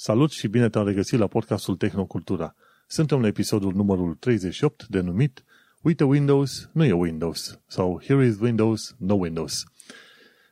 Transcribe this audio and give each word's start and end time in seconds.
Salut 0.00 0.30
și 0.30 0.48
bine 0.48 0.68
te-am 0.68 0.86
regăsit 0.86 1.18
la 1.18 1.26
podcastul 1.26 1.76
Tehnocultura. 1.76 2.54
Suntem 2.86 3.20
la 3.20 3.26
episodul 3.26 3.74
numărul 3.74 4.14
38 4.14 4.86
denumit 4.86 5.44
Uite 5.82 6.04
Windows, 6.04 6.68
nu 6.72 6.84
e 6.84 6.92
Windows 6.92 7.60
sau 7.66 8.00
Here 8.04 8.26
is 8.26 8.38
Windows, 8.40 8.94
no 8.98 9.14
Windows. 9.14 9.64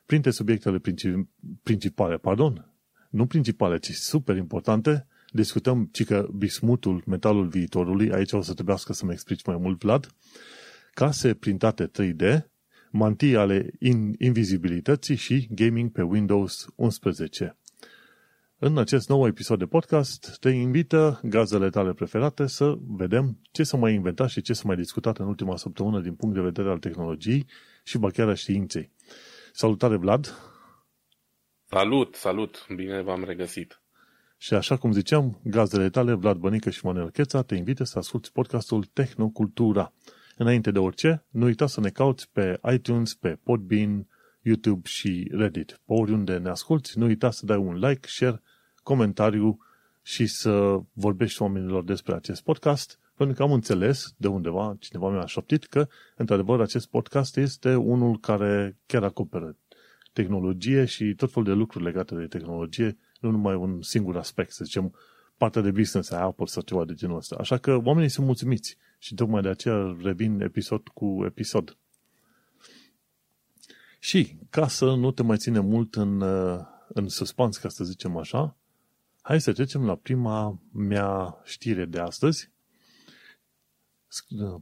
Printre 0.07 0.31
subiectele 0.31 0.81
principale, 1.63 2.17
pardon, 2.17 2.73
nu 3.11 3.27
principale, 3.27 3.79
ci 3.79 3.91
super 3.91 4.37
importante, 4.37 5.07
discutăm 5.31 5.89
ci 5.93 6.05
că 6.05 6.29
bismutul, 6.37 7.03
metalul 7.07 7.49
viitorului, 7.49 8.13
aici 8.13 8.33
o 8.33 8.41
să 8.41 8.55
trebuiască 8.55 8.93
să-mi 8.93 9.13
explici 9.13 9.45
mai 9.45 9.57
mult, 9.57 9.81
Vlad, 9.81 10.09
case 10.95 11.35
printate 11.35 11.91
3D, 11.91 12.47
mantii 12.91 13.37
ale 13.37 13.71
invizibilității 14.19 15.17
și 15.17 15.49
gaming 15.51 15.91
pe 15.91 16.03
Windows 16.03 16.67
11. 16.75 17.57
În 18.59 18.79
acest 18.79 19.09
nou 19.09 19.27
episod 19.27 19.59
de 19.59 19.67
podcast 19.67 20.37
te 20.41 20.49
invită 20.49 21.21
gazele 21.23 21.71
tale 21.71 21.93
preferate 21.93 22.47
să 22.47 22.75
vedem 22.87 23.39
ce 23.51 23.63
s-a 23.63 23.77
mai 23.77 23.95
inventat 23.95 24.29
și 24.29 24.41
ce 24.41 24.53
s-a 24.53 24.63
mai 24.67 24.77
discutat 24.77 25.19
în 25.19 25.27
ultima 25.27 25.57
săptămână 25.57 26.01
din 26.01 26.15
punct 26.15 26.35
de 26.35 26.41
vedere 26.41 26.71
al 26.71 26.79
tehnologiei 26.79 27.47
și 27.85 27.99
ba 27.99 28.11
chiar 28.11 28.29
a 28.29 28.35
științei. 28.35 28.91
Salutare, 29.53 29.97
Vlad! 29.97 30.35
Salut, 31.65 32.15
salut! 32.15 32.67
Bine 32.75 33.03
v-am 33.03 33.25
regăsit! 33.25 33.83
Și 34.39 34.55
așa 34.55 34.77
cum 34.77 34.93
ziceam, 34.93 35.41
gazele 35.45 35.91
tale, 35.91 36.15
Vlad 36.15 36.37
Bănică 36.37 36.71
și 36.71 36.85
Manuel 36.85 37.11
Cheța, 37.11 37.43
te 37.43 37.55
invită 37.55 37.85
să 37.85 37.99
asculti 37.99 38.31
podcastul 38.33 38.85
Tehnocultura. 38.85 39.93
Înainte 40.37 40.71
de 40.71 40.79
orice, 40.79 41.25
nu 41.31 41.45
uita 41.45 41.67
să 41.67 41.81
ne 41.81 41.89
cauți 41.89 42.31
pe 42.33 42.61
iTunes, 42.73 43.15
pe 43.15 43.39
Podbean, 43.43 44.07
YouTube 44.43 44.89
și 44.89 45.29
Reddit. 45.33 45.71
Pe 45.71 45.93
oriunde 45.93 46.37
ne 46.37 46.49
asculti, 46.49 46.99
nu 46.99 47.07
uita 47.07 47.31
să 47.31 47.47
dai 47.47 47.57
un 47.57 47.75
like, 47.75 48.09
share, 48.09 48.43
comentariu 48.87 49.59
și 50.03 50.27
să 50.27 50.81
vorbești 50.93 51.43
oamenilor 51.43 51.85
despre 51.85 52.15
acest 52.15 52.43
podcast, 52.43 52.99
pentru 53.17 53.37
că 53.37 53.43
am 53.43 53.53
înțeles 53.53 54.15
de 54.17 54.29
undeva, 54.29 54.77
cineva 54.79 55.11
mi-a 55.11 55.27
șoptit 55.27 55.65
că, 55.65 55.89
într-adevăr, 56.17 56.61
acest 56.61 56.87
podcast 56.87 57.37
este 57.37 57.75
unul 57.75 58.19
care 58.19 58.79
chiar 58.87 59.03
acoperă 59.03 59.57
tehnologie 60.13 60.85
și 60.85 61.15
tot 61.15 61.33
felul 61.33 61.49
de 61.49 61.55
lucruri 61.55 61.85
legate 61.85 62.15
de 62.15 62.27
tehnologie, 62.27 62.99
nu 63.21 63.31
numai 63.31 63.55
un 63.55 63.83
singur 63.83 64.17
aspect, 64.17 64.53
să 64.53 64.65
zicem, 64.65 64.95
partea 65.37 65.63
de 65.63 65.71
business 65.71 66.11
a 66.11 66.21
Apple 66.21 66.47
sau 66.47 66.63
ceva 66.63 66.85
de 66.85 66.95
genul 66.95 67.17
ăsta. 67.17 67.37
Așa 67.39 67.59
că 67.59 67.81
oamenii 67.85 68.09
sunt 68.09 68.27
mulțumiți 68.27 68.77
și 68.99 69.15
tocmai 69.15 69.43
de 69.43 69.49
aceea 69.49 69.97
revin 70.03 70.41
episod 70.41 70.89
cu 70.89 71.23
episod. 71.25 71.77
Și, 73.99 74.39
ca 74.51 74.69
să 74.69 74.85
nu 74.85 75.11
te 75.11 75.23
mai 75.23 75.37
ține 75.37 75.61
mult 75.61 75.95
în, 75.95 76.23
în 76.89 77.09
suspans, 77.09 77.57
ca 77.57 77.69
să 77.69 77.85
zicem 77.85 78.17
așa, 78.17 78.57
hai 79.27 79.41
să 79.41 79.53
trecem 79.53 79.85
la 79.85 79.95
prima 79.95 80.61
mea 80.73 81.41
știre 81.45 81.85
de 81.85 81.99
astăzi, 81.99 82.51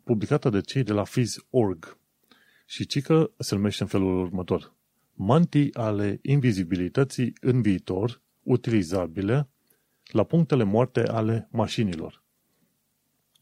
publicată 0.05 0.51
de 0.51 0.61
cei 0.61 0.83
de 0.83 0.93
la 0.93 1.05
Fizz.org. 1.05 1.99
Și 2.67 2.87
cică 2.87 3.31
se 3.39 3.55
numește 3.55 3.83
în 3.83 3.89
felul 3.89 4.21
următor. 4.21 4.75
Mantii 5.13 5.75
ale 5.75 6.19
invizibilității 6.23 7.33
în 7.41 7.63
viitor, 7.63 8.23
utilizabile 8.43 9.49
la 10.11 10.25
punctele 10.25 10.63
moarte 10.63 11.03
ale 11.03 11.49
mașinilor. 11.53 12.23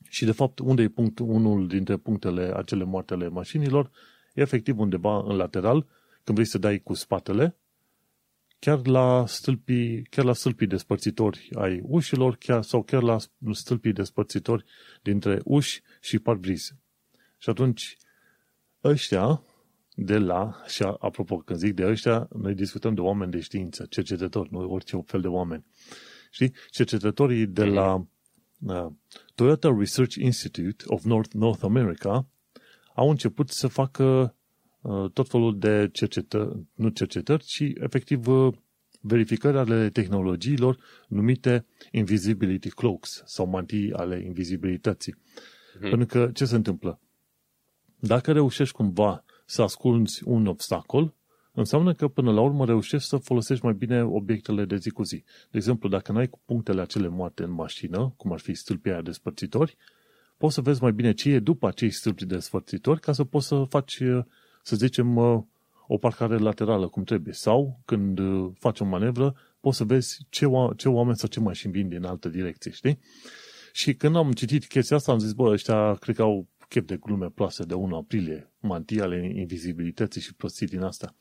Și 0.08 0.24
de 0.24 0.32
fapt, 0.32 0.58
unde 0.58 0.82
e 0.82 0.88
punct, 0.88 1.18
unul 1.18 1.66
dintre 1.66 1.96
punctele 1.96 2.52
acele 2.56 2.84
moarte 2.84 3.14
ale 3.14 3.28
mașinilor? 3.28 3.90
E 4.34 4.40
efectiv 4.40 4.78
undeva 4.78 5.18
în 5.18 5.36
lateral, 5.36 5.86
când 6.24 6.36
vrei 6.38 6.50
să 6.50 6.58
dai 6.58 6.78
cu 6.78 6.94
spatele, 6.94 7.56
chiar 8.64 8.86
la 8.86 9.26
stâlpii, 9.26 10.02
chiar 10.02 10.24
la 10.24 10.32
stâlpii 10.32 10.66
despărțitori 10.66 11.48
ai 11.54 11.80
ușilor, 11.82 12.36
chiar, 12.36 12.62
sau 12.62 12.82
chiar 12.82 13.02
la 13.02 13.16
stâlpii 13.52 13.92
despărțitori 13.92 14.64
dintre 15.02 15.40
uși 15.44 15.82
și 16.00 16.18
parbriz. 16.18 16.74
Și 17.38 17.50
atunci, 17.50 17.96
ăștia 18.84 19.42
de 19.94 20.18
la, 20.18 20.62
și 20.66 20.82
apropo, 20.82 21.36
când 21.36 21.58
zic 21.58 21.74
de 21.74 21.86
ăștia, 21.86 22.28
noi 22.36 22.54
discutăm 22.54 22.94
de 22.94 23.00
oameni 23.00 23.30
de 23.30 23.40
știință, 23.40 23.86
cercetători, 23.90 24.48
nu 24.52 24.70
orice 24.70 25.02
fel 25.06 25.20
de 25.20 25.28
oameni. 25.28 25.64
Știi? 26.30 26.54
Cercetătorii 26.70 27.46
de 27.46 27.64
la 27.64 27.94
uh, 28.66 28.86
Toyota 29.34 29.74
Research 29.78 30.14
Institute 30.14 30.84
of 30.86 31.04
North, 31.04 31.32
North 31.32 31.64
America 31.64 32.26
au 32.94 33.10
început 33.10 33.48
să 33.48 33.66
facă 33.66 34.04
uh, 34.04 34.30
tot 35.12 35.28
felul 35.28 35.58
de 35.58 35.88
cercetări, 35.92 36.58
nu 36.74 36.88
cercetări, 36.88 37.44
ci 37.44 37.60
efectiv 37.74 38.26
uh, 38.26 38.54
verificări 39.00 39.58
ale 39.58 39.90
tehnologiilor 39.90 40.78
numite 41.08 41.66
invisibility 41.90 42.70
cloaks 42.70 43.22
sau 43.26 43.46
mantii 43.46 43.92
ale 43.92 44.22
invizibilității. 44.24 45.14
Mm-hmm. 45.14 45.80
Pentru 45.80 46.06
că 46.06 46.30
ce 46.34 46.44
se 46.44 46.54
întâmplă? 46.54 47.00
Dacă 47.98 48.32
reușești 48.32 48.74
cumva 48.74 49.24
să 49.46 49.62
ascunzi 49.62 50.22
un 50.24 50.46
obstacol, 50.46 51.14
înseamnă 51.52 51.94
că 51.94 52.08
până 52.08 52.32
la 52.32 52.40
urmă 52.40 52.64
reușești 52.64 53.08
să 53.08 53.16
folosești 53.16 53.64
mai 53.64 53.74
bine 53.74 54.02
obiectele 54.02 54.64
de 54.64 54.76
zi 54.76 54.90
cu 54.90 55.02
zi. 55.02 55.24
De 55.50 55.56
exemplu, 55.56 55.88
dacă 55.88 56.12
n-ai 56.12 56.30
punctele 56.44 56.80
acele 56.80 57.08
moarte 57.08 57.42
în 57.42 57.50
mașină, 57.50 58.14
cum 58.16 58.32
ar 58.32 58.40
fi 58.40 58.54
stâlpii 58.54 58.90
aia 58.90 59.02
despărțitori, 59.02 59.76
poți 60.36 60.54
să 60.54 60.60
vezi 60.60 60.82
mai 60.82 60.92
bine 60.92 61.12
ce 61.12 61.30
e 61.30 61.38
după 61.38 61.66
acei 61.66 61.90
stâlpi 61.90 62.24
despărțitori 62.24 63.00
ca 63.00 63.12
să 63.12 63.24
poți 63.24 63.46
să 63.46 63.64
faci, 63.68 64.02
să 64.62 64.76
zicem, 64.76 65.16
o 65.86 65.96
parcare 66.00 66.36
laterală 66.36 66.88
cum 66.88 67.04
trebuie. 67.04 67.34
Sau, 67.34 67.80
când 67.84 68.20
faci 68.58 68.80
o 68.80 68.84
manevră, 68.84 69.34
poți 69.60 69.76
să 69.76 69.84
vezi 69.84 70.26
ce, 70.28 70.46
ce 70.76 70.88
oameni 70.88 71.16
sau 71.16 71.28
ce 71.28 71.40
mașini 71.40 71.72
vin 71.72 71.88
din 71.88 72.04
altă 72.04 72.28
direcție, 72.28 72.70
știi? 72.70 72.98
Și 73.72 73.94
când 73.94 74.16
am 74.16 74.32
citit 74.32 74.66
chestia 74.66 74.96
asta, 74.96 75.12
am 75.12 75.18
zis, 75.18 75.32
bă, 75.32 75.50
ăștia 75.50 75.94
cred 75.94 76.16
că 76.16 76.22
au 76.22 76.46
chef 76.68 76.84
de 76.84 76.96
glume 76.96 77.28
plase 77.28 77.64
de 77.64 77.74
1 77.74 77.96
aprilie, 77.96 78.50
mantii 78.60 79.00
ale 79.00 79.32
invizibilității 79.34 80.20
și 80.20 80.34
prostii 80.34 80.66
din 80.66 80.82
asta. 80.82 81.14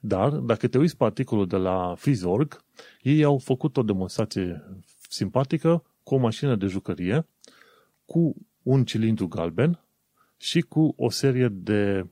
Dar, 0.00 0.30
dacă 0.30 0.68
te 0.68 0.78
uiți 0.78 0.96
pe 0.96 1.04
articolul 1.04 1.46
de 1.46 1.56
la 1.56 1.94
Fizorg, 1.98 2.64
ei 3.02 3.24
au 3.24 3.38
făcut 3.38 3.76
o 3.76 3.82
demonstrație 3.82 4.64
simpatică 5.08 5.84
cu 6.02 6.14
o 6.14 6.18
mașină 6.18 6.56
de 6.56 6.66
jucărie, 6.66 7.26
cu 8.04 8.34
un 8.62 8.84
cilindru 8.84 9.28
galben 9.28 9.80
și 10.36 10.60
cu 10.60 10.94
o 10.96 11.10
serie 11.10 11.48
de 11.48 12.06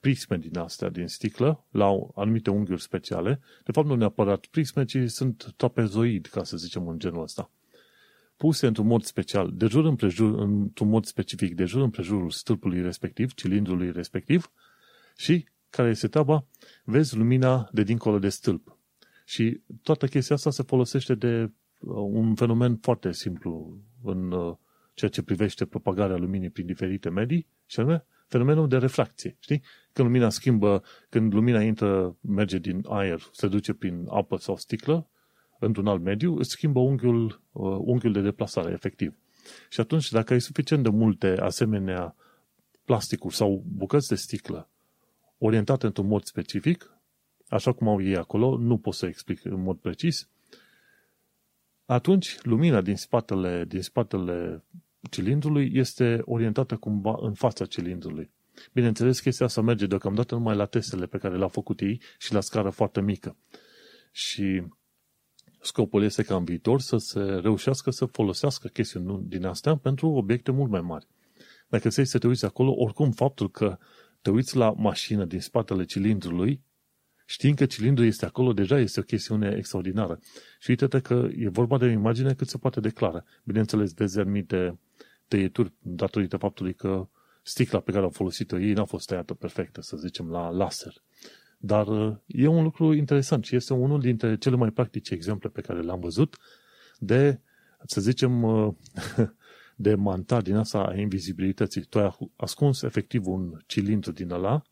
prisme 0.00 0.36
din 0.36 0.58
astea, 0.58 0.88
din 0.88 1.06
sticlă, 1.06 1.64
la 1.70 1.86
anumite 2.14 2.50
unghiuri 2.50 2.82
speciale. 2.82 3.40
De 3.64 3.72
fapt, 3.72 3.86
nu 3.86 3.94
neapărat 3.94 4.46
prisme, 4.46 4.84
ci 4.84 4.98
sunt 5.06 5.52
trapezoid, 5.56 6.26
ca 6.26 6.44
să 6.44 6.56
zicem 6.56 6.88
în 6.88 6.98
genul 6.98 7.22
ăsta 7.22 7.50
puse 8.38 8.66
într-un 8.66 8.86
mod 8.86 9.02
special, 9.02 9.52
de 9.54 9.66
jur 9.66 9.84
împrejur, 9.84 10.38
într-un 10.38 10.88
mod 10.88 11.04
specific, 11.04 11.54
de 11.54 11.64
jur 11.64 11.82
împrejurul 11.82 12.30
stâlpului 12.30 12.82
respectiv, 12.82 13.34
cilindrului 13.34 13.92
respectiv, 13.92 14.50
și, 15.16 15.44
care 15.70 15.88
este 15.88 16.08
treaba, 16.08 16.46
vezi 16.84 17.16
lumina 17.16 17.68
de 17.72 17.82
dincolo 17.82 18.18
de 18.18 18.28
stâlp. 18.28 18.78
Și 19.24 19.60
toată 19.82 20.06
chestia 20.06 20.34
asta 20.36 20.50
se 20.50 20.62
folosește 20.62 21.14
de 21.14 21.42
uh, 21.42 21.50
un 21.96 22.34
fenomen 22.34 22.76
foarte 22.76 23.12
simplu 23.12 23.78
în 24.02 24.32
uh, 24.32 24.56
ceea 24.94 25.10
ce 25.10 25.22
privește 25.22 25.64
propagarea 25.64 26.16
luminii 26.16 26.50
prin 26.50 26.66
diferite 26.66 27.08
medii, 27.08 27.46
și 27.66 27.80
anume 27.80 28.04
fenomenul 28.28 28.68
de 28.68 28.76
refracție. 28.76 29.36
Știi? 29.40 29.62
Când 29.92 30.08
lumina 30.08 30.30
schimbă, 30.30 30.82
când 31.08 31.32
lumina 31.32 31.62
intră, 31.62 32.16
merge 32.20 32.58
din 32.58 32.84
aer, 32.88 33.20
se 33.32 33.48
duce 33.48 33.72
prin 33.72 34.06
apă 34.08 34.36
sau 34.36 34.56
sticlă, 34.56 35.10
într-un 35.58 35.86
alt 35.86 36.02
mediu, 36.02 36.36
îți 36.36 36.50
schimbă 36.50 36.80
unghiul, 36.80 37.42
uh, 37.52 37.76
unghiul 37.80 38.12
de 38.12 38.20
deplasare, 38.20 38.72
efectiv. 38.72 39.14
Și 39.68 39.80
atunci, 39.80 40.10
dacă 40.10 40.32
ai 40.32 40.40
suficient 40.40 40.82
de 40.82 40.88
multe 40.88 41.36
asemenea 41.40 42.14
plasticuri 42.84 43.34
sau 43.34 43.64
bucăți 43.66 44.08
de 44.08 44.14
sticlă 44.14 44.70
orientate 45.38 45.86
într-un 45.86 46.06
mod 46.06 46.24
specific, 46.24 46.98
așa 47.48 47.72
cum 47.72 47.88
au 47.88 48.02
ei 48.02 48.16
acolo, 48.16 48.56
nu 48.56 48.78
pot 48.78 48.94
să 48.94 49.06
explic 49.06 49.44
în 49.44 49.62
mod 49.62 49.78
precis, 49.78 50.28
atunci 51.84 52.42
lumina 52.42 52.80
din 52.80 52.96
spatele, 52.96 53.64
din 53.64 53.82
spatele 53.82 54.64
cilindrului 55.10 55.70
este 55.74 56.20
orientată 56.24 56.76
cumva 56.76 57.18
în 57.20 57.34
fața 57.34 57.64
cilindrului. 57.64 58.30
Bineînțeles, 58.72 59.20
chestia 59.20 59.46
asta 59.46 59.60
merge 59.60 59.86
deocamdată 59.86 60.34
numai 60.34 60.56
la 60.56 60.64
testele 60.64 61.06
pe 61.06 61.18
care 61.18 61.36
le-au 61.36 61.48
făcut 61.48 61.80
ei 61.80 62.00
și 62.18 62.32
la 62.32 62.40
scară 62.40 62.70
foarte 62.70 63.00
mică. 63.00 63.36
Și 64.12 64.62
Scopul 65.60 66.02
este 66.02 66.22
ca 66.22 66.36
în 66.36 66.44
viitor 66.44 66.80
să 66.80 66.96
se 66.96 67.20
reușească 67.20 67.90
să 67.90 68.04
folosească 68.04 68.68
chestiuni 68.68 69.24
din 69.28 69.44
astea 69.44 69.76
pentru 69.76 70.08
obiecte 70.08 70.50
mult 70.50 70.70
mai 70.70 70.80
mari. 70.80 71.06
Dacă 71.68 71.88
ți 71.88 72.02
să 72.04 72.18
te 72.18 72.26
uiți 72.26 72.44
acolo, 72.44 72.74
oricum 72.76 73.10
faptul 73.10 73.50
că 73.50 73.78
te 74.22 74.30
uiți 74.30 74.56
la 74.56 74.70
mașină 74.70 75.24
din 75.24 75.40
spatele 75.40 75.84
cilindrului, 75.84 76.62
știind 77.30 77.56
că 77.56 77.66
cilindrul 77.66 78.06
este 78.06 78.24
acolo, 78.24 78.52
deja 78.52 78.78
este 78.78 79.00
o 79.00 79.02
chestiune 79.02 79.54
extraordinară. 79.56 80.20
Și 80.58 80.70
uite-te 80.70 81.00
că 81.00 81.28
e 81.36 81.48
vorba 81.48 81.78
de 81.78 81.84
o 81.84 81.88
imagine 81.88 82.34
cât 82.34 82.48
se 82.48 82.58
poate 82.58 82.80
declară. 82.80 83.24
Bineînțeles, 83.44 83.92
vezi 83.92 84.18
anumite 84.18 84.78
tăieturi 85.26 85.72
datorită 85.78 86.36
faptului 86.36 86.74
că 86.74 87.08
sticla 87.42 87.80
pe 87.80 87.92
care 87.92 88.04
au 88.04 88.10
folosit-o 88.10 88.58
ei 88.58 88.72
n-a 88.72 88.84
fost 88.84 89.06
tăiată 89.06 89.34
perfectă, 89.34 89.80
să 89.80 89.96
zicem, 89.96 90.30
la 90.30 90.48
laser. 90.48 90.92
Dar 91.58 91.86
uh, 91.86 92.16
e 92.26 92.46
un 92.46 92.62
lucru 92.62 92.92
interesant 92.92 93.44
și 93.44 93.56
este 93.56 93.72
unul 93.72 94.00
dintre 94.00 94.36
cele 94.36 94.56
mai 94.56 94.70
practice 94.70 95.14
exemple 95.14 95.48
pe 95.48 95.60
care 95.60 95.80
le-am 95.80 96.00
văzut 96.00 96.36
de, 96.98 97.40
să 97.84 98.00
zicem, 98.00 98.44
de 99.76 99.94
manta 99.94 100.40
din 100.40 100.54
asta 100.54 100.78
a 100.78 100.94
invizibilității. 100.94 101.82
Tu 101.82 101.98
ai 101.98 102.16
ascuns 102.36 102.82
efectiv 102.82 103.26
un 103.26 103.58
cilindru 103.66 104.12
din 104.12 104.30
ăla 104.30 104.62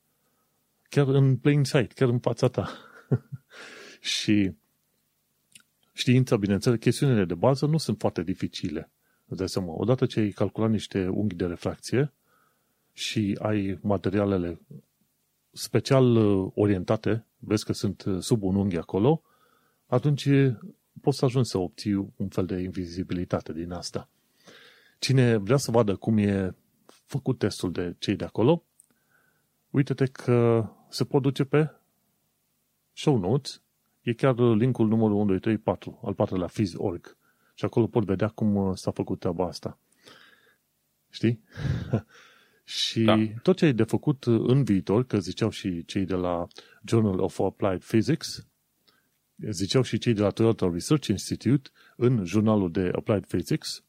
chiar 0.88 1.08
în 1.08 1.36
plain 1.36 1.64
sight, 1.64 1.92
chiar 1.92 2.08
în 2.08 2.18
fața 2.18 2.48
ta. 2.48 2.68
și 4.00 4.52
știința, 5.92 6.36
bineînțeles, 6.36 6.78
chestiunile 6.78 7.24
de 7.24 7.34
bază 7.34 7.66
nu 7.66 7.78
sunt 7.78 7.98
foarte 7.98 8.22
dificile. 8.22 8.90
Îți 9.26 9.38
dai 9.38 9.48
seama, 9.48 9.72
odată 9.72 10.06
ce 10.06 10.20
ai 10.20 10.30
calculat 10.30 10.70
niște 10.70 11.08
unghi 11.08 11.34
de 11.34 11.46
refracție 11.46 12.12
și 12.92 13.38
ai 13.42 13.78
materialele 13.82 14.60
special 15.56 16.16
uh, 16.16 16.52
orientate, 16.54 17.26
vezi 17.38 17.64
că 17.64 17.72
sunt 17.72 18.02
uh, 18.02 18.20
sub 18.20 18.42
un 18.42 18.54
unghi 18.54 18.76
acolo, 18.76 19.22
atunci 19.86 20.24
uh, 20.24 20.54
poți 21.00 21.18
să 21.18 21.24
ajungi 21.24 21.48
să 21.48 21.58
obții 21.58 21.94
un 22.16 22.28
fel 22.28 22.46
de 22.46 22.56
invizibilitate 22.56 23.52
din 23.52 23.70
asta. 23.70 24.08
Cine 24.98 25.36
vrea 25.36 25.56
să 25.56 25.70
vadă 25.70 25.96
cum 25.96 26.18
e 26.18 26.54
făcut 26.86 27.38
testul 27.38 27.72
de 27.72 27.94
cei 27.98 28.16
de 28.16 28.24
acolo, 28.24 28.64
uite-te 29.76 30.06
că 30.06 30.68
se 30.88 31.04
pot 31.04 31.22
duce 31.22 31.44
pe 31.44 31.70
show 32.92 33.18
notes, 33.18 33.62
e 34.00 34.12
chiar 34.12 34.38
linkul 34.38 34.88
numărul 34.88 35.16
1, 35.16 35.24
2, 35.24 35.38
3, 35.38 35.58
4, 35.58 36.00
al 36.04 36.14
patrulea 36.14 36.46
Fiz.org. 36.46 37.16
Și 37.54 37.64
acolo 37.64 37.86
pot 37.86 38.04
vedea 38.04 38.28
cum 38.28 38.74
s-a 38.74 38.90
făcut 38.90 39.18
treaba 39.18 39.46
asta. 39.46 39.78
Știi? 41.10 41.40
Și 42.64 43.02
da. 43.02 43.16
tot 43.42 43.56
ce 43.56 43.64
ai 43.64 43.72
de 43.72 43.82
făcut 43.82 44.24
în 44.24 44.64
viitor, 44.64 45.04
că 45.04 45.18
ziceau 45.18 45.50
și 45.50 45.84
cei 45.84 46.04
de 46.04 46.14
la 46.14 46.46
Journal 46.84 47.18
of 47.18 47.38
Applied 47.38 47.84
Physics, 47.84 48.46
ziceau 49.50 49.82
și 49.82 49.98
cei 49.98 50.12
de 50.12 50.20
la 50.20 50.30
Toyota 50.30 50.70
Research 50.72 51.06
Institute 51.06 51.70
în 51.96 52.24
jurnalul 52.24 52.70
de 52.70 52.90
Applied 52.94 53.26
Physics, 53.26 53.84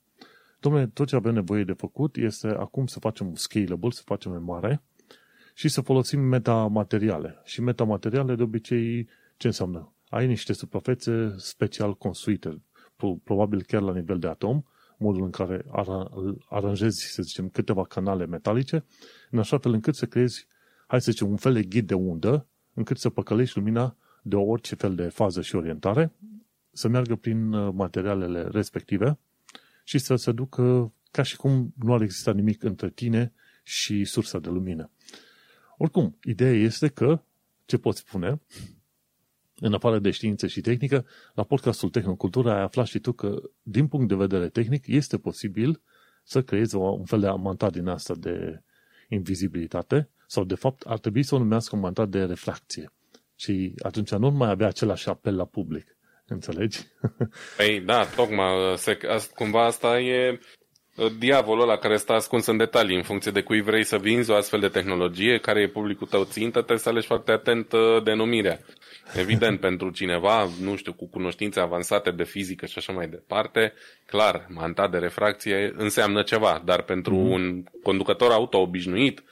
domnule, 0.60 0.88
tot 0.88 1.08
ce 1.08 1.16
avem 1.16 1.34
nevoie 1.34 1.64
de 1.64 1.74
făcut 1.74 2.16
este 2.16 2.48
acum 2.48 2.88
să 2.88 3.00
facem 3.00 3.36
scalable, 3.36 3.90
să 3.90 4.02
facem 4.06 4.32
mai 4.32 4.40
mare 4.40 4.82
și 5.58 5.68
să 5.68 5.82
folosim 5.82 6.20
metamateriale. 6.20 7.42
Și 7.44 7.62
metamateriale 7.62 8.36
de 8.36 8.44
obicei 8.44 9.08
ce 9.38 9.48
înseamnă? 9.48 9.94
Ai 10.10 10.28
niște 10.28 10.54
suprafețe 10.54 11.36
special 11.38 11.94
construite, 11.94 12.62
probabil 13.24 13.64
chiar 13.64 13.82
la 13.82 13.94
nivel 13.94 14.20
de 14.20 14.28
atom, 14.28 14.64
modul 14.98 15.24
în 15.24 15.30
care 15.30 15.66
aranjezi, 16.50 17.06
să 17.06 17.22
zicem, 17.22 17.50
câteva 17.50 17.86
canale 17.86 18.26
metalice, 18.26 18.86
în 19.32 19.40
așa 19.40 19.58
fel 19.58 19.74
încât 19.74 19.96
să 19.96 20.06
creezi, 20.06 20.48
hai 20.88 21.02
să 21.02 21.12
zicem, 21.12 21.30
un 21.30 21.36
fel 21.36 21.54
de 21.54 21.64
ghid 21.64 21.88
de 21.88 21.94
undă, 21.94 22.48
încât 22.74 22.98
să 22.98 23.10
păcălești 23.10 23.58
lumina 23.58 23.96
de 24.22 24.36
orice 24.36 24.76
fel 24.76 24.96
de 24.96 25.08
fază 25.08 25.42
și 25.42 25.56
orientare, 25.56 26.14
să 26.72 26.88
meargă 26.88 27.16
prin 27.16 27.54
uh, 27.54 27.74
materialele 27.74 28.42
respective 28.42 29.20
și 29.84 29.98
să 29.98 30.16
se 30.16 30.32
ducă 30.32 30.94
ca 31.12 31.24
și 31.24 31.36
cum 31.36 31.74
nu 31.76 31.94
ar 31.94 32.02
exista 32.02 32.32
nimic 32.32 32.64
între 32.64 32.90
tine 32.90 33.34
și 33.64 34.06
sursa 34.06 34.40
de 34.40 34.50
lumină. 34.50 34.92
Oricum, 35.78 36.18
ideea 36.24 36.54
este 36.54 36.88
că, 36.88 37.22
ce 37.66 37.78
poți 37.78 38.00
spune, 38.00 38.42
în 39.60 39.74
afară 39.74 40.00
de 40.00 40.12
știință 40.12 40.48
și 40.48 40.62
tehnică, 40.62 41.06
la 41.34 41.44
podcastul 41.44 41.90
Tehnocultura 41.90 42.56
ai 42.56 42.62
aflat 42.62 42.86
și 42.86 43.00
tu 43.00 43.12
că, 43.12 43.42
din 43.62 43.88
punct 43.88 44.08
de 44.08 44.16
vedere 44.16 44.50
tehnic, 44.50 44.88
este 44.88 45.18
posibil 45.18 45.82
să 46.24 46.42
creezi 46.42 46.76
un 46.76 47.06
fel 47.06 47.20
de 47.20 47.28
amantat 47.28 47.72
din 47.72 47.88
asta 47.88 48.16
de 48.16 48.62
invizibilitate 49.10 50.10
sau, 50.28 50.44
de 50.44 50.56
fapt, 50.56 50.82
ar 50.82 51.00
trebui 51.00 51.24
să 51.24 51.36
o 51.36 51.38
numească 51.38 51.76
un 51.76 51.82
amantat 51.82 52.10
de 52.10 52.24
refracție. 52.24 52.92
Și 53.36 53.74
atunci 53.84 54.12
nu 54.12 54.30
mai 54.30 54.50
avea 54.50 54.68
același 54.68 55.10
apel 55.10 55.36
la 55.36 55.46
public. 55.46 55.98
Înțelegi? 56.26 56.80
Păi 57.58 57.82
da, 57.82 58.06
tocmai, 58.06 58.78
se, 58.78 58.98
cumva 59.36 59.66
asta 59.66 60.00
e 60.00 60.40
diavolul 61.20 61.64
ăla 61.64 61.78
care 61.78 61.98
stă 61.98 62.14
ascuns 62.14 62.46
în 62.46 62.58
detalii, 62.58 62.96
în 62.96 63.04
funcție 63.04 63.32
de 63.32 63.42
cui 63.42 63.62
vrei 63.62 63.84
să 63.84 63.98
vinzi 63.98 64.32
o 64.32 64.36
astfel 64.36 64.60
de 64.60 64.68
tehnologie, 64.68 65.38
care 65.38 65.62
e 65.62 65.68
publicul 65.68 66.08
tău 66.08 66.24
țintă, 66.24 66.58
trebuie 66.58 66.78
să 66.78 66.90
alegi 66.90 67.08
foarte 67.08 67.32
atent 67.32 67.72
uh, 67.72 68.04
denumirea. 68.04 68.60
Evident, 69.14 69.60
pentru 69.68 69.90
cineva, 69.90 70.50
nu 70.62 70.76
știu, 70.76 70.94
cu 70.94 71.08
cunoștințe 71.08 71.60
avansate 71.60 72.12
de 72.12 72.24
fizică 72.24 72.66
și 72.66 72.78
așa 72.78 72.94
mai 72.94 73.08
departe, 73.08 73.74
clar, 74.06 74.46
manta 74.50 74.88
de 74.88 74.98
refracție 74.98 75.74
înseamnă 75.78 76.22
ceva, 76.22 76.62
dar 76.66 76.82
pentru 76.82 77.16
mm. 77.16 77.30
un 77.30 77.64
conducător 77.84 78.32
auto 78.32 78.58
obișnuit, 78.58 79.24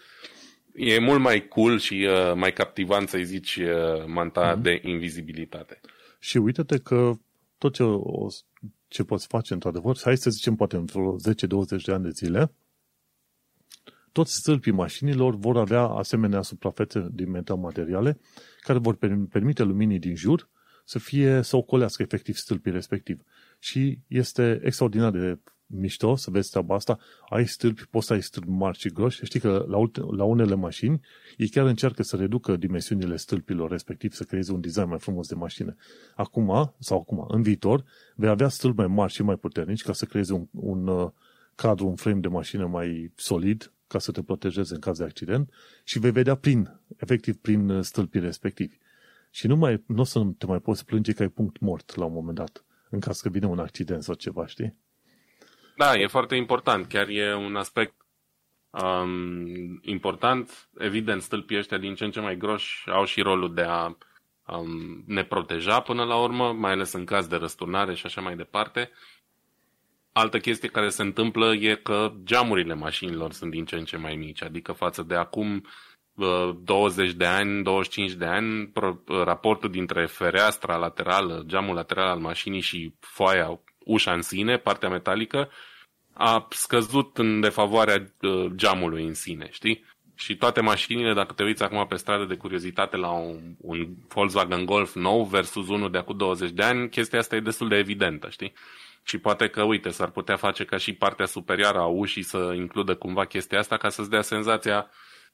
e 0.75 0.99
mult 0.99 1.19
mai 1.19 1.47
cool 1.47 1.79
și 1.79 2.07
uh, 2.09 2.33
mai 2.35 2.53
captivant 2.53 3.09
să-i 3.09 3.25
zici 3.25 3.55
uh, 3.55 4.03
manta 4.05 4.53
mm. 4.55 4.61
de 4.61 4.81
invizibilitate. 4.83 5.79
Și 6.19 6.37
uite-te 6.37 6.77
că 6.77 7.11
tot 7.57 7.73
ce, 7.73 7.83
o, 7.83 8.27
ce 8.95 9.03
poți 9.03 9.27
face 9.27 9.53
într-adevăr, 9.53 9.97
hai 10.03 10.17
să 10.17 10.29
zicem 10.29 10.55
poate 10.55 10.75
într-o 10.75 11.15
10-20 11.79 11.83
de 11.85 11.91
ani 11.91 12.03
de 12.03 12.09
zile, 12.09 12.51
toți 14.11 14.33
stâlpii 14.33 14.71
mașinilor 14.71 15.35
vor 15.35 15.57
avea 15.57 15.81
asemenea 15.81 16.41
suprafețe 16.41 17.07
din 17.11 17.29
metamateriale 17.29 18.19
care 18.61 18.79
vor 18.79 18.95
permite 19.29 19.63
luminii 19.63 19.99
din 19.99 20.15
jur 20.15 20.49
să 20.85 20.99
fie, 20.99 21.41
să 21.41 21.55
ocolească 21.55 22.01
efectiv 22.01 22.35
stâlpii 22.35 22.71
respectiv. 22.71 23.21
Și 23.59 23.99
este 24.07 24.59
extraordinar 24.63 25.11
de 25.11 25.39
mișto 25.65 26.15
să 26.15 26.31
vezi 26.31 26.49
treaba 26.49 26.75
asta. 26.75 26.99
Ai 27.29 27.47
stâlpi, 27.47 27.85
poți 27.89 28.05
să 28.05 28.13
ai 28.13 28.21
stâlpi 28.21 28.49
mari 28.49 28.77
și 28.77 28.89
groși. 28.89 29.25
Știi 29.25 29.39
că 29.39 29.65
la, 29.67 29.89
la 30.15 30.23
unele 30.23 30.55
mașini 30.55 31.01
ei 31.37 31.47
chiar 31.47 31.65
încearcă 31.65 32.03
să 32.03 32.15
reducă 32.15 32.55
dimensiunile 32.55 33.15
stâlpilor, 33.15 33.69
respectiv 33.69 34.13
să 34.13 34.23
creeze 34.23 34.51
un 34.51 34.61
design 34.61 34.87
mai 34.87 34.99
frumos 34.99 35.27
de 35.27 35.35
mașină. 35.35 35.75
Acum, 36.15 36.73
sau 36.79 36.99
acum, 36.99 37.25
în 37.27 37.41
viitor, 37.41 37.83
vei 38.15 38.29
avea 38.29 38.47
stâlpi 38.47 38.77
mai 38.77 38.87
mari 38.87 39.13
și 39.13 39.23
mai 39.23 39.35
puternici 39.35 39.81
ca 39.81 39.93
să 39.93 40.05
creeze 40.05 40.33
un, 40.33 40.47
un 40.51 40.87
uh, 40.87 41.09
cadru, 41.55 41.87
un 41.87 41.95
frame 41.95 42.19
de 42.19 42.27
mașină 42.27 42.65
mai 42.65 43.11
solid, 43.15 43.71
ca 43.87 43.99
să 43.99 44.11
te 44.11 44.21
protejeze 44.23 44.73
în 44.73 44.79
caz 44.79 44.97
de 44.97 45.03
accident 45.03 45.49
și 45.83 45.99
vei 45.99 46.11
vedea 46.11 46.35
prin, 46.35 46.79
efectiv 46.97 47.35
prin 47.35 47.69
uh, 47.69 47.83
stâlpii 47.83 48.19
respectivi. 48.19 48.77
Și 49.29 49.47
nu, 49.47 49.55
mai, 49.55 49.83
nu 49.87 50.01
o 50.01 50.03
să 50.03 50.23
te 50.37 50.45
mai 50.45 50.59
poți 50.59 50.85
plânge 50.85 51.11
că 51.11 51.21
ai 51.21 51.27
punct 51.29 51.59
mort 51.59 51.95
la 51.95 52.05
un 52.05 52.13
moment 52.13 52.37
dat, 52.37 52.65
în 52.89 52.99
caz 52.99 53.19
că 53.19 53.29
vine 53.29 53.45
un 53.45 53.59
accident 53.59 54.03
sau 54.03 54.13
ceva, 54.13 54.45
știi? 54.45 54.75
Da, 55.75 55.93
e 55.93 56.07
foarte 56.07 56.35
important. 56.35 56.87
Chiar 56.87 57.07
e 57.07 57.35
un 57.35 57.55
aspect 57.55 57.93
um, 58.69 59.79
important. 59.81 60.67
Evident, 60.77 61.21
stâlpii 61.21 61.57
ăștia 61.57 61.77
din 61.77 61.95
ce 61.95 62.03
în 62.03 62.11
ce 62.11 62.19
mai 62.19 62.37
groși 62.37 62.89
au 62.89 63.05
și 63.05 63.21
rolul 63.21 63.53
de 63.53 63.61
a 63.61 63.97
um, 64.47 65.03
ne 65.07 65.23
proteja 65.23 65.79
până 65.79 66.03
la 66.03 66.15
urmă, 66.15 66.53
mai 66.53 66.71
ales 66.71 66.93
în 66.93 67.05
caz 67.05 67.27
de 67.27 67.35
răsturnare 67.35 67.93
și 67.95 68.05
așa 68.05 68.21
mai 68.21 68.35
departe. 68.35 68.91
Altă 70.11 70.37
chestie 70.37 70.69
care 70.69 70.89
se 70.89 71.01
întâmplă 71.01 71.53
e 71.53 71.75
că 71.75 72.13
geamurile 72.23 72.73
mașinilor 72.73 73.31
sunt 73.31 73.51
din 73.51 73.65
ce 73.65 73.75
în 73.75 73.85
ce 73.85 73.97
mai 73.97 74.15
mici, 74.15 74.43
adică 74.43 74.71
față 74.71 75.03
de 75.03 75.15
acum 75.15 75.65
20 76.63 77.11
de 77.13 77.25
ani, 77.25 77.63
25 77.63 78.11
de 78.11 78.25
ani, 78.25 78.71
raportul 79.23 79.69
dintre 79.69 80.05
fereastra 80.05 80.75
laterală, 80.75 81.43
geamul 81.45 81.75
lateral 81.75 82.07
al 82.07 82.19
mașinii 82.19 82.61
și 82.61 82.93
foaia, 82.99 83.59
ușa 83.85 84.13
în 84.13 84.21
sine, 84.21 84.57
partea 84.57 84.89
metalică, 84.89 85.49
a 86.13 86.47
scăzut 86.49 87.17
în 87.17 87.39
defavoarea 87.39 88.13
uh, 88.21 88.45
geamului 88.55 89.05
în 89.05 89.13
sine, 89.13 89.47
știi? 89.51 89.85
Și 90.15 90.35
toate 90.35 90.61
mașinile, 90.61 91.13
dacă 91.13 91.33
te 91.33 91.43
uiți 91.43 91.63
acum 91.63 91.87
pe 91.87 91.95
stradă 91.95 92.25
de 92.25 92.35
curiozitate 92.35 92.97
la 92.97 93.09
un, 93.09 93.55
un 93.57 93.87
Volkswagen 94.07 94.65
Golf 94.65 94.95
nou 94.95 95.23
versus 95.23 95.67
unul 95.67 95.91
de 95.91 95.97
acum 95.97 96.17
20 96.17 96.49
de 96.49 96.63
ani, 96.63 96.89
chestia 96.89 97.19
asta 97.19 97.35
e 97.35 97.39
destul 97.39 97.67
de 97.67 97.75
evidentă, 97.75 98.29
știi? 98.29 98.53
Și 99.03 99.17
poate 99.17 99.47
că, 99.47 99.63
uite, 99.63 99.89
s-ar 99.89 100.09
putea 100.09 100.35
face 100.35 100.65
ca 100.65 100.77
și 100.77 100.93
partea 100.93 101.25
superioară 101.25 101.79
a 101.79 101.85
ușii 101.85 102.23
să 102.23 102.53
includă 102.55 102.95
cumva 102.95 103.25
chestia 103.25 103.59
asta 103.59 103.77
ca 103.77 103.89
să-ți 103.89 104.09
dea 104.09 104.21
senzația 104.21 104.89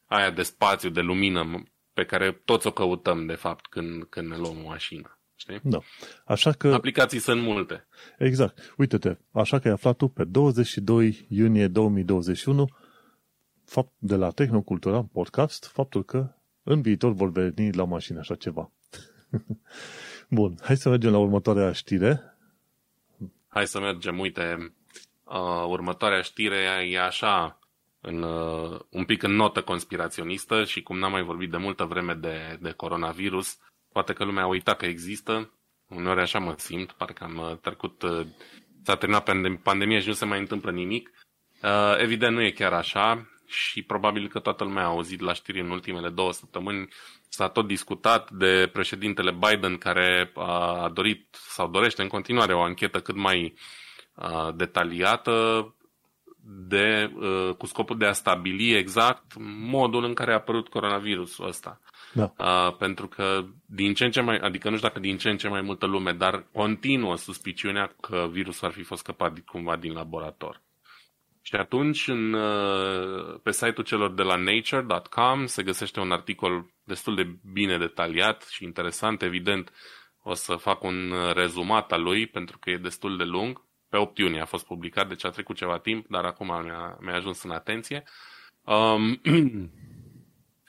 aia 0.05 0.29
de 0.29 0.43
spațiu, 0.43 0.89
de 0.89 1.01
lumină 1.01 1.63
pe 1.93 2.05
care 2.05 2.31
toți 2.45 2.67
o 2.67 2.71
căutăm, 2.71 3.25
de 3.25 3.35
fapt, 3.35 3.67
când, 3.67 4.03
când 4.03 4.29
ne 4.29 4.37
luăm 4.37 4.57
o 4.63 4.67
mașină. 4.67 5.20
Știi? 5.41 5.59
Da. 5.63 5.79
Așa 6.25 6.51
că... 6.51 6.73
Aplicații 6.73 7.19
sunt 7.19 7.41
multe. 7.41 7.87
Exact. 8.17 8.73
Uite-te, 8.77 9.17
așa 9.31 9.59
că 9.59 9.67
ai 9.67 9.73
aflat 9.73 9.95
tu 9.95 10.07
pe 10.07 10.23
22 10.23 11.25
iunie 11.29 11.67
2021 11.67 12.69
fapt, 13.65 13.91
de 13.97 14.15
la 14.15 14.29
Tehnocultura 14.29 15.03
podcast 15.13 15.65
faptul 15.65 16.03
că 16.03 16.33
în 16.63 16.81
viitor 16.81 17.11
vor 17.11 17.31
veni 17.31 17.71
la 17.71 17.83
mașină 17.83 18.19
așa 18.19 18.35
ceva. 18.35 18.71
Bun, 20.37 20.55
hai 20.61 20.77
să 20.77 20.89
mergem 20.89 21.11
la 21.11 21.17
următoarea 21.17 21.71
știre. 21.71 22.37
Hai 23.47 23.67
să 23.67 23.79
mergem, 23.79 24.19
uite, 24.19 24.73
uh, 25.23 25.65
următoarea 25.67 26.21
știre 26.21 26.87
e 26.89 27.01
așa, 27.01 27.59
în, 28.01 28.21
uh, 28.21 28.79
un 28.89 29.05
pic 29.05 29.23
în 29.23 29.35
notă 29.35 29.61
conspiraționistă 29.61 30.63
și 30.63 30.81
cum 30.81 30.97
n-am 30.97 31.11
mai 31.11 31.23
vorbit 31.23 31.49
de 31.49 31.57
multă 31.57 31.83
vreme 31.83 32.13
de, 32.13 32.57
de 32.61 32.71
coronavirus, 32.71 33.57
poate 33.91 34.13
că 34.13 34.23
lumea 34.23 34.43
a 34.43 34.47
uitat 34.47 34.77
că 34.77 34.85
există, 34.85 35.51
uneori 35.87 36.21
așa 36.21 36.39
mă 36.39 36.53
simt, 36.57 36.91
parcă 36.91 37.23
am 37.23 37.37
uh, 37.37 37.57
trecut, 37.57 38.01
uh, 38.01 38.25
s-a 38.83 38.95
terminat 38.95 39.29
pandemia 39.63 39.99
și 39.99 40.07
nu 40.07 40.13
se 40.13 40.25
mai 40.25 40.39
întâmplă 40.39 40.71
nimic. 40.71 41.11
Uh, 41.63 41.95
evident 41.97 42.35
nu 42.35 42.41
e 42.41 42.51
chiar 42.51 42.73
așa 42.73 43.29
și 43.45 43.81
probabil 43.81 44.27
că 44.27 44.39
toată 44.39 44.63
lumea 44.63 44.83
a 44.83 44.87
auzit 44.87 45.19
la 45.19 45.33
știri 45.33 45.59
în 45.59 45.69
ultimele 45.69 46.09
două 46.09 46.31
săptămâni 46.31 46.89
S-a 47.33 47.47
tot 47.47 47.67
discutat 47.67 48.31
de 48.31 48.69
președintele 48.73 49.31
Biden 49.31 49.77
care 49.77 50.31
a 50.35 50.89
dorit 50.93 51.27
sau 51.31 51.67
dorește 51.67 52.01
în 52.01 52.07
continuare 52.07 52.53
o 52.53 52.61
anchetă 52.61 52.99
cât 52.99 53.15
mai 53.15 53.53
detaliată 54.55 55.65
de, 56.43 57.11
cu 57.57 57.65
scopul 57.65 57.97
de 57.97 58.05
a 58.05 58.13
stabili 58.13 58.75
exact 58.75 59.33
modul 59.69 60.03
în 60.03 60.13
care 60.13 60.31
a 60.31 60.35
apărut 60.35 60.67
coronavirusul 60.67 61.47
ăsta. 61.47 61.79
Da. 62.13 62.33
Uh, 62.37 62.75
pentru 62.77 63.07
că 63.07 63.45
din 63.65 63.93
ce 63.93 64.05
în 64.05 64.11
ce 64.11 64.21
mai, 64.21 64.37
adică 64.37 64.69
nu 64.69 64.75
știu 64.75 64.87
dacă 64.87 64.99
din 64.99 65.17
ce 65.17 65.29
în 65.29 65.37
ce 65.37 65.47
mai 65.47 65.61
multă 65.61 65.85
lume, 65.85 66.11
dar 66.11 66.45
continuă 66.53 67.15
suspiciunea 67.15 67.95
că 68.01 68.27
virusul 68.31 68.67
ar 68.67 68.73
fi 68.73 68.83
fost 68.83 69.01
scăpat 69.01 69.39
cumva 69.39 69.75
din 69.75 69.93
laborator. 69.93 70.61
Și 71.41 71.55
atunci, 71.55 72.07
în, 72.07 72.37
pe 73.43 73.51
site-ul 73.51 73.85
celor 73.85 74.13
de 74.13 74.21
la 74.21 74.35
nature.com 74.35 75.45
se 75.45 75.63
găsește 75.63 75.99
un 75.99 76.11
articol 76.11 76.65
destul 76.83 77.15
de 77.15 77.35
bine 77.53 77.77
detaliat 77.77 78.47
și 78.49 78.63
interesant. 78.63 79.21
Evident, 79.21 79.71
o 80.23 80.33
să 80.33 80.55
fac 80.55 80.83
un 80.83 81.13
rezumat 81.33 81.91
al 81.91 82.01
lui, 82.01 82.27
pentru 82.27 82.57
că 82.57 82.69
e 82.69 82.77
destul 82.77 83.17
de 83.17 83.23
lung. 83.23 83.65
Pe 83.89 83.97
8 83.97 84.17
iunie 84.17 84.41
a 84.41 84.45
fost 84.45 84.65
publicat, 84.65 85.07
deci 85.07 85.25
a 85.25 85.29
trecut 85.29 85.55
ceva 85.55 85.77
timp, 85.77 86.07
dar 86.07 86.25
acum 86.25 86.47
mi-a, 86.47 86.97
mi-a 87.01 87.15
ajuns 87.15 87.43
în 87.43 87.51
atenție. 87.51 88.03
Um, 88.65 89.21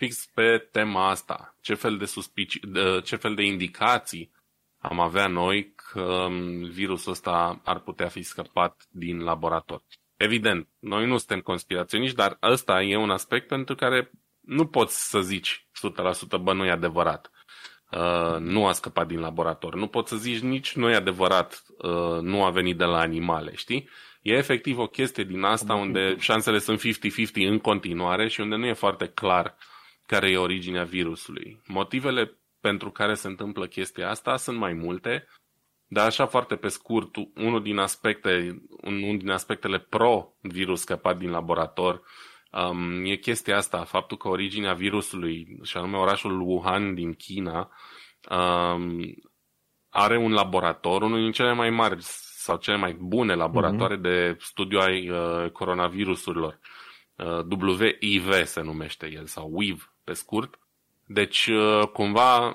fix 0.04 0.26
pe 0.34 0.68
tema 0.72 1.08
asta. 1.08 1.56
Ce 1.60 1.74
fel 1.74 1.96
de, 1.96 2.04
suspici, 2.04 2.60
ce 3.04 3.16
fel 3.16 3.34
de 3.34 3.42
indicații 3.42 4.32
am 4.78 5.00
avea 5.00 5.26
noi 5.26 5.74
că 5.74 6.00
um, 6.02 6.62
virusul 6.62 7.12
ăsta 7.12 7.60
ar 7.64 7.78
putea 7.78 8.08
fi 8.08 8.22
scăpat 8.22 8.86
din 8.90 9.18
laborator. 9.18 9.82
Evident, 10.16 10.68
noi 10.78 11.06
nu 11.06 11.16
suntem 11.16 11.40
conspiraționiști, 11.40 12.16
dar 12.16 12.38
ăsta 12.42 12.82
e 12.82 12.96
un 12.96 13.10
aspect 13.10 13.46
pentru 13.46 13.74
care 13.74 14.10
nu 14.40 14.66
poți 14.66 15.08
să 15.08 15.20
zici 15.20 15.66
100% 16.36 16.40
bă, 16.40 16.52
nu 16.52 16.64
e 16.64 16.70
adevărat. 16.70 17.30
Uh, 17.90 18.36
nu 18.38 18.66
a 18.66 18.72
scăpat 18.72 19.06
din 19.06 19.20
laborator. 19.20 19.74
Nu 19.74 19.86
poți 19.86 20.10
să 20.10 20.16
zici 20.16 20.38
nici 20.38 20.74
nu 20.74 20.90
e 20.90 20.94
adevărat, 20.94 21.62
uh, 21.78 22.20
nu 22.20 22.44
a 22.44 22.50
venit 22.50 22.76
de 22.76 22.84
la 22.84 22.98
animale, 22.98 23.54
știi? 23.54 23.88
E 24.22 24.32
efectiv 24.32 24.78
o 24.78 24.86
chestie 24.86 25.24
din 25.24 25.42
asta 25.42 25.74
unde 25.74 26.16
șansele 26.18 26.58
sunt 26.58 26.80
50-50 26.80 27.32
în 27.34 27.58
continuare 27.58 28.28
și 28.28 28.40
unde 28.40 28.56
nu 28.56 28.66
e 28.66 28.72
foarte 28.72 29.08
clar 29.08 29.56
care 30.06 30.30
e 30.30 30.36
originea 30.36 30.84
virusului. 30.84 31.60
Motivele 31.66 32.38
pentru 32.60 32.90
care 32.90 33.14
se 33.14 33.26
întâmplă 33.26 33.66
chestia 33.66 34.10
asta 34.10 34.36
sunt 34.36 34.58
mai 34.58 34.72
multe, 34.72 35.26
dar 35.86 36.06
așa 36.06 36.26
foarte 36.26 36.56
pe 36.56 36.68
scurt, 36.68 37.16
unul 37.34 37.62
din, 37.62 37.78
aspecte, 37.78 38.62
unul 38.80 39.18
din 39.18 39.30
aspectele 39.30 39.78
pro-virus 39.78 40.80
scăpat 40.80 41.18
din 41.18 41.30
laborator 41.30 42.02
um, 42.52 43.04
e 43.04 43.16
chestia 43.16 43.56
asta, 43.56 43.84
faptul 43.84 44.16
că 44.16 44.28
originea 44.28 44.74
virusului, 44.74 45.58
și 45.62 45.76
anume 45.76 45.96
orașul 45.96 46.40
Wuhan 46.40 46.94
din 46.94 47.14
China, 47.14 47.70
um, 48.30 49.14
are 49.88 50.16
un 50.16 50.32
laborator, 50.32 51.02
unul 51.02 51.20
din 51.20 51.32
cele 51.32 51.52
mai 51.52 51.70
mari 51.70 51.96
sau 52.42 52.56
cele 52.56 52.76
mai 52.76 52.92
bune 52.92 53.34
laboratoare 53.34 53.96
mm-hmm. 53.96 54.00
de 54.00 54.36
studiu 54.38 54.78
ai 54.78 55.10
uh, 55.10 55.50
coronavirusurilor. 55.50 56.58
Uh, 57.16 57.84
WIV 58.00 58.44
se 58.44 58.60
numește 58.60 59.12
el, 59.12 59.26
sau 59.26 59.50
WIV 59.52 59.91
pe 60.04 60.12
scurt. 60.12 60.58
Deci, 61.06 61.46
uh, 61.46 61.88
cumva, 61.92 62.54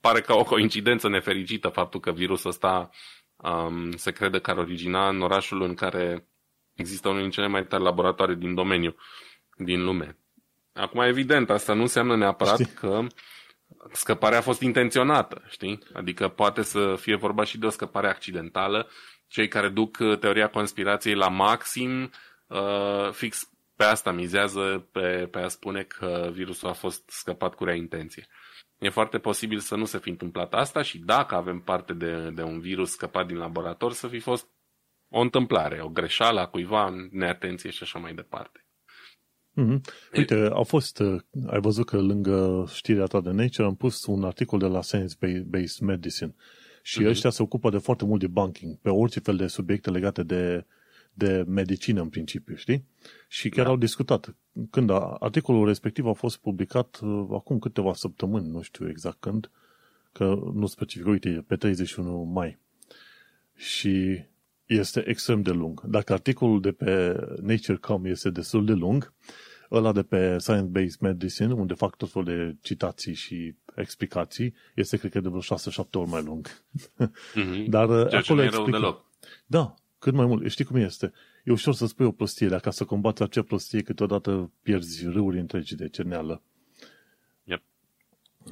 pare 0.00 0.20
ca 0.20 0.34
o 0.34 0.44
coincidență 0.44 1.08
nefericită 1.08 1.68
faptul 1.68 2.00
că 2.00 2.12
virusul 2.12 2.50
ăsta 2.50 2.90
um, 3.36 3.90
se 3.96 4.10
crede 4.10 4.38
că 4.38 4.50
ar 4.50 4.56
origina 4.56 5.08
în 5.08 5.22
orașul 5.22 5.62
în 5.62 5.74
care 5.74 6.28
există 6.74 7.08
unul 7.08 7.20
din 7.20 7.30
cele 7.30 7.46
mai 7.46 7.66
tari 7.66 7.82
laboratoare 7.82 8.34
din 8.34 8.54
domeniu, 8.54 8.94
din 9.56 9.84
lume. 9.84 10.18
Acum, 10.72 11.00
evident, 11.00 11.50
asta 11.50 11.72
nu 11.74 11.80
înseamnă 11.80 12.16
neapărat 12.16 12.58
știi. 12.58 12.72
că 12.74 13.06
scăparea 13.92 14.38
a 14.38 14.42
fost 14.42 14.60
intenționată, 14.60 15.42
știi? 15.48 15.78
Adică 15.92 16.28
poate 16.28 16.62
să 16.62 16.96
fie 16.96 17.16
vorba 17.16 17.44
și 17.44 17.58
de 17.58 17.66
o 17.66 17.70
scăpare 17.70 18.08
accidentală. 18.08 18.88
Cei 19.26 19.48
care 19.48 19.68
duc 19.68 19.96
uh, 20.00 20.18
teoria 20.18 20.48
conspirației 20.48 21.14
la 21.14 21.28
maxim, 21.28 22.10
uh, 22.46 23.10
fix 23.10 23.48
pe 23.76 23.84
asta 23.84 24.12
mizează, 24.12 24.88
pe, 24.92 25.28
pe 25.30 25.38
a 25.38 25.48
spune 25.48 25.82
că 25.82 26.30
virusul 26.32 26.68
a 26.68 26.72
fost 26.72 27.02
scăpat 27.06 27.54
cu 27.54 27.64
rea 27.64 27.74
intenție. 27.74 28.26
E 28.78 28.88
foarte 28.88 29.18
posibil 29.18 29.58
să 29.58 29.76
nu 29.76 29.84
se 29.84 29.98
fi 29.98 30.08
întâmplat 30.08 30.54
asta 30.54 30.82
și 30.82 30.98
dacă 30.98 31.34
avem 31.34 31.60
parte 31.60 31.92
de, 31.92 32.30
de 32.30 32.42
un 32.42 32.60
virus 32.60 32.90
scăpat 32.90 33.26
din 33.26 33.36
laborator, 33.36 33.92
să 33.92 34.08
fi 34.08 34.18
fost 34.18 34.48
o 35.08 35.20
întâmplare, 35.20 35.80
o 35.82 35.88
greșeală 35.88 36.40
a 36.40 36.46
cuiva, 36.46 37.08
neatenție 37.10 37.70
și 37.70 37.82
așa 37.82 37.98
mai 37.98 38.14
departe. 38.14 38.66
Mm-hmm. 39.56 39.80
Uite, 40.16 40.48
au 40.52 40.64
fost, 40.64 40.98
uh, 40.98 41.20
ai 41.46 41.60
văzut 41.60 41.86
că 41.86 42.00
lângă 42.00 42.66
știrea 42.74 43.04
ta 43.04 43.20
de 43.20 43.30
Nature 43.30 43.66
am 43.66 43.76
pus 43.76 44.06
un 44.06 44.24
articol 44.24 44.58
de 44.58 44.66
la 44.66 44.82
Science-Based 44.82 45.80
Medicine 45.80 46.34
și 46.82 47.02
mm-hmm. 47.02 47.08
ăștia 47.08 47.30
se 47.30 47.42
ocupă 47.42 47.70
de 47.70 47.78
foarte 47.78 48.04
mult 48.04 48.20
de 48.20 48.26
banking, 48.26 48.78
pe 48.80 48.90
orice 48.90 49.20
fel 49.20 49.36
de 49.36 49.46
subiecte 49.46 49.90
legate 49.90 50.22
de 50.22 50.66
de 51.14 51.44
medicină 51.46 52.00
în 52.00 52.08
principiu, 52.08 52.54
știi? 52.54 52.84
Și 53.28 53.48
chiar 53.48 53.64
da. 53.64 53.70
au 53.70 53.76
discutat. 53.76 54.34
Când 54.70 54.90
a, 54.90 55.16
articolul 55.20 55.66
respectiv 55.66 56.06
a 56.06 56.12
fost 56.12 56.36
publicat 56.36 57.00
uh, 57.02 57.26
acum 57.30 57.58
câteva 57.58 57.94
săptămâni, 57.94 58.48
nu 58.48 58.62
știu 58.62 58.88
exact 58.88 59.16
când, 59.20 59.50
că 60.12 60.38
nu 60.54 60.66
specific, 60.66 61.06
uite, 61.06 61.44
pe 61.46 61.56
31 61.56 62.22
mai. 62.22 62.58
Și 63.56 64.24
este 64.66 65.08
extrem 65.08 65.42
de 65.42 65.50
lung. 65.50 65.80
Dacă 65.80 66.12
articolul 66.12 66.60
de 66.60 66.72
pe 66.72 67.16
Nature.com 67.40 68.04
este 68.04 68.30
destul 68.30 68.64
de 68.64 68.72
lung, 68.72 69.12
ăla 69.70 69.92
de 69.92 70.02
pe 70.02 70.38
Science-Based 70.38 71.00
Medicine, 71.00 71.52
unde 71.52 71.74
fac 71.74 71.96
tot 71.96 72.10
felul 72.10 72.28
de 72.36 72.56
citații 72.60 73.14
și 73.14 73.54
explicații, 73.74 74.54
este, 74.74 74.96
cred 74.96 75.10
că, 75.10 75.20
de 75.20 75.28
vreo 75.28 75.40
6-7 75.40 75.90
ori 75.92 76.08
mai 76.10 76.22
lung. 76.22 76.48
Mm-hmm. 76.48 77.64
Dar 77.74 77.88
uh, 77.88 78.08
Ceea 78.08 78.20
acolo 78.20 78.42
explică... 78.42 78.70
deloc. 78.70 79.04
Da, 79.46 79.74
cât 80.04 80.14
mai 80.14 80.26
mult. 80.26 80.50
Știi 80.50 80.64
cum 80.64 80.76
este? 80.76 81.12
E 81.44 81.52
ușor 81.52 81.74
să 81.74 81.86
spui 81.86 82.06
o 82.06 82.10
prostie, 82.10 82.48
dar 82.48 82.60
ca 82.60 82.70
să 82.70 82.84
combați 82.84 83.22
acea 83.22 83.42
prostie, 83.42 83.82
câteodată 83.82 84.50
pierzi 84.62 85.06
râuri 85.06 85.38
întregi 85.38 85.74
de 85.74 85.88
cerneală. 85.88 86.42
Yep. 87.44 87.62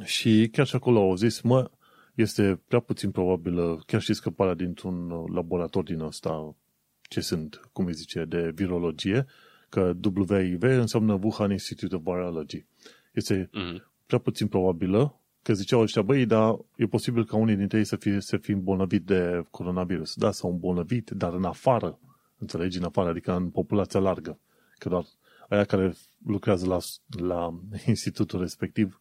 Și 0.04 0.48
chiar 0.52 0.66
și 0.66 0.74
acolo 0.74 1.00
au 1.00 1.16
zis, 1.16 1.40
mă, 1.40 1.70
este 2.14 2.60
prea 2.68 2.80
puțin 2.80 3.10
probabilă, 3.10 3.82
chiar 3.86 4.00
și 4.00 4.12
scăparea 4.12 4.54
dintr-un 4.54 5.08
laborator 5.32 5.82
din 5.82 6.00
ăsta, 6.00 6.54
ce 7.02 7.20
sunt, 7.20 7.68
cum 7.72 7.86
îi 7.86 7.92
zice, 7.92 8.24
de 8.24 8.50
virologie, 8.54 9.26
că 9.68 9.96
WIV 10.16 10.62
înseamnă 10.62 11.18
Wuhan 11.22 11.50
Institute 11.50 11.94
of 11.94 12.02
Virology. 12.02 12.64
Este 13.12 13.48
mm-hmm. 13.48 14.06
prea 14.06 14.18
puțin 14.18 14.46
probabilă, 14.46 15.20
că 15.42 15.52
ziceau 15.54 15.80
ăștia, 15.80 16.02
băi, 16.02 16.26
dar 16.26 16.56
e 16.76 16.86
posibil 16.86 17.24
ca 17.24 17.36
unii 17.36 17.56
dintre 17.56 17.78
ei 17.78 17.84
să 17.84 17.96
fie, 17.96 18.20
să 18.20 18.36
fie 18.36 18.54
îmbolnăvit 18.54 19.04
de 19.04 19.44
coronavirus. 19.50 20.14
Da, 20.14 20.30
s-au 20.30 20.50
îmbolnăvit, 20.50 21.10
dar 21.10 21.32
în 21.32 21.44
afară, 21.44 21.98
înțelegi, 22.38 22.78
în 22.78 22.84
afară, 22.84 23.08
adică 23.08 23.36
în 23.36 23.50
populația 23.50 24.00
largă. 24.00 24.38
Că 24.78 24.88
doar 24.88 25.04
aia 25.48 25.64
care 25.64 25.94
lucrează 26.26 26.66
la, 26.66 26.78
la 27.06 27.60
institutul 27.86 28.40
respectiv, 28.40 28.98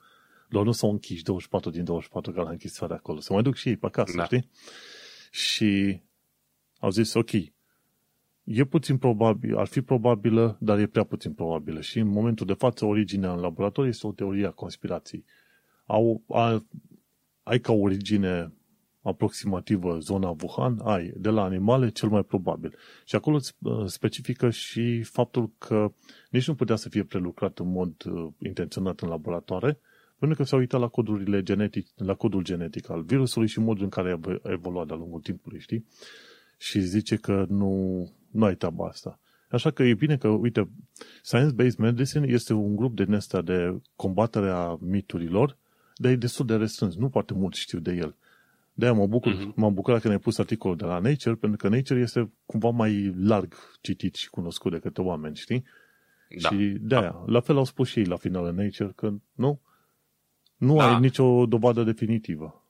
lor 0.48 0.66
nu 0.66 0.72
s-au 0.72 0.90
închiși 0.90 1.24
24 1.24 1.70
din 1.70 1.84
24 1.84 2.32
ca 2.32 2.42
la 2.42 2.50
închisoare 2.50 2.94
acolo. 2.94 3.20
Se 3.20 3.34
mai 3.34 3.42
duc 3.42 3.56
și 3.56 3.70
ei 3.70 3.78
pe 3.78 3.86
acasă, 3.86 4.18
da. 4.18 4.24
știi? 4.24 4.50
Și 5.32 6.02
au 6.80 6.90
zis, 6.90 7.14
ok, 7.14 7.32
e 8.44 8.64
puțin 8.70 8.98
probabil, 8.98 9.58
ar 9.58 9.68
fi 9.68 9.82
probabilă, 9.82 10.58
dar 10.60 10.80
e 10.80 10.88
prea 10.88 11.04
puțin 11.04 11.34
probabilă. 11.34 11.82
Și 11.82 12.00
în 12.00 12.08
momentul 12.08 12.46
de 12.46 12.54
față, 12.54 12.86
originea 12.86 13.34
în 13.34 13.40
laborator 13.40 13.86
este 13.86 14.08
o 14.08 14.12
teorie 14.12 14.46
a 14.46 14.52
conspirației 14.52 15.26
au, 15.92 16.24
a, 16.28 16.66
ai 17.44 17.60
ca 17.60 17.74
origine 17.74 18.54
aproximativă 19.02 19.98
zona 20.00 20.36
Wuhan, 20.42 20.80
ai 20.84 21.14
de 21.16 21.30
la 21.30 21.44
animale 21.44 21.90
cel 21.90 22.10
mai 22.10 22.24
probabil. 22.24 22.76
Și 23.06 23.16
acolo 23.16 23.36
îți 23.36 23.54
uh, 23.60 23.86
specifică 23.86 24.50
și 24.50 25.04
faptul 25.04 25.52
că 25.58 25.92
nici 26.30 26.48
nu 26.48 26.56
putea 26.56 26.76
să 26.76 26.90
fie 26.90 27.04
prelucrat 27.04 27.60
în 27.60 27.72
mod 27.72 27.94
uh, 28.06 28.28
intenționat 28.40 29.00
în 29.00 29.10
laboratoare, 29.10 29.80
pentru 30.20 30.38
că 30.38 30.44
s-au 30.44 30.60
uitat 30.60 30.80
la 30.80 30.88
codurile 30.88 31.44
genetic, 31.44 31.88
la 31.96 32.14
codul 32.14 32.44
genetic 32.44 32.90
al 32.90 33.02
virusului 33.02 33.48
și 33.48 33.60
modul 33.60 33.84
în 33.84 33.90
care 33.90 34.20
a 34.44 34.52
evoluat 34.52 34.88
de-a 34.88 34.96
lungul 34.96 35.22
timpului, 35.22 35.60
știi? 35.60 35.86
Și 36.58 36.80
zice 36.80 37.16
că 37.16 37.46
nu, 37.50 38.04
nu 38.32 38.46
ai 38.46 38.56
treaba 38.56 38.88
asta. 38.88 39.20
Așa 39.50 39.72
că 39.72 39.84
e 39.84 39.94
bine 39.94 40.18
că, 40.18 40.28
uite, 40.28 40.70
Science-Based 41.22 41.78
Medicine 41.78 42.28
este 42.28 42.54
un 42.54 42.76
grup 42.76 42.96
de 42.96 43.04
nesta 43.04 43.42
de 43.42 43.82
combatere 43.96 44.50
a 44.50 44.78
miturilor 44.80 45.58
dar 46.02 46.12
e 46.12 46.16
destul 46.16 46.46
de 46.46 46.56
restrâns. 46.56 46.96
Nu 46.96 47.10
foarte 47.10 47.34
mult 47.34 47.54
știu 47.54 47.80
de 47.80 47.92
el. 47.92 48.16
De-aia 48.74 48.94
mă 48.94 49.08
bucur, 49.08 49.34
uh-huh. 49.34 49.56
m-am 49.56 49.74
bucurat 49.74 50.02
că 50.02 50.08
ne-ai 50.08 50.20
pus 50.20 50.38
articolul 50.38 50.78
de 50.78 50.86
la 50.86 51.00
Nature, 51.00 51.36
pentru 51.36 51.58
că 51.58 51.76
Nature 51.76 52.00
este 52.00 52.32
cumva 52.46 52.70
mai 52.70 53.14
larg 53.18 53.56
citit 53.82 54.16
și 54.16 54.30
cunoscut 54.30 54.72
de 54.72 54.80
către 54.80 55.02
oameni, 55.02 55.36
știi? 55.36 55.64
Da. 56.42 56.50
Și 56.50 56.56
de-aia, 56.80 57.12
da. 57.12 57.24
la 57.28 57.40
fel 57.40 57.58
au 57.58 57.64
spus 57.64 57.90
și 57.90 58.00
ei 58.00 58.06
la 58.06 58.16
final 58.16 58.46
în 58.46 58.56
Nature, 58.56 58.92
că 58.96 59.14
nu, 59.36 59.62
nu 60.58 60.76
da. 60.76 60.94
ai 60.94 61.00
nicio 61.00 61.46
dovadă 61.46 61.84
definitivă. 61.84 62.66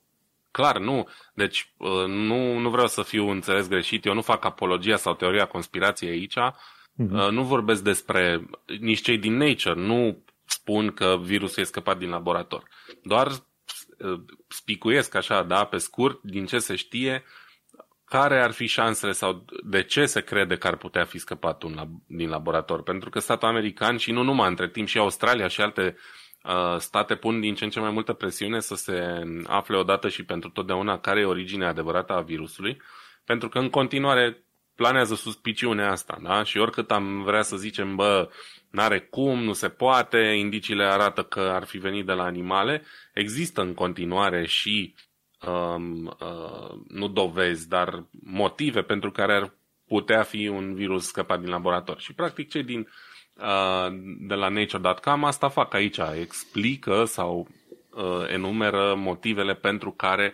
Clar, 0.52 0.80
nu. 0.80 1.08
Deci, 1.34 1.74
uh, 1.78 2.08
nu, 2.08 2.58
nu 2.60 2.70
vreau 2.70 2.88
să 2.88 3.02
fiu 3.02 3.30
înțeles 3.30 3.68
greșit. 3.68 4.06
Eu 4.06 4.14
nu 4.14 4.22
fac 4.22 4.46
apologia 4.46 4.96
sau 4.96 5.14
teoria 5.14 5.46
conspirației 5.46 6.12
aici. 6.12 6.36
Uh-huh. 6.38 7.30
Nu 7.32 7.44
vorbesc 7.44 7.84
despre 7.84 8.50
nici 8.80 9.02
cei 9.02 9.18
din 9.18 9.38
Nature. 9.38 9.86
Nu 9.86 10.24
spun 10.52 10.92
că 10.92 11.18
virusul 11.22 11.62
e 11.64 11.66
scăpat 11.66 11.98
din 11.98 12.10
laborator. 12.10 12.64
Doar 13.04 13.28
uh, 13.28 14.20
spicuiesc 14.48 15.16
așa, 15.16 15.44
da, 15.44 15.66
pe 15.66 15.78
scurt, 15.78 16.22
din 16.22 16.46
ce 16.46 16.60
se 16.60 16.76
știe, 16.76 17.24
care 18.06 18.42
ar 18.42 18.52
fi 18.52 18.66
șansele 18.66 19.12
sau 19.12 19.46
de 19.64 19.84
ce 19.84 20.06
se 20.06 20.22
crede 20.22 20.58
că 20.58 20.68
ar 20.68 20.76
putea 20.76 21.06
fi 21.06 21.18
scăpat 21.18 21.64
un 21.64 21.76
lab- 21.80 22.06
din 22.08 22.30
laborator? 22.30 22.84
Pentru 22.84 23.10
că 23.10 23.20
statul 23.20 23.48
american 23.48 23.98
și 23.98 24.12
nu 24.12 24.24
numai, 24.24 24.50
între 24.50 24.70
timp 24.70 24.88
și 24.88 24.98
Australia 24.98 25.48
și 25.48 25.62
alte 25.62 25.98
uh, 26.44 26.78
state 26.78 27.16
pun 27.16 27.40
din 27.40 27.56
ce 27.56 27.64
în 27.64 27.70
ce 27.70 27.80
mai 27.80 27.92
multă 27.92 28.14
presiune 28.14 28.60
să 28.60 28.76
se 28.76 29.24
afle 29.48 29.78
odată 29.78 30.10
și 30.10 30.24
pentru 30.26 30.50
totdeauna 30.50 31.00
care 31.00 31.20
e 31.20 31.26
originea 31.26 31.68
adevărată 31.68 32.14
a 32.14 32.22
virusului, 32.22 32.82
pentru 33.26 33.50
că 33.50 33.60
în 33.60 33.70
continuare 33.70 34.46
planează 34.82 35.16
suspiciunea 35.16 35.92
asta, 35.92 36.18
da? 36.22 36.44
Și 36.44 36.58
oricât 36.58 36.92
am 36.92 37.24
vrea 37.24 37.42
să 37.42 37.56
zicem, 37.56 37.96
bă, 37.96 38.30
n-are 38.70 39.00
cum, 39.00 39.44
nu 39.44 39.54
se 39.54 39.70
poate, 39.70 40.18
indiciile 40.18 40.84
arată 40.84 41.24
că 41.24 41.40
ar 41.40 41.64
fi 41.64 41.78
venit 41.78 42.06
de 42.06 42.12
la 42.12 42.24
animale, 42.24 42.84
există 43.14 43.62
în 43.62 43.74
continuare 43.74 44.46
și 44.46 44.96
um, 45.48 46.06
uh, 46.06 46.80
nu 46.88 47.08
dovezi, 47.08 47.68
dar 47.68 48.06
motive 48.24 48.82
pentru 48.82 49.12
care 49.12 49.34
ar 49.36 49.54
putea 49.88 50.24
fi 50.24 50.48
un 50.48 50.74
virus 50.74 51.06
scăpat 51.06 51.40
din 51.40 51.50
laborator. 51.50 52.00
Și 52.00 52.14
practic 52.14 52.50
cei 52.50 52.64
din 52.64 52.88
uh, 53.36 53.88
de 54.20 54.34
la 54.34 54.50
nature.com 54.50 55.24
asta 55.24 55.50
fac 55.50 55.74
aici, 55.74 56.00
explică 56.20 57.04
sau 57.06 57.48
uh, 57.90 58.28
enumeră 58.28 58.96
motivele 58.98 59.54
pentru 59.54 59.92
care 59.92 60.34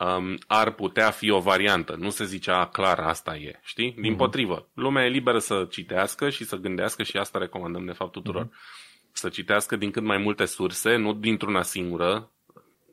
um, 0.00 0.38
ar 0.46 0.72
putea 0.72 1.10
fi 1.10 1.30
o 1.30 1.40
variantă. 1.40 1.96
Nu 1.98 2.10
se 2.10 2.24
zicea 2.24 2.66
clar 2.66 2.98
asta 2.98 3.36
e, 3.36 3.60
știi? 3.62 3.96
Din 4.00 4.14
mm-hmm. 4.14 4.16
potrivă, 4.16 4.68
lumea 4.74 5.04
e 5.04 5.08
liberă 5.08 5.38
să 5.38 5.66
citească 5.70 6.30
și 6.30 6.44
să 6.44 6.56
gândească 6.56 7.02
și 7.02 7.16
asta 7.16 7.38
recomandăm 7.38 7.84
de 7.84 7.92
fapt 7.92 8.12
tuturor. 8.12 8.46
Mm-hmm. 8.46 9.12
Să 9.12 9.28
citească 9.28 9.76
din 9.76 9.90
cât 9.90 10.02
mai 10.02 10.18
multe 10.18 10.44
surse, 10.44 10.96
nu 10.96 11.12
dintr-una 11.12 11.62
singură 11.62 12.32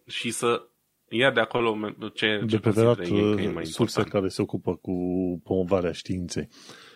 și 0.08 0.32
să 0.32 0.68
ia 1.10 1.32
de 1.32 1.40
acolo 1.40 1.78
ce, 2.14 2.44
de 2.46 2.58
preferat 2.58 3.08
uh, 3.08 3.62
surse 3.62 4.04
care 4.04 4.28
se 4.28 4.42
ocupă 4.42 4.76
cu 4.76 4.94
promovarea 5.44 5.92
științei. 5.92 6.50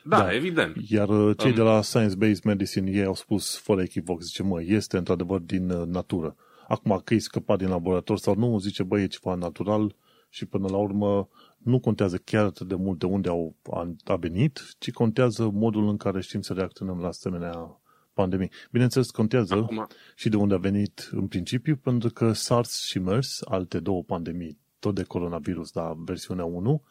Da, 0.04 0.18
da, 0.18 0.34
evident. 0.34 0.76
Iar 0.90 1.10
uh, 1.10 1.38
cei 1.38 1.50
um, 1.50 1.56
de 1.56 1.62
la 1.62 1.82
Science-Based 1.82 2.44
Medicine, 2.44 2.92
ei 2.92 3.06
au 3.06 3.14
spus 3.14 3.58
fără 3.58 3.82
echivoc, 3.82 4.22
zice, 4.22 4.44
mă, 4.44 4.62
este 4.64 4.98
într-adevăr 4.98 5.40
din 5.40 5.70
uh, 5.70 5.88
natură. 5.88 6.36
Acum 6.68 7.02
că 7.04 7.14
e 7.14 7.20
scăpat 7.20 7.58
din 7.58 7.70
laborator 7.70 8.18
sau 8.18 8.36
nu, 8.36 8.60
zice, 8.60 8.84
băi, 8.84 9.04
e 9.04 9.08
ceva 9.08 9.36
natural 9.36 9.96
și 10.30 10.46
până 10.46 10.68
la 10.70 10.78
urmă 10.78 11.30
nu 11.58 11.80
contează 11.80 12.18
chiar 12.18 12.46
atât 12.46 12.68
de 12.68 12.76
mult 12.76 13.00
de 13.00 13.06
unde 13.06 13.30
au, 13.30 13.56
a, 13.72 13.96
a 14.04 14.16
venit, 14.16 14.76
ci 14.78 14.92
contează 14.92 15.50
modul 15.54 15.88
în 15.88 15.98
care 15.98 16.22
știm 16.22 16.42
să 16.42 16.54
reacționăm 16.54 17.00
la 17.00 17.08
asemenea 17.08 17.80
pandemii. 18.14 18.52
Bineînțeles, 18.72 19.10
contează 19.10 19.54
Acum. 19.54 19.88
și 20.16 20.30
de 20.30 20.36
unde 20.36 20.54
a 20.54 20.58
venit 20.58 21.10
în 21.12 21.28
principiu, 21.28 21.76
pentru 21.76 22.10
că 22.10 22.34
SARS 22.34 22.84
și 22.84 23.00
MERS, 23.00 23.42
alte 23.46 23.80
două 23.80 24.04
pandemii, 24.04 24.58
tot 24.80 24.96
de 24.96 25.04
coronavirus, 25.04 25.72
dar 25.72 25.94
versiunea 25.98 26.46
1, 26.46 26.84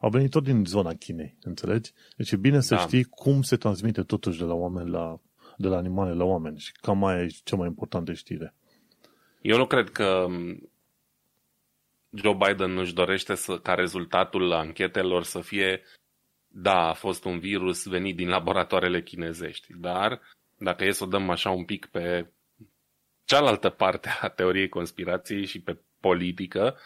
au 0.00 0.10
venit 0.10 0.30
tot 0.30 0.44
din 0.44 0.64
zona 0.64 0.94
Chinei, 0.94 1.36
înțelegi? 1.42 1.92
Deci 2.16 2.30
e 2.30 2.36
bine 2.36 2.60
să 2.60 2.74
da. 2.74 2.80
știi 2.80 3.04
cum 3.04 3.42
se 3.42 3.56
transmite 3.56 4.02
totuși 4.02 4.38
de 4.38 4.44
la 4.44 4.54
oameni 4.54 4.90
la, 4.90 5.20
de 5.56 5.68
la 5.68 5.76
animale 5.76 6.12
la 6.12 6.24
oameni 6.24 6.58
și 6.58 6.72
cam 6.72 6.98
mai 6.98 7.22
e 7.22 7.26
cea 7.44 7.56
mai 7.56 7.66
importantă 7.66 8.12
știre. 8.12 8.54
Eu 9.44 9.56
nu 9.56 9.66
cred 9.66 9.90
că 9.90 10.26
Joe 12.10 12.34
Biden 12.46 12.70
nu-și 12.70 12.94
dorește 12.94 13.34
să, 13.34 13.58
ca 13.58 13.74
rezultatul 13.74 14.52
anchetelor 14.52 15.22
să 15.22 15.40
fie 15.40 15.82
da, 16.46 16.88
a 16.88 16.92
fost 16.92 17.24
un 17.24 17.38
virus 17.38 17.86
venit 17.86 18.16
din 18.16 18.28
laboratoarele 18.28 19.02
chinezești, 19.02 19.72
dar 19.76 20.20
dacă 20.56 20.84
e 20.84 20.90
să 20.90 21.04
o 21.04 21.06
dăm 21.06 21.30
așa 21.30 21.50
un 21.50 21.64
pic 21.64 21.86
pe 21.86 22.30
cealaltă 23.24 23.70
parte 23.70 24.08
a 24.20 24.28
teoriei 24.28 24.68
conspirației 24.68 25.44
și 25.44 25.60
pe 25.60 25.78
politică, 26.00 26.78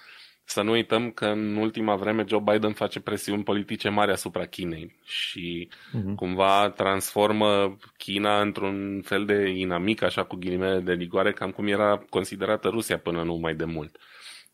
să 0.50 0.62
nu 0.62 0.70
uităm 0.70 1.10
că 1.10 1.26
în 1.26 1.56
ultima 1.56 1.96
vreme 1.96 2.24
Joe 2.28 2.42
Biden 2.52 2.72
face 2.72 3.00
presiuni 3.00 3.42
politice 3.42 3.88
mari 3.88 4.10
asupra 4.10 4.46
Chinei 4.46 4.96
și 5.04 5.68
uh-huh. 5.70 6.14
cumva 6.16 6.70
transformă 6.70 7.76
China 7.96 8.40
într-un 8.40 9.02
fel 9.04 9.24
de 9.24 9.48
inamic, 9.48 10.02
așa 10.02 10.24
cu 10.24 10.36
ghilimele 10.36 10.80
de 10.80 10.92
ligoare, 10.92 11.32
cam 11.32 11.50
cum 11.50 11.66
era 11.66 12.04
considerată 12.10 12.68
Rusia 12.68 12.98
până 12.98 13.22
nu 13.22 13.34
mai 13.34 13.54
de 13.54 13.64
mult. 13.64 13.96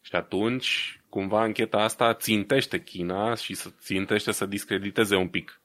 Și 0.00 0.14
atunci, 0.14 1.00
cumva, 1.08 1.40
ancheta 1.40 1.78
asta 1.78 2.14
țintește 2.14 2.82
China 2.82 3.34
și 3.34 3.56
țintește 3.80 4.32
să 4.32 4.46
discrediteze 4.46 5.16
un 5.16 5.28
pic 5.28 5.60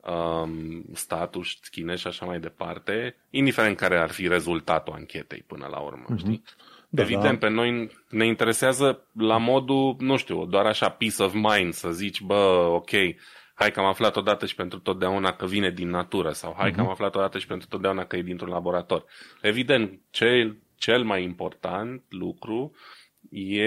um, 0.00 0.84
statul 0.92 1.46
chinez 1.70 1.98
și 1.98 2.06
așa 2.06 2.26
mai 2.26 2.40
departe, 2.40 3.16
indiferent 3.30 3.76
care 3.76 3.98
ar 3.98 4.10
fi 4.10 4.28
rezultatul 4.28 4.92
anchetei 4.92 5.44
până 5.46 5.66
la 5.70 5.78
urmă, 5.78 6.04
uh-huh. 6.14 6.18
știi? 6.18 6.42
Da, 6.94 7.02
Evident, 7.02 7.40
da. 7.40 7.46
pe 7.46 7.52
noi 7.52 7.90
ne 8.08 8.26
interesează 8.26 9.06
la 9.12 9.38
modul, 9.38 9.96
nu 9.98 10.16
știu, 10.16 10.46
doar 10.46 10.66
așa 10.66 10.88
peace 10.88 11.22
of 11.22 11.32
mind, 11.32 11.72
să 11.72 11.90
zici, 11.90 12.20
bă, 12.20 12.68
ok, 12.70 12.90
hai 13.54 13.70
că 13.70 13.80
am 13.80 13.86
aflat 13.86 14.16
odată 14.16 14.46
și 14.46 14.54
pentru 14.54 14.78
totdeauna 14.78 15.32
că 15.32 15.46
vine 15.46 15.70
din 15.70 15.88
natură 15.88 16.30
sau 16.30 16.54
hai 16.58 16.70
uh-huh. 16.70 16.74
că 16.74 16.78
am 16.78 16.84
mhm. 16.84 16.94
aflat 16.94 17.14
odată 17.14 17.38
și 17.38 17.46
pentru 17.46 17.68
totdeauna 17.68 18.04
că 18.04 18.16
e 18.16 18.22
dintr-un 18.22 18.48
laborator. 18.48 19.04
Evident, 19.42 20.00
cel, 20.10 20.58
cel 20.76 21.04
mai 21.04 21.22
important 21.22 22.02
lucru 22.08 22.74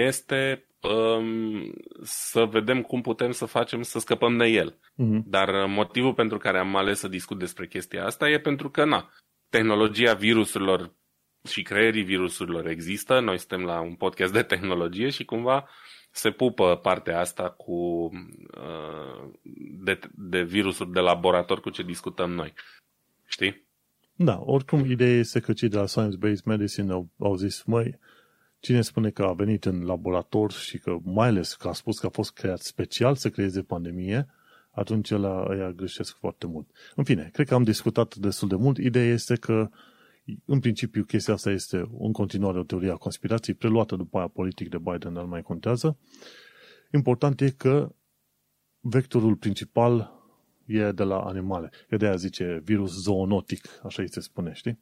este 0.04 0.66
um, 0.80 1.72
să 2.02 2.44
vedem 2.44 2.82
cum 2.82 3.00
putem 3.00 3.30
să 3.30 3.44
facem 3.44 3.82
să 3.82 3.98
scăpăm 3.98 4.36
de 4.36 4.46
el. 4.46 4.72
Uh-huh. 4.72 5.22
Dar 5.24 5.48
uh, 5.48 5.64
motivul 5.68 6.14
pentru 6.14 6.38
care 6.38 6.58
am 6.58 6.76
ales 6.76 6.98
să 6.98 7.08
discut 7.08 7.38
despre 7.38 7.66
chestia 7.66 8.04
asta 8.04 8.28
e 8.28 8.38
pentru 8.38 8.70
că, 8.70 8.84
na, 8.84 9.10
tehnologia 9.48 10.14
virusurilor 10.14 10.96
și 11.48 11.62
creierii 11.62 12.02
virusurilor 12.02 12.66
există. 12.66 13.20
Noi 13.20 13.38
suntem 13.38 13.60
la 13.60 13.80
un 13.80 13.94
podcast 13.94 14.32
de 14.32 14.42
tehnologie 14.42 15.08
și 15.08 15.24
cumva 15.24 15.68
se 16.10 16.30
pupă 16.30 16.76
partea 16.76 17.20
asta 17.20 17.50
cu 17.50 17.72
uh, 17.72 19.30
de, 19.84 19.98
de 20.14 20.42
virusuri 20.42 20.92
de 20.92 21.00
laborator 21.00 21.60
cu 21.60 21.70
ce 21.70 21.82
discutăm 21.82 22.30
noi. 22.30 22.52
Știi? 23.26 23.66
Da, 24.14 24.40
oricum 24.44 24.84
ideea 24.90 25.18
este 25.18 25.40
că 25.40 25.52
cei 25.52 25.68
de 25.68 25.76
la 25.76 25.86
Science 25.86 26.16
Based 26.16 26.44
Medicine 26.44 26.92
au, 26.92 27.08
au 27.18 27.36
zis, 27.36 27.62
măi, 27.62 27.98
Cine 28.60 28.80
spune 28.80 29.10
că 29.10 29.22
a 29.22 29.32
venit 29.32 29.64
în 29.64 29.84
laborator 29.84 30.52
și 30.52 30.78
că, 30.78 30.96
mai 31.02 31.28
ales 31.28 31.54
că 31.54 31.68
a 31.68 31.72
spus 31.72 31.98
că 31.98 32.06
a 32.06 32.08
fost 32.08 32.32
creat 32.32 32.58
special 32.58 33.14
să 33.14 33.30
creeze 33.30 33.62
pandemie, 33.62 34.26
atunci 34.70 35.10
la 35.10 35.46
ăia 35.48 35.70
greșesc 35.70 36.16
foarte 36.18 36.46
mult. 36.46 36.68
În 36.94 37.04
fine, 37.04 37.30
cred 37.32 37.46
că 37.46 37.54
am 37.54 37.62
discutat 37.62 38.14
destul 38.14 38.48
de 38.48 38.54
mult. 38.54 38.78
Ideea 38.78 39.12
este 39.12 39.36
că, 39.36 39.70
în 40.44 40.60
principiu, 40.60 41.04
chestia 41.04 41.34
asta 41.34 41.50
este 41.50 41.76
în 41.98 42.12
continuare 42.12 42.58
o 42.58 42.62
teorie 42.62 42.90
a 42.90 42.94
conspirației, 42.96 43.56
preluată 43.56 43.96
după 43.96 44.18
aia 44.18 44.28
politic 44.28 44.68
de 44.68 44.78
Biden, 44.78 45.12
dar 45.12 45.22
nu 45.22 45.28
mai 45.28 45.42
contează. 45.42 45.98
Important 46.92 47.40
e 47.40 47.50
că 47.50 47.92
vectorul 48.80 49.36
principal 49.36 50.12
e 50.66 50.90
de 50.92 51.02
la 51.02 51.18
animale. 51.18 51.70
E 51.88 51.96
de 51.96 52.06
aia 52.06 52.16
zice 52.16 52.60
virus 52.64 53.02
zoonotic, 53.02 53.64
așa 53.82 54.02
îi 54.02 54.10
se 54.10 54.20
spune, 54.20 54.52
știi? 54.54 54.78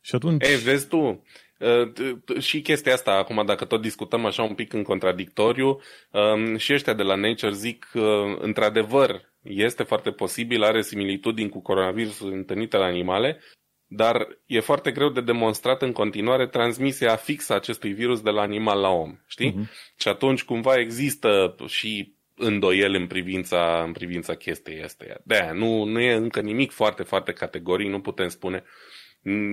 Și 0.00 0.14
atunci... 0.14 0.46
Ei, 0.46 0.56
vezi 0.56 0.88
tu, 0.88 0.96
uh, 0.98 2.38
și 2.38 2.62
chestia 2.62 2.92
asta, 2.92 3.10
acum 3.12 3.46
dacă 3.46 3.64
tot 3.64 3.80
discutăm 3.80 4.24
așa 4.24 4.42
un 4.42 4.54
pic 4.54 4.72
în 4.72 4.82
contradictoriu, 4.82 5.80
um, 6.12 6.56
și 6.56 6.72
ăștia 6.72 6.94
de 6.94 7.02
la 7.02 7.14
Nature 7.14 7.52
zic, 7.52 7.90
într-adevăr, 8.38 9.34
este 9.42 9.82
foarte 9.82 10.10
posibil, 10.10 10.62
are 10.62 10.82
similitudini 10.82 11.48
cu 11.48 11.62
coronavirusul 11.62 12.32
întâlnite 12.32 12.76
la 12.76 12.84
animale, 12.84 13.40
dar 13.86 14.38
e 14.46 14.60
foarte 14.60 14.90
greu 14.90 15.10
de 15.10 15.20
demonstrat 15.20 15.82
în 15.82 15.92
continuare 15.92 16.46
transmisia 16.46 17.16
fixă 17.16 17.52
a 17.52 17.56
acestui 17.56 17.92
virus 17.92 18.20
de 18.20 18.30
la 18.30 18.40
animal 18.40 18.80
la 18.80 18.88
om, 18.88 19.18
știi? 19.26 19.52
Uh-huh. 19.52 19.96
Și 19.96 20.08
atunci 20.08 20.44
cumva 20.44 20.78
există 20.78 21.54
și 21.66 22.14
îndoiel 22.34 22.94
în 22.94 23.06
privința, 23.06 23.82
în 23.86 23.92
privința 23.92 24.34
chestiei 24.34 24.82
astea. 24.82 25.20
De-aia, 25.24 25.52
nu, 25.52 25.84
nu 25.84 26.00
e 26.00 26.12
încă 26.12 26.40
nimic 26.40 26.70
foarte, 26.70 27.02
foarte 27.02 27.32
categoric, 27.32 27.88
nu 27.88 28.00
putem 28.00 28.28
spune 28.28 28.64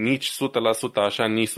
nici 0.02 0.32
100% 0.32 0.36
așa, 0.94 1.28
nici 1.28 1.50
100% 1.50 1.54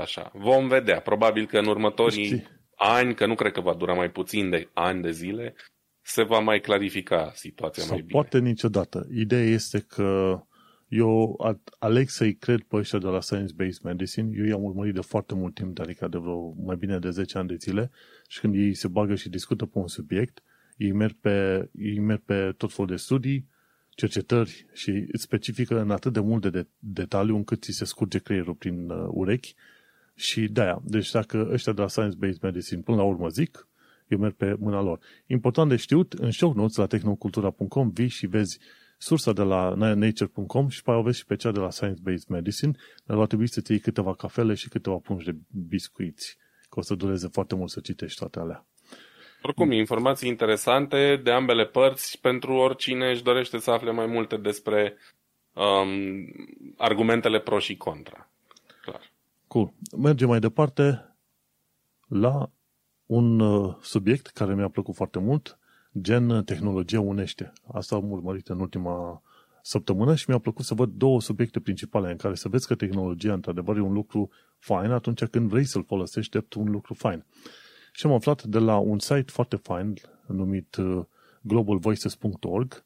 așa. 0.00 0.30
Vom 0.34 0.68
vedea. 0.68 1.00
Probabil 1.00 1.46
că 1.46 1.58
în 1.58 1.66
următorii 1.66 2.24
Știi. 2.24 2.46
ani, 2.76 3.14
că 3.14 3.26
nu 3.26 3.34
cred 3.34 3.52
că 3.52 3.60
va 3.60 3.74
dura 3.74 3.92
mai 3.92 4.10
puțin 4.10 4.50
de 4.50 4.68
ani 4.72 5.02
de 5.02 5.10
zile, 5.10 5.54
se 6.02 6.22
va 6.22 6.38
mai 6.38 6.60
clarifica 6.60 7.32
situația 7.34 7.82
Sau 7.82 7.92
mai 7.92 8.04
bine. 8.06 8.20
poate 8.20 8.38
niciodată. 8.38 9.06
Ideea 9.14 9.44
este 9.44 9.80
că 9.88 10.38
eu 10.88 11.40
aleg 11.78 12.08
să-i 12.08 12.34
cred 12.34 12.60
pe 12.60 12.76
ăștia 12.76 12.98
de 12.98 13.06
la 13.06 13.20
Science 13.20 13.52
Based 13.56 13.82
Medicine. 13.82 14.30
Eu 14.36 14.44
i-am 14.44 14.62
urmărit 14.62 14.94
de 14.94 15.00
foarte 15.00 15.34
mult 15.34 15.54
timp, 15.54 15.78
adică 15.78 16.08
de 16.08 16.18
vreo 16.18 16.54
mai 16.64 16.76
bine 16.76 16.98
de 16.98 17.10
10 17.10 17.38
ani 17.38 17.48
de 17.48 17.54
zile 17.54 17.90
și 18.28 18.40
când 18.40 18.54
ei 18.54 18.74
se 18.74 18.88
bagă 18.88 19.14
și 19.14 19.28
discută 19.28 19.66
pe 19.66 19.78
un 19.78 19.88
subiect, 19.88 20.42
ei 20.76 20.92
merg 20.92 21.14
pe, 21.20 21.68
ei 21.78 21.98
merg 21.98 22.20
pe 22.24 22.54
tot 22.56 22.72
felul 22.72 22.90
de 22.90 22.96
studii, 22.96 23.48
cercetări 23.88 24.66
și 24.72 24.90
îți 25.12 25.22
specifică 25.22 25.80
în 25.80 25.90
atât 25.90 26.12
de 26.12 26.20
mult 26.20 26.42
de, 26.42 26.50
de 26.50 26.66
detaliu 26.78 27.36
încât 27.36 27.62
ți 27.62 27.72
se 27.72 27.84
scurge 27.84 28.18
creierul 28.18 28.54
prin 28.54 28.90
uh, 28.90 29.06
urechi 29.10 29.54
și 30.14 30.48
de-aia. 30.48 30.82
Deci 30.84 31.10
dacă 31.10 31.48
ăștia 31.52 31.72
de 31.72 31.80
la 31.80 31.88
Science 31.88 32.16
Based 32.16 32.42
Medicine 32.42 32.80
până 32.80 32.96
la 32.96 33.02
urmă 33.02 33.28
zic, 33.28 33.68
eu 34.08 34.18
merg 34.18 34.34
pe 34.34 34.56
mâna 34.58 34.80
lor. 34.82 35.00
Important 35.26 35.68
de 35.68 35.76
știut, 35.76 36.12
în 36.12 36.30
show 36.30 36.52
notes 36.52 36.76
la 36.76 36.86
tehnocultura.com 36.86 37.90
vii 37.90 38.08
și 38.08 38.26
vezi 38.26 38.58
sursa 38.98 39.32
de 39.32 39.42
la 39.42 39.74
nature.com 39.74 40.68
și 40.68 40.82
pe 40.82 40.90
aia 40.90 40.98
o 40.98 41.02
vezi 41.02 41.18
și 41.18 41.24
pe 41.24 41.36
cea 41.36 41.50
de 41.50 41.58
la 41.58 41.70
Science 41.70 42.00
Based 42.02 42.28
Medicine, 42.28 42.72
dar 43.04 43.16
va 43.16 43.26
trebui 43.26 43.48
să-ți 43.48 43.70
iei 43.70 43.80
câteva 43.80 44.14
cafele 44.14 44.54
și 44.54 44.68
câteva 44.68 44.96
pungi 44.96 45.24
de 45.24 45.36
biscuiți, 45.68 46.36
că 46.68 46.78
o 46.78 46.82
să 46.82 46.94
dureze 46.94 47.28
foarte 47.28 47.54
mult 47.54 47.70
să 47.70 47.80
citești 47.80 48.18
toate 48.18 48.38
alea. 48.38 48.66
Oricum, 49.42 49.72
informații 49.72 50.28
interesante 50.28 51.20
de 51.22 51.30
ambele 51.30 51.66
părți 51.66 52.20
pentru 52.20 52.52
oricine 52.52 53.10
își 53.10 53.22
dorește 53.22 53.58
să 53.58 53.70
afle 53.70 53.90
mai 53.90 54.06
multe 54.06 54.36
despre 54.36 54.96
um, 55.52 55.96
argumentele 56.76 57.40
pro 57.40 57.58
și 57.58 57.76
contra. 57.76 58.30
Clar. 58.82 59.12
Cool. 59.46 59.72
Mergem 59.96 60.28
mai 60.28 60.38
departe 60.38 61.14
la 62.08 62.50
un 63.06 63.40
uh, 63.40 63.74
subiect 63.80 64.26
care 64.26 64.54
mi-a 64.54 64.68
plăcut 64.68 64.94
foarte 64.94 65.18
mult, 65.18 65.58
gen 66.00 66.44
tehnologia 66.44 67.00
unește. 67.00 67.52
Asta 67.72 67.96
am 67.96 68.10
urmărit 68.10 68.48
în 68.48 68.60
ultima 68.60 69.22
săptămână 69.62 70.14
și 70.14 70.24
mi-a 70.28 70.38
plăcut 70.38 70.64
să 70.64 70.74
văd 70.74 70.90
două 70.90 71.20
subiecte 71.20 71.60
principale 71.60 72.10
în 72.10 72.16
care 72.16 72.34
să 72.34 72.48
vezi 72.48 72.66
că 72.66 72.74
tehnologia 72.74 73.32
într-adevăr 73.32 73.76
e 73.76 73.80
un 73.80 73.92
lucru 73.92 74.30
fain 74.58 74.90
atunci 74.90 75.24
când 75.24 75.48
vrei 75.48 75.64
să-l 75.64 75.84
folosești 75.84 76.30
drept 76.30 76.54
un 76.54 76.70
lucru 76.70 76.94
fain. 76.94 77.24
Și 77.92 78.06
am 78.06 78.12
aflat 78.12 78.42
de 78.42 78.58
la 78.58 78.76
un 78.76 78.98
site 78.98 79.30
foarte 79.30 79.56
fain 79.56 79.94
numit 80.26 80.76
uh, 80.76 81.04
globalvoices.org. 81.42 82.84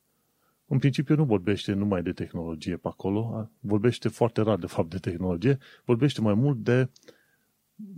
În 0.66 0.78
principiu 0.78 1.14
nu 1.14 1.24
vorbește 1.24 1.72
numai 1.72 2.02
de 2.02 2.12
tehnologie 2.12 2.76
pe 2.76 2.88
acolo, 2.88 3.50
vorbește 3.60 4.08
foarte 4.08 4.40
rar 4.40 4.58
de 4.58 4.66
fapt 4.66 4.90
de 4.90 4.98
tehnologie, 4.98 5.58
vorbește 5.84 6.20
mai 6.20 6.34
mult 6.34 6.58
de 6.58 6.88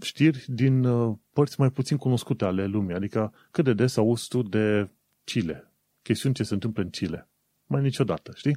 știri 0.01 0.45
din 0.49 0.85
uh, 0.85 1.17
părți 1.33 1.61
mai 1.61 1.71
puțin 1.71 1.97
cunoscute 1.97 2.45
ale 2.45 2.67
lumii, 2.67 2.95
adică 2.95 3.33
cât 3.51 3.65
de 3.65 3.73
des 3.73 3.97
auzi 3.97 4.29
tu 4.29 4.43
de 4.43 4.89
Chile, 5.31 5.71
chestiuni 6.03 6.35
ce 6.35 6.43
se 6.43 6.55
întâmplă 6.55 6.83
în 6.83 6.91
Chile. 6.91 7.29
Mai 7.67 7.83
niciodată, 7.83 8.33
știi? 8.35 8.57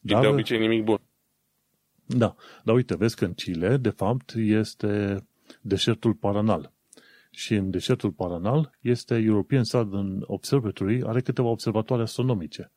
Dar, 0.00 0.20
de 0.20 0.26
obicei 0.26 0.58
nimic 0.58 0.84
bun. 0.84 1.00
Da, 2.06 2.34
dar 2.64 2.74
uite, 2.74 2.96
vezi 2.96 3.16
că 3.16 3.24
în 3.24 3.34
Chile, 3.34 3.76
de 3.76 3.88
fapt, 3.88 4.32
este 4.34 5.24
deșertul 5.60 6.14
Paranal. 6.14 6.72
Și 7.30 7.54
în 7.54 7.70
deșertul 7.70 8.10
Paranal 8.10 8.78
este 8.80 9.14
European 9.14 9.64
Southern 9.64 10.22
Observatory, 10.26 11.02
are 11.06 11.20
câteva 11.20 11.48
observatoare 11.48 12.02
astronomice. 12.02 12.70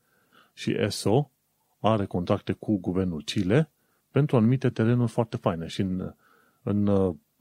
Și 0.53 0.71
ESO 0.71 1.31
are 1.79 2.05
contacte 2.05 2.53
cu 2.53 2.77
guvernul 2.79 3.23
Chile 3.23 3.71
pentru 4.11 4.37
anumite 4.37 4.69
terenuri 4.69 5.11
foarte 5.11 5.37
faine. 5.37 5.67
Și 5.67 5.81
în, 5.81 6.13
în 6.63 6.87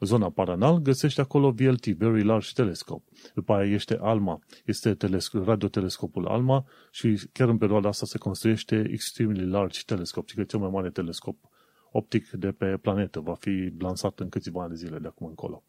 zona 0.01 0.31
Paranal, 0.31 0.79
găsește 0.79 1.21
acolo 1.21 1.51
VLT, 1.51 1.87
Very 1.87 2.25
Large 2.25 2.49
Telescope. 2.55 3.05
După 3.35 3.53
aia 3.53 3.75
este 3.75 3.99
ALMA, 4.01 4.39
este 4.65 4.95
telesco- 4.95 5.45
radiotelescopul 5.45 6.27
ALMA 6.27 6.65
și 6.91 7.21
chiar 7.33 7.49
în 7.49 7.59
perioada 7.59 7.89
asta 7.89 8.07
se 8.07 8.19
construiește 8.19 8.89
Extremely 8.93 9.47
Large 9.47 9.81
Telescope, 9.87 10.27
și 10.31 10.37
că 10.37 10.45
cel 10.45 10.59
mai 10.59 10.71
mare 10.73 10.91
telescop 10.91 11.37
optic 11.91 12.31
de 12.31 12.51
pe 12.51 12.77
planetă 12.83 13.21
va 13.21 13.35
fi 13.35 13.73
lansat 13.79 14.19
în 14.19 14.29
câțiva 14.29 14.63
ani 14.63 14.71
de 14.71 14.77
zile 14.77 14.99
de 14.99 15.07
acum 15.07 15.27
încolo. 15.27 15.65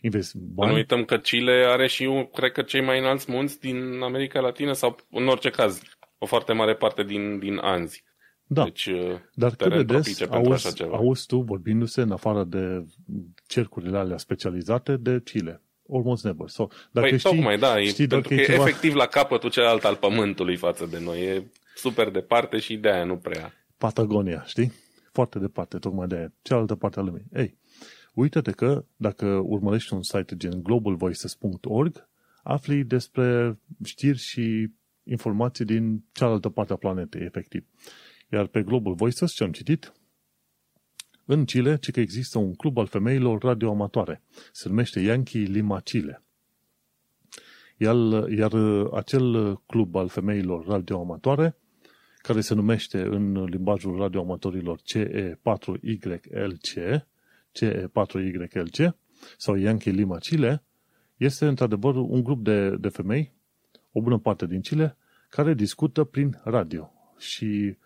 Invest 0.00 0.34
bani. 0.34 0.70
Nu 0.70 0.76
uităm 0.76 1.04
că 1.04 1.16
Chile 1.16 1.66
are 1.68 1.86
și, 1.86 2.02
eu, 2.02 2.30
cred 2.34 2.52
că, 2.52 2.62
cei 2.62 2.82
mai 2.82 2.98
înalți 2.98 3.32
munți 3.32 3.60
din 3.60 4.00
America 4.02 4.40
Latină 4.40 4.72
sau, 4.72 4.96
în 5.10 5.28
orice 5.28 5.50
caz, 5.50 5.82
o 6.18 6.26
foarte 6.26 6.52
mare 6.52 6.74
parte 6.74 7.02
din, 7.02 7.38
din 7.38 7.56
Anzi. 7.56 8.04
Da, 8.46 8.64
deci, 8.64 8.86
uh, 8.86 9.14
dar 9.34 9.54
cât 9.54 9.70
de 9.70 9.82
des 9.82 10.20
auzi, 10.20 10.82
auzi 10.82 11.26
tu 11.26 11.40
vorbindu-se 11.40 12.00
în 12.00 12.10
afară 12.10 12.44
de 12.44 12.84
cercurile 13.46 13.98
alea 13.98 14.16
specializate 14.16 14.96
de 14.96 15.20
Chile? 15.24 15.62
Almost 15.92 16.24
never. 16.24 16.48
So, 16.48 16.66
dacă 16.90 17.08
păi, 17.08 17.18
știi, 17.18 17.30
tocmai, 17.30 17.58
da, 17.58 17.80
știi 17.80 18.06
pentru 18.06 18.28
că 18.28 18.34
e 18.34 18.44
ceva... 18.44 18.62
efectiv 18.62 18.94
la 18.94 19.06
capătul 19.06 19.50
celălalt 19.50 19.84
al 19.84 19.96
pământului 19.96 20.56
față 20.56 20.86
de 20.86 21.00
noi. 21.00 21.20
E 21.20 21.50
super 21.74 22.10
departe 22.10 22.58
și 22.58 22.76
de 22.76 22.90
aia 22.90 23.04
nu 23.04 23.16
prea. 23.16 23.52
Patagonia, 23.78 24.44
știi? 24.46 24.72
Foarte 25.12 25.38
departe, 25.38 25.78
tocmai 25.78 26.06
de 26.06 26.16
aia. 26.16 26.32
Cealaltă 26.42 26.74
parte 26.74 26.98
a 26.98 27.02
lumii. 27.02 27.24
Ei, 27.32 27.58
uite-te 28.14 28.50
că 28.50 28.84
dacă 28.96 29.26
urmărești 29.26 29.94
un 29.94 30.02
site 30.02 30.36
gen 30.36 30.62
globalvoices.org, 30.62 32.08
afli 32.42 32.84
despre 32.84 33.58
știri 33.84 34.18
și 34.18 34.70
informații 35.04 35.64
din 35.64 36.04
cealaltă 36.12 36.48
parte 36.48 36.72
a 36.72 36.76
planetei, 36.76 37.24
efectiv. 37.24 37.64
Iar 38.32 38.46
pe 38.46 38.62
Global 38.62 38.94
Voices, 38.94 39.32
ce 39.32 39.44
am 39.44 39.52
citit, 39.52 39.92
în 41.24 41.44
Chile, 41.44 41.76
ci 41.76 41.90
că 41.90 42.00
există 42.00 42.38
un 42.38 42.54
club 42.54 42.78
al 42.78 42.86
femeilor 42.86 43.42
radioamatoare. 43.42 44.22
Se 44.52 44.68
numește 44.68 45.00
Yankee 45.00 45.42
Lima 45.42 45.80
Chile. 45.80 46.22
Iar, 47.76 48.28
iar 48.30 48.52
acel 48.92 49.56
club 49.56 49.94
al 49.94 50.08
femeilor 50.08 50.66
radioamatoare, 50.66 51.56
care 52.18 52.40
se 52.40 52.54
numește 52.54 53.02
în 53.02 53.44
limbajul 53.44 53.96
radioamatorilor 53.96 54.78
CE4YLC, 54.78 56.72
CE4YLC, 57.52 58.90
sau 59.36 59.54
Yankee 59.54 59.92
Lima 59.92 60.18
Chile, 60.18 60.62
este 61.16 61.46
într-adevăr 61.46 61.94
un 61.94 62.22
grup 62.22 62.44
de, 62.44 62.76
de 62.76 62.88
femei, 62.88 63.32
o 63.92 64.00
bună 64.00 64.18
parte 64.18 64.46
din 64.46 64.60
Chile, 64.60 64.96
care 65.28 65.54
discută 65.54 66.04
prin 66.04 66.40
radio. 66.44 66.92
Și 67.18 67.76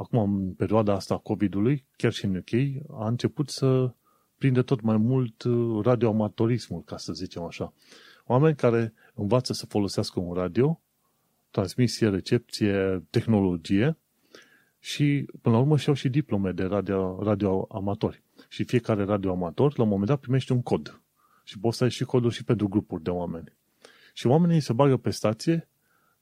acum 0.00 0.32
în 0.32 0.52
perioada 0.52 0.94
asta 0.94 1.14
a 1.14 1.18
COVID-ului, 1.18 1.86
chiar 1.96 2.12
și 2.12 2.24
în 2.24 2.36
UK, 2.36 2.82
a 3.00 3.06
început 3.06 3.48
să 3.48 3.94
prinde 4.38 4.62
tot 4.62 4.80
mai 4.80 4.96
mult 4.96 5.42
uh, 5.42 5.84
radioamatorismul, 5.84 6.82
ca 6.82 6.96
să 6.96 7.12
zicem 7.12 7.42
așa. 7.42 7.72
Oameni 8.24 8.56
care 8.56 8.92
învață 9.14 9.52
să 9.52 9.66
folosească 9.66 10.20
un 10.20 10.34
radio, 10.34 10.80
transmisie, 11.50 12.08
recepție, 12.08 13.04
tehnologie 13.10 13.98
și 14.78 15.26
până 15.42 15.54
la 15.54 15.60
urmă 15.60 15.76
și-au 15.76 15.94
și 15.94 16.08
diplome 16.08 16.52
de 16.52 16.64
radio, 16.64 17.22
radioamatori. 17.22 18.22
Și 18.48 18.64
fiecare 18.64 19.04
radioamator, 19.04 19.76
la 19.76 19.82
un 19.82 19.88
moment 19.88 20.08
dat, 20.08 20.20
primește 20.20 20.52
un 20.52 20.62
cod. 20.62 21.02
Și 21.44 21.58
poți 21.58 21.76
să 21.76 21.84
ai 21.84 21.90
și 21.90 22.04
coduri 22.04 22.34
și 22.34 22.44
pentru 22.44 22.68
grupuri 22.68 23.02
de 23.02 23.10
oameni. 23.10 23.52
Și 24.14 24.26
oamenii 24.26 24.60
se 24.60 24.72
bagă 24.72 24.96
pe 24.96 25.10
stație 25.10 25.69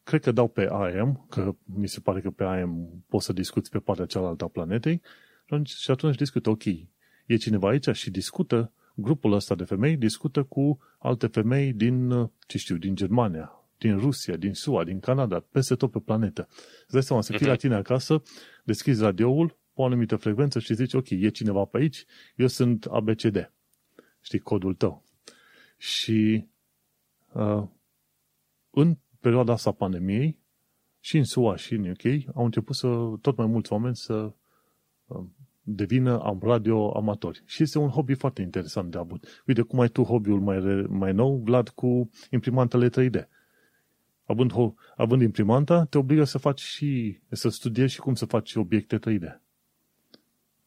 cred 0.09 0.23
că 0.23 0.33
dau 0.33 0.49
pe 0.49 0.69
AM, 0.71 1.27
că 1.31 1.55
mi 1.65 1.89
se 1.89 2.01
pare 2.01 2.21
că 2.21 2.31
pe 2.31 2.45
AM 2.45 3.05
poți 3.09 3.25
să 3.25 3.33
discuți 3.33 3.71
pe 3.71 3.79
partea 3.79 4.07
cealaltă 4.07 4.45
a 4.45 4.49
planetei, 4.49 5.01
și 5.65 5.91
atunci 5.91 6.17
discută, 6.17 6.51
ok, 6.51 6.65
e 7.27 7.37
cineva 7.39 7.69
aici 7.69 7.89
și 7.93 8.11
discută, 8.11 8.73
grupul 8.95 9.33
ăsta 9.33 9.55
de 9.55 9.65
femei 9.65 9.97
discută 9.97 10.43
cu 10.43 10.79
alte 10.99 11.27
femei 11.27 11.73
din, 11.73 12.31
ce 12.47 12.59
știu, 12.59 12.77
din 12.77 12.95
Germania, 12.95 13.53
din 13.79 13.99
Rusia, 13.99 14.37
din 14.37 14.55
SUA, 14.55 14.85
din 14.85 15.01
Canada, 15.01 15.41
peste 15.41 15.75
tot 15.75 15.91
pe 15.91 15.99
planetă. 15.99 16.49
Îți 16.83 16.93
dai 16.93 17.03
seama, 17.03 17.23
să 17.23 17.33
fii 17.33 17.47
la 17.47 17.53
mhm. 17.53 17.61
tine 17.61 17.75
acasă, 17.75 18.23
deschizi 18.65 19.03
radioul, 19.03 19.49
pe 19.49 19.81
o 19.81 19.85
anumită 19.85 20.17
frecvență 20.17 20.59
și 20.59 20.75
zici, 20.75 20.95
ok, 20.95 21.11
e 21.11 21.29
cineva 21.29 21.65
pe 21.65 21.79
aici, 21.79 22.05
eu 22.37 22.47
sunt 22.47 22.85
ABCD. 22.85 23.53
Știi, 24.21 24.39
codul 24.39 24.75
tău. 24.75 25.05
Și 25.77 26.47
uh, 27.33 27.63
în 28.71 28.97
perioada 29.21 29.53
asta 29.53 29.73
pandemiei, 29.73 30.39
și 31.01 31.17
în 31.17 31.25
SUA 31.25 31.57
și 31.57 31.75
în 31.75 31.91
UK, 31.91 32.35
au 32.35 32.45
început 32.45 32.77
să, 32.77 32.89
tot 33.21 33.37
mai 33.37 33.47
mulți 33.47 33.73
oameni 33.73 33.97
să 33.97 34.33
um, 35.07 35.35
devină 35.63 36.39
radio 36.43 36.97
amatori. 36.97 37.43
Și 37.47 37.63
este 37.63 37.79
un 37.79 37.89
hobby 37.89 38.15
foarte 38.15 38.43
interesant 38.43 38.91
de 38.91 38.99
avut. 38.99 39.43
Uite 39.47 39.63
cum 39.63 39.81
ai 39.81 39.89
tu 39.89 40.03
hobby-ul 40.03 40.41
mai, 40.41 40.59
mai 40.89 41.13
nou, 41.13 41.41
Vlad, 41.45 41.69
cu 41.69 42.11
imprimantele 42.31 42.89
3D. 42.89 43.29
Având, 44.27 44.53
având 44.97 45.23
imprimanta, 45.23 45.85
te 45.85 45.99
obligă 45.99 46.25
să 46.25 46.39
faci 46.39 46.61
și, 46.61 47.19
să 47.31 47.49
studiezi 47.49 47.93
și 47.93 48.01
cum 48.01 48.15
să 48.15 48.27
faci 48.27 48.55
obiecte 48.55 48.99
3D. 48.99 49.41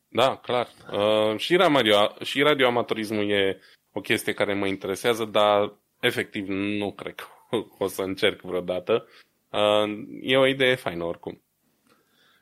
Da, 0.08 0.36
clar. 0.36 0.68
Uh, 0.92 1.38
și, 1.38 1.56
radio, 1.56 1.96
și 2.24 2.42
radioamatorismul 2.42 3.30
e 3.30 3.60
o 3.92 4.02
chestie 4.02 4.34
care 4.34 4.54
mă 4.54 4.68
interesează, 4.68 5.26
dar 5.26 5.74
efectiv 6.00 6.48
nu 6.48 6.92
cred 6.92 7.16
că 7.16 7.24
o 7.84 7.88
să 7.88 8.02
încerc 8.02 8.42
vreodată. 8.42 9.06
Uh, 9.50 10.08
e 10.22 10.38
o 10.38 10.48
idee 10.48 10.76
faină 10.76 11.04
oricum. 11.04 11.42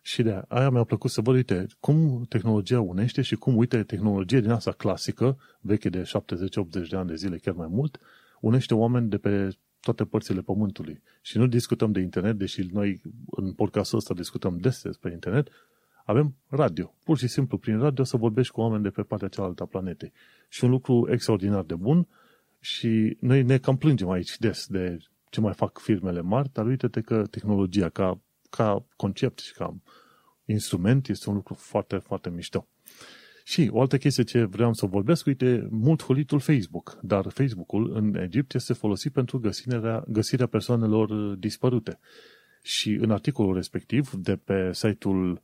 Și 0.01 0.21
de 0.21 0.41
aia 0.47 0.69
mi-a 0.69 0.83
plăcut 0.83 1.11
să 1.11 1.21
văd, 1.21 1.35
uite, 1.35 1.65
cum 1.79 2.25
tehnologia 2.29 2.81
unește 2.81 3.21
și 3.21 3.35
cum, 3.35 3.57
uite, 3.57 3.83
tehnologia 3.83 4.39
din 4.39 4.49
asta 4.49 4.71
clasică, 4.71 5.37
veche 5.61 5.89
de 5.89 6.01
70-80 6.01 6.87
de 6.89 6.95
ani 6.95 7.07
de 7.07 7.15
zile, 7.15 7.37
chiar 7.37 7.53
mai 7.53 7.67
mult, 7.69 7.99
unește 8.39 8.73
oameni 8.73 9.09
de 9.09 9.17
pe 9.17 9.49
toate 9.79 10.05
părțile 10.05 10.41
pământului. 10.41 11.01
Și 11.21 11.37
nu 11.37 11.47
discutăm 11.47 11.91
de 11.91 11.99
internet, 11.99 12.37
deși 12.37 12.61
noi 12.71 13.01
în 13.29 13.53
podcastul 13.53 13.97
ăsta 13.97 14.13
discutăm 14.13 14.57
des 14.57 14.81
despre 14.81 15.11
internet, 15.11 15.47
avem 16.05 16.35
radio. 16.47 16.93
Pur 17.03 17.17
și 17.17 17.27
simplu, 17.27 17.57
prin 17.57 17.79
radio 17.79 18.03
să 18.03 18.17
vorbești 18.17 18.53
cu 18.53 18.61
oameni 18.61 18.83
de 18.83 18.89
pe 18.89 19.01
partea 19.01 19.27
cealaltă 19.27 19.63
a 19.63 19.65
planetei. 19.65 20.11
Și 20.47 20.63
un 20.63 20.69
lucru 20.69 21.07
extraordinar 21.11 21.63
de 21.63 21.75
bun, 21.75 22.07
și 22.59 23.17
noi 23.19 23.43
ne 23.43 23.57
cam 23.57 23.77
plângem 23.77 24.09
aici 24.09 24.37
des 24.37 24.67
de 24.67 24.97
ce 25.29 25.39
mai 25.41 25.53
fac 25.53 25.79
firmele 25.79 26.21
mari, 26.21 26.49
dar 26.53 26.65
uite-te 26.65 27.01
că 27.01 27.25
tehnologia 27.29 27.89
ca, 27.89 28.21
ca 28.49 28.85
concept 28.95 29.39
și 29.39 29.53
ca 29.53 29.75
instrument 30.45 31.07
este 31.07 31.29
un 31.29 31.35
lucru 31.35 31.53
foarte, 31.53 31.97
foarte 31.97 32.29
mișto. 32.29 32.67
Și 33.43 33.69
o 33.71 33.81
altă 33.81 33.97
chestie 33.97 34.23
ce 34.23 34.43
vreau 34.43 34.73
să 34.73 34.85
vorbesc, 34.85 35.25
uite, 35.25 35.67
mult 35.69 36.03
holitul 36.03 36.39
Facebook, 36.39 36.97
dar 37.01 37.29
Facebook-ul 37.29 37.95
în 37.95 38.15
Egipt 38.15 38.53
este 38.53 38.73
folosit 38.73 39.11
pentru 39.11 39.39
găsirea, 39.39 40.03
găsirea 40.07 40.47
persoanelor 40.47 41.35
dispărute. 41.35 41.99
Și 42.61 42.91
în 42.91 43.11
articolul 43.11 43.53
respectiv, 43.55 44.11
de 44.11 44.35
pe 44.35 44.73
site-ul 44.73 45.41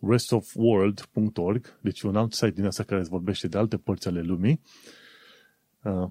restofworld.org, 0.00 1.78
deci 1.80 2.02
un 2.02 2.16
alt 2.16 2.32
site 2.32 2.50
din 2.50 2.64
asta 2.64 2.82
care 2.82 3.00
îți 3.00 3.10
vorbește 3.10 3.48
de 3.48 3.58
alte 3.58 3.76
părți 3.76 4.08
ale 4.08 4.20
lumii, 4.20 4.60
uh, 5.82 6.08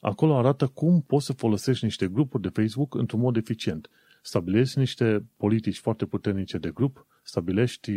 acolo 0.00 0.36
arată 0.36 0.66
cum 0.66 1.00
poți 1.00 1.26
să 1.26 1.32
folosești 1.32 1.84
niște 1.84 2.08
grupuri 2.08 2.42
de 2.42 2.48
Facebook 2.48 2.94
într-un 2.94 3.20
mod 3.20 3.36
eficient. 3.36 3.90
Stabilești 4.22 4.78
niște 4.78 5.24
politici 5.36 5.78
foarte 5.78 6.06
puternice 6.06 6.58
de 6.58 6.70
grup, 6.70 7.06
stabilești 7.22 7.92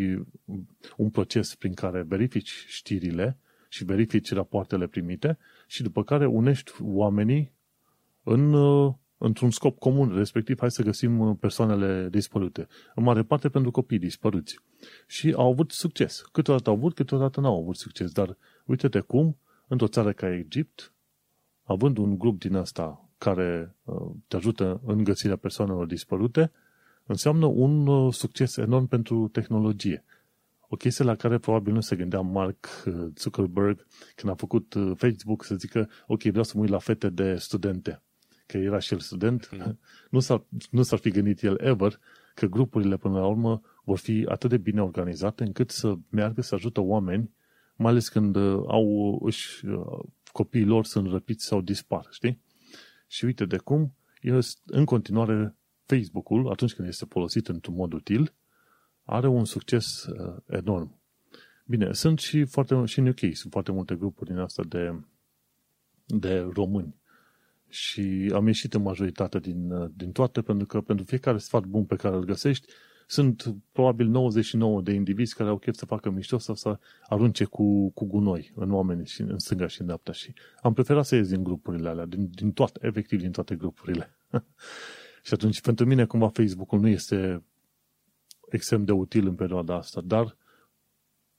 un 0.98 1.10
proces 1.10 1.56
prin 1.56 1.74
care 1.74 2.02
verifici 2.02 2.66
știrile 2.68 3.38
și 3.70 3.86
verifici 3.86 4.34
rapoartele 4.34 4.88
primite 4.88 5.38
și 5.68 5.84
după 5.84 6.04
care 6.04 6.26
unești 6.26 6.72
oamenii 6.82 7.52
în, 8.24 8.54
uh, 8.54 8.94
într-un 9.18 9.52
scop 9.52 9.80
comun, 9.80 10.16
respectiv 10.16 10.60
hai 10.60 10.72
să 10.72 10.84
găsim 10.84 11.20
uh, 11.20 11.38
persoanele 11.39 12.10
dispărute. 12.10 12.68
În 12.96 13.04
mare 13.04 13.24
parte 13.24 13.50
pentru 13.50 13.72
copii 13.72 14.00
dispăruți. 14.00 14.60
Și 15.08 15.34
au 15.38 15.52
avut 15.52 15.72
succes. 15.72 16.22
Câteodată 16.32 16.70
au 16.70 16.76
avut, 16.76 16.94
câteodată 16.94 17.39
nu 17.39 17.48
au 17.48 17.62
avut 17.62 17.76
succes, 17.76 18.12
dar 18.12 18.38
uite-te 18.66 19.00
cum, 19.00 19.38
într-o 19.68 19.88
țară 19.88 20.12
ca 20.12 20.34
Egipt, 20.34 20.94
având 21.63 21.97
un 21.97 22.17
grup 22.17 22.39
din 22.39 22.56
asta 22.56 23.10
care 23.17 23.76
uh, 23.84 24.12
te 24.28 24.36
ajută 24.36 24.82
în 24.86 25.04
găsirea 25.04 25.36
persoanelor 25.36 25.86
dispărute, 25.86 26.52
înseamnă 27.06 27.45
un 27.45 28.12
succes 28.12 28.58
enorm 28.58 28.88
pentru 28.88 29.28
tehnologie. 29.28 30.04
O 30.67 30.76
chestie 30.76 31.06
la 31.06 31.15
care 31.15 31.38
probabil 31.38 31.73
nu 31.73 31.82
se 31.82 31.95
gândea 31.95 32.19
Mark 32.19 32.67
Zuckerberg 33.15 33.86
când 34.15 34.32
a 34.32 34.36
făcut 34.36 34.76
Facebook 34.95 35.43
să 35.43 35.56
zică, 35.56 35.89
ok, 36.08 36.21
vreau 36.21 36.43
să 36.43 36.52
mă 36.56 36.62
uit 36.62 36.71
la 36.71 36.78
fete 36.78 37.10
de 37.10 37.36
studente 37.36 38.02
că 38.45 38.58
era 38.58 38.80
și 38.80 38.93
el 38.93 38.99
student, 38.99 39.49
mm. 39.52 39.80
nu, 40.10 40.19
s-ar, 40.19 40.43
nu 40.69 40.82
s-ar 40.82 40.99
fi 40.99 41.10
gândit 41.10 41.43
el 41.43 41.60
ever 41.62 41.99
că 42.36 42.45
grupurile 42.45 42.97
până 42.97 43.19
la 43.19 43.26
urmă 43.26 43.62
vor 43.84 43.97
fi 43.97 44.26
atât 44.30 44.49
de 44.49 44.58
bine 44.58 44.82
organizate 44.82 45.43
încât 45.43 45.69
să 45.69 45.95
meargă 46.10 46.41
să 46.41 46.56
ajută 46.56 46.82
oameni, 46.82 47.32
mai 47.76 47.91
ales 47.91 48.10
când 48.10 48.36
uh, 48.36 48.63
au 48.67 49.19
își, 49.23 49.65
uh, 49.65 49.99
copiii 50.34 50.65
lor 50.65 50.86
sunt 50.86 51.12
răpiți 51.12 51.46
sau 51.46 51.62
dispar, 51.62 52.08
știi? 52.12 52.41
Și 53.08 53.26
uite 53.26 53.46
de 53.46 53.58
cum 53.58 53.96
el, 54.22 54.41
în 54.65 54.86
continuare 54.86 55.56
Facebook-ul, 55.86 56.50
atunci 56.50 56.74
când 56.74 56.88
este 56.88 57.06
folosit 57.10 57.48
într-un 57.48 57.76
mod 57.76 57.93
util, 57.93 58.34
are 59.04 59.28
un 59.28 59.46
succes 59.46 60.04
uh, 60.04 60.36
enorm. 60.48 61.00
Bine, 61.65 61.93
sunt 61.93 62.19
și, 62.19 62.46
foarte, 62.46 62.86
și 62.86 63.00
în 63.00 63.08
UK, 63.08 63.19
sunt 63.19 63.52
foarte 63.52 63.72
multe 63.72 63.96
grupuri 63.96 64.30
din 64.30 64.39
asta 64.39 64.63
de, 64.63 65.00
de 66.06 66.38
români 66.38 66.96
și 67.74 68.32
am 68.34 68.48
ieșit 68.48 68.74
în 68.74 68.82
majoritate 68.82 69.39
din, 69.39 69.89
din 69.96 70.12
toate, 70.12 70.41
pentru 70.41 70.65
că 70.65 70.82
pentru 70.82 71.06
fiecare 71.06 71.38
sfat 71.38 71.63
bun 71.63 71.86
pe 71.86 71.96
care 71.96 72.15
îl 72.15 72.24
găsești, 72.24 72.74
sunt 73.13 73.56
probabil 73.71 74.08
99 74.08 74.82
de 74.82 74.91
indivizi 74.91 75.36
care 75.36 75.49
au 75.49 75.58
chef 75.58 75.76
să 75.76 75.86
facă 75.86 76.10
mișto 76.10 76.38
sau 76.38 76.56
să 76.56 76.80
arunce 77.08 77.43
cu, 77.43 77.89
cu 77.89 78.06
gunoi 78.06 78.52
în 78.56 78.71
oameni 78.71 79.06
și 79.06 79.21
în 79.21 79.39
stânga 79.39 79.67
și 79.67 79.80
în 79.80 79.86
dreapta 79.86 80.12
și 80.12 80.34
am 80.62 80.73
preferat 80.73 81.06
să 81.06 81.15
ies 81.15 81.30
din 81.30 81.43
grupurile 81.43 81.89
alea, 81.89 82.06
din, 82.06 82.30
din 82.34 82.52
toate, 82.52 82.80
efectiv 82.82 83.19
din 83.19 83.32
toate 83.32 83.56
grupurile. 83.56 84.17
și 85.26 85.34
atunci 85.34 85.62
pentru 85.62 85.86
mine 85.86 86.06
cumva 86.06 86.28
Facebook-ul 86.28 86.80
nu 86.80 86.88
este 86.88 87.43
extrem 88.49 88.84
de 88.86 88.91
util 88.91 89.28
în 89.28 89.36
perioada 89.36 89.76
asta, 89.76 90.02
dar 90.02 90.38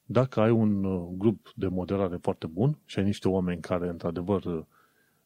dacă 0.04 0.40
ai 0.40 0.50
un 0.50 0.84
uh, 0.84 1.08
grup 1.16 1.52
de 1.54 1.66
moderare 1.66 2.16
foarte 2.16 2.46
bun 2.46 2.78
și 2.84 2.98
ai 2.98 3.04
niște 3.04 3.28
oameni 3.28 3.60
care 3.60 3.88
într-adevăr 3.88 4.66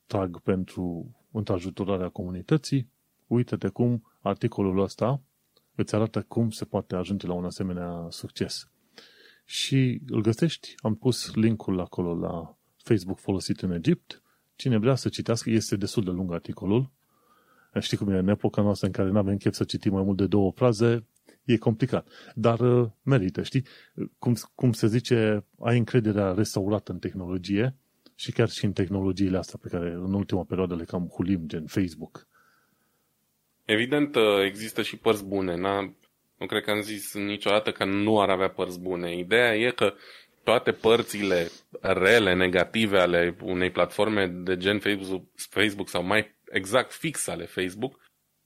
trag 0.07 0.41
pentru 0.41 1.15
întrajutorarea 1.31 2.09
comunității, 2.09 2.91
uite-te 3.27 3.69
cum 3.69 4.13
articolul 4.21 4.79
ăsta 4.83 5.23
îți 5.83 5.95
arată 5.95 6.23
cum 6.29 6.51
se 6.51 6.65
poate 6.65 6.95
ajunge 6.95 7.27
la 7.27 7.33
un 7.33 7.45
asemenea 7.45 8.07
succes. 8.11 8.69
Și 9.45 10.01
îl 10.07 10.21
găsești, 10.21 10.75
am 10.77 10.95
pus 10.95 11.35
linkul 11.35 11.81
acolo 11.81 12.15
la 12.15 12.57
Facebook 12.77 13.19
folosit 13.19 13.61
în 13.61 13.73
Egipt. 13.73 14.23
Cine 14.57 14.79
vrea 14.79 14.95
să 14.95 15.09
citească, 15.09 15.51
este 15.51 15.77
destul 15.77 16.05
de 16.05 16.11
lung 16.11 16.33
articolul. 16.33 16.91
Știi 17.81 17.97
cum 17.97 18.09
e, 18.09 18.19
în 18.19 18.29
epoca 18.29 18.63
noastră 18.63 18.87
în 18.87 18.93
care 18.93 19.11
nu 19.11 19.19
avem 19.19 19.37
chef 19.37 19.55
să 19.55 19.65
citim 19.65 19.93
mai 19.93 20.03
mult 20.03 20.17
de 20.17 20.27
două 20.27 20.51
fraze, 20.51 21.07
e 21.45 21.57
complicat. 21.57 22.09
Dar 22.35 22.61
uh, 22.61 22.91
merită, 23.03 23.43
știi? 23.43 23.67
Cum, 24.19 24.35
cum 24.55 24.73
se 24.73 24.87
zice, 24.87 25.45
ai 25.59 25.79
încrederea 25.79 26.33
restaurată 26.33 26.93
în 26.93 26.99
tehnologie, 26.99 27.77
și 28.15 28.33
chiar 28.33 28.49
și 28.49 28.65
în 28.65 28.73
tehnologiile 28.73 29.39
astea 29.39 29.59
pe 29.63 29.69
care 29.69 29.93
în 29.93 30.13
ultima 30.15 30.45
perioadă 30.45 30.75
le 30.77 30.85
cam 30.85 31.07
hulim, 31.07 31.47
gen 31.47 31.67
Facebook. 31.67 32.27
Evident, 33.71 34.15
uh, 34.15 34.45
există 34.45 34.83
și 34.83 34.97
părți 34.97 35.25
bune. 35.25 35.57
N-a, 35.57 35.81
nu 36.39 36.47
cred 36.47 36.63
că 36.63 36.71
am 36.71 36.81
zis 36.81 37.15
niciodată 37.15 37.73
că 37.73 37.85
nu 37.85 38.21
ar 38.21 38.31
avea 38.31 38.51
părți 38.51 38.81
bune. 38.81 39.17
Ideea 39.17 39.55
e 39.55 39.71
că 39.71 39.95
toate 40.45 40.73
părțile 40.73 41.51
rele, 41.81 42.35
negative 42.35 42.99
ale 42.99 43.37
unei 43.43 43.71
platforme 43.71 44.27
de 44.27 44.57
gen 44.57 44.79
Facebook, 44.79 45.25
Facebook 45.35 45.89
sau 45.89 46.03
mai 46.03 46.37
exact 46.51 46.93
fix 46.93 47.27
ale 47.27 47.45
Facebook 47.45 48.01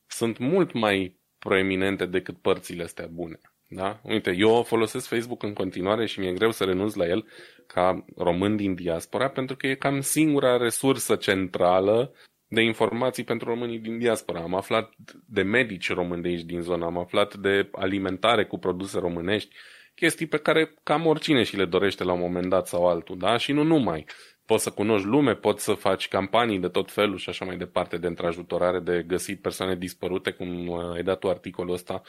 sunt 0.07 0.39
mult 0.39 0.73
mai 0.73 1.21
proeminente 1.39 2.07
decât 2.07 2.41
părțile 2.41 2.83
astea 2.83 3.07
bune. 3.07 3.39
Da? 3.69 4.01
Uite, 4.03 4.35
eu 4.37 4.63
folosesc 4.63 5.09
Facebook 5.09 5.43
în 5.43 5.53
continuare 5.53 6.07
și 6.07 6.21
mi-e 6.21 6.33
greu 6.33 6.51
să 6.51 6.65
renunț 6.65 6.95
la 6.95 7.07
el 7.07 7.27
ca 7.67 8.05
român 8.17 8.57
din 8.57 8.75
diaspora, 8.75 9.29
pentru 9.29 9.57
că 9.57 9.67
e 9.67 9.75
cam 9.75 10.01
singura 10.01 10.57
resursă 10.57 11.17
centrală 11.17 12.13
de 12.53 12.63
informații 12.63 13.25
pentru 13.25 13.49
românii 13.49 13.79
din 13.79 13.99
diaspora. 13.99 14.41
Am 14.41 14.55
aflat 14.55 14.93
de 15.27 15.43
medici 15.43 15.93
români 15.93 16.23
de 16.23 16.29
aici 16.29 16.43
din 16.43 16.61
zonă, 16.61 16.85
am 16.85 16.99
aflat 16.99 17.35
de 17.35 17.69
alimentare 17.73 18.45
cu 18.45 18.59
produse 18.59 18.99
românești, 18.99 19.55
chestii 19.95 20.27
pe 20.27 20.37
care 20.37 20.75
cam 20.83 21.07
oricine 21.07 21.43
și 21.43 21.57
le 21.57 21.65
dorește 21.65 22.05
la 22.05 22.13
un 22.13 22.21
moment 22.21 22.49
dat 22.49 22.67
sau 22.67 22.89
altul, 22.89 23.19
da? 23.19 23.37
Și 23.37 23.53
nu 23.53 23.63
numai. 23.63 24.05
Poți 24.47 24.63
să 24.63 24.71
cunoști 24.71 25.07
lume, 25.07 25.35
poți 25.35 25.65
să 25.65 25.73
faci 25.73 26.09
campanii 26.09 26.59
de 26.59 26.69
tot 26.69 26.93
felul 26.93 27.17
și 27.19 27.29
așa 27.29 27.45
mai 27.45 27.57
departe 27.57 27.99
de 27.99 28.07
întrajutorare, 28.07 28.81
de 28.81 29.05
găsit 29.07 29.41
persoane 29.41 29.77
dispărute, 29.77 30.31
cum 30.31 30.73
ai 30.95 31.03
dat 31.03 31.19
tu 31.19 31.29
articolul 31.29 31.73
ăsta 31.73 32.03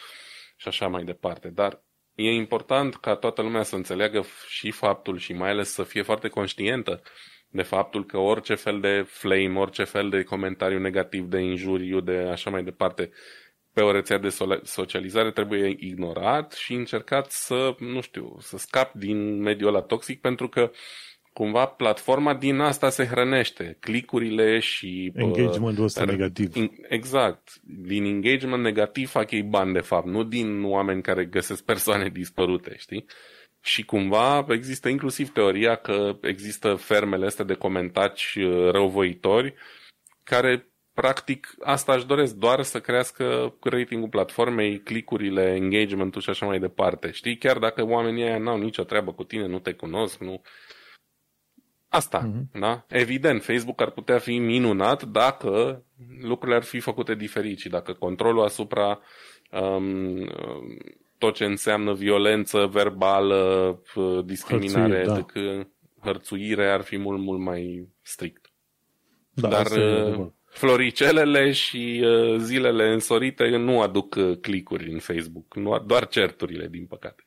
și 0.56 0.68
așa 0.68 0.88
mai 0.88 1.04
departe. 1.04 1.50
Dar 1.50 1.84
e 2.16 2.32
important 2.32 2.96
ca 2.96 3.16
toată 3.16 3.42
lumea 3.42 3.64
să 3.64 3.76
înțeleagă 3.76 4.24
și 4.48 4.72
faptul 4.72 5.18
și 5.18 5.34
mai 5.34 5.50
ales 5.50 5.70
să 5.70 5.84
fie 5.84 6.02
foarte 6.02 6.28
conștientă 6.28 7.02
de 7.54 7.62
faptul 7.62 8.06
că 8.06 8.18
orice 8.18 8.56
fel 8.56 8.80
de 8.80 9.06
flame, 9.08 9.60
orice 9.60 9.84
fel 9.84 10.10
de 10.10 10.24
comentariu 10.24 10.80
negativ, 10.80 11.26
de 11.26 11.40
injuriu, 11.40 12.00
de 12.00 12.18
așa 12.18 12.50
mai 12.50 12.64
departe, 12.64 13.10
pe 13.74 13.82
o 13.82 13.92
rețea 13.92 14.18
de 14.18 14.36
socializare 14.64 15.32
trebuie 15.32 15.76
ignorat 15.80 16.52
și 16.52 16.74
încercat 16.74 17.32
să, 17.32 17.76
nu 17.80 18.02
știu, 18.02 18.38
să 18.40 18.58
scap 18.58 18.94
din 18.94 19.42
mediul 19.42 19.70
ăla 19.70 19.82
toxic 19.82 20.22
pentru 20.22 20.48
că 20.48 20.72
cumva 21.34 21.66
platforma 21.66 22.34
din 22.36 22.60
asta 22.60 22.90
se 22.90 23.06
hrănește. 23.06 23.78
Clicurile 23.80 24.60
și... 24.60 25.12
Engagementul 25.16 25.84
ăsta 25.84 26.02
uh, 26.02 26.10
negativ. 26.10 26.54
Exact. 26.90 27.50
Din 27.64 28.04
engagement 28.04 28.64
negativ 28.64 29.10
fac 29.10 29.32
ei 29.32 29.44
bani, 29.44 29.74
de 29.74 29.80
fapt, 29.80 30.06
nu 30.06 30.24
din 30.24 30.64
oameni 30.64 31.02
care 31.02 31.26
găsesc 31.26 31.64
persoane 31.64 32.10
dispărute, 32.10 32.76
știi? 32.78 33.06
Și 33.64 33.86
cumva 33.86 34.46
există 34.50 34.90
inclusiv 34.90 35.32
teoria 35.32 35.76
că 35.76 36.18
există 36.22 36.76
fermele 36.76 37.26
astea 37.26 37.46
de 37.46 37.54
comentaci 37.54 38.36
uh, 38.36 38.72
răuvoitori 38.72 39.54
care 40.24 40.68
practic 40.94 41.56
asta 41.62 41.94
își 41.94 42.06
doresc, 42.06 42.36
doar 42.36 42.64
să 42.64 42.80
crească 42.80 43.56
ratingul 43.62 44.10
platformei, 44.10 44.80
clicurile, 44.80 45.56
engagementul 45.56 46.22
și 46.22 46.30
așa 46.30 46.46
mai 46.46 46.60
departe. 46.60 47.12
Știi? 47.12 47.38
Chiar 47.38 47.58
dacă 47.58 47.84
oamenii 47.84 48.24
aia 48.24 48.38
n-au 48.38 48.58
nicio 48.58 48.84
treabă 48.84 49.14
cu 49.14 49.24
tine, 49.24 49.48
nu 49.48 49.60
te 49.60 49.74
cunosc, 49.74 50.20
nu 50.20 50.42
Asta, 51.94 52.30
uh-huh. 52.30 52.60
da? 52.60 52.86
Evident, 52.88 53.44
Facebook 53.44 53.82
ar 53.82 53.90
putea 53.90 54.18
fi 54.18 54.38
minunat 54.38 55.04
dacă 55.04 55.84
lucrurile 56.22 56.58
ar 56.58 56.64
fi 56.64 56.80
făcute 56.80 57.16
diferit 57.16 57.60
și 57.60 57.70
dacă 57.70 57.94
controlul 57.94 58.44
asupra 58.44 59.00
um, 59.52 60.30
tot 61.24 61.36
ce 61.36 61.46
înseamnă 61.46 61.94
violență 61.94 62.66
verbală, 62.66 63.82
discriminare, 64.26 64.96
Hărțuire, 64.96 65.06
da. 65.06 65.16
decât 65.16 65.68
hărțuire 66.00 66.72
ar 66.72 66.82
fi 66.82 66.98
mult, 66.98 67.22
mult 67.22 67.40
mai 67.40 67.88
strict. 68.02 68.52
Da, 69.34 69.50
Dar 69.50 69.66
uh, 69.66 70.28
floricelele 70.46 71.52
și 71.52 72.04
uh, 72.04 72.40
zilele 72.40 72.94
însorite 72.94 73.58
nu 73.58 73.82
aduc 73.82 74.16
uh, 74.16 74.38
clicuri 74.38 74.92
în 74.92 75.00
Facebook, 75.00 75.56
nu, 75.56 75.80
doar 75.80 76.08
certurile, 76.08 76.68
din 76.68 76.86
păcate. 76.86 77.24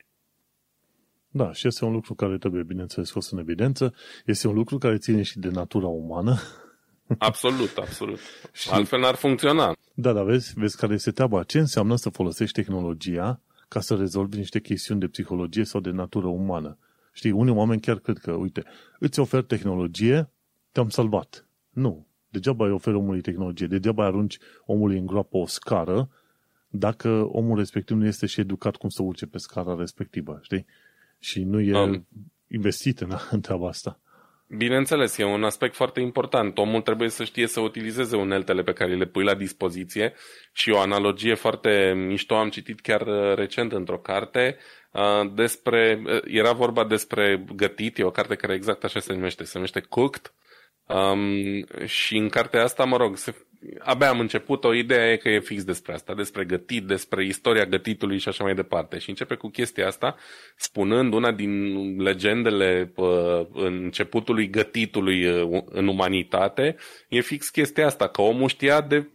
Da, 1.28 1.52
și 1.52 1.66
este 1.66 1.84
un 1.84 1.92
lucru 1.92 2.14
care 2.14 2.38
trebuie, 2.38 2.62
bineînțeles, 2.62 3.08
scos 3.08 3.30
în 3.30 3.38
evidență. 3.38 3.94
Este 4.24 4.48
un 4.48 4.54
lucru 4.54 4.78
care 4.78 4.96
ține 4.96 5.22
și 5.22 5.38
de 5.38 5.48
natura 5.48 5.86
umană. 5.86 6.36
Absolut, 7.18 7.76
absolut. 7.76 8.18
și... 8.52 8.70
Altfel 8.70 9.00
n-ar 9.00 9.14
funcționa. 9.14 9.76
Da, 9.94 10.12
da, 10.12 10.22
vezi, 10.22 10.52
vezi 10.56 10.76
care 10.76 10.94
este 10.94 11.10
treaba. 11.10 11.42
Ce 11.42 11.58
înseamnă 11.58 11.96
să 11.96 12.10
folosești 12.10 12.60
tehnologia 12.60 13.40
ca 13.68 13.80
să 13.80 13.94
rezolvi 13.94 14.36
niște 14.36 14.60
chestiuni 14.60 15.00
de 15.00 15.06
psihologie 15.06 15.64
sau 15.64 15.80
de 15.80 15.90
natură 15.90 16.26
umană? 16.26 16.78
Știi, 17.12 17.30
unii 17.30 17.54
oameni 17.54 17.80
chiar 17.80 17.98
cred 17.98 18.18
că, 18.18 18.32
uite, 18.32 18.64
îți 18.98 19.20
ofer 19.20 19.42
tehnologie, 19.42 20.30
te-am 20.72 20.88
salvat. 20.88 21.48
Nu. 21.70 22.06
Degeaba 22.28 22.64
îi 22.66 22.72
oferi 22.72 22.96
omului 22.96 23.20
tehnologie, 23.20 23.66
degeaba 23.66 24.02
îi 24.02 24.08
arunci 24.08 24.38
omului 24.64 24.98
în 24.98 25.06
groapă 25.06 25.36
o 25.36 25.46
scară 25.46 26.10
dacă 26.68 27.08
omul 27.32 27.56
respectiv 27.56 27.96
nu 27.96 28.06
este 28.06 28.26
și 28.26 28.40
educat 28.40 28.76
cum 28.76 28.88
să 28.88 29.02
urce 29.02 29.26
pe 29.26 29.38
scara 29.38 29.74
respectivă, 29.74 30.38
știi? 30.42 30.66
Și 31.18 31.42
nu 31.42 31.60
e 31.60 31.78
um. 31.82 32.06
investit 32.48 33.00
în, 33.00 33.12
în 33.30 33.40
treaba 33.40 33.68
asta. 33.68 34.00
Bineînțeles, 34.48 35.18
e 35.18 35.24
un 35.24 35.44
aspect 35.44 35.74
foarte 35.74 36.00
important. 36.00 36.58
Omul 36.58 36.80
trebuie 36.80 37.08
să 37.08 37.24
știe 37.24 37.46
să 37.46 37.60
utilizeze 37.60 38.16
uneltele 38.16 38.62
pe 38.62 38.72
care 38.72 38.94
le 38.94 39.06
pui 39.06 39.24
la 39.24 39.34
dispoziție 39.34 40.14
și 40.52 40.70
o 40.70 40.78
analogie 40.78 41.34
foarte 41.34 41.92
mișto 41.96 42.34
am 42.36 42.48
citit 42.50 42.80
chiar 42.80 43.00
uh, 43.00 43.34
recent 43.34 43.72
într-o 43.72 43.98
carte 43.98 44.56
uh, 44.92 45.32
despre, 45.34 46.02
uh, 46.04 46.20
era 46.24 46.52
vorba 46.52 46.84
despre 46.84 47.44
gătit, 47.54 47.98
e 47.98 48.02
o 48.02 48.10
carte 48.10 48.34
care 48.34 48.54
exact 48.54 48.84
așa 48.84 49.00
se 49.00 49.12
numește, 49.12 49.44
se 49.44 49.52
numește 49.54 49.80
Cooked 49.80 50.32
um, 50.86 51.64
și 51.84 52.16
în 52.16 52.28
cartea 52.28 52.62
asta, 52.62 52.84
mă 52.84 52.96
rog, 52.96 53.16
se 53.16 53.34
abia 53.78 54.08
am 54.08 54.20
început, 54.20 54.64
o 54.64 54.74
idee 54.74 55.12
e 55.12 55.16
că 55.16 55.28
e 55.28 55.40
fix 55.40 55.64
despre 55.64 55.92
asta, 55.92 56.14
despre 56.14 56.44
gătit, 56.44 56.86
despre 56.86 57.24
istoria 57.24 57.64
gătitului 57.64 58.18
și 58.18 58.28
așa 58.28 58.44
mai 58.44 58.54
departe. 58.54 58.98
Și 58.98 59.08
începe 59.08 59.34
cu 59.34 59.48
chestia 59.48 59.86
asta, 59.86 60.16
spunând 60.56 61.12
una 61.12 61.32
din 61.32 61.76
legendele 62.02 62.92
uh, 62.96 63.46
începutului 63.52 64.50
gătitului 64.50 65.26
uh, 65.26 65.62
în 65.64 65.86
umanitate, 65.86 66.76
e 67.08 67.20
fix 67.20 67.48
chestia 67.48 67.86
asta, 67.86 68.08
că 68.08 68.22
omul 68.22 68.48
știa 68.48 68.80
de 68.80 69.08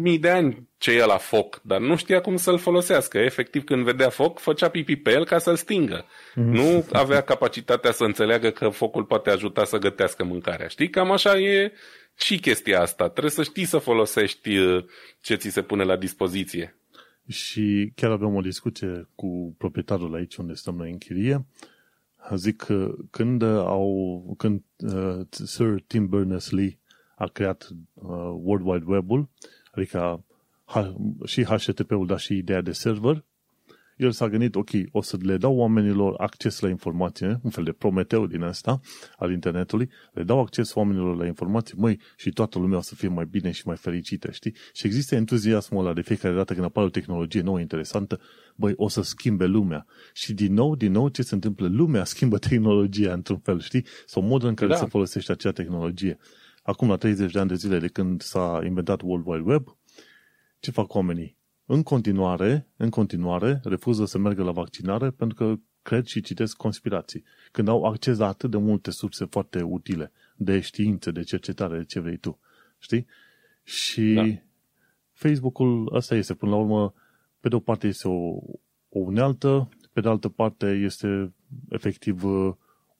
mii 0.00 0.18
de 0.18 0.30
ani 0.30 0.68
ce 0.84 0.90
e 0.90 1.04
la 1.04 1.16
foc, 1.16 1.60
dar 1.62 1.80
nu 1.80 1.96
știa 1.96 2.20
cum 2.20 2.36
să-l 2.36 2.58
folosească. 2.58 3.18
Efectiv, 3.18 3.64
când 3.64 3.84
vedea 3.84 4.08
foc, 4.08 4.38
făcea 4.38 4.68
pipi 4.68 4.96
pe 4.96 5.10
el 5.10 5.24
ca 5.24 5.38
să-l 5.38 5.56
stingă. 5.56 6.06
Mm. 6.34 6.52
Nu 6.52 6.86
avea 6.92 7.20
capacitatea 7.20 7.92
să 7.92 8.04
înțeleagă 8.04 8.50
că 8.50 8.68
focul 8.68 9.04
poate 9.04 9.30
ajuta 9.30 9.64
să 9.64 9.78
gătească 9.78 10.24
mâncarea. 10.24 10.68
Știi? 10.68 10.90
Cam 10.90 11.10
așa 11.10 11.38
e 11.38 11.72
și 12.16 12.38
chestia 12.38 12.80
asta. 12.80 13.08
Trebuie 13.08 13.30
să 13.30 13.42
știi 13.42 13.64
să 13.64 13.78
folosești 13.78 14.56
uh, 14.56 14.84
ce 15.20 15.34
ți 15.34 15.48
se 15.48 15.62
pune 15.62 15.84
la 15.84 15.96
dispoziție. 15.96 16.76
Și 17.28 17.92
chiar 17.94 18.10
avem 18.10 18.34
o 18.34 18.40
discuție 18.40 19.08
cu 19.14 19.54
proprietarul 19.58 20.14
aici 20.14 20.36
unde 20.36 20.54
stăm 20.54 20.74
noi 20.74 20.90
în 20.90 20.98
chirie. 20.98 21.46
Zic 22.34 22.56
că 22.56 22.94
când 23.10 23.42
au, 23.42 24.34
când 24.38 24.62
uh, 24.76 25.26
Sir 25.30 25.80
Tim 25.86 26.08
Berners-Lee 26.08 26.78
a 27.16 27.26
creat 27.26 27.68
uh, 27.94 28.08
World 28.42 28.66
Wide 28.66 28.84
Web-ul, 28.86 29.28
adică 29.72 30.24
ha, 30.64 30.96
și 31.24 31.44
HTTP-ul, 31.44 32.06
dar 32.06 32.18
și 32.18 32.36
ideea 32.36 32.60
de 32.60 32.72
server, 32.72 33.24
el 33.96 34.10
s-a 34.10 34.28
gândit, 34.28 34.54
ok, 34.54 34.70
o 34.90 35.02
să 35.02 35.16
le 35.20 35.36
dau 35.36 35.56
oamenilor 35.56 36.14
acces 36.16 36.60
la 36.60 36.68
informație, 36.68 37.38
un 37.42 37.50
fel 37.50 37.64
de 37.64 37.72
prometeu 37.72 38.26
din 38.26 38.42
asta 38.42 38.80
al 39.16 39.32
internetului, 39.32 39.90
le 40.12 40.22
dau 40.22 40.40
acces 40.40 40.74
oamenilor 40.74 41.16
la 41.16 41.26
informații, 41.26 41.74
măi, 41.78 42.00
și 42.16 42.30
toată 42.30 42.58
lumea 42.58 42.78
o 42.78 42.80
să 42.80 42.94
fie 42.94 43.08
mai 43.08 43.24
bine 43.24 43.50
și 43.50 43.62
mai 43.66 43.76
fericită, 43.76 44.30
știi? 44.30 44.54
Și 44.72 44.86
există 44.86 45.14
entuziasmul 45.14 45.84
ăla 45.84 45.94
de 45.94 46.00
fiecare 46.00 46.34
dată 46.34 46.52
când 46.52 46.64
apare 46.64 46.86
o 46.86 46.90
tehnologie 46.90 47.40
nouă 47.40 47.60
interesantă, 47.60 48.20
băi, 48.56 48.72
o 48.76 48.88
să 48.88 49.02
schimbe 49.02 49.46
lumea. 49.46 49.86
Și 50.12 50.32
din 50.32 50.52
nou, 50.52 50.76
din 50.76 50.92
nou, 50.92 51.08
ce 51.08 51.22
se 51.22 51.34
întâmplă? 51.34 51.68
Lumea 51.68 52.04
schimbă 52.04 52.38
tehnologia 52.48 53.12
într-un 53.12 53.38
fel, 53.38 53.60
știi? 53.60 53.86
Sau 54.06 54.22
modul 54.22 54.48
în 54.48 54.54
care 54.54 54.70
da. 54.70 54.76
se 54.76 54.86
folosește 54.86 55.32
acea 55.32 55.52
tehnologie. 55.52 56.18
Acum, 56.62 56.88
la 56.88 56.96
30 56.96 57.32
de 57.32 57.38
ani 57.38 57.48
de 57.48 57.54
zile 57.54 57.78
de 57.78 57.88
când 57.88 58.22
s-a 58.22 58.60
inventat 58.64 59.00
World 59.02 59.26
Wide 59.26 59.50
Web, 59.50 59.76
ce 60.60 60.70
fac 60.70 60.94
oamenii? 60.94 61.36
În 61.66 61.82
continuare, 61.82 62.68
în 62.76 62.90
continuare, 62.90 63.60
refuză 63.64 64.04
să 64.04 64.18
meargă 64.18 64.42
la 64.42 64.52
vaccinare 64.52 65.10
pentru 65.10 65.36
că 65.36 65.54
cred 65.82 66.04
și 66.04 66.20
citesc 66.20 66.56
conspirații. 66.56 67.24
Când 67.52 67.68
au 67.68 67.84
acces 67.84 68.18
la 68.18 68.26
atât 68.26 68.50
de 68.50 68.56
multe 68.56 68.90
surse 68.90 69.24
foarte 69.24 69.62
utile 69.62 70.12
de 70.36 70.60
științe, 70.60 71.10
de 71.10 71.22
cercetare, 71.22 71.76
de 71.76 71.84
ce 71.84 72.00
vrei 72.00 72.16
tu. 72.16 72.38
Știi? 72.78 73.06
Și 73.62 74.12
da. 74.14 74.24
Facebook-ul 75.12 75.90
ăsta 75.94 76.14
este, 76.14 76.34
până 76.34 76.50
la 76.50 76.56
urmă, 76.56 76.94
pe 77.40 77.48
de 77.48 77.54
o 77.54 77.60
parte 77.60 77.86
este 77.86 78.08
o, 78.08 78.38
o 78.88 78.98
unealtă, 78.98 79.68
pe 79.92 80.00
de 80.00 80.08
altă 80.08 80.28
parte 80.28 80.66
este 80.66 81.32
efectiv 81.68 82.22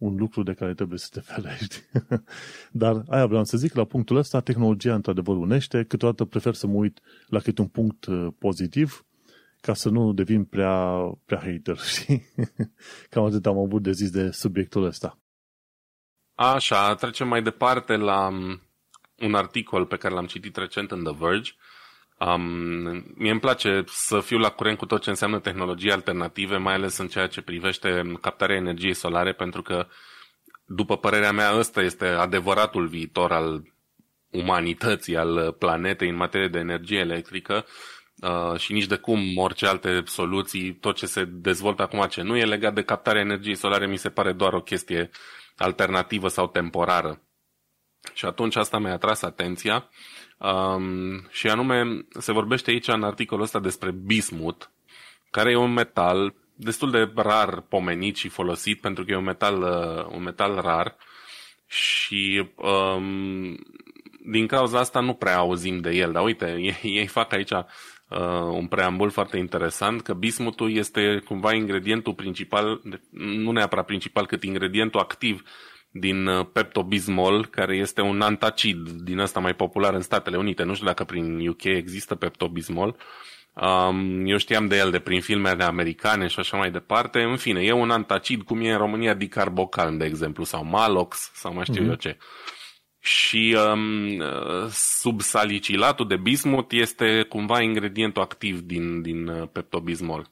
un 0.05 0.17
lucru 0.17 0.43
de 0.43 0.53
care 0.53 0.75
trebuie 0.75 0.99
să 0.99 1.09
te 1.11 1.21
ferești. 1.21 1.83
Dar 2.83 3.03
aia 3.09 3.27
vreau 3.27 3.45
să 3.45 3.57
zic, 3.57 3.75
la 3.75 3.85
punctul 3.85 4.17
ăsta, 4.17 4.41
tehnologia 4.41 4.95
într-adevăr 4.95 5.37
unește, 5.37 5.85
câteodată 5.85 6.25
prefer 6.25 6.55
să 6.55 6.67
mă 6.67 6.75
uit 6.75 7.01
la 7.27 7.39
câte 7.39 7.61
un 7.61 7.67
punct 7.67 8.05
uh, 8.07 8.29
pozitiv, 8.39 9.05
ca 9.61 9.75
să 9.75 9.89
nu 9.89 10.13
devin 10.13 10.45
prea, 10.45 10.95
prea 11.25 11.39
hater, 11.39 11.79
știi? 11.95 12.27
Cam 13.11 13.25
atât 13.25 13.47
am 13.47 13.59
avut 13.59 13.83
de 13.83 13.93
zis 13.93 14.11
de 14.11 14.31
subiectul 14.31 14.85
ăsta. 14.85 15.19
Așa, 16.35 16.95
trecem 16.95 17.29
mai 17.29 17.43
departe 17.43 17.97
la 17.97 18.27
um, 18.27 18.61
un 19.19 19.35
articol 19.35 19.87
pe 19.87 19.97
care 19.97 20.15
l-am 20.15 20.27
citit 20.27 20.57
recent 20.57 20.91
în 20.91 21.05
The 21.05 21.15
Verge, 21.19 21.53
Um, 22.19 22.43
mie 23.15 23.31
îmi 23.31 23.41
place 23.41 23.85
să 23.87 24.21
fiu 24.21 24.39
la 24.39 24.51
curent 24.51 24.79
cu 24.79 24.87
tot 24.87 25.03
ce 25.03 25.11
înseamnă 25.11 25.39
tehnologii 25.39 25.93
alternative, 25.93 26.57
mai 26.57 26.75
ales 26.75 26.99
în 26.99 27.09
ceea 27.09 27.27
ce 27.27 27.43
privește 27.43 28.19
captarea 28.21 28.57
energiei 28.57 28.95
solare, 28.95 29.33
pentru 29.33 29.63
că, 29.63 29.87
după 30.67 30.97
părerea 30.97 31.33
mea, 31.33 31.59
ăsta 31.59 31.83
este 31.83 32.07
adevăratul 32.07 32.87
viitor 32.87 33.33
al 33.33 33.63
umanității, 34.31 35.17
al 35.17 35.53
planetei 35.59 36.09
în 36.09 36.17
materie 36.17 36.49
de 36.49 36.59
energie 36.59 36.99
electrică 36.99 37.67
uh, 38.17 38.59
și 38.59 38.73
nici 38.73 38.87
de 38.87 38.97
cum 38.97 39.37
orice 39.37 39.67
alte 39.67 40.03
soluții, 40.07 40.75
tot 40.75 40.97
ce 40.97 41.07
se 41.07 41.25
dezvoltă 41.25 41.83
acum 41.83 42.07
ce 42.07 42.23
nu 42.23 42.37
e 42.37 42.45
legat 42.45 42.75
de 42.75 42.83
captarea 42.83 43.21
energiei 43.21 43.55
solare, 43.55 43.87
mi 43.87 43.97
se 43.97 44.11
pare 44.11 44.33
doar 44.33 44.53
o 44.53 44.63
chestie 44.63 45.11
alternativă 45.57 46.29
sau 46.29 46.49
temporară. 46.49 47.23
Și 48.13 48.25
atunci 48.25 48.57
asta 48.57 48.79
mi-a 48.79 48.93
atras 48.93 49.23
atenția 49.23 49.89
Um, 50.39 51.27
și 51.31 51.49
anume, 51.49 52.07
se 52.19 52.33
vorbește 52.33 52.71
aici 52.71 52.89
în 52.89 53.03
articolul 53.03 53.45
ăsta 53.45 53.61
despre 53.61 53.91
bismut, 53.91 54.71
care 55.31 55.51
e 55.51 55.57
un 55.57 55.73
metal 55.73 56.35
destul 56.55 56.91
de 56.91 57.13
rar 57.15 57.61
pomenit 57.61 58.17
și 58.17 58.29
folosit 58.29 58.81
pentru 58.81 59.05
că 59.05 59.13
e 59.13 59.17
un 59.17 59.25
metal, 59.25 59.63
uh, 59.63 60.15
un 60.17 60.23
metal 60.23 60.61
rar 60.61 60.97
și 61.67 62.51
um, 62.57 63.57
din 64.27 64.47
cauza 64.47 64.79
asta 64.79 65.01
nu 65.01 65.15
prea 65.15 65.37
auzim 65.37 65.81
de 65.81 65.91
el. 65.91 66.13
Dar 66.13 66.25
uite, 66.25 66.57
ei, 66.59 66.79
ei 66.83 67.07
fac 67.07 67.33
aici 67.33 67.51
uh, 67.51 67.67
un 68.51 68.67
preambul 68.67 69.11
foarte 69.11 69.37
interesant 69.37 70.03
că 70.03 70.13
bismutul 70.13 70.73
este 70.73 71.23
cumva 71.25 71.53
ingredientul 71.53 72.15
principal, 72.15 72.81
nu 73.11 73.51
neapărat 73.51 73.85
principal, 73.87 74.27
cât 74.27 74.43
ingredientul 74.43 75.01
activ 75.01 75.43
din 75.97 76.27
uh, 76.27 76.47
Pepto-Bismol, 76.53 77.47
care 77.51 77.77
este 77.77 78.01
un 78.01 78.21
antacid 78.21 78.89
din 78.89 79.19
ăsta 79.19 79.41
mai 79.41 79.55
popular 79.55 79.95
în 79.95 80.01
Statele 80.01 80.37
Unite. 80.37 80.63
Nu 80.63 80.75
știu 80.75 80.87
dacă 80.87 81.05
prin 81.05 81.49
UK 81.49 81.65
există 81.65 82.15
Pepto-Bismol. 82.15 82.97
Um, 83.55 84.27
eu 84.27 84.37
știam 84.37 84.67
de 84.67 84.77
el 84.77 84.91
de 84.91 84.99
prin 84.99 85.21
filmele 85.21 85.65
americane 85.65 86.27
și 86.27 86.39
așa 86.39 86.57
mai 86.57 86.71
departe. 86.71 87.23
În 87.23 87.37
fine, 87.37 87.63
e 87.63 87.73
un 87.73 87.91
antacid 87.91 88.43
cum 88.43 88.61
e 88.61 88.73
în 88.73 88.79
România 88.79 89.15
dicarbocalm, 89.15 89.97
de 89.97 90.05
exemplu, 90.05 90.45
sau 90.45 90.65
Malox, 90.65 91.31
sau 91.35 91.55
mai 91.55 91.65
știu 91.65 91.85
mm-hmm. 91.85 91.89
eu 91.89 91.95
ce. 91.95 92.19
Și 93.01 93.57
um, 93.73 94.23
subsalicilatul 94.71 96.09
de 96.09 96.17
bismut 96.17 96.73
este 96.73 97.23
cumva 97.29 97.61
ingredientul 97.61 98.23
activ 98.23 98.61
din, 98.61 99.03
din 99.03 99.29
uh, 99.29 99.49
Pepto-Bismol. 99.53 100.31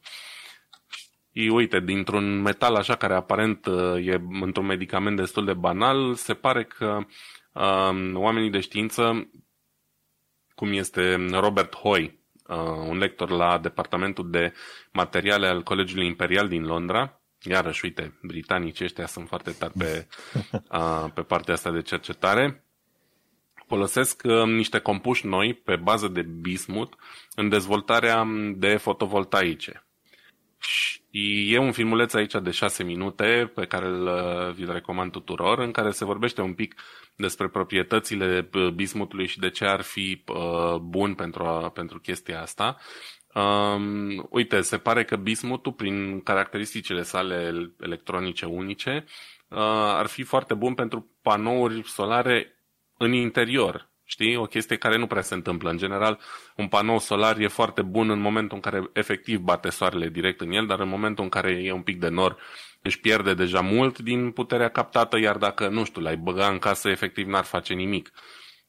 Și 1.34 1.48
uite, 1.48 1.80
dintr-un 1.80 2.40
metal 2.40 2.74
așa 2.74 2.96
care 2.96 3.14
aparent 3.14 3.66
uh, 3.66 4.06
e 4.06 4.22
într-un 4.40 4.66
medicament 4.66 5.16
destul 5.16 5.44
de 5.44 5.54
banal, 5.54 6.14
se 6.14 6.34
pare 6.34 6.64
că 6.64 6.98
um, 7.52 8.16
oamenii 8.16 8.50
de 8.50 8.60
știință, 8.60 9.30
cum 10.54 10.72
este 10.72 11.26
Robert 11.30 11.76
Hoy, 11.76 12.18
uh, 12.46 12.56
un 12.88 12.98
lector 12.98 13.30
la 13.30 13.58
Departamentul 13.58 14.30
de 14.30 14.52
Materiale 14.92 15.46
al 15.46 15.62
Colegiului 15.62 16.06
Imperial 16.06 16.48
din 16.48 16.64
Londra, 16.64 17.20
iarăși, 17.42 17.84
uite, 17.84 18.18
britanicii 18.22 18.84
ăștia 18.84 19.06
sunt 19.06 19.28
foarte 19.28 19.50
tari 19.50 19.72
pe, 19.78 20.06
uh, 20.52 21.04
pe 21.14 21.22
partea 21.22 21.54
asta 21.54 21.70
de 21.70 21.82
cercetare, 21.82 22.64
folosesc 23.66 24.22
uh, 24.24 24.44
niște 24.44 24.78
compuși 24.78 25.26
noi 25.26 25.54
pe 25.54 25.76
bază 25.76 26.08
de 26.08 26.22
bismut 26.22 26.94
în 27.34 27.48
dezvoltarea 27.48 28.26
de 28.54 28.76
fotovoltaice. 28.76 29.86
Și 30.58 31.01
e 31.12 31.58
un 31.58 31.72
filmuleț 31.72 32.14
aici 32.14 32.34
de 32.42 32.50
6 32.50 32.82
minute 32.82 33.52
pe 33.54 33.66
care 33.66 33.86
îl, 33.86 34.06
uh, 34.06 34.54
vi-l 34.54 34.72
recomand 34.72 35.12
tuturor, 35.12 35.58
în 35.58 35.70
care 35.70 35.90
se 35.90 36.04
vorbește 36.04 36.40
un 36.40 36.54
pic 36.54 36.74
despre 37.16 37.48
proprietățile 37.48 38.48
uh, 38.54 38.68
bismutului 38.68 39.26
și 39.26 39.38
de 39.38 39.50
ce 39.50 39.64
ar 39.64 39.80
fi 39.80 40.24
uh, 40.26 40.76
bun 40.76 41.14
pentru, 41.14 41.44
a, 41.44 41.68
pentru 41.70 41.98
chestia 41.98 42.40
asta. 42.40 42.76
Um, 43.34 44.26
uite, 44.30 44.60
se 44.60 44.78
pare 44.78 45.04
că 45.04 45.16
bismutul, 45.16 45.72
prin 45.72 46.20
caracteristicile 46.20 47.02
sale 47.02 47.52
electronice 47.80 48.46
unice, 48.46 49.04
uh, 49.48 49.58
ar 49.96 50.06
fi 50.06 50.22
foarte 50.22 50.54
bun 50.54 50.74
pentru 50.74 51.10
panouri 51.22 51.82
solare 51.88 52.56
în 52.96 53.12
interior, 53.12 53.91
Știi? 54.12 54.36
O 54.36 54.44
chestie 54.44 54.76
care 54.76 54.96
nu 54.96 55.06
prea 55.06 55.22
se 55.22 55.34
întâmplă. 55.34 55.70
În 55.70 55.76
general, 55.76 56.18
un 56.56 56.68
panou 56.68 56.98
solar 56.98 57.38
e 57.38 57.46
foarte 57.46 57.82
bun 57.82 58.10
în 58.10 58.20
momentul 58.20 58.56
în 58.56 58.70
care 58.70 58.90
efectiv 58.92 59.38
bate 59.38 59.70
soarele 59.70 60.08
direct 60.08 60.40
în 60.40 60.50
el, 60.50 60.66
dar 60.66 60.80
în 60.80 60.88
momentul 60.88 61.24
în 61.24 61.30
care 61.30 61.50
e 61.50 61.72
un 61.72 61.82
pic 61.82 62.00
de 62.00 62.08
nor, 62.08 62.36
își 62.82 63.00
pierde 63.00 63.34
deja 63.34 63.60
mult 63.60 63.98
din 63.98 64.30
puterea 64.30 64.68
captată, 64.68 65.18
iar 65.18 65.36
dacă, 65.36 65.68
nu 65.68 65.84
știu, 65.84 66.02
l-ai 66.02 66.16
băga 66.16 66.46
în 66.46 66.58
casă, 66.58 66.88
efectiv 66.88 67.26
n-ar 67.26 67.44
face 67.44 67.74
nimic. 67.74 68.12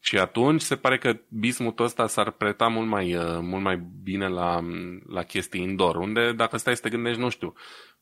Și 0.06 0.18
atunci 0.18 0.62
se 0.62 0.76
pare 0.76 0.98
că 0.98 1.20
bismutul 1.30 1.86
ăsta 1.86 2.08
s-ar 2.08 2.32
preta 2.32 2.68
mult 2.68 2.88
mai, 2.88 3.16
uh, 3.16 3.38
mult 3.42 3.64
mai 3.64 3.84
bine 4.04 4.28
la, 4.28 4.60
la 5.08 5.24
chestii 5.24 5.62
indoor, 5.62 5.96
unde 5.96 6.32
dacă 6.32 6.58
stai 6.58 6.76
să 6.76 6.82
te 6.82 6.90
gândești, 6.90 7.20
nu 7.20 7.30
știu, 7.30 7.54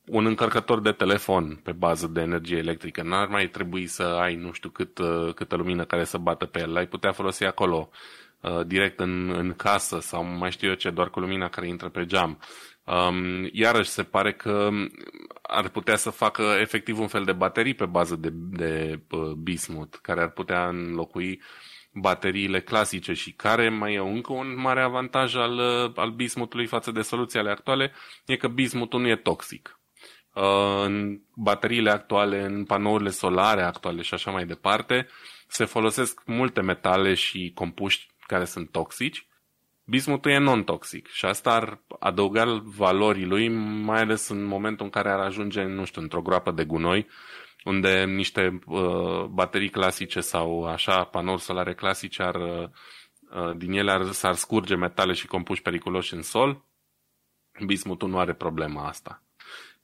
un 0.05 0.25
încărcător 0.25 0.81
de 0.81 0.91
telefon 0.91 1.59
pe 1.63 1.71
bază 1.71 2.07
de 2.07 2.21
energie 2.21 2.57
electrică, 2.57 3.03
n-ar 3.03 3.27
mai 3.27 3.47
trebui 3.47 3.87
să 3.87 4.03
ai 4.03 4.35
nu 4.35 4.51
știu 4.51 4.69
cât, 4.69 4.97
uh, 4.97 5.33
câtă 5.33 5.55
lumină 5.55 5.85
care 5.85 6.03
să 6.03 6.17
bată 6.17 6.45
pe 6.45 6.59
el, 6.59 6.71
l-ai 6.71 6.87
putea 6.87 7.11
folosi 7.11 7.43
acolo 7.43 7.89
uh, 8.41 8.65
direct 8.65 8.99
în, 8.99 9.29
în 9.29 9.53
casă 9.53 9.99
sau 9.99 10.23
mai 10.23 10.51
știu 10.51 10.69
eu 10.69 10.75
ce, 10.75 10.89
doar 10.89 11.09
cu 11.09 11.19
lumina 11.19 11.49
care 11.49 11.67
intră 11.67 11.89
pe 11.89 12.05
geam. 12.05 12.39
Um, 12.83 13.49
iarăși 13.51 13.89
se 13.89 14.03
pare 14.03 14.33
că 14.33 14.69
ar 15.41 15.69
putea 15.69 15.95
să 15.95 16.09
facă 16.09 16.43
efectiv 16.59 16.99
un 16.99 17.07
fel 17.07 17.23
de 17.23 17.31
baterii 17.31 17.73
pe 17.73 17.85
bază 17.85 18.15
de, 18.15 18.29
de 18.33 18.99
uh, 19.09 19.31
bismut, 19.31 19.99
care 20.01 20.21
ar 20.21 20.29
putea 20.29 20.67
înlocui 20.67 21.41
bateriile 21.93 22.61
clasice 22.61 23.13
și 23.13 23.31
care 23.31 23.69
mai 23.69 23.93
e 23.93 23.99
încă 23.99 24.33
un 24.33 24.59
mare 24.59 24.81
avantaj 24.81 25.35
al, 25.35 25.57
uh, 25.57 25.91
al 25.95 26.09
bismutului 26.09 26.65
față 26.65 26.91
de 26.91 27.01
soluțiile 27.01 27.49
actuale, 27.49 27.91
e 28.25 28.35
că 28.35 28.47
bismutul 28.47 28.99
nu 28.99 29.07
e 29.07 29.15
toxic. 29.15 29.79
Uh, 30.33 30.83
în 30.83 31.19
bateriile 31.35 31.91
actuale, 31.91 32.43
în 32.43 32.65
panourile 32.65 33.09
solare 33.09 33.61
actuale 33.61 34.01
și 34.01 34.13
așa 34.13 34.31
mai 34.31 34.45
departe, 34.45 35.07
se 35.47 35.65
folosesc 35.65 36.21
multe 36.25 36.61
metale 36.61 37.13
și 37.13 37.51
compuși 37.55 38.09
care 38.27 38.45
sunt 38.45 38.71
toxici 38.71 39.25
bismutul 39.91 40.31
e 40.31 40.37
non-toxic 40.37 41.07
și 41.07 41.25
asta 41.25 41.51
ar 41.53 41.81
adăuga 41.99 42.61
valorii 42.63 43.25
lui, 43.25 43.47
mai 43.83 43.99
ales 43.99 44.27
în 44.27 44.43
momentul 44.43 44.85
în 44.85 44.91
care 44.91 45.09
ar 45.09 45.19
ajunge, 45.19 45.63
nu 45.63 45.85
știu, 45.85 46.01
într-o 46.01 46.21
groapă 46.21 46.51
de 46.51 46.63
gunoi, 46.63 47.07
unde 47.63 48.05
niște 48.05 48.59
uh, 48.65 49.23
baterii 49.23 49.69
clasice 49.69 50.21
sau 50.21 50.65
așa, 50.65 51.03
panouri 51.03 51.41
solare 51.41 51.73
clasice 51.73 52.23
ar, 52.23 52.35
uh, 52.35 53.55
din 53.55 53.71
ele 53.71 53.91
ar, 53.91 54.11
s-ar 54.11 54.35
scurge 54.35 54.75
metale 54.75 55.13
și 55.13 55.27
compuși 55.27 55.61
periculoși 55.61 56.13
în 56.13 56.21
sol, 56.21 56.65
bismutul 57.65 58.09
nu 58.09 58.19
are 58.19 58.33
problema 58.33 58.87
asta. 58.87 59.23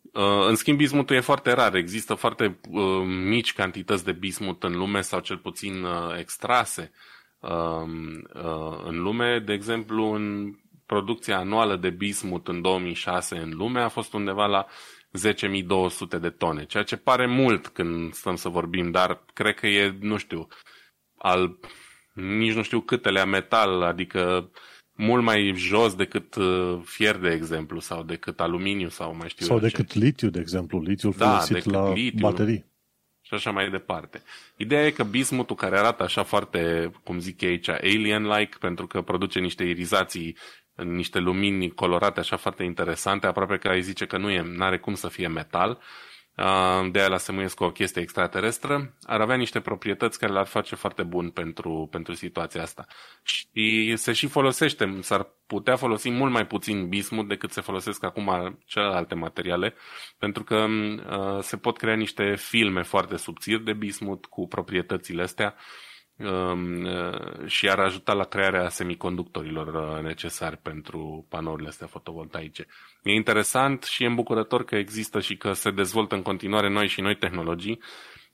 Uh, 0.02 0.48
în 0.48 0.56
schimb, 0.56 0.78
bismutul 0.78 1.16
e 1.16 1.20
foarte 1.20 1.52
rar. 1.52 1.76
Există 1.76 2.14
foarte 2.14 2.60
uh, 2.70 3.04
mici 3.06 3.54
cantități 3.54 4.06
de 4.06 4.12
bismut 4.12 4.64
în 4.64 4.78
lume 4.78 5.02
sau 5.02 5.20
cel 5.20 5.38
puțin 5.38 5.84
uh, 5.84 6.18
extrase 6.20 6.92
Um, 7.40 8.28
uh, 8.34 8.80
în 8.84 9.02
lume. 9.02 9.40
De 9.40 9.54
exemplu, 9.54 10.14
în 10.14 10.56
producția 10.86 11.38
anuală 11.38 11.76
de 11.76 11.90
bismut 11.90 12.48
în 12.48 12.62
2006 12.62 13.38
în 13.38 13.50
lume 13.56 13.82
a 13.82 13.88
fost 13.88 14.14
undeva 14.14 14.46
la 14.46 14.66
10.200 15.12 16.20
de 16.20 16.30
tone, 16.30 16.66
ceea 16.66 16.84
ce 16.84 16.98
pare 16.98 17.26
mult 17.26 17.68
când 17.68 18.14
stăm 18.14 18.36
să 18.36 18.50
vorbim, 18.50 18.92
dar 18.92 19.26
cred 19.34 19.56
că 19.56 19.68
e, 19.68 19.98
nu 20.00 20.18
știu, 20.18 20.48
al, 21.18 21.60
nici 22.14 22.54
nu 22.54 22.62
știu 22.62 22.80
câtele 22.82 23.26
metal, 23.26 23.82
adică 23.82 24.52
mult 24.94 25.24
mai 25.24 25.54
jos 25.56 25.96
decât 25.96 26.36
uh, 26.36 26.80
fier, 26.84 27.16
de 27.16 27.32
exemplu, 27.32 27.80
sau 27.80 28.04
decât 28.04 28.40
aluminiu, 28.40 28.90
sau 28.90 29.16
mai 29.16 29.30
știu 29.30 29.46
Sau 29.46 29.60
decât 29.60 29.92
ce. 29.92 30.00
litiu, 30.00 30.30
de 30.30 30.40
exemplu, 30.40 30.82
litiul 30.82 31.14
da, 31.18 31.26
folosit 31.30 31.72
la 31.72 31.94
litiu. 31.94 32.20
baterii 32.20 32.66
și 33.28 33.34
așa 33.34 33.52
mai 33.52 33.70
departe. 33.70 34.22
Ideea 34.58 34.86
e 34.86 34.92
că 34.92 35.04
bismutul 35.04 35.56
care 35.56 35.78
arată 35.78 36.04
așa 36.04 36.24
foarte, 36.24 36.92
cum 37.04 37.20
zic 37.20 37.42
ei 37.42 37.50
aici, 37.50 37.70
alien-like, 37.70 38.58
pentru 38.60 38.88
că 38.88 39.02
produce 39.02 39.40
niște 39.40 39.64
irizații, 39.64 40.38
niște 40.84 41.20
lumini 41.20 41.74
colorate 41.74 42.20
așa 42.20 42.38
foarte 42.38 42.64
interesante, 42.64 43.28
aproape 43.28 43.58
că 43.58 43.68
ai 43.68 43.82
zice 43.82 44.06
că 44.06 44.18
nu 44.18 44.30
e, 44.30 44.42
n-are 44.42 44.78
cum 44.78 44.94
să 44.94 45.08
fie 45.08 45.28
metal, 45.28 45.80
de 46.92 47.00
aia 47.00 47.08
la 47.08 47.18
semuiesc 47.18 47.56
cu 47.56 47.64
o 47.64 47.72
chestie 47.72 48.02
extraterestră, 48.02 48.96
ar 49.04 49.22
avea 49.22 49.36
niște 49.36 49.60
proprietăți 49.60 50.20
care 50.20 50.32
l-ar 50.32 50.46
face 50.46 50.76
foarte 50.76 51.04
bun 51.04 51.30
pentru, 51.30 51.88
pentru 51.92 52.14
situația 52.14 52.62
asta. 52.62 52.86
Și 53.24 53.96
se 53.96 54.14
și 54.14 54.28
folosește, 54.28 54.98
s-ar 55.02 55.28
putea 55.48 55.76
folosi 55.76 56.10
mult 56.10 56.32
mai 56.32 56.48
puțin 56.48 56.88
bismut 56.88 57.28
decât 57.28 57.52
se 57.52 57.62
folosesc 57.62 58.04
acum 58.04 58.58
celelalte 58.66 59.16
materiale, 59.16 59.74
pentru 60.18 60.44
că 60.44 60.56
uh, 60.56 61.42
se 61.42 61.58
pot 61.58 61.78
crea 61.78 61.96
niște 61.96 62.36
filme 62.36 62.82
foarte 62.82 63.18
subțiri 63.18 63.64
de 63.64 63.74
bismut 63.74 64.26
cu 64.26 64.48
proprietățile 64.48 65.22
astea. 65.22 65.56
Um, 65.56 65.56
uh, 65.56 65.97
și 67.46 67.70
ar 67.70 67.80
ajuta 67.80 68.14
la 68.14 68.24
crearea 68.24 68.70
semiconductorilor 68.70 69.98
uh, 69.98 70.04
necesari 70.04 70.58
pentru 70.58 71.26
panourile 71.30 71.68
astea 71.68 71.88
fotovoltaice. 71.88 72.66
E 73.04 73.12
interesant 73.12 73.84
și 73.84 74.04
e 74.04 74.08
îmbucurător 74.08 74.66
că 74.66 74.76
există 74.76 75.20
și 75.20 75.38
că 75.38 75.54
se 75.54 75.72
dezvoltă 75.72 76.16
în 76.16 76.22
continuare 76.22 76.70
noi 76.70 76.88
și 76.88 77.02
noi 77.02 77.16
tehnologii 77.16 77.80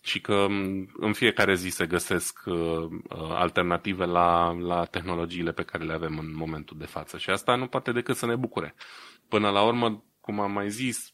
și 0.04 0.22
că 0.22 0.34
um, 0.34 0.92
în 0.94 1.14
fiecare 1.14 1.56
zi 1.56 1.70
se 1.70 1.86
găsesc 1.86 2.40
uh, 2.46 2.90
alternative 3.18 4.06
la, 4.06 4.52
la 4.52 4.86
tehnologiile 4.86 5.52
pe 5.52 5.64
care 5.64 5.84
le 5.84 5.94
avem 5.94 6.18
în 6.18 6.36
momentul 6.36 6.78
de 6.78 6.86
față. 6.86 7.18
Și 7.18 7.30
asta 7.30 7.56
nu 7.56 7.68
poate 7.68 7.92
decât 7.92 8.16
să 8.16 8.26
ne 8.26 8.36
bucure. 8.36 8.76
Până 9.28 9.50
la 9.50 9.64
urmă, 9.64 10.04
cum 10.22 10.40
am 10.40 10.52
mai 10.52 10.70
zis, 10.70 11.14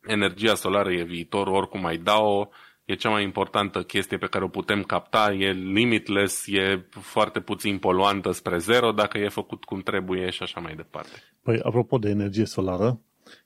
energia 0.00 0.54
solară 0.54 0.92
e 0.92 1.02
viitor, 1.02 1.46
oricum 1.46 1.80
mai 1.80 1.96
dau-o, 1.96 2.48
e 2.84 2.94
cea 2.94 3.08
mai 3.08 3.22
importantă 3.22 3.82
chestie 3.82 4.18
pe 4.18 4.26
care 4.26 4.44
o 4.44 4.48
putem 4.48 4.82
capta, 4.82 5.32
e 5.32 5.52
limitless, 5.52 6.46
e 6.46 6.86
foarte 6.90 7.40
puțin 7.40 7.78
poluantă 7.78 8.30
spre 8.30 8.58
zero 8.58 8.92
dacă 8.92 9.18
e 9.18 9.28
făcut 9.28 9.64
cum 9.64 9.80
trebuie 9.80 10.30
și 10.30 10.42
așa 10.42 10.60
mai 10.60 10.74
departe. 10.74 11.22
Păi, 11.42 11.60
apropo 11.62 11.98
de 11.98 12.08
energie 12.08 12.44
solară, 12.44 13.00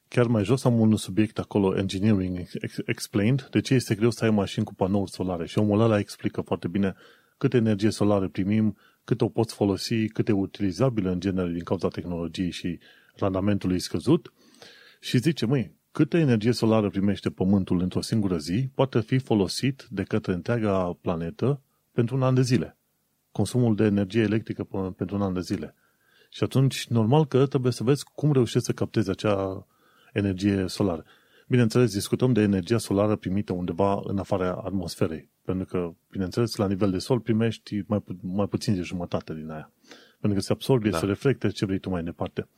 chiar 0.09 0.27
mai 0.27 0.45
jos 0.45 0.65
am 0.65 0.81
un 0.81 0.97
subiect 0.97 1.39
acolo, 1.39 1.77
Engineering 1.77 2.39
Explained, 2.87 3.49
de 3.51 3.61
ce 3.61 3.75
este 3.75 3.95
greu 3.95 4.11
să 4.11 4.25
ai 4.25 4.31
mașini 4.31 4.65
cu 4.65 4.75
panouri 4.75 5.11
solare 5.11 5.47
și 5.47 5.59
omul 5.59 5.81
ăla 5.81 5.99
explică 5.99 6.41
foarte 6.41 6.69
bine 6.69 6.95
cât 7.39 7.55
energie 7.55 7.91
solară 7.91 8.29
primim, 8.29 8.77
cât 9.05 9.21
o 9.21 9.29
poți 9.29 9.55
folosi, 9.55 10.09
cât 10.09 10.29
e 10.29 10.33
utilizabilă 10.33 11.11
în 11.11 11.21
genere 11.21 11.51
din 11.53 11.63
cauza 11.63 11.89
tehnologiei 11.89 12.51
și 12.51 12.79
randamentului 13.15 13.79
scăzut 13.79 14.33
și 15.01 15.19
zice, 15.19 15.47
măi, 15.47 15.78
Câtă 15.93 16.17
energie 16.17 16.53
solară 16.53 16.89
primește 16.89 17.31
Pământul 17.31 17.81
într-o 17.81 18.01
singură 18.01 18.39
zi 18.39 18.71
poate 18.75 19.01
fi 19.01 19.19
folosit 19.19 19.87
de 19.91 20.03
către 20.03 20.33
întreaga 20.33 20.99
planetă 21.01 21.61
pentru 21.93 22.17
un 22.17 22.23
an 22.23 22.35
de 22.35 22.43
zile. 22.43 22.77
Consumul 23.33 23.75
de 23.75 23.85
energie 23.85 24.23
electrică 24.23 24.65
pentru 24.97 25.17
un 25.17 25.23
an 25.23 25.33
de 25.33 25.41
zile. 25.41 25.75
Și 26.31 26.43
atunci, 26.43 26.87
normal 26.87 27.27
că 27.27 27.47
trebuie 27.47 27.73
să 27.73 27.83
vezi 27.83 28.05
cum 28.15 28.33
reușești 28.33 28.67
să 28.67 28.73
captezi 28.73 29.11
acea 29.11 29.67
energie 30.13 30.67
solară. 30.67 31.05
Bineînțeles, 31.49 31.93
discutăm 31.93 32.33
de 32.33 32.41
energia 32.41 32.79
solară 32.79 33.17
primită 33.17 33.53
undeva 33.53 34.01
în 34.05 34.19
afara 34.19 34.53
atmosferei, 34.53 35.31
pentru 35.43 35.67
că, 35.67 35.95
bineînțeles, 36.11 36.57
la 36.57 36.67
nivel 36.67 36.91
de 36.91 36.99
sol 36.99 37.21
primești 37.21 37.83
mai, 37.87 38.01
pu- 38.01 38.19
mai 38.23 38.47
puțin 38.47 38.75
de 38.75 38.81
jumătate 38.81 39.35
din 39.35 39.51
aia. 39.51 39.73
Pentru 40.21 40.39
că 40.39 40.45
se 40.45 40.53
absorbe, 40.53 40.89
da. 40.89 40.99
se 40.99 41.07
reflectă 41.07 41.49
ce 41.49 41.67
vrei 41.67 41.79
tu 41.79 41.91
mai 41.91 42.03
departe. 42.03 42.49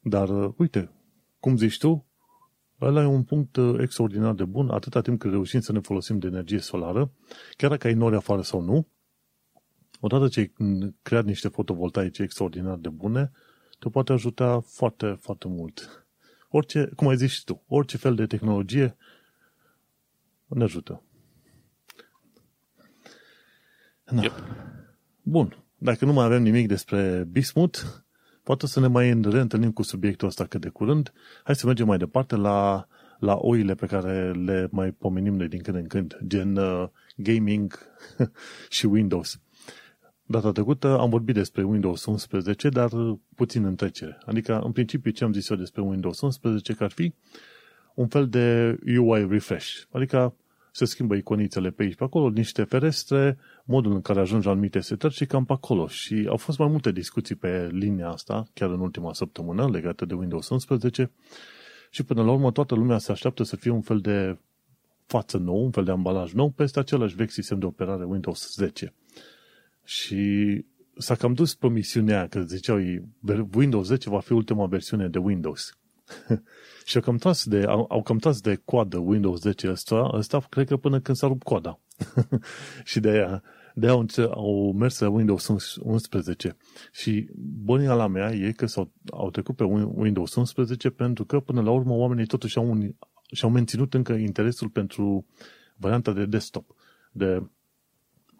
Dar, 0.00 0.28
uite, 0.56 0.90
cum 1.40 1.56
zici 1.56 1.78
tu, 1.78 2.06
Ăla 2.80 3.02
e 3.02 3.04
un 3.04 3.22
punct 3.22 3.56
uh, 3.56 3.80
extraordinar 3.80 4.34
de 4.34 4.44
bun, 4.44 4.70
atâta 4.70 5.00
timp 5.00 5.18
cât 5.18 5.30
reușim 5.30 5.60
să 5.60 5.72
ne 5.72 5.80
folosim 5.80 6.18
de 6.18 6.26
energie 6.26 6.58
solară, 6.58 7.12
chiar 7.56 7.70
dacă 7.70 7.86
ai 7.86 7.94
nori 7.94 8.16
afară 8.16 8.42
sau 8.42 8.60
nu, 8.60 8.88
odată 10.00 10.28
ce 10.28 10.40
ai 10.40 10.52
creat 11.02 11.24
niște 11.24 11.48
fotovoltaice 11.48 12.22
extraordinar 12.22 12.76
de 12.76 12.88
bune, 12.88 13.30
te 13.78 13.88
poate 13.88 14.12
ajuta 14.12 14.60
foarte, 14.60 15.18
foarte 15.20 15.48
mult. 15.48 16.06
Orice, 16.48 16.90
cum 16.96 17.08
ai 17.08 17.16
zis 17.16 17.32
și 17.32 17.44
tu, 17.44 17.62
orice 17.66 17.96
fel 17.96 18.14
de 18.14 18.26
tehnologie 18.26 18.96
ne 20.46 20.62
ajută. 20.62 21.02
Na. 24.04 24.22
Yep. 24.22 24.32
Bun. 25.22 25.64
Dacă 25.76 26.04
nu 26.04 26.12
mai 26.12 26.24
avem 26.24 26.42
nimic 26.42 26.68
despre 26.68 27.24
bismut, 27.30 28.04
Poate 28.48 28.66
să 28.66 28.80
ne 28.80 28.86
mai 28.86 29.20
reîntâlnim 29.22 29.72
cu 29.72 29.82
subiectul 29.82 30.28
ăsta 30.28 30.44
cât 30.44 30.60
de 30.60 30.68
curând. 30.68 31.12
Hai 31.44 31.56
să 31.56 31.66
mergem 31.66 31.86
mai 31.86 31.98
departe 31.98 32.36
la, 32.36 32.86
la 33.18 33.34
oile 33.34 33.74
pe 33.74 33.86
care 33.86 34.32
le 34.32 34.68
mai 34.70 34.90
pomenim 34.90 35.34
noi 35.34 35.48
din 35.48 35.60
când 35.60 35.76
în 35.76 35.86
când, 35.86 36.18
gen 36.26 36.56
uh, 36.56 36.88
gaming 37.16 37.78
și 38.76 38.86
Windows. 38.86 39.40
Data 40.22 40.52
trecută 40.52 40.98
am 40.98 41.10
vorbit 41.10 41.34
despre 41.34 41.62
Windows 41.62 42.04
11, 42.04 42.68
dar 42.68 42.90
puțin 43.34 43.64
în 43.64 43.74
trecere. 43.74 44.18
Adică, 44.26 44.60
în 44.64 44.72
principiu, 44.72 45.10
ce 45.10 45.24
am 45.24 45.32
zis 45.32 45.48
eu 45.48 45.56
despre 45.56 45.82
Windows 45.82 46.20
11, 46.20 46.72
că 46.72 46.84
ar 46.84 46.90
fi 46.90 47.14
un 47.94 48.08
fel 48.08 48.28
de 48.28 48.78
UI 48.98 49.26
refresh. 49.28 49.68
Adică 49.90 50.34
se 50.78 50.84
schimbă 50.84 51.14
iconițele 51.14 51.70
pe 51.70 51.82
aici 51.82 51.94
pe 51.94 52.04
acolo, 52.04 52.28
niște 52.28 52.62
ferestre, 52.64 53.38
modul 53.64 53.92
în 53.92 54.00
care 54.00 54.20
ajungi 54.20 54.46
la 54.46 54.52
anumite 54.52 54.80
setări 54.80 55.14
și 55.14 55.26
cam 55.26 55.44
pe 55.44 55.52
acolo. 55.52 55.86
Și 55.86 56.26
au 56.28 56.36
fost 56.36 56.58
mai 56.58 56.68
multe 56.68 56.92
discuții 56.92 57.34
pe 57.34 57.68
linia 57.72 58.08
asta, 58.08 58.46
chiar 58.54 58.70
în 58.70 58.80
ultima 58.80 59.12
săptămână, 59.12 59.68
legate 59.70 60.04
de 60.04 60.14
Windows 60.14 60.48
11 60.48 61.10
și 61.90 62.02
până 62.02 62.22
la 62.22 62.32
urmă 62.32 62.52
toată 62.52 62.74
lumea 62.74 62.98
se 62.98 63.12
așteaptă 63.12 63.42
să 63.42 63.56
fie 63.56 63.70
un 63.70 63.80
fel 63.80 63.98
de 63.98 64.38
față 65.06 65.38
nou, 65.38 65.64
un 65.64 65.70
fel 65.70 65.84
de 65.84 65.90
ambalaj 65.90 66.32
nou 66.32 66.50
peste 66.50 66.78
același 66.78 67.14
vechi 67.14 67.30
sistem 67.30 67.58
de 67.58 67.66
operare 67.66 68.04
Windows 68.04 68.54
10. 68.54 68.94
Și 69.84 70.64
s-a 70.96 71.14
cam 71.14 71.32
dus 71.32 71.54
promisiunea 71.54 72.28
că 72.28 72.40
ziceau 72.40 72.78
Windows 73.54 73.86
10 73.86 74.10
va 74.10 74.20
fi 74.20 74.32
ultima 74.32 74.66
versiune 74.66 75.08
de 75.08 75.18
Windows. 75.18 75.78
și 76.84 76.96
au 76.96 77.02
cam 77.02 77.16
tras 77.16 77.44
de, 77.44 77.64
au, 77.68 77.86
au 77.88 78.02
cam 78.02 78.18
tras 78.18 78.40
de 78.40 78.60
coadă 78.64 78.98
Windows 78.98 79.40
10 79.40 79.70
ăsta, 79.70 80.10
ăsta, 80.12 80.46
cred 80.48 80.66
că 80.66 80.76
până 80.76 81.00
când 81.00 81.16
s-a 81.16 81.26
rupt 81.26 81.42
coada. 81.42 81.80
și 82.84 83.00
de 83.00 83.08
aia 83.08 83.42
de 83.78 83.88
au, 83.88 84.06
au 84.30 84.72
mers 84.72 84.98
la 84.98 85.08
Windows 85.08 85.76
11 85.82 86.56
și 86.92 87.28
la 87.84 88.06
mea 88.06 88.32
e 88.32 88.52
că 88.52 88.66
s-au, 88.66 88.92
au 89.10 89.30
trecut 89.30 89.56
pe 89.56 89.64
Windows 89.94 90.34
11 90.34 90.90
pentru 90.90 91.24
că 91.24 91.40
până 91.40 91.60
la 91.60 91.70
urmă 91.70 91.94
oamenii 91.94 92.26
totuși 92.26 92.56
au, 92.56 92.70
un, 92.70 92.94
și-au 93.32 93.50
menținut 93.50 93.94
încă 93.94 94.12
interesul 94.12 94.68
pentru 94.68 95.26
varianta 95.76 96.12
de 96.12 96.26
desktop, 96.26 96.74
de 97.12 97.42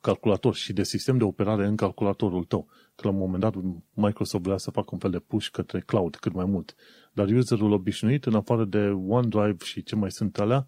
calculator 0.01 0.55
și 0.55 0.73
de 0.73 0.83
sistem 0.83 1.19
de 1.19 1.25
operare 1.25 1.66
în 1.66 1.77
calculatorul 1.77 2.45
tău. 2.45 2.69
Că 2.95 3.07
la 3.07 3.12
un 3.12 3.19
moment 3.19 3.41
dat 3.41 3.55
Microsoft 3.95 4.45
vrea 4.45 4.57
să 4.57 4.71
facă 4.71 4.89
un 4.93 4.99
fel 4.99 5.11
de 5.11 5.19
push 5.19 5.49
către 5.49 5.81
cloud 5.81 6.16
cât 6.16 6.33
mai 6.33 6.45
mult. 6.45 6.75
Dar 7.19 7.29
userul 7.29 7.73
obișnuit, 7.73 8.27
în 8.27 8.35
afară 8.35 8.64
de 8.64 8.79
OneDrive 9.09 9.64
și 9.64 9.83
ce 9.83 9.97
mai 9.97 10.11
sunt 10.11 10.39
alea, 10.39 10.66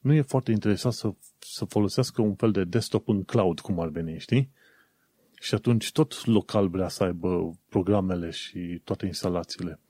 nu 0.00 0.12
e 0.12 0.22
foarte 0.22 0.50
interesat 0.50 0.92
să, 0.92 1.12
să 1.38 1.64
folosească 1.64 2.22
un 2.22 2.34
fel 2.34 2.50
de 2.50 2.64
desktop 2.64 3.08
în 3.08 3.22
cloud, 3.22 3.60
cum 3.60 3.80
ar 3.80 3.88
veni, 3.88 4.18
știi? 4.18 4.50
Și 5.40 5.54
atunci 5.54 5.92
tot 5.92 6.26
local 6.26 6.68
vrea 6.68 6.88
să 6.88 7.04
aibă 7.04 7.58
programele 7.68 8.30
și 8.30 8.80
toate 8.84 9.06
instalațiile. 9.06 9.80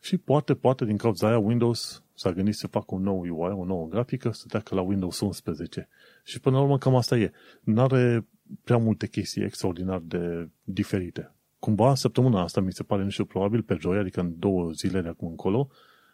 Și 0.00 0.16
poate, 0.16 0.54
poate 0.54 0.84
din 0.84 0.96
cauza 0.96 1.26
aia 1.26 1.38
Windows 1.38 2.02
s-a 2.14 2.32
gândit 2.32 2.54
să 2.54 2.66
facă 2.66 2.94
un 2.94 3.02
nou 3.02 3.20
UI, 3.20 3.52
o 3.52 3.64
nouă 3.64 3.88
grafică, 3.88 4.30
să 4.30 4.44
treacă 4.48 4.74
la 4.74 4.80
Windows 4.80 5.20
11. 5.20 5.88
Și 6.24 6.40
până 6.40 6.56
la 6.56 6.62
urmă 6.62 6.78
cam 6.78 6.94
asta 6.94 7.16
e. 7.16 7.32
Nu 7.60 7.80
are 7.80 8.26
prea 8.64 8.76
multe 8.78 9.06
chestii 9.06 9.44
extraordinar 9.44 9.98
de 9.98 10.48
diferite. 10.64 11.34
Cumva 11.60 11.94
săptămâna 11.94 12.42
asta 12.42 12.60
mi 12.60 12.72
se 12.72 12.82
pare, 12.82 13.02
nu 13.02 13.10
știu, 13.10 13.24
probabil 13.24 13.62
pe 13.62 13.76
joi, 13.80 13.98
adică 13.98 14.20
în 14.20 14.34
două 14.38 14.70
zile 14.70 15.00
de 15.00 15.08
acum 15.08 15.28
încolo, 15.28 15.68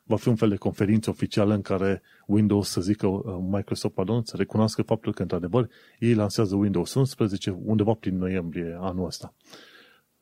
va 0.06 0.16
fi 0.16 0.28
un 0.28 0.34
fel 0.34 0.48
de 0.48 0.56
conferință 0.56 1.10
oficială 1.10 1.54
în 1.54 1.62
care 1.62 2.02
Windows 2.26 2.68
să 2.68 2.80
zică, 2.80 3.06
uh, 3.06 3.22
Microsoft, 3.50 3.94
pardon, 3.94 4.24
să 4.24 4.36
recunoască 4.36 4.82
faptul 4.82 5.14
că, 5.14 5.22
într-adevăr, 5.22 5.68
ei 5.98 6.14
lansează 6.14 6.54
Windows 6.54 6.94
11 6.94 7.50
undeva 7.64 7.92
prin 7.92 8.18
noiembrie 8.18 8.76
anul 8.80 9.06
ăsta. 9.06 9.34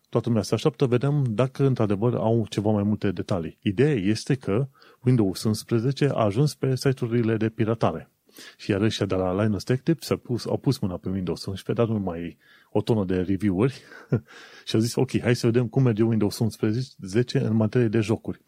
Toată 0.09 0.29
lumea 0.29 0.45
se 0.45 0.55
așteaptă, 0.55 0.87
vedem 0.87 1.25
dacă, 1.29 1.67
într-adevăr, 1.67 2.15
au 2.15 2.47
ceva 2.49 2.71
mai 2.71 2.83
multe 2.83 3.11
detalii. 3.11 3.59
Ideea 3.63 3.95
este 3.95 4.35
că 4.35 4.69
Windows 5.05 5.43
11 5.43 6.09
a 6.09 6.25
ajuns 6.25 6.55
pe 6.55 6.77
site-urile 6.77 7.37
de 7.37 7.49
piratare. 7.49 8.11
Și 8.57 8.71
iar 8.71 8.81
ăștia 8.81 9.07
de 9.07 9.15
la 9.15 9.43
Linus 9.43 9.63
Tech 9.63 9.83
Tips 9.83 10.11
au 10.11 10.17
pus, 10.17 10.47
au 10.47 10.57
pus 10.57 10.79
mâna 10.79 10.97
pe 10.97 11.09
Windows 11.09 11.45
11, 11.45 11.85
dar 11.85 11.97
nu 11.97 12.05
mai 12.05 12.37
o 12.77 12.83
tonă 12.83 13.05
de 13.05 13.17
review-uri 13.17 13.83
și 14.67 14.75
au 14.75 14.81
zis, 14.81 14.95
ok, 14.95 15.21
hai 15.21 15.37
să 15.37 15.47
vedem 15.47 15.69
cum 15.69 15.83
merge 15.83 16.03
Windows 16.03 16.39
11 16.39 17.39
în 17.39 17.57
materie 17.57 17.89
de 17.89 18.01
jocuri. 18.01 18.41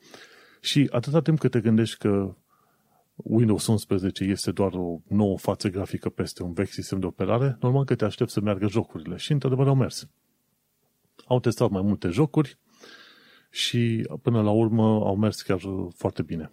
Și 0.60 0.88
atâta 0.90 1.20
timp 1.20 1.38
cât 1.38 1.50
te 1.50 1.60
gândești 1.60 1.98
că 1.98 2.36
Windows 3.14 3.66
11 3.66 4.24
este 4.24 4.52
doar 4.52 4.72
o 4.72 5.00
nouă 5.08 5.38
față 5.38 5.68
grafică 5.68 6.08
peste 6.08 6.42
un 6.42 6.52
vechi 6.52 6.72
sistem 6.72 7.00
de 7.00 7.06
operare, 7.06 7.56
normal 7.60 7.84
că 7.84 7.94
te 7.94 8.04
aștept 8.04 8.30
să 8.30 8.40
meargă 8.40 8.68
jocurile. 8.68 9.16
Și 9.16 9.32
într-adevăr 9.32 9.66
au 9.66 9.74
mers. 9.74 10.08
Au 11.26 11.40
testat 11.40 11.70
mai 11.70 11.82
multe 11.82 12.08
jocuri 12.08 12.58
și 13.50 14.08
până 14.22 14.42
la 14.42 14.50
urmă 14.50 14.82
au 14.82 15.16
mers 15.16 15.42
chiar 15.42 15.60
foarte 15.96 16.22
bine. 16.22 16.50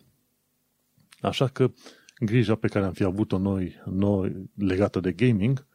Așa 1.21 1.47
că 1.47 1.71
grija 2.19 2.55
pe 2.55 2.67
care 2.67 2.85
am 2.85 2.93
fi 2.93 3.03
avut-o 3.03 3.37
noi, 3.37 3.81
noi 3.85 4.49
legată 4.55 4.99
de 4.99 5.11
gaming, 5.11 5.65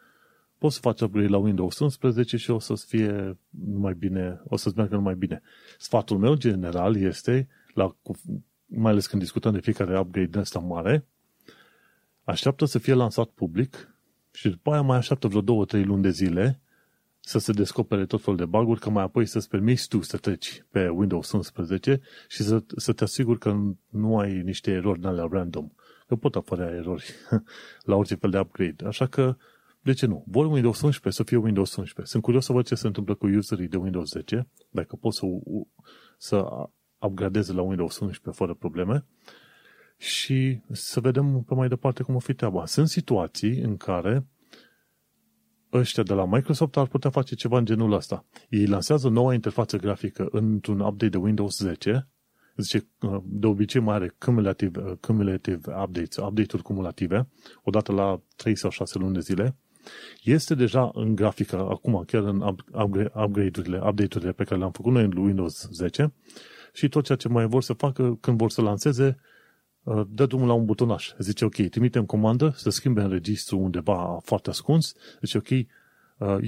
poți 0.59 0.75
să 0.75 0.81
faci 0.81 1.01
upgrade 1.01 1.29
la 1.29 1.37
Windows 1.37 1.79
11 1.79 2.37
și 2.37 2.51
o 2.51 2.59
să 2.59 2.75
fie 2.87 3.39
mai 3.75 3.95
bine, 3.95 4.41
o 4.45 4.57
să-ți 4.57 4.77
meargă 4.77 4.95
numai 4.95 5.15
bine. 5.15 5.43
Sfatul 5.79 6.19
meu 6.19 6.35
general 6.35 6.97
este 6.97 7.49
la, 7.75 7.97
mai 8.67 8.93
ales 8.93 9.07
când 9.07 9.23
discutăm 9.23 9.53
de 9.53 9.61
fiecare 9.61 9.99
upgrade 9.99 10.27
de 10.27 10.39
asta 10.39 10.59
mare, 10.59 11.07
așteaptă 12.25 12.65
să 12.65 12.79
fie 12.79 12.95
lansat 12.95 13.29
public 13.29 13.99
și 14.33 14.49
după 14.49 14.71
aia 14.71 14.83
mai 14.83 14.97
așteaptă 14.97 15.29
vreo 15.29 15.41
două, 15.41 15.65
trei 15.65 15.85
luni 15.85 16.03
de 16.03 16.11
zile 16.11 16.61
să 17.21 17.39
se 17.39 17.53
descopere 17.53 18.07
tot 18.07 18.23
felul 18.23 18.39
de 18.39 18.45
bug 18.45 18.79
ca 18.79 18.91
mai 18.91 19.03
apoi 19.03 19.27
să-ți 19.27 19.49
permiți 19.49 19.89
tu 19.89 20.01
să 20.01 20.17
treci 20.17 20.65
pe 20.71 20.89
Windows 20.89 21.33
11 21.33 22.01
și 22.29 22.43
să, 22.43 22.63
să 22.77 22.93
te 22.93 23.05
asiguri 23.05 23.39
că 23.39 23.57
nu 23.89 24.19
ai 24.19 24.43
niște 24.43 24.71
erori 24.71 24.99
în 24.99 25.05
alea 25.05 25.29
random. 25.31 25.71
Că 26.07 26.17
pot 26.17 26.35
apărea 26.35 26.69
erori 26.69 27.05
la 27.91 27.97
orice 27.97 28.15
fel 28.15 28.31
de 28.31 28.39
upgrade. 28.39 28.87
Așa 28.87 29.07
că, 29.07 29.37
de 29.81 29.93
ce 29.93 30.07
nu? 30.07 30.25
Vor 30.27 30.47
Windows 30.47 30.81
11 30.81 31.23
să 31.23 31.29
fie 31.29 31.37
Windows 31.37 31.77
11. 31.77 32.13
Sunt 32.13 32.23
curios 32.23 32.45
să 32.45 32.53
văd 32.53 32.67
ce 32.67 32.75
se 32.75 32.87
întâmplă 32.87 33.15
cu 33.15 33.27
userii 33.27 33.69
de 33.69 33.77
Windows 33.77 34.09
10, 34.09 34.49
dacă 34.71 34.97
pot 34.97 35.15
să, 35.15 35.27
să 36.19 36.45
upgradeze 36.99 37.53
la 37.53 37.63
Windows 37.63 37.99
11 37.99 38.31
fără 38.31 38.55
probleme 38.55 39.05
și 39.97 40.61
să 40.73 41.01
vedem 41.01 41.43
pe 41.43 41.55
mai 41.55 41.69
departe 41.69 42.03
cum 42.03 42.15
o 42.15 42.19
fi 42.19 42.35
treaba. 42.35 42.67
Sunt 42.67 42.89
situații 42.89 43.61
în 43.61 43.77
care 43.77 44.27
ăștia 45.73 46.03
de 46.03 46.15
la 46.15 46.27
Microsoft 46.27 46.77
ar 46.77 46.87
putea 46.87 47.11
face 47.11 47.35
ceva 47.35 47.59
în 47.59 47.65
genul 47.65 47.93
ăsta. 47.93 48.25
Ei 48.49 48.67
lansează 48.67 49.09
noua 49.09 49.35
interfață 49.35 49.77
grafică 49.77 50.29
într-un 50.31 50.81
update 50.81 51.09
de 51.09 51.17
Windows 51.17 51.59
10, 51.59 52.09
zice, 52.57 52.89
de 53.25 53.47
obicei 53.47 53.81
mai 53.81 53.95
are 53.95 54.15
cumulative, 54.19 54.99
cumulative 55.01 55.57
updates, 55.57 56.17
update-uri 56.17 56.63
cumulative, 56.63 57.29
odată 57.63 57.93
la 57.93 58.23
3 58.37 58.57
sau 58.57 58.71
6 58.71 58.99
luni 58.99 59.15
de 59.15 59.21
zile, 59.21 59.57
este 60.23 60.55
deja 60.55 60.91
în 60.93 61.15
grafică, 61.15 61.57
acum 61.57 62.05
chiar 62.07 62.23
în 62.23 62.57
upgrade-urile, 63.15 63.77
update-urile 63.77 64.33
pe 64.33 64.45
care 64.45 64.59
le-am 64.59 64.73
făcut 64.73 64.93
noi 64.93 65.05
în 65.05 65.17
Windows 65.17 65.69
10 65.73 66.13
și 66.73 66.89
tot 66.89 67.05
ceea 67.05 67.19
ce 67.19 67.29
mai 67.29 67.47
vor 67.47 67.63
să 67.63 67.73
facă 67.73 68.19
când 68.21 68.39
vor 68.39 68.51
să 68.51 68.63
lanseze, 68.63 69.19
uh, 69.83 70.07
dă 70.09 70.27
drumul 70.27 70.47
la 70.47 70.53
un 70.53 70.65
butonaș. 70.65 71.13
Zice, 71.19 71.45
ok, 71.45 71.55
trimitem 71.55 72.05
comandă 72.05 72.53
să 72.57 72.71
schimbe 72.71 73.01
în 73.01 73.09
registru 73.09 73.59
undeva 73.59 74.19
foarte 74.23 74.51
ascuns. 74.51 74.95
Zice, 75.21 75.39
ok, 75.39 75.49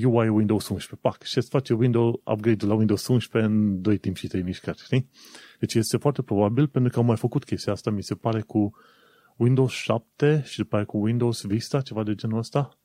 UI 0.04 0.28
uh, 0.28 0.34
Windows 0.34 0.68
11, 0.68 0.96
pac, 0.96 1.22
și 1.22 1.38
îți 1.38 1.48
face 1.48 1.74
Windows 1.74 2.14
upgrade 2.24 2.66
la 2.66 2.74
Windows 2.74 3.06
11 3.06 3.52
în 3.52 3.82
2 3.82 3.98
timp 3.98 4.16
și 4.16 4.26
3 4.26 4.42
mișcări, 4.42 4.82
știi? 4.82 5.10
Deci 5.58 5.74
este 5.74 5.96
foarte 5.96 6.22
probabil, 6.22 6.66
pentru 6.66 6.92
că 6.92 6.98
au 6.98 7.04
mai 7.04 7.16
făcut 7.16 7.44
chestia 7.44 7.72
asta, 7.72 7.90
mi 7.90 8.02
se 8.02 8.14
pare, 8.14 8.40
cu 8.40 8.70
Windows 9.36 9.72
7 9.72 10.42
și 10.46 10.58
după 10.58 10.76
aia 10.76 10.84
cu 10.84 10.98
Windows 10.98 11.42
Vista, 11.42 11.80
ceva 11.80 12.02
de 12.02 12.14
genul 12.14 12.38
ăsta 12.38 12.78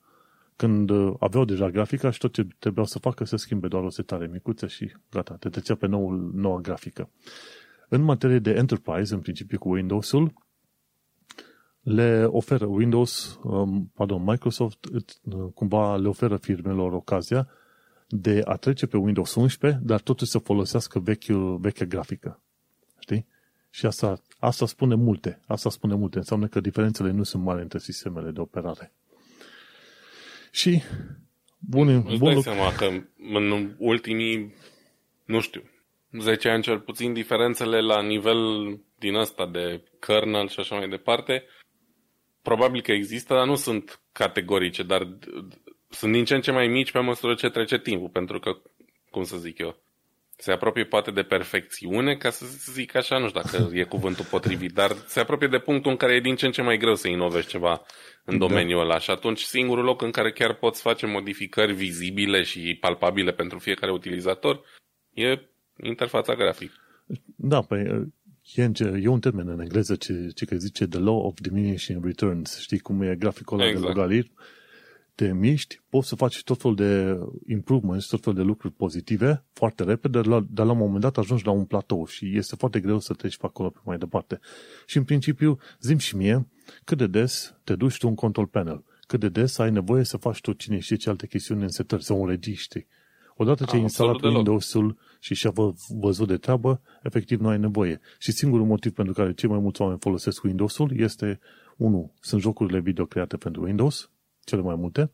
când 0.56 0.90
uh, 0.90 1.14
aveau 1.18 1.44
deja 1.44 1.70
grafica 1.70 2.10
și 2.10 2.18
tot 2.18 2.32
ce 2.32 2.46
trebuiau 2.58 2.86
să 2.86 2.98
facă 2.98 3.24
să 3.24 3.36
schimbe 3.36 3.68
doar 3.68 3.82
o 3.82 3.90
setare 3.90 4.26
micuță 4.26 4.66
și 4.66 4.92
gata, 5.10 5.34
te 5.34 5.48
trecea 5.48 5.74
pe 5.74 5.86
noul, 5.86 6.30
noua 6.34 6.60
grafică. 6.60 7.10
În 7.88 8.02
materie 8.02 8.38
de 8.38 8.50
enterprise, 8.50 9.14
în 9.14 9.20
principiu 9.20 9.58
cu 9.58 9.68
Windows-ul, 9.68 10.32
le 11.80 12.24
oferă 12.24 12.64
Windows, 12.64 13.40
um, 13.42 13.90
pardon, 13.94 14.22
Microsoft 14.24 14.84
uh, 14.84 15.52
cumva 15.54 15.96
le 15.96 16.08
oferă 16.08 16.36
firmelor 16.36 16.92
ocazia 16.92 17.48
de 18.08 18.42
a 18.44 18.56
trece 18.56 18.86
pe 18.86 18.96
Windows 18.96 19.34
11, 19.34 19.80
dar 19.84 20.00
totuși 20.00 20.30
să 20.30 20.38
folosească 20.38 20.98
vechiul, 20.98 21.56
vechea 21.56 21.84
grafică. 21.84 22.40
Știi? 22.98 23.26
Și 23.70 23.86
asta, 23.86 24.20
asta 24.38 24.66
spune 24.66 24.94
multe. 24.94 25.40
Asta 25.46 25.70
spune 25.70 25.94
multe. 25.94 26.18
Înseamnă 26.18 26.46
că 26.46 26.60
diferențele 26.60 27.10
nu 27.10 27.22
sunt 27.22 27.42
mari 27.42 27.62
între 27.62 27.78
sistemele 27.78 28.30
de 28.30 28.40
operare. 28.40 28.92
Și 30.56 30.82
bun, 31.58 31.88
Îți 31.88 32.18
bun 32.18 32.32
dai 32.32 32.42
seama 32.42 32.72
că 32.72 32.84
în 33.32 33.74
ultimii, 33.78 34.54
nu 35.24 35.40
știu, 35.40 35.62
10 36.18 36.48
ani 36.48 36.62
cel 36.62 36.80
puțin, 36.80 37.12
diferențele 37.12 37.80
la 37.80 38.02
nivel 38.02 38.38
din 38.98 39.14
ăsta 39.14 39.46
de 39.46 39.82
kernel 40.00 40.48
și 40.48 40.60
așa 40.60 40.76
mai 40.76 40.88
departe, 40.88 41.44
probabil 42.42 42.82
că 42.82 42.92
există, 42.92 43.34
dar 43.34 43.46
nu 43.46 43.54
sunt 43.54 44.00
categorice, 44.12 44.82
dar 44.82 45.08
sunt 45.88 46.12
din 46.12 46.24
ce 46.24 46.34
în 46.34 46.40
ce 46.40 46.50
mai 46.50 46.66
mici 46.68 46.92
pe 46.92 46.98
măsură 46.98 47.34
ce 47.34 47.48
trece 47.48 47.78
timpul, 47.78 48.08
pentru 48.08 48.38
că, 48.38 48.56
cum 49.10 49.22
să 49.22 49.36
zic 49.36 49.58
eu, 49.58 49.82
se 50.36 50.52
apropie 50.52 50.84
poate 50.84 51.10
de 51.10 51.22
perfecțiune, 51.22 52.16
ca 52.16 52.30
să 52.30 52.46
zic 52.72 52.94
așa, 52.94 53.18
nu 53.18 53.28
știu 53.28 53.40
dacă 53.40 53.70
e 53.72 53.82
cuvântul 53.82 54.24
potrivit, 54.24 54.72
dar 54.72 54.92
se 55.06 55.20
apropie 55.20 55.48
de 55.48 55.58
punctul 55.58 55.90
în 55.90 55.96
care 55.96 56.14
e 56.14 56.20
din 56.20 56.36
ce 56.36 56.46
în 56.46 56.52
ce 56.52 56.62
mai 56.62 56.78
greu 56.78 56.94
să 56.94 57.08
inovezi 57.08 57.46
ceva 57.46 57.82
în 58.24 58.38
da. 58.38 58.46
domeniul 58.46 58.78
da. 58.78 58.84
ăla 58.84 58.98
și 58.98 59.10
atunci 59.10 59.40
singurul 59.40 59.84
loc 59.84 60.02
în 60.02 60.10
care 60.10 60.32
chiar 60.32 60.54
poți 60.54 60.80
face 60.80 61.06
modificări 61.06 61.74
vizibile 61.74 62.42
și 62.42 62.76
palpabile 62.80 63.32
pentru 63.32 63.58
fiecare 63.58 63.92
utilizator 63.92 64.60
e 65.12 65.40
interfața 65.82 66.34
grafică. 66.34 66.74
Da, 67.36 67.60
păi 67.60 68.10
e, 68.54 68.70
e 69.02 69.08
un 69.08 69.20
termen 69.20 69.48
în 69.48 69.60
engleză 69.60 69.96
ce, 69.96 70.28
ce 70.34 70.44
că 70.44 70.56
zice 70.56 70.86
the 70.86 70.98
law 70.98 71.18
of 71.18 71.34
diminishing 71.40 72.04
returns. 72.04 72.60
Știi 72.60 72.78
cum 72.78 73.02
e 73.02 73.16
graficul 73.18 73.58
ăla 73.58 73.68
exact. 73.68 73.86
de 73.86 73.92
logaritm? 73.92 74.32
Te 75.16 75.32
miști, 75.32 75.80
poți 75.88 76.08
să 76.08 76.14
faci 76.14 76.42
tot 76.42 76.60
felul 76.60 76.76
de 76.76 77.18
improvements, 77.46 78.06
tot 78.06 78.22
felul 78.22 78.38
de 78.38 78.44
lucruri 78.44 78.74
pozitive 78.74 79.44
foarte 79.52 79.84
repede, 79.84 80.20
dar 80.50 80.66
la 80.66 80.72
un 80.72 80.78
moment 80.78 81.00
dat 81.00 81.16
ajungi 81.18 81.44
la 81.44 81.50
un 81.50 81.64
platou 81.64 82.06
și 82.06 82.36
este 82.36 82.56
foarte 82.56 82.80
greu 82.80 82.98
să 82.98 83.14
treci 83.14 83.36
pe 83.36 83.46
acolo 83.46 83.70
pe 83.70 83.78
mai 83.84 83.98
departe. 83.98 84.40
Și 84.86 84.96
în 84.96 85.04
principiu, 85.04 85.58
zim 85.80 85.98
și 85.98 86.16
mie, 86.16 86.48
cât 86.84 86.98
de 86.98 87.06
des 87.06 87.54
te 87.64 87.74
duci 87.74 87.98
tu 87.98 88.08
un 88.08 88.14
control 88.14 88.46
panel, 88.46 88.84
cât 89.06 89.20
de 89.20 89.28
des 89.28 89.58
ai 89.58 89.70
nevoie 89.70 90.04
să 90.04 90.16
faci 90.16 90.40
tu 90.40 90.52
cine 90.52 90.78
știe 90.78 90.96
ce 90.96 91.08
alte 91.08 91.26
chestiuni 91.26 91.62
în 91.62 91.68
setări 91.68 92.04
sau 92.04 92.22
în 92.22 92.28
registri. 92.28 92.86
Odată 93.36 93.64
ce 93.64 93.76
ai 93.76 93.82
instalat 93.82 94.22
Windows-ul 94.22 94.98
și 95.20 95.34
și-a 95.34 95.52
văzut 95.88 96.28
de 96.28 96.36
treabă, 96.36 96.80
efectiv 97.02 97.40
nu 97.40 97.48
ai 97.48 97.58
nevoie. 97.58 98.00
Și 98.18 98.32
singurul 98.32 98.66
motiv 98.66 98.92
pentru 98.92 99.14
care 99.14 99.34
cei 99.34 99.48
mai 99.48 99.58
mulți 99.58 99.80
oameni 99.80 100.00
folosesc 100.00 100.42
Windows-ul 100.42 100.92
este, 101.00 101.40
unu, 101.76 102.12
sunt 102.20 102.40
jocurile 102.40 102.80
video 102.80 103.04
create 103.04 103.36
pentru 103.36 103.62
Windows, 103.62 104.10
cele 104.46 104.62
mai 104.62 104.74
multe, 104.74 105.10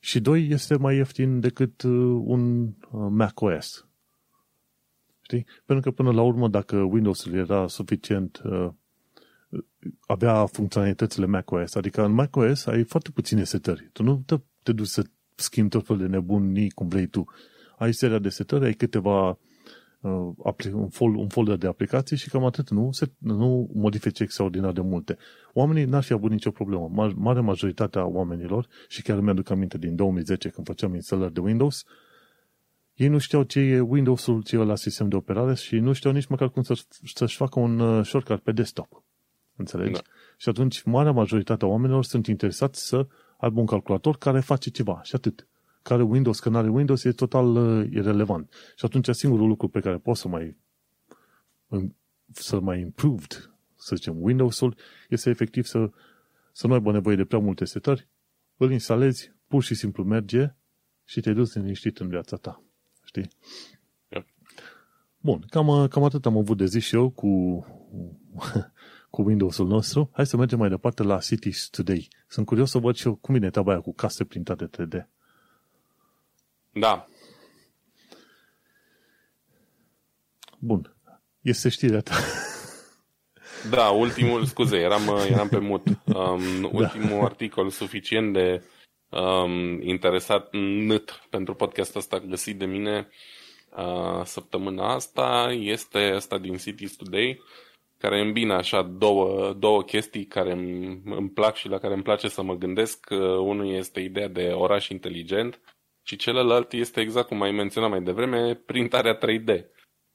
Și 0.00 0.20
doi, 0.20 0.48
este 0.48 0.76
mai 0.76 0.96
ieftin 0.96 1.40
decât 1.40 1.82
uh, 1.82 2.22
un 2.24 2.64
uh, 2.66 2.72
Mac 2.90 3.40
OS. 3.40 3.86
Știi? 5.22 5.46
Pentru 5.64 5.90
că 5.90 5.96
până 6.02 6.12
la 6.12 6.22
urmă, 6.22 6.48
dacă 6.48 6.76
Windows-ul 6.76 7.34
era 7.34 7.66
suficient, 7.66 8.42
uh, 8.44 8.68
avea 10.06 10.46
funcționalitățile 10.46 11.26
macOS, 11.26 11.74
adică 11.74 12.04
în 12.04 12.12
macOS 12.12 12.66
ai 12.66 12.84
foarte 12.84 13.10
puține 13.10 13.44
setări. 13.44 13.90
Tu 13.92 14.02
nu 14.02 14.22
te, 14.26 14.36
te 14.62 14.72
duci 14.72 14.86
să 14.86 15.04
schimbi 15.34 15.70
tot 15.70 15.86
felul 15.86 16.02
de 16.02 16.08
nebunii 16.08 16.70
cum 16.70 16.88
vrei 16.88 17.06
tu. 17.06 17.24
Ai 17.78 17.94
seria 17.94 18.18
de 18.18 18.28
setări, 18.28 18.64
ai 18.64 18.72
câteva 18.72 19.38
un, 20.02 20.88
fol, 20.88 21.14
un 21.14 21.28
folder 21.28 21.56
de 21.56 21.66
aplicații 21.66 22.16
și 22.16 22.28
cam 22.28 22.44
atât, 22.44 22.70
nu, 22.70 22.92
se, 22.92 23.12
nu 23.18 23.70
modifici 23.74 24.20
extraordinar 24.20 24.72
de 24.72 24.80
multe. 24.80 25.16
Oamenii 25.52 25.84
n-ar 25.84 26.02
fi 26.02 26.12
avut 26.12 26.30
nicio 26.30 26.50
problemă. 26.50 27.12
Mare 27.14 27.40
majoritatea 27.40 28.06
oamenilor, 28.06 28.66
și 28.88 29.02
chiar 29.02 29.20
mi-aduc 29.20 29.50
aminte 29.50 29.78
din 29.78 29.96
2010 29.96 30.48
când 30.48 30.66
făceam 30.66 30.94
instalări 30.94 31.32
de 31.32 31.40
Windows, 31.40 31.84
ei 32.94 33.08
nu 33.08 33.18
știau 33.18 33.42
ce 33.42 33.60
e 33.60 33.80
Windows-ul, 33.80 34.42
ce 34.42 34.56
e 34.56 34.58
la 34.58 34.76
sistem 34.76 35.08
de 35.08 35.16
operare 35.16 35.54
și 35.54 35.78
nu 35.78 35.92
știau 35.92 36.12
nici 36.12 36.26
măcar 36.26 36.50
cum 36.50 36.62
să, 36.62 36.84
să-și 37.14 37.36
facă 37.36 37.60
un 37.60 37.78
uh, 37.78 38.04
shortcut 38.04 38.40
pe 38.40 38.52
desktop. 38.52 39.04
Înțelegi? 39.56 39.92
Da. 39.92 40.00
Și 40.36 40.48
atunci, 40.48 40.82
marea 40.82 41.12
majoritatea 41.12 41.68
oamenilor 41.68 42.04
sunt 42.04 42.26
interesați 42.26 42.86
să 42.86 43.06
aibă 43.38 43.60
un 43.60 43.66
calculator 43.66 44.16
care 44.16 44.40
face 44.40 44.70
ceva 44.70 45.00
și 45.02 45.14
atât 45.14 45.46
care 45.82 46.02
Windows, 46.02 46.40
că 46.40 46.48
nu 46.48 46.56
are 46.56 46.68
Windows, 46.68 47.04
e 47.04 47.12
total 47.12 47.56
uh, 47.56 47.88
irrelevant. 47.90 48.52
Și 48.76 48.84
atunci 48.84 49.08
singurul 49.08 49.48
lucru 49.48 49.68
pe 49.68 49.80
care 49.80 49.98
poți 49.98 50.20
să 50.20 50.28
mai 50.28 50.56
să 52.32 52.60
mai 52.60 52.80
improved, 52.80 53.50
să 53.76 53.96
zicem, 53.96 54.22
Windows-ul, 54.22 54.76
este 55.08 55.30
efectiv 55.30 55.64
să, 55.64 55.90
să 56.52 56.66
nu 56.66 56.72
aibă 56.72 56.92
nevoie 56.92 57.16
de 57.16 57.24
prea 57.24 57.38
multe 57.38 57.64
setări, 57.64 58.08
îl 58.56 58.72
instalezi, 58.72 59.32
pur 59.46 59.62
și 59.62 59.74
simplu 59.74 60.04
merge 60.04 60.54
și 61.04 61.20
te 61.20 61.32
duci 61.32 61.52
liniștit 61.52 61.98
în 61.98 62.08
viața 62.08 62.36
ta. 62.36 62.62
Știi? 63.04 63.28
Yep. 64.08 64.26
Bun, 65.20 65.44
cam, 65.48 65.88
cam 65.88 66.04
atât 66.04 66.26
am 66.26 66.36
avut 66.36 66.56
de 66.56 66.64
zis 66.64 66.84
și 66.84 66.94
eu 66.94 67.10
cu, 67.10 67.28
cu 69.10 69.22
Windows-ul 69.22 69.66
nostru. 69.66 70.10
Hai 70.12 70.26
să 70.26 70.36
mergem 70.36 70.58
mai 70.58 70.68
departe 70.68 71.02
la 71.02 71.18
Cities 71.18 71.68
Today. 71.68 72.08
Sunt 72.28 72.46
curios 72.46 72.70
să 72.70 72.78
văd 72.78 72.94
și 72.94 73.06
eu 73.06 73.14
cum 73.14 73.34
vine 73.34 73.50
treaba 73.50 73.70
aia 73.70 73.80
cu 73.80 73.94
case 73.94 74.24
printate 74.24 74.68
3D. 74.68 75.06
Da. 76.72 77.06
Bun. 80.58 80.96
Este 81.40 81.68
știrea 81.68 82.00
ta. 82.00 82.14
Da, 83.70 83.88
ultimul, 83.90 84.44
scuze, 84.44 84.76
eram, 84.76 85.16
eram 85.30 85.48
pe 85.48 85.58
mut. 85.58 85.86
Um, 85.86 86.60
da. 86.60 86.68
ultimul 86.72 87.18
da. 87.18 87.24
articol 87.24 87.70
suficient 87.70 88.32
de 88.32 88.62
um, 89.08 89.80
interesat 89.82 90.48
nât 90.52 91.26
pentru 91.30 91.54
podcastul 91.54 92.00
ăsta 92.00 92.18
găsit 92.18 92.58
de 92.58 92.64
mine 92.64 93.08
uh, 93.76 94.24
săptămâna 94.24 94.94
asta 94.94 95.56
este 95.58 96.12
ăsta 96.14 96.38
din 96.38 96.56
Cities 96.56 96.96
Today 96.96 97.40
care 97.98 98.20
îmbină 98.20 98.54
așa 98.54 98.82
două, 98.82 99.52
două 99.52 99.82
chestii 99.82 100.24
care 100.24 100.52
îmi, 100.52 101.02
îmi 101.04 101.30
plac 101.30 101.54
și 101.54 101.68
la 101.68 101.78
care 101.78 101.94
îmi 101.94 102.02
place 102.02 102.28
să 102.28 102.42
mă 102.42 102.54
gândesc. 102.54 103.06
Uh, 103.10 103.18
unul 103.18 103.74
este 103.74 104.00
ideea 104.00 104.28
de 104.28 104.48
oraș 104.48 104.88
inteligent 104.88 105.60
și 106.02 106.16
celălalt 106.16 106.72
este 106.72 107.00
exact 107.00 107.26
cum 107.28 107.42
ai 107.42 107.50
menționat 107.50 107.90
mai 107.90 108.02
devreme, 108.02 108.54
printarea 108.54 109.18
3D. 109.18 109.64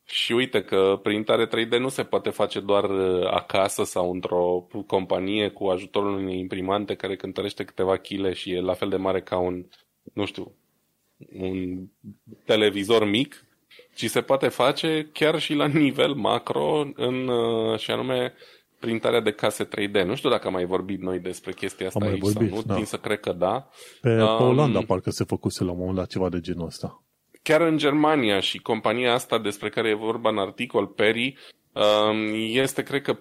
Și 0.05 0.31
uite 0.31 0.63
că 0.63 0.99
printare 1.03 1.47
3D 1.47 1.79
nu 1.79 1.89
se 1.89 2.03
poate 2.03 2.29
face 2.29 2.59
doar 2.59 2.89
uh, 2.89 3.27
acasă 3.31 3.83
sau 3.83 4.11
într-o 4.11 4.67
companie 4.87 5.49
cu 5.49 5.65
ajutorul 5.67 6.17
unei 6.17 6.39
imprimante 6.39 6.95
care 6.95 7.15
cântărește 7.15 7.63
câteva 7.63 7.97
chile 7.97 8.33
și 8.33 8.51
e 8.51 8.61
la 8.61 8.73
fel 8.73 8.89
de 8.89 8.95
mare 8.95 9.21
ca 9.21 9.37
un, 9.37 9.65
nu 10.13 10.25
știu, 10.25 10.55
un 11.33 11.87
televizor 12.45 13.05
mic, 13.05 13.45
ci 13.95 14.09
se 14.09 14.21
poate 14.21 14.47
face 14.47 15.09
chiar 15.13 15.39
și 15.39 15.53
la 15.53 15.67
nivel 15.67 16.13
macro 16.13 16.87
în, 16.95 17.27
uh, 17.27 17.79
și 17.79 17.91
anume 17.91 18.33
printarea 18.79 19.21
de 19.21 19.31
case 19.31 19.67
3D. 19.67 20.05
Nu 20.05 20.15
știu 20.15 20.29
dacă 20.29 20.47
am 20.47 20.53
mai 20.53 20.65
vorbit 20.65 21.01
noi 21.01 21.19
despre 21.19 21.53
chestia 21.53 21.87
asta 21.87 22.05
am 22.05 22.11
aici 22.11 22.19
vorbit, 22.19 22.49
sau 22.49 22.57
nu, 22.57 22.63
da. 22.65 22.75
Tin 22.75 22.85
să 22.85 22.97
cred 22.97 23.19
că 23.19 23.33
da. 23.33 23.69
Pe, 24.01 24.15
pe 24.15 24.21
um, 24.21 24.47
Olanda 24.47 24.81
parcă 24.87 25.09
se 25.09 25.23
făcuse 25.23 25.63
la 25.63 25.71
un 25.71 25.77
moment 25.77 25.95
dat 25.95 26.07
ceva 26.07 26.29
de 26.29 26.39
genul 26.39 26.65
ăsta. 26.65 27.03
Chiar 27.43 27.61
în 27.61 27.77
Germania 27.77 28.39
și 28.39 28.57
compania 28.59 29.13
asta 29.13 29.39
despre 29.39 29.69
care 29.69 29.89
e 29.89 29.93
vorba 29.93 30.29
în 30.29 30.37
articol, 30.37 30.87
Peri, 30.87 31.37
um, 31.71 32.33
este, 32.33 32.83
cred 32.83 33.01
că, 33.01 33.19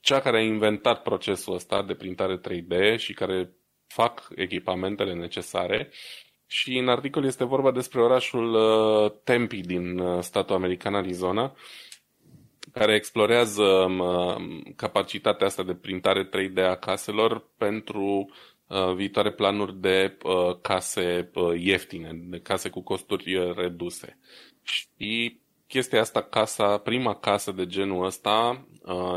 cea 0.00 0.20
care 0.20 0.36
a 0.36 0.42
inventat 0.42 1.02
procesul 1.02 1.54
ăsta 1.54 1.82
de 1.82 1.94
printare 1.94 2.40
3D 2.40 2.96
și 2.96 3.12
care 3.12 3.50
fac 3.86 4.28
echipamentele 4.34 5.14
necesare. 5.14 5.90
Și 6.46 6.78
în 6.78 6.88
articol 6.88 7.24
este 7.24 7.44
vorba 7.44 7.70
despre 7.70 8.00
orașul 8.00 8.54
uh, 8.54 9.12
Tempe 9.24 9.56
din 9.56 9.98
uh, 9.98 10.22
statul 10.22 10.54
american 10.54 10.94
Arizona, 10.94 11.54
care 12.72 12.94
explorează 12.94 13.62
um, 13.62 14.62
capacitatea 14.76 15.46
asta 15.46 15.62
de 15.62 15.74
printare 15.74 16.28
3D 16.28 16.64
a 16.68 16.74
caselor 16.74 17.48
pentru 17.56 18.30
uh, 18.66 18.94
viitoare 18.94 19.32
planuri 19.32 19.80
de 19.80 20.16
uh, 20.22 20.56
case 20.62 21.30
uh, 21.34 21.60
ieftine, 21.60 22.10
de 22.14 22.38
case 22.38 22.68
cu 22.68 22.80
costuri 22.80 23.54
reduse. 23.56 24.18
Și 24.62 25.40
chestia 25.66 26.00
asta, 26.00 26.22
casa, 26.22 26.78
prima 26.78 27.14
casă 27.14 27.52
de 27.52 27.66
genul 27.66 28.04
ăsta 28.04 28.66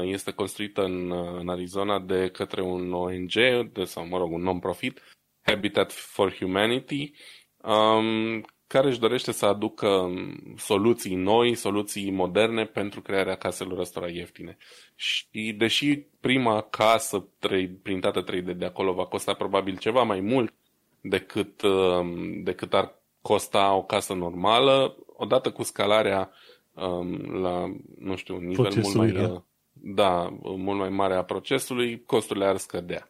este 0.01 0.31
construită 0.31 0.83
în, 0.83 1.11
în 1.39 1.49
Arizona 1.49 1.99
de 1.99 2.29
către 2.29 2.61
un 2.61 2.93
ONG, 2.93 3.33
de, 3.71 3.83
sau 3.83 4.07
mă 4.07 4.17
rog, 4.17 4.31
un 4.31 4.41
non-profit, 4.41 5.01
Habitat 5.41 5.91
for 5.91 6.35
Humanity, 6.35 7.11
um, 7.57 8.45
care 8.67 8.87
își 8.87 8.99
dorește 8.99 9.31
să 9.31 9.45
aducă 9.45 10.13
soluții 10.57 11.15
noi, 11.15 11.55
soluții 11.55 12.11
moderne 12.11 12.65
pentru 12.65 13.01
crearea 13.01 13.35
caselor 13.35 13.79
ăstora 13.79 14.07
ieftine. 14.07 14.57
Și 14.95 15.53
deși 15.57 15.97
prima 16.19 16.61
casă 16.61 17.27
3, 17.39 17.67
printată 17.69 18.23
3D 18.23 18.55
de 18.55 18.65
acolo 18.65 18.93
va 18.93 19.05
costa 19.05 19.33
probabil 19.33 19.77
ceva 19.77 20.03
mai 20.03 20.19
mult 20.19 20.53
decât, 21.01 21.61
um, 21.61 22.43
decât 22.43 22.73
ar 22.73 23.01
costa 23.21 23.73
o 23.73 23.83
casă 23.83 24.13
normală, 24.13 24.95
odată 25.05 25.51
cu 25.51 25.63
scalarea 25.63 26.31
um, 26.73 27.41
la, 27.41 27.75
nu 27.99 28.15
știu, 28.15 28.35
un 28.35 28.45
nivel 28.45 28.73
mult 28.81 28.95
mai, 28.95 29.11
da. 29.11 29.43
da, 29.71 30.37
mult 30.41 30.79
mai 30.79 30.89
mare 30.89 31.15
a 31.15 31.23
procesului, 31.23 32.03
costurile 32.05 32.45
ar 32.45 32.57
scădea. 32.57 33.09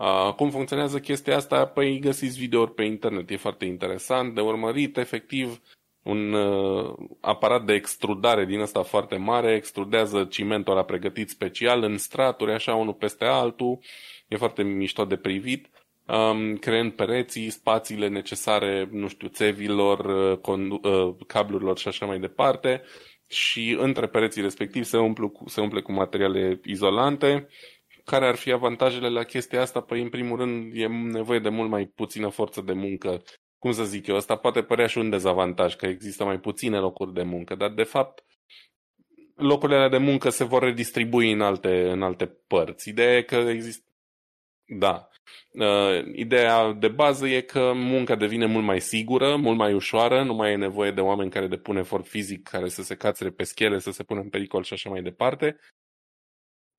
Uh, 0.00 0.34
cum 0.34 0.50
funcționează 0.50 0.98
chestia 0.98 1.36
asta? 1.36 1.66
Păi 1.66 1.98
găsiți 1.98 2.38
videouri 2.38 2.74
pe 2.74 2.84
internet, 2.84 3.30
e 3.30 3.36
foarte 3.36 3.64
interesant. 3.64 4.34
De 4.34 4.40
urmărit, 4.40 4.96
efectiv 4.96 5.60
un 6.02 6.32
uh, 6.32 6.94
aparat 7.20 7.64
de 7.64 7.72
extrudare 7.72 8.44
din 8.44 8.60
ăsta 8.60 8.82
foarte 8.82 9.16
mare, 9.16 9.54
extrudează 9.54 10.24
cimentul 10.24 10.72
ăla 10.72 10.84
pregătit 10.84 11.30
special 11.30 11.82
în 11.82 11.98
straturi, 11.98 12.52
așa 12.52 12.74
unul 12.74 12.94
peste 12.94 13.24
altul, 13.24 13.78
e 14.28 14.36
foarte 14.36 14.62
mișto 14.62 15.04
de 15.04 15.16
privit, 15.16 15.70
um, 16.06 16.56
creând 16.56 16.92
pereții, 16.92 17.50
spațiile 17.50 18.08
necesare, 18.08 18.88
nu 18.90 19.08
știu, 19.08 19.28
țevilor, 19.28 19.98
uh, 20.32 20.38
condu- 20.38 20.80
uh, 20.82 21.14
cablurilor 21.26 21.78
și 21.78 21.88
așa 21.88 22.06
mai 22.06 22.18
departe. 22.18 22.82
Și 23.28 23.76
între 23.80 24.06
pereții 24.06 24.42
respectiv 24.42 24.84
se, 24.84 24.98
umplu, 24.98 25.32
se 25.46 25.60
umple 25.60 25.80
cu 25.80 25.92
materiale 25.92 26.60
izolante 26.64 27.48
care 28.10 28.26
ar 28.26 28.34
fi 28.34 28.52
avantajele 28.52 29.08
la 29.08 29.22
chestia 29.22 29.60
asta? 29.60 29.80
Păi, 29.80 30.02
în 30.02 30.08
primul 30.08 30.36
rând, 30.36 30.72
e 30.74 30.86
nevoie 30.86 31.38
de 31.38 31.48
mult 31.48 31.70
mai 31.70 31.86
puțină 31.86 32.28
forță 32.28 32.60
de 32.60 32.72
muncă. 32.72 33.22
Cum 33.58 33.72
să 33.72 33.84
zic 33.84 34.06
eu, 34.06 34.16
asta 34.16 34.36
poate 34.36 34.62
părea 34.62 34.86
și 34.86 34.98
un 34.98 35.10
dezavantaj, 35.10 35.76
că 35.76 35.86
există 35.86 36.24
mai 36.24 36.38
puține 36.38 36.78
locuri 36.78 37.12
de 37.12 37.22
muncă, 37.22 37.54
dar, 37.54 37.70
de 37.70 37.82
fapt, 37.82 38.24
locurile 39.34 39.88
de 39.88 39.98
muncă 39.98 40.28
se 40.28 40.44
vor 40.44 40.62
redistribui 40.62 41.32
în 41.32 41.40
alte, 41.40 41.90
în 41.90 42.02
alte 42.02 42.26
părți. 42.46 42.88
Ideea 42.88 43.16
e 43.16 43.22
că 43.22 43.36
există... 43.36 43.84
Da. 44.78 45.08
Uh, 45.52 46.04
ideea 46.14 46.72
de 46.72 46.88
bază 46.88 47.26
e 47.26 47.40
că 47.40 47.72
munca 47.74 48.16
devine 48.16 48.46
mult 48.46 48.64
mai 48.64 48.80
sigură, 48.80 49.36
mult 49.36 49.56
mai 49.56 49.74
ușoară, 49.74 50.22
nu 50.22 50.34
mai 50.34 50.52
e 50.52 50.56
nevoie 50.56 50.90
de 50.90 51.00
oameni 51.00 51.30
care 51.30 51.46
depun 51.46 51.76
efort 51.76 52.06
fizic, 52.06 52.48
care 52.48 52.68
să 52.68 52.82
se 52.82 52.94
cațere 52.94 53.30
pe 53.30 53.42
schele, 53.42 53.78
să 53.78 53.90
se 53.90 54.02
pună 54.02 54.20
în 54.20 54.28
pericol 54.28 54.62
și 54.62 54.72
așa 54.72 54.90
mai 54.90 55.02
departe 55.02 55.56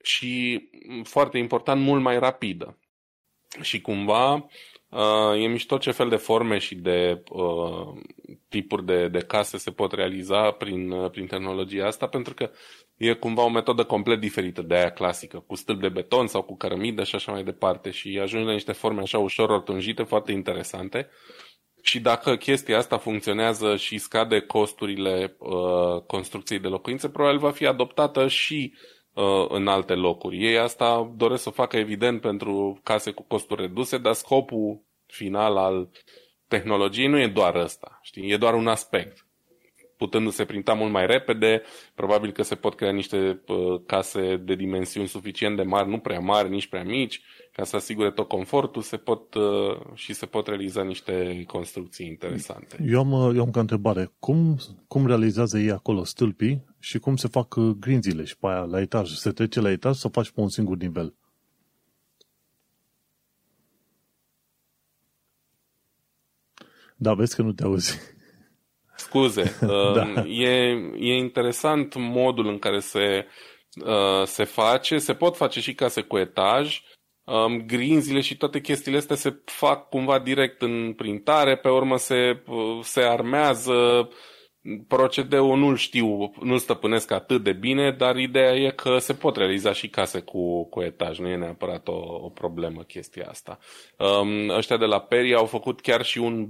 și, 0.01 0.69
foarte 1.03 1.37
important, 1.37 1.81
mult 1.81 2.01
mai 2.01 2.19
rapidă. 2.19 2.77
Și 3.61 3.81
cumva 3.81 4.33
uh, 4.89 5.43
e 5.43 5.47
mișto 5.47 5.77
ce 5.77 5.91
fel 5.91 6.09
de 6.09 6.15
forme 6.15 6.57
și 6.57 6.75
de 6.75 7.23
uh, 7.29 8.01
tipuri 8.49 8.85
de, 8.85 9.07
de 9.07 9.19
case 9.19 9.57
se 9.57 9.71
pot 9.71 9.91
realiza 9.91 10.51
prin, 10.51 10.91
uh, 10.91 11.09
prin 11.09 11.27
tehnologia 11.27 11.85
asta, 11.85 12.07
pentru 12.07 12.33
că 12.33 12.51
e 12.97 13.13
cumva 13.13 13.43
o 13.43 13.49
metodă 13.49 13.83
complet 13.83 14.19
diferită 14.19 14.61
de 14.61 14.75
aia 14.75 14.91
clasică, 14.91 15.43
cu 15.47 15.55
stâlp 15.55 15.81
de 15.81 15.89
beton 15.89 16.27
sau 16.27 16.41
cu 16.41 16.57
cărămidă 16.57 17.03
și 17.03 17.15
așa 17.15 17.31
mai 17.31 17.43
departe 17.43 17.89
și 17.91 18.19
ajungi 18.21 18.45
la 18.45 18.53
niște 18.53 18.71
forme 18.71 19.01
așa 19.01 19.17
ușor 19.17 19.49
rotunjite, 19.49 20.03
foarte 20.03 20.31
interesante. 20.31 21.09
Și 21.83 21.99
dacă 21.99 22.35
chestia 22.35 22.77
asta 22.77 22.97
funcționează 22.97 23.75
și 23.75 23.97
scade 23.97 24.39
costurile 24.39 25.35
uh, 25.39 26.01
construcției 26.07 26.59
de 26.59 26.67
locuințe, 26.67 27.09
probabil 27.09 27.39
va 27.39 27.51
fi 27.51 27.65
adoptată 27.65 28.27
și 28.27 28.73
Uh, 28.73 29.00
în 29.49 29.67
alte 29.67 29.93
locuri. 29.93 30.45
Ei 30.45 30.57
asta 30.57 31.11
doresc 31.15 31.43
să 31.43 31.49
facă 31.49 31.77
evident 31.77 32.21
pentru 32.21 32.79
case 32.83 33.11
cu 33.11 33.23
costuri 33.23 33.61
reduse, 33.61 33.97
dar 33.97 34.13
scopul 34.13 34.81
final 35.05 35.57
al 35.57 35.89
tehnologiei 36.47 37.07
nu 37.07 37.19
e 37.19 37.27
doar 37.27 37.55
ăsta, 37.55 37.99
știi? 38.01 38.31
E 38.31 38.37
doar 38.37 38.53
un 38.53 38.67
aspect. 38.67 39.25
Putându-se 40.01 40.45
printa 40.45 40.73
mult 40.73 40.91
mai 40.91 41.05
repede, 41.05 41.61
probabil 41.95 42.31
că 42.31 42.43
se 42.43 42.55
pot 42.55 42.75
crea 42.75 42.91
niște 42.91 43.41
uh, 43.47 43.81
case 43.85 44.37
de 44.37 44.55
dimensiuni 44.55 45.07
suficient 45.07 45.55
de 45.55 45.63
mari, 45.63 45.89
nu 45.89 45.99
prea 45.99 46.19
mari, 46.19 46.49
nici 46.49 46.67
prea 46.67 46.83
mici, 46.83 47.21
ca 47.51 47.63
să 47.63 47.75
asigure 47.75 48.11
tot 48.11 48.27
confortul 48.27 48.81
se 48.81 48.97
pot, 48.97 49.33
uh, 49.33 49.77
și 49.93 50.13
se 50.13 50.25
pot 50.25 50.47
realiza 50.47 50.83
niște 50.83 51.43
construcții 51.47 52.07
interesante. 52.07 52.77
Eu 52.87 52.99
am, 52.99 53.11
uh, 53.11 53.35
eu 53.35 53.41
am 53.41 53.51
ca 53.51 53.59
întrebare, 53.59 54.11
cum, 54.19 54.57
cum 54.87 55.07
realizează 55.07 55.59
ei 55.59 55.71
acolo 55.71 56.03
stâlpii 56.03 56.65
și 56.79 56.99
cum 56.99 57.15
se 57.15 57.27
fac 57.27 57.55
uh, 57.55 57.75
grinzile 57.79 58.23
și 58.23 58.37
pe 58.37 58.47
aia 58.47 58.61
la 58.61 58.81
etaj? 58.81 59.09
Se 59.09 59.31
trece 59.31 59.59
la 59.59 59.71
etaj 59.71 59.95
sau 59.95 60.09
faci 60.13 60.31
pe 60.31 60.41
un 60.41 60.49
singur 60.49 60.77
nivel? 60.77 61.15
Da, 66.95 67.13
vezi 67.13 67.35
că 67.35 67.41
nu 67.41 67.51
te 67.51 67.63
auzi. 67.63 68.19
Scuze. 69.11 69.57
da. 69.95 70.23
e, 70.27 70.71
e 70.97 71.15
interesant 71.15 71.95
modul 71.95 72.47
în 72.47 72.59
care 72.59 72.79
se, 72.79 73.27
uh, 73.85 74.23
se 74.23 74.43
face. 74.43 74.97
Se 74.97 75.13
pot 75.13 75.35
face 75.35 75.59
și 75.59 75.73
case 75.73 76.01
cu 76.01 76.17
etaj. 76.17 76.81
Um, 77.23 77.65
grinzile 77.65 78.21
și 78.21 78.37
toate 78.37 78.61
chestiile 78.61 78.97
astea 78.97 79.15
se 79.15 79.41
fac 79.45 79.89
cumva 79.89 80.19
direct 80.19 80.61
în 80.61 80.93
printare, 80.93 81.57
pe 81.57 81.69
urmă 81.69 81.97
se, 81.97 82.43
uh, 82.47 82.79
se 82.83 83.01
armează, 83.01 84.09
procedeul 84.87 85.57
nu-l 85.57 85.75
știu, 85.75 86.33
nu-l 86.41 86.57
stăpânesc 86.57 87.11
atât 87.11 87.43
de 87.43 87.53
bine, 87.53 87.91
dar 87.91 88.17
ideea 88.17 88.55
e 88.55 88.69
că 88.69 88.97
se 88.97 89.13
pot 89.13 89.35
realiza 89.35 89.73
și 89.73 89.89
case 89.89 90.19
cu, 90.19 90.63
cu 90.69 90.81
etaj, 90.81 91.19
nu 91.19 91.27
e 91.27 91.35
neapărat 91.35 91.87
o, 91.87 91.97
o 92.21 92.29
problemă 92.29 92.81
chestia 92.81 93.27
asta. 93.29 93.57
Um, 93.97 94.49
ăștia 94.49 94.77
de 94.77 94.85
la 94.85 94.99
Peri 94.99 95.35
au 95.35 95.45
făcut 95.45 95.81
chiar 95.81 96.03
și 96.03 96.17
un 96.17 96.47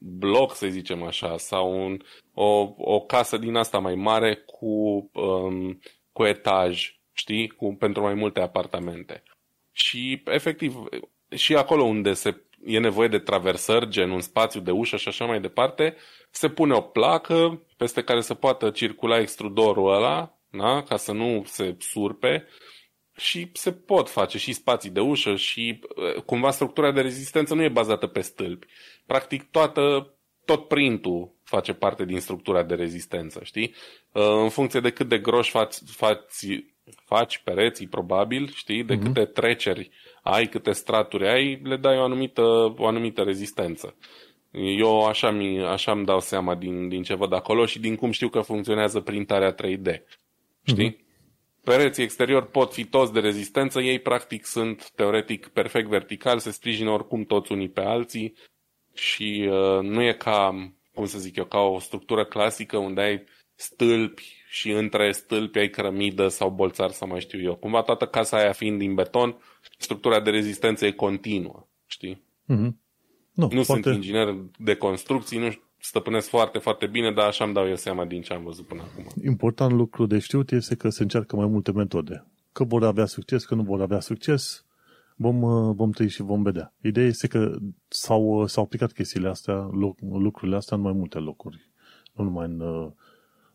bloc, 0.00 0.54
să 0.54 0.66
zicem 0.66 1.02
așa, 1.02 1.36
sau 1.36 1.84
un, 1.84 1.96
o, 2.34 2.74
o 2.76 3.00
casă 3.00 3.36
din 3.36 3.54
asta 3.54 3.78
mai 3.78 3.94
mare 3.94 4.34
cu, 4.34 5.10
um, 5.12 5.80
cu 6.12 6.24
etaj, 6.24 6.98
știi, 7.12 7.48
cu, 7.48 7.74
pentru 7.74 8.02
mai 8.02 8.14
multe 8.14 8.40
apartamente. 8.40 9.22
Și, 9.72 10.22
efectiv, 10.24 10.76
și 11.34 11.54
acolo 11.56 11.82
unde 11.82 12.12
se 12.12 12.42
e 12.64 12.78
nevoie 12.78 13.08
de 13.08 13.18
traversări, 13.18 13.88
gen 13.88 14.10
un 14.10 14.20
spațiu 14.20 14.60
de 14.60 14.70
ușă 14.70 14.96
și 14.96 15.08
așa 15.08 15.24
mai 15.24 15.40
departe, 15.40 15.96
se 16.30 16.48
pune 16.48 16.74
o 16.74 16.80
placă 16.80 17.66
peste 17.76 18.02
care 18.02 18.20
să 18.20 18.34
poată 18.34 18.70
circula 18.70 19.18
extrudorul 19.18 19.94
ăla, 19.94 20.38
da? 20.50 20.82
ca 20.82 20.96
să 20.96 21.12
nu 21.12 21.42
se 21.46 21.76
surpe, 21.78 22.46
și 23.16 23.50
se 23.52 23.72
pot 23.72 24.10
face 24.10 24.38
și 24.38 24.52
spații 24.52 24.90
de 24.90 25.00
ușă 25.00 25.36
și 25.36 25.80
cumva 26.26 26.50
structura 26.50 26.92
de 26.92 27.00
rezistență 27.00 27.54
nu 27.54 27.62
e 27.62 27.68
bazată 27.68 28.06
pe 28.06 28.20
stâlpi. 28.20 28.66
Practic 29.06 29.50
toată, 29.50 30.14
tot 30.44 30.68
printul 30.68 31.32
face 31.44 31.72
parte 31.72 32.04
din 32.04 32.20
structura 32.20 32.62
de 32.62 32.74
rezistență, 32.74 33.40
știi? 33.44 33.74
În 34.12 34.48
funcție 34.48 34.80
de 34.80 34.90
cât 34.90 35.08
de 35.08 35.18
groși 35.18 35.50
faci, 35.50 35.74
faci, 35.86 36.64
faci 37.04 37.38
pereții, 37.38 37.86
probabil, 37.88 38.50
știi? 38.54 38.84
De 38.84 38.96
uh-huh. 38.96 39.02
câte 39.02 39.24
treceri 39.24 39.90
ai, 40.22 40.46
câte 40.46 40.72
straturi 40.72 41.28
ai, 41.28 41.60
le 41.62 41.76
dai 41.76 41.98
o 41.98 42.02
anumită, 42.02 42.42
o 42.76 42.86
anumită 42.86 43.22
rezistență. 43.22 43.94
Eu 44.78 45.06
așa 45.06 45.30
mi 45.30 45.64
așa 45.64 45.92
îmi 45.92 46.04
dau 46.04 46.20
seama 46.20 46.54
din, 46.54 46.88
din 46.88 47.02
ce 47.02 47.14
văd 47.14 47.32
acolo 47.32 47.66
și 47.66 47.78
din 47.80 47.96
cum 47.96 48.10
știu 48.10 48.28
că 48.28 48.40
funcționează 48.40 49.00
printarea 49.00 49.54
3D. 49.54 50.02
Știi? 50.62 50.90
Mm-hmm. 50.90 51.02
Pereții 51.64 52.02
exterior 52.02 52.46
pot 52.46 52.72
fi 52.72 52.84
toți 52.84 53.12
de 53.12 53.20
rezistență, 53.20 53.80
ei 53.80 53.98
practic 53.98 54.44
sunt 54.44 54.90
teoretic 54.90 55.48
perfect 55.48 55.88
vertical, 55.88 56.38
se 56.38 56.50
sprijină 56.50 56.90
oricum 56.90 57.24
toți 57.24 57.52
unii 57.52 57.68
pe 57.68 57.80
alții 57.80 58.34
și 58.94 59.48
uh, 59.50 59.80
nu 59.82 60.02
e 60.02 60.12
ca, 60.12 60.70
cum 60.94 61.04
să 61.04 61.18
zic 61.18 61.36
eu, 61.36 61.44
ca 61.44 61.58
o 61.58 61.78
structură 61.78 62.24
clasică 62.24 62.76
unde 62.76 63.00
ai 63.00 63.24
stâlpi 63.54 64.41
și 64.52 64.70
între 64.70 65.12
stâlpi 65.12 65.58
ai 65.58 65.68
cărămidă 65.68 66.28
sau 66.28 66.50
bolțar 66.50 66.90
sau 66.90 67.08
mai 67.08 67.20
știu 67.20 67.42
eu. 67.42 67.54
Cumva 67.54 67.82
toată 67.82 68.06
casa 68.06 68.36
aia 68.36 68.52
fiind 68.52 68.78
din 68.78 68.94
beton, 68.94 69.36
structura 69.78 70.20
de 70.20 70.30
rezistență 70.30 70.86
e 70.86 70.90
continuă, 70.90 71.68
știi? 71.86 72.14
Mm-hmm. 72.44 72.70
Nu, 73.32 73.48
nu 73.50 73.62
poate... 73.62 73.62
sunt 73.62 73.84
inginer 73.84 74.34
de 74.58 74.74
construcții, 74.74 75.38
nu 75.38 75.52
stăpânesc 75.78 76.28
foarte, 76.28 76.58
foarte 76.58 76.86
bine, 76.86 77.12
dar 77.12 77.26
așa 77.26 77.44
îmi 77.44 77.54
dau 77.54 77.68
eu 77.68 77.76
seama 77.76 78.04
din 78.04 78.22
ce 78.22 78.32
am 78.32 78.44
văzut 78.44 78.66
până 78.66 78.82
acum. 78.82 79.06
Important 79.24 79.72
lucru 79.72 80.06
de 80.06 80.18
știut 80.18 80.50
este 80.50 80.74
că 80.74 80.88
se 80.88 81.02
încearcă 81.02 81.36
mai 81.36 81.46
multe 81.46 81.72
metode. 81.72 82.26
Că 82.52 82.64
vor 82.64 82.84
avea 82.84 83.06
succes, 83.06 83.44
că 83.44 83.54
nu 83.54 83.62
vor 83.62 83.80
avea 83.80 84.00
succes, 84.00 84.64
vom, 85.16 85.42
uh, 85.42 85.74
vom 85.74 85.90
trăi 85.90 86.08
și 86.08 86.22
vom 86.22 86.42
vedea. 86.42 86.74
Ideea 86.82 87.06
este 87.06 87.26
că 87.26 87.56
s-au, 87.88 88.22
uh, 88.22 88.48
s-au 88.48 88.64
aplicat 88.64 88.92
chestiile 88.92 89.28
astea, 89.28 89.68
lucrurile 90.10 90.56
astea 90.56 90.76
în 90.76 90.82
mai 90.82 90.92
multe 90.92 91.18
locuri. 91.18 91.70
Nu 92.12 92.24
numai 92.24 92.46
în, 92.46 92.60
uh, 92.60 92.90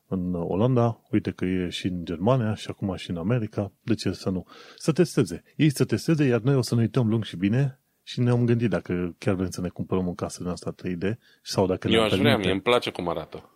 în 0.07 0.33
Olanda, 0.33 1.01
uite 1.11 1.31
că 1.31 1.45
e 1.45 1.69
și 1.69 1.87
în 1.87 2.05
Germania 2.05 2.55
și 2.55 2.67
acum 2.69 2.95
și 2.95 3.09
în 3.09 3.17
America, 3.17 3.71
de 3.81 3.93
ce 3.93 4.11
să 4.11 4.29
nu? 4.29 4.45
Să 4.75 4.91
testeze. 4.91 5.43
Ei 5.55 5.69
să 5.69 5.85
testeze, 5.85 6.23
iar 6.23 6.39
noi 6.39 6.55
o 6.55 6.61
să 6.61 6.75
ne 6.75 6.81
uităm 6.81 7.09
lung 7.09 7.23
și 7.23 7.37
bine 7.37 7.79
și 8.03 8.19
ne-am 8.19 8.45
gândit 8.45 8.69
dacă 8.69 9.15
chiar 9.17 9.33
vrem 9.33 9.49
să 9.49 9.61
ne 9.61 9.67
cumpărăm 9.67 10.07
o 10.07 10.13
casă 10.13 10.43
din 10.43 10.51
asta 10.51 10.75
3D 10.83 11.17
sau 11.41 11.65
dacă 11.65 11.87
Eu 11.87 12.03
aș 12.03 12.17
vrea, 12.17 12.37
mie 12.37 12.51
îmi 12.51 12.61
place 12.61 12.91
cum 12.91 13.09
arată. 13.09 13.49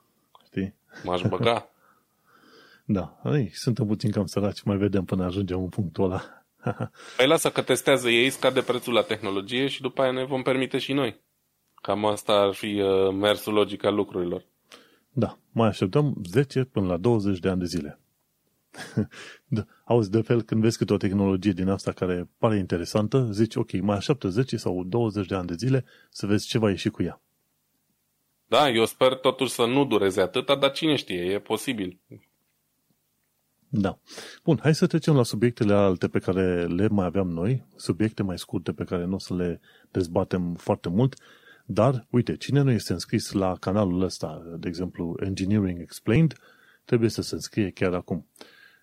Știi? 0.45 0.73
M-aș 1.03 1.21
băga. 1.21 1.69
da, 2.85 3.21
ei, 3.25 3.51
suntem 3.53 3.87
puțin 3.87 4.11
cam 4.11 4.25
săraci, 4.25 4.61
mai 4.63 4.77
vedem 4.77 5.03
până 5.03 5.25
ajungem 5.25 5.61
în 5.61 5.69
punctul 5.69 6.03
ăla. 6.03 6.21
păi 7.17 7.27
lasă 7.27 7.49
că 7.49 7.61
testează 7.61 8.09
ei, 8.09 8.29
scade 8.29 8.61
prețul 8.61 8.93
la 8.93 9.01
tehnologie 9.01 9.67
și 9.67 9.81
după 9.81 10.01
aia 10.01 10.11
ne 10.11 10.25
vom 10.25 10.41
permite 10.41 10.77
și 10.77 10.93
noi. 10.93 11.19
Cam 11.81 12.05
asta 12.05 12.33
ar 12.33 12.53
fi 12.53 12.81
uh, 12.81 13.13
mersul 13.13 13.53
logic 13.53 13.83
al 13.83 13.95
lucrurilor. 13.95 14.45
Da, 15.13 15.37
mai 15.51 15.67
așteptăm 15.67 16.21
10 16.29 16.63
până 16.63 16.87
la 16.87 16.97
20 16.97 17.39
de 17.39 17.49
ani 17.49 17.59
de 17.59 17.65
zile. 17.65 17.99
da, 19.47 19.65
auzi, 19.85 20.11
de 20.11 20.21
fel, 20.21 20.41
când 20.41 20.61
vezi 20.61 20.77
câte 20.77 20.93
o 20.93 20.97
tehnologie 20.97 21.51
din 21.51 21.67
asta 21.67 21.91
care 21.91 22.29
pare 22.37 22.57
interesantă, 22.57 23.27
zici, 23.31 23.55
ok, 23.55 23.71
mai 23.71 23.95
așteaptă 23.95 24.27
10 24.27 24.57
sau 24.57 24.83
20 24.83 25.27
de 25.27 25.35
ani 25.35 25.47
de 25.47 25.55
zile 25.55 25.85
să 26.09 26.25
vezi 26.25 26.47
ce 26.47 26.57
va 26.57 26.69
ieși 26.69 26.89
cu 26.89 27.03
ea. 27.03 27.21
Da, 28.47 28.69
eu 28.69 28.85
sper 28.85 29.13
totuși 29.13 29.51
să 29.51 29.65
nu 29.65 29.85
dureze 29.85 30.21
atâta, 30.21 30.55
dar 30.55 30.71
cine 30.71 30.95
știe, 30.95 31.23
e 31.23 31.39
posibil. 31.39 31.99
Da. 33.69 33.99
Bun, 34.43 34.59
hai 34.61 34.75
să 34.75 34.87
trecem 34.87 35.15
la 35.15 35.23
subiectele 35.23 35.73
alte 35.73 36.07
pe 36.07 36.19
care 36.19 36.65
le 36.65 36.87
mai 36.87 37.05
aveam 37.05 37.29
noi, 37.29 37.65
subiecte 37.75 38.23
mai 38.23 38.37
scurte 38.37 38.71
pe 38.71 38.83
care 38.83 39.05
nu 39.05 39.15
o 39.15 39.19
să 39.19 39.35
le 39.35 39.61
dezbatem 39.91 40.53
foarte 40.53 40.89
mult, 40.89 41.15
dar, 41.73 42.07
uite, 42.09 42.37
cine 42.37 42.61
nu 42.61 42.71
este 42.71 42.93
înscris 42.93 43.31
la 43.31 43.55
canalul 43.59 44.01
ăsta, 44.01 44.55
de 44.59 44.67
exemplu, 44.67 45.15
Engineering 45.19 45.79
Explained, 45.79 46.33
trebuie 46.85 47.09
să 47.09 47.21
se 47.21 47.35
înscrie 47.35 47.69
chiar 47.69 47.93
acum. 47.93 48.27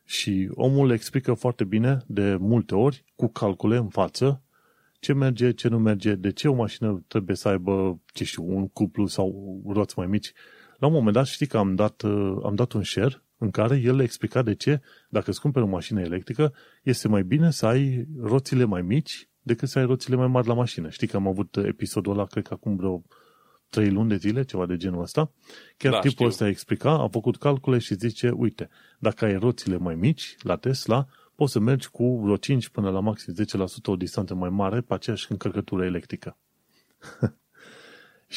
Și 0.04 0.48
omul 0.54 0.90
explică 0.90 1.34
foarte 1.34 1.64
bine, 1.64 1.98
de 2.06 2.36
multe 2.36 2.74
ori, 2.74 3.04
cu 3.16 3.28
calcule 3.28 3.76
în 3.76 3.88
față, 3.88 4.42
ce 5.00 5.12
merge, 5.12 5.52
ce 5.52 5.68
nu 5.68 5.78
merge, 5.78 6.14
de 6.14 6.32
ce 6.32 6.48
o 6.48 6.54
mașină 6.54 7.04
trebuie 7.08 7.36
să 7.36 7.48
aibă, 7.48 8.00
ce 8.12 8.24
știu, 8.24 8.56
un 8.56 8.68
cuplu 8.68 9.06
sau 9.06 9.60
roți 9.66 9.98
mai 9.98 10.06
mici. 10.06 10.32
La 10.78 10.86
un 10.86 10.92
moment 10.92 11.14
dat 11.14 11.26
știi 11.26 11.46
că 11.46 11.58
am 11.58 11.74
dat, 11.74 12.02
am 12.42 12.52
dat 12.54 12.72
un 12.72 12.82
share 12.82 13.22
în 13.38 13.50
care 13.50 13.76
el 13.76 13.96
le 13.96 14.02
explica 14.02 14.42
de 14.42 14.54
ce, 14.54 14.80
dacă 15.08 15.30
îți 15.30 15.40
cumperi 15.40 15.64
o 15.64 15.68
mașină 15.68 16.00
electrică, 16.00 16.52
este 16.82 17.08
mai 17.08 17.22
bine 17.22 17.50
să 17.50 17.66
ai 17.66 18.06
roțile 18.20 18.64
mai 18.64 18.82
mici 18.82 19.28
decât 19.48 19.68
să 19.68 19.78
ai 19.78 19.84
roțile 19.84 20.16
mai 20.16 20.26
mari 20.26 20.46
la 20.46 20.54
mașină. 20.54 20.88
Știi 20.88 21.06
că 21.06 21.16
am 21.16 21.26
avut 21.26 21.56
episodul 21.56 22.12
ăla, 22.12 22.24
cred 22.24 22.46
că 22.46 22.54
acum 22.54 22.76
vreo 22.76 23.02
trei 23.70 23.90
luni 23.90 24.08
de 24.08 24.16
zile, 24.16 24.44
ceva 24.44 24.66
de 24.66 24.76
genul 24.76 25.02
ăsta. 25.02 25.32
Chiar 25.76 25.92
da, 25.92 25.98
tipul 25.98 26.10
știu. 26.10 26.26
ăsta 26.26 26.48
explica, 26.48 26.90
a 26.90 27.08
făcut 27.08 27.36
calcule 27.36 27.78
și 27.78 27.94
zice, 27.94 28.30
uite, 28.30 28.68
dacă 28.98 29.24
ai 29.24 29.38
roțile 29.38 29.76
mai 29.76 29.94
mici 29.94 30.36
la 30.42 30.56
Tesla, 30.56 31.06
poți 31.34 31.52
să 31.52 31.58
mergi 31.58 31.88
cu 31.90 32.20
vreo 32.20 32.36
5 32.36 32.68
până 32.68 32.90
la 32.90 33.00
maxim 33.00 33.34
10% 33.34 33.38
o 33.84 33.96
distanță 33.96 34.34
mai 34.34 34.48
mare 34.48 34.80
pe 34.80 34.94
aceeași 34.94 35.26
încărcătură 35.30 35.84
electrică. 35.84 36.36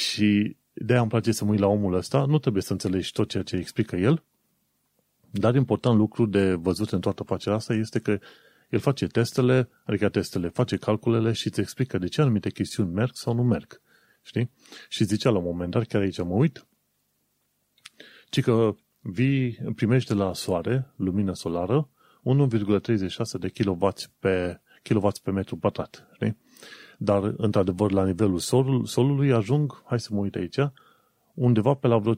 și 0.06 0.58
de-aia 0.74 1.02
îmi 1.02 1.10
place 1.10 1.32
să 1.32 1.46
mă 1.46 1.52
uit 1.52 1.60
la 1.60 1.68
omul 1.68 1.94
ăsta, 1.94 2.26
nu 2.26 2.40
trebuie 2.40 2.64
să 2.64 2.72
înțelegi 2.72 3.12
tot 3.12 3.30
ceea 3.30 3.44
ce 3.44 3.56
explică 3.56 3.96
el, 3.96 4.24
dar 5.32 5.56
important 5.56 5.98
lucru 5.98 6.26
de 6.26 6.54
văzut 6.54 6.92
în 6.92 7.00
toată 7.00 7.22
afacerea 7.26 7.58
asta 7.58 7.74
este 7.74 8.00
că 8.00 8.20
el 8.72 8.80
face 8.80 9.08
testele, 9.08 9.70
adică 9.86 10.10
testele, 10.10 10.48
face 10.48 10.78
calculele 10.78 11.32
și 11.32 11.48
îți 11.48 11.60
explică 11.60 11.98
de 11.98 12.08
ce 12.08 12.22
anumite 12.22 12.50
chestiuni 12.50 12.94
merg 12.94 13.12
sau 13.14 13.34
nu 13.34 13.44
merg. 13.44 13.82
Știi? 14.22 14.52
Și 14.90 15.04
zicea 15.04 15.30
la 15.30 15.38
un 15.38 15.44
moment 15.44 15.72
dat, 15.72 15.88
chiar 15.88 16.02
aici 16.02 16.18
mă 16.18 16.34
uit, 16.34 16.68
ci 18.30 18.42
că 18.42 18.76
vii, 19.00 19.58
primești 19.76 20.10
de 20.10 20.16
la 20.16 20.34
soare, 20.34 20.94
lumină 20.96 21.34
solară, 21.34 21.90
1,36 22.50 23.08
de 23.40 23.50
kW 23.50 23.88
pe, 24.20 24.62
kW 24.84 25.08
pe 25.24 25.32
metru 25.32 25.58
pătrat. 25.58 26.10
Știi? 26.14 26.38
Dar, 26.98 27.34
într-adevăr, 27.38 27.92
la 27.92 28.06
nivelul 28.06 28.40
sol, 28.40 28.86
solului 28.86 29.34
ajung, 29.34 29.84
hai 29.86 30.00
să 30.00 30.10
mă 30.12 30.20
uit 30.20 30.36
aici, 30.36 30.60
undeva 31.34 31.74
pe 31.74 31.88
la 31.88 31.98
vreo 31.98 32.16
55%. 32.16 32.18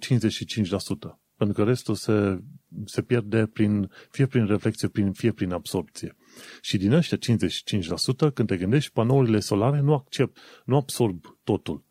Pentru 1.38 1.56
că 1.56 1.70
restul 1.70 1.96
se, 1.96 2.44
se 2.86 3.02
pierde 3.02 3.46
prin, 3.46 3.90
fie 4.10 4.26
prin 4.26 4.46
reflexie, 4.46 4.88
prin, 4.88 5.12
fie 5.12 5.32
prin 5.32 5.52
absorpție. 5.52 6.16
Și 6.62 6.78
din 6.78 6.92
ăștia 6.92 7.18
55%, 7.18 8.34
când 8.34 8.48
te 8.48 8.58
gândești, 8.58 8.92
panourile 8.92 9.40
solare 9.40 9.80
nu 9.80 9.94
accept, 9.94 10.38
nu 10.66 10.76
absorb 10.76 11.38
totul 11.44 11.84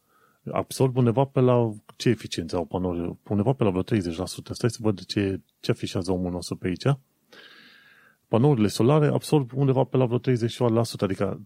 absorb 0.50 0.96
undeva 0.96 1.24
pe 1.24 1.40
la 1.40 1.72
ce 1.96 2.08
eficiență 2.08 2.56
au 2.56 2.64
panourile? 2.64 3.18
Undeva 3.28 3.52
pe 3.52 3.64
la 3.64 3.70
vreo 3.70 3.82
30%. 3.82 3.84
Stai 4.50 4.70
să 4.70 4.78
văd 4.80 5.04
ce, 5.04 5.40
ce 5.60 5.70
afișează 5.70 6.12
omul 6.12 6.30
nostru 6.30 6.56
pe 6.56 6.66
aici. 6.66 6.98
Panourile 8.28 8.68
solare 8.68 9.06
absorb 9.06 9.52
undeva 9.54 9.84
pe 9.84 9.96
la 9.96 10.06
vreo 10.06 10.18
30%, 10.18 10.24
adică 10.98 11.40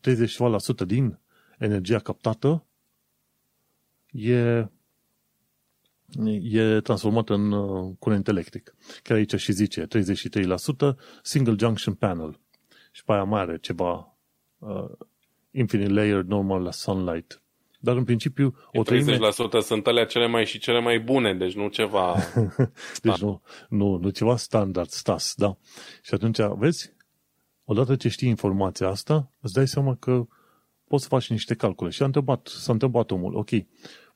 30% 0.83 0.87
din 0.87 1.19
energia 1.59 1.99
captată 1.99 2.67
e, 4.11 4.69
e 6.43 6.81
transformată 6.81 7.35
în 7.35 7.53
uh, 7.53 7.95
curent 7.99 8.29
electric. 8.29 8.75
Chiar 9.03 9.17
aici 9.17 9.35
și 9.35 9.53
zice 9.53 9.87
33% 9.87 9.87
single 11.23 11.55
junction 11.59 11.95
panel. 11.95 12.41
Și 12.97 13.05
pe 13.05 13.13
aia 13.13 13.25
mai 13.25 13.41
are 13.41 13.59
ceva 13.59 14.17
uh, 14.59 14.91
infinite 15.51 15.93
layer 15.93 16.23
normal 16.23 16.63
la 16.63 16.71
sunlight. 16.71 17.43
Dar 17.79 17.97
în 17.97 18.05
principiu 18.05 18.55
o 18.73 18.83
30% 18.83 18.85
treime... 18.85 19.31
sunt 19.61 19.87
alea 19.87 20.05
cele 20.05 20.27
mai 20.27 20.47
și 20.47 20.59
cele 20.59 20.81
mai 20.81 21.01
bune, 21.01 21.35
deci 21.35 21.55
nu 21.55 21.69
ceva... 21.69 22.17
deci 23.03 23.19
nu, 23.19 23.43
nu, 23.69 23.97
nu 23.97 24.11
ceva 24.11 24.37
standard, 24.37 24.89
stas, 24.89 25.35
da. 25.37 25.57
Și 26.03 26.15
atunci, 26.15 26.39
vezi, 26.59 26.93
odată 27.65 27.97
ce 27.97 28.09
știi 28.09 28.29
informația 28.29 28.89
asta, 28.89 29.31
îți 29.41 29.53
dai 29.53 29.69
seama 29.69 29.95
că 29.95 30.27
poți 30.89 31.03
să 31.03 31.09
faci 31.09 31.31
niște 31.31 31.55
calcule. 31.55 31.91
Și 31.91 32.03
a 32.03 32.05
întrebat, 32.05 32.47
s-a 32.47 32.73
întrebat 32.73 33.11
omul, 33.11 33.35
ok, 33.35 33.51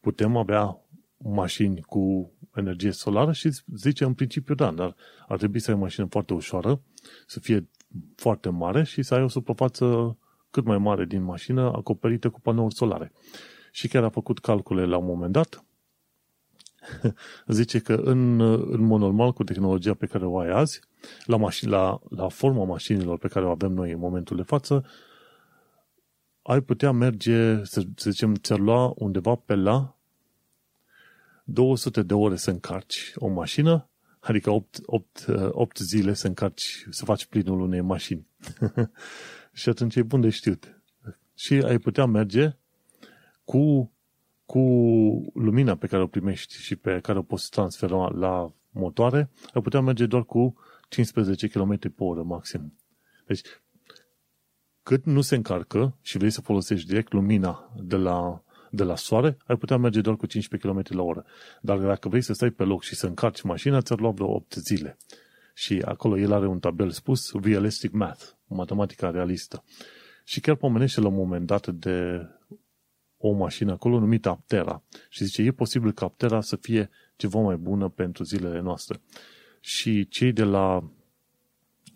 putem 0.00 0.36
avea 0.36 0.78
mașini 1.16 1.80
cu 1.80 2.32
energie 2.54 2.90
solară 2.90 3.32
și 3.32 3.50
zice 3.74 4.04
în 4.04 4.14
principiu 4.14 4.54
da, 4.54 4.70
dar 4.70 4.96
ar 5.28 5.38
trebui 5.38 5.60
să 5.60 5.70
ai 5.70 5.76
o 5.76 5.80
mașină 5.80 6.06
foarte 6.10 6.34
ușoară, 6.34 6.80
să 7.26 7.40
fie 7.40 7.68
foarte 8.16 8.48
mare 8.48 8.82
și 8.82 9.02
să 9.02 9.14
ai 9.14 9.22
o 9.22 9.28
suprafață 9.28 10.16
cât 10.50 10.64
mai 10.64 10.78
mare 10.78 11.04
din 11.04 11.22
mașină 11.22 11.72
acoperită 11.72 12.30
cu 12.30 12.40
panouri 12.40 12.74
solare. 12.74 13.12
Și 13.72 13.88
chiar 13.88 14.04
a 14.04 14.08
făcut 14.08 14.38
calcule 14.38 14.84
la 14.84 14.96
un 14.96 15.06
moment 15.06 15.32
dat. 15.32 15.64
Zice 17.46 17.78
că 17.78 17.94
în, 17.94 18.40
în 18.70 18.80
mod 18.80 19.00
normal, 19.00 19.32
cu 19.32 19.44
tehnologia 19.44 19.94
pe 19.94 20.06
care 20.06 20.26
o 20.26 20.38
ai 20.38 20.50
azi, 20.50 20.80
la, 21.24 21.36
mașini, 21.36 21.70
la, 21.70 22.00
la 22.08 22.28
forma 22.28 22.64
mașinilor 22.64 23.18
pe 23.18 23.28
care 23.28 23.46
o 23.46 23.50
avem 23.50 23.72
noi 23.72 23.92
în 23.92 23.98
momentul 23.98 24.36
de 24.36 24.42
față, 24.42 24.84
ai 26.42 26.60
putea 26.60 26.90
merge, 26.90 27.64
să, 27.64 27.82
să 27.94 28.10
zicem, 28.10 28.34
ți-ar 28.34 28.58
lua 28.58 28.92
undeva 28.96 29.34
pe 29.34 29.54
la 29.54 29.96
200 31.44 32.02
de 32.02 32.14
ore 32.14 32.36
să 32.36 32.50
încarci 32.50 33.12
o 33.16 33.28
mașină, 33.28 33.89
adică 34.20 34.50
8, 34.50 34.78
8, 34.84 35.26
8 35.50 35.78
zile 35.78 36.14
să 36.14 36.26
încarci, 36.26 36.86
să 36.90 37.04
faci 37.04 37.26
plinul 37.26 37.60
unei 37.60 37.80
mașini. 37.80 38.26
și 39.52 39.68
atunci 39.68 39.96
e 39.96 40.02
bun 40.02 40.20
de 40.20 40.28
știut. 40.28 40.82
Și 41.34 41.54
ai 41.54 41.78
putea 41.78 42.04
merge 42.04 42.56
cu, 43.44 43.92
cu 44.46 44.60
lumina 45.34 45.76
pe 45.76 45.86
care 45.86 46.02
o 46.02 46.06
primești 46.06 46.54
și 46.54 46.76
pe 46.76 47.00
care 47.00 47.18
o 47.18 47.22
poți 47.22 47.50
transfera 47.50 48.08
la 48.08 48.52
motoare, 48.70 49.30
ai 49.52 49.62
putea 49.62 49.80
merge 49.80 50.06
doar 50.06 50.24
cu 50.24 50.54
15 50.88 51.48
km 51.48 51.78
pe 51.78 52.02
oră 52.02 52.22
maxim. 52.22 52.74
Deci, 53.26 53.40
cât 54.82 55.04
nu 55.04 55.20
se 55.20 55.34
încarcă 55.34 55.96
și 56.02 56.18
vrei 56.18 56.30
să 56.30 56.40
folosești 56.40 56.88
direct 56.88 57.12
lumina 57.12 57.72
de 57.82 57.96
la, 57.96 58.42
de 58.70 58.82
la 58.82 58.96
soare, 58.96 59.36
ai 59.46 59.56
putea 59.56 59.76
merge 59.76 60.00
doar 60.00 60.16
cu 60.16 60.26
15 60.26 60.68
km 60.68 60.96
la 60.96 61.02
oră. 61.02 61.24
Dar 61.60 61.78
dacă 61.78 62.08
vrei 62.08 62.22
să 62.22 62.32
stai 62.32 62.50
pe 62.50 62.62
loc 62.62 62.82
și 62.82 62.94
să 62.94 63.06
încarci 63.06 63.42
mașina, 63.42 63.80
ți-ar 63.80 64.00
lua 64.00 64.10
vreo 64.10 64.34
8 64.34 64.52
zile. 64.52 64.96
Și 65.54 65.82
acolo 65.84 66.18
el 66.18 66.32
are 66.32 66.46
un 66.46 66.58
tabel 66.58 66.90
spus 66.90 67.32
Realistic 67.42 67.92
Math, 67.92 68.24
matematica 68.46 69.10
realistă. 69.10 69.64
Și 70.24 70.40
chiar 70.40 70.54
pomenește 70.54 71.00
la 71.00 71.08
un 71.08 71.14
moment 71.14 71.46
dat 71.46 71.66
de 71.66 72.28
o 73.18 73.32
mașină 73.32 73.72
acolo 73.72 73.98
numită 73.98 74.28
Aptera. 74.28 74.82
Și 75.08 75.24
zice, 75.24 75.42
e 75.42 75.50
posibil 75.50 75.92
ca 75.92 76.04
Aptera 76.04 76.40
să 76.40 76.56
fie 76.56 76.90
ceva 77.16 77.40
mai 77.40 77.56
bună 77.56 77.88
pentru 77.88 78.24
zilele 78.24 78.60
noastre. 78.60 79.00
Și 79.60 80.08
cei 80.08 80.32
de 80.32 80.44
la 80.44 80.90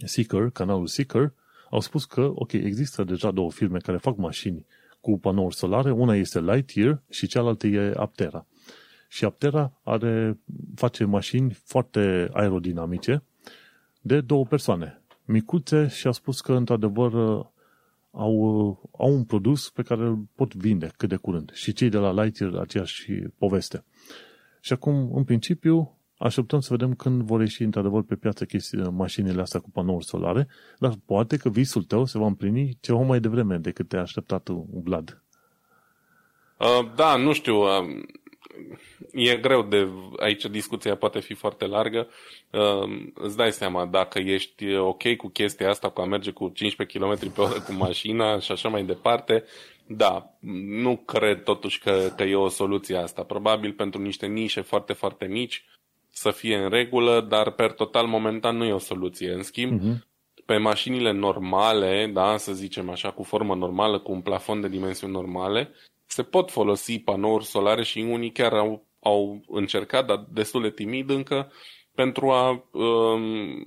Seeker, 0.04 0.50
canalul 0.50 0.86
Seeker, 0.86 1.32
au 1.70 1.80
spus 1.80 2.04
că, 2.04 2.30
ok, 2.34 2.52
există 2.52 3.04
deja 3.04 3.30
două 3.30 3.50
firme 3.50 3.78
care 3.78 3.96
fac 3.96 4.16
mașini 4.16 4.66
cu 5.04 5.18
panouri 5.18 5.54
solare, 5.54 5.90
una 5.90 6.14
este 6.14 6.40
Lightyear 6.40 7.02
și 7.10 7.26
cealaltă 7.26 7.66
e 7.66 7.92
Aptera. 7.96 8.46
Și 9.08 9.24
Aptera 9.24 9.72
are, 9.82 10.38
face 10.74 11.04
mașini 11.04 11.52
foarte 11.64 12.28
aerodinamice 12.32 13.22
de 14.00 14.20
două 14.20 14.44
persoane, 14.44 15.02
micuțe 15.24 15.86
și 15.86 16.06
a 16.06 16.10
spus 16.10 16.40
că, 16.40 16.52
într-adevăr, 16.52 17.12
au, 18.10 18.90
au 18.98 19.14
un 19.14 19.24
produs 19.24 19.70
pe 19.70 19.82
care 19.82 20.02
îl 20.02 20.24
pot 20.34 20.54
vinde 20.54 20.90
cât 20.96 21.08
de 21.08 21.16
curând. 21.16 21.50
Și 21.52 21.72
cei 21.72 21.88
de 21.88 21.98
la 21.98 22.22
Lightyear 22.22 22.54
aceeași 22.54 23.12
poveste. 23.38 23.84
Și 24.60 24.72
acum, 24.72 25.14
în 25.14 25.24
principiu, 25.24 25.98
așteptăm 26.18 26.60
să 26.60 26.68
vedem 26.70 26.94
când 26.94 27.22
vor 27.22 27.40
ieși 27.40 27.62
într-adevăr 27.62 28.02
pe 28.02 28.14
piață 28.14 28.44
chestii, 28.44 28.78
mașinile 28.78 29.40
astea 29.40 29.60
cu 29.60 29.70
panouri 29.70 30.04
solare, 30.04 30.48
dar 30.78 30.92
poate 31.06 31.36
că 31.36 31.48
visul 31.48 31.82
tău 31.82 32.04
se 32.04 32.18
va 32.18 32.26
împlini 32.26 32.78
ceva 32.80 32.98
mai 32.98 33.20
devreme 33.20 33.56
decât 33.56 33.88
te-a 33.88 34.00
așteptat 34.00 34.48
Vlad. 34.84 35.22
Uh, 36.58 36.90
da, 36.94 37.16
nu 37.16 37.32
știu. 37.32 37.56
Uh, 37.56 38.02
e 39.12 39.36
greu 39.36 39.62
de... 39.62 39.88
Aici 40.16 40.44
discuția 40.44 40.96
poate 40.96 41.20
fi 41.20 41.34
foarte 41.34 41.66
largă. 41.66 42.08
Uh, 42.50 43.10
îți 43.14 43.36
dai 43.36 43.52
seama, 43.52 43.86
dacă 43.86 44.18
ești 44.18 44.76
ok 44.76 45.16
cu 45.16 45.28
chestia 45.28 45.68
asta, 45.68 45.88
cu 45.88 46.00
a 46.00 46.04
merge 46.04 46.30
cu 46.30 46.48
15 46.48 46.98
km 46.98 47.32
pe 47.32 47.40
oră 47.40 47.60
cu 47.60 47.72
mașina 47.72 48.38
și 48.38 48.52
așa 48.52 48.68
mai 48.68 48.84
departe, 48.84 49.44
da, 49.86 50.36
nu 50.66 50.96
cred 50.96 51.42
totuși 51.42 51.80
că, 51.80 52.12
că 52.16 52.22
e 52.22 52.34
o 52.34 52.48
soluție 52.48 52.96
asta. 52.96 53.22
Probabil 53.22 53.72
pentru 53.72 54.00
niște 54.00 54.26
nișe 54.26 54.60
foarte, 54.60 54.92
foarte 54.92 55.26
mici 55.26 55.64
să 56.14 56.30
fie 56.30 56.56
în 56.56 56.68
regulă, 56.68 57.20
dar 57.20 57.50
per 57.50 57.72
total 57.72 58.06
momentan 58.06 58.56
nu 58.56 58.64
e 58.64 58.72
o 58.72 58.78
soluție. 58.78 59.32
În 59.32 59.42
schimb, 59.42 59.80
uh-huh. 59.80 59.98
pe 60.46 60.56
mașinile 60.56 61.10
normale, 61.10 62.10
da, 62.12 62.36
să 62.36 62.52
zicem 62.52 62.90
așa, 62.90 63.10
cu 63.10 63.22
formă 63.22 63.54
normală, 63.54 63.98
cu 63.98 64.12
un 64.12 64.20
plafon 64.20 64.60
de 64.60 64.68
dimensiuni 64.68 65.12
normale, 65.12 65.70
se 66.06 66.22
pot 66.22 66.50
folosi 66.50 66.98
panouri 66.98 67.44
solare 67.44 67.82
și 67.82 67.98
unii 67.98 68.32
chiar 68.32 68.52
au, 68.52 68.86
au 69.00 69.42
încercat, 69.46 70.06
dar 70.06 70.26
destul 70.32 70.62
de 70.62 70.70
timid 70.70 71.10
încă, 71.10 71.52
pentru 71.94 72.30
a 72.30 72.68
um, 72.72 73.64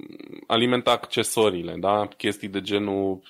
alimenta 0.47 0.91
accesoriile, 0.91 1.75
da? 1.79 2.07
chestii 2.17 2.47
de 2.47 2.61
genul 2.61 3.21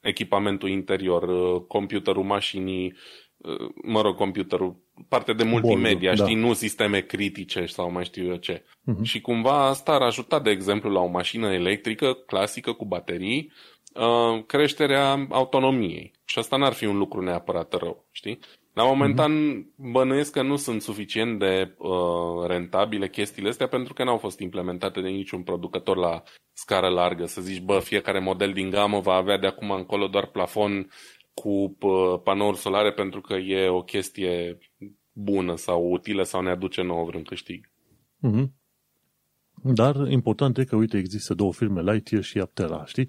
echipamentul 0.00 0.68
interior, 0.68 1.22
uh, 1.22 1.62
computerul 1.68 2.24
mașinii, 2.24 2.94
uh, 3.36 3.68
mă 3.82 4.00
rog, 4.00 4.16
computerul, 4.16 4.83
parte 5.08 5.32
de 5.32 5.44
multimedia, 5.44 6.12
Bol, 6.14 6.26
știi, 6.26 6.40
da. 6.40 6.46
nu 6.46 6.52
sisteme 6.52 7.00
critice 7.00 7.66
sau 7.66 7.90
mai 7.90 8.04
știu 8.04 8.26
eu 8.26 8.36
ce. 8.36 8.62
Uh-huh. 8.62 9.02
Și 9.02 9.20
cumva 9.20 9.66
asta 9.66 9.92
ar 9.92 10.02
ajuta, 10.02 10.40
de 10.40 10.50
exemplu, 10.50 10.90
la 10.90 11.00
o 11.00 11.06
mașină 11.06 11.52
electrică 11.52 12.12
clasică 12.12 12.72
cu 12.72 12.84
baterii, 12.84 13.52
uh, 13.94 14.44
creșterea 14.46 15.26
autonomiei. 15.30 16.12
Și 16.24 16.38
asta 16.38 16.56
n-ar 16.56 16.72
fi 16.72 16.86
un 16.86 16.98
lucru 16.98 17.22
neapărat 17.22 17.72
rău, 17.72 18.04
știi? 18.10 18.38
La 18.72 18.84
momentan 18.84 19.32
uh-huh. 19.32 19.90
bănuiesc 19.92 20.32
că 20.32 20.42
nu 20.42 20.56
sunt 20.56 20.82
suficient 20.82 21.38
de 21.38 21.74
uh, 21.78 22.46
rentabile 22.46 23.08
chestiile 23.08 23.48
astea 23.48 23.68
pentru 23.68 23.92
că 23.92 24.04
n-au 24.04 24.16
fost 24.16 24.38
implementate 24.40 25.00
de 25.00 25.08
niciun 25.08 25.42
producător 25.42 25.96
la 25.96 26.22
scară 26.52 26.88
largă. 26.88 27.26
Să 27.26 27.40
zici, 27.40 27.60
bă, 27.60 27.78
fiecare 27.78 28.20
model 28.20 28.52
din 28.52 28.70
gamă 28.70 29.00
va 29.00 29.14
avea 29.14 29.38
de 29.38 29.46
acum 29.46 29.70
încolo 29.70 30.06
doar 30.06 30.26
plafon 30.26 30.90
cu 31.34 31.48
uh, 31.48 32.20
panouri 32.22 32.56
solare 32.56 32.92
pentru 32.92 33.20
că 33.20 33.34
e 33.34 33.68
o 33.68 33.82
chestie 33.82 34.58
bună 35.12 35.56
sau 35.56 35.92
utilă 35.92 36.22
sau 36.22 36.42
ne 36.42 36.50
aduce 36.50 36.82
nouă 36.82 37.04
vreun 37.04 37.22
câștig. 37.22 37.70
Uh-huh. 38.22 38.48
Dar 39.62 40.08
important 40.08 40.58
e 40.58 40.64
că, 40.64 40.76
uite, 40.76 40.96
există 40.96 41.34
două 41.34 41.52
firme, 41.52 41.82
Lightyear 41.82 42.22
și 42.22 42.38
Aptera, 42.38 42.84
știi? 42.84 43.08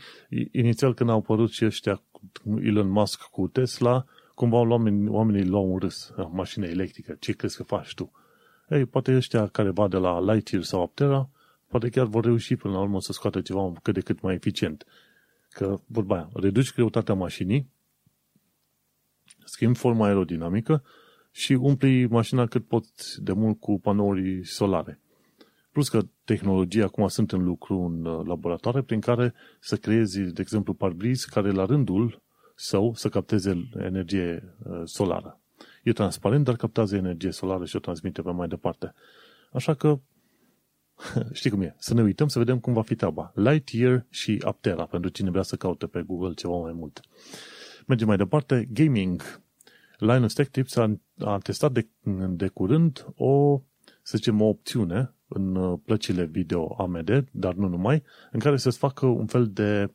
Inițial 0.51 0.93
când 0.93 1.09
au 1.09 1.17
apărut 1.17 1.51
și 1.51 1.65
ăștia, 1.65 2.01
Elon 2.61 2.89
Musk 2.89 3.21
cu 3.21 3.47
Tesla, 3.47 4.05
cumva 4.36 4.57
oamenii, 4.57 5.07
oamenii 5.07 5.45
luau 5.45 5.71
un 5.71 5.78
râs, 5.78 6.13
ah, 6.17 6.28
mașină 6.32 6.65
electrică, 6.65 7.15
ce 7.19 7.32
crezi 7.32 7.57
că 7.57 7.63
faci 7.63 7.93
tu? 7.93 8.11
Ei, 8.69 8.86
poate 8.86 9.15
ăștia 9.15 9.47
care 9.47 9.69
va 9.69 9.88
de 9.88 9.97
la 9.97 10.34
Lightyear 10.34 10.63
sau 10.63 10.82
Aptera, 10.82 11.30
poate 11.67 11.89
chiar 11.89 12.05
vor 12.05 12.23
reuși 12.23 12.55
până 12.55 12.73
la 12.73 12.80
urmă 12.80 13.01
să 13.01 13.11
scoată 13.11 13.41
ceva 13.41 13.73
cât 13.82 13.93
de 13.93 14.01
cât 14.01 14.21
mai 14.21 14.34
eficient. 14.34 14.86
Că, 15.49 15.80
vorba 15.86 16.15
aia, 16.15 16.30
reduci 16.34 16.73
greutatea 16.73 17.13
mașinii, 17.13 17.69
schimbi 19.56 19.78
forma 19.78 20.06
aerodinamică 20.06 20.84
și 21.32 21.53
umpli 21.53 22.06
mașina 22.06 22.45
cât 22.45 22.68
poți 22.68 23.24
de 23.24 23.32
mult 23.32 23.60
cu 23.60 23.80
panouri 23.80 24.45
solare. 24.45 24.99
Plus 25.72 25.89
că 25.89 26.01
tehnologia 26.24 26.84
acum 26.84 27.08
sunt 27.08 27.32
în 27.32 27.43
lucru 27.43 27.80
în 27.80 28.06
uh, 28.06 28.26
laboratoare 28.26 28.82
prin 28.82 28.99
care 28.99 29.34
să 29.60 29.76
creezi, 29.76 30.20
de 30.20 30.41
exemplu, 30.41 30.74
parbriz 30.74 31.24
care 31.24 31.51
la 31.51 31.66
rândul 31.66 32.22
său 32.56 32.93
să 32.93 33.10
capteze 33.10 33.70
energie 33.78 34.56
uh, 34.64 34.82
solară. 34.84 35.39
E 35.84 35.91
transparent, 35.91 36.43
dar 36.43 36.56
captează 36.56 36.95
energie 36.95 37.32
solară 37.32 37.66
și 37.66 37.76
o 37.76 37.80
transmite 37.80 38.22
pe 38.22 38.32
mai 38.32 38.47
departe. 38.47 38.93
Așa 39.51 39.74
că, 39.74 39.99
știi 41.39 41.49
cum 41.49 41.62
e, 41.62 41.76
să 41.78 41.93
ne 41.93 42.01
uităm 42.01 42.28
să 42.28 42.39
vedem 42.39 42.60
cum 42.60 42.74
va 42.74 42.82
fi 42.82 42.95
treaba. 42.95 43.32
Lightyear 43.36 44.06
și 44.10 44.41
Aptera, 44.45 44.86
pentru 44.86 45.10
cine 45.10 45.30
vrea 45.30 45.43
să 45.43 45.56
caute 45.56 45.86
pe 45.86 46.01
Google 46.01 46.34
ceva 46.34 46.56
mai 46.56 46.74
mult. 46.74 47.01
Mergem 47.88 48.08
mai 48.08 48.18
departe. 48.18 48.68
Gaming. 48.74 49.43
Linus 50.00 50.34
Tech 50.34 50.50
Tips 50.50 50.76
a, 50.76 51.00
a 51.20 51.38
testat 51.38 51.72
de, 51.72 51.88
de 52.30 52.48
curând 52.48 53.06
o, 53.16 53.62
să 54.02 54.18
zicem, 54.18 54.41
o 54.41 54.46
opțiune 54.46 55.16
în 55.28 55.56
uh, 55.56 55.80
plăcile 55.86 56.26
video 56.26 56.76
AMD, 56.78 57.26
dar 57.32 57.54
nu 57.54 57.68
numai, 57.68 58.04
în 58.32 58.39
care 58.39 58.58
să-ți 58.58 58.78
facă 58.78 59.06
un 59.06 59.26
fel 59.26 59.50
de 59.50 59.93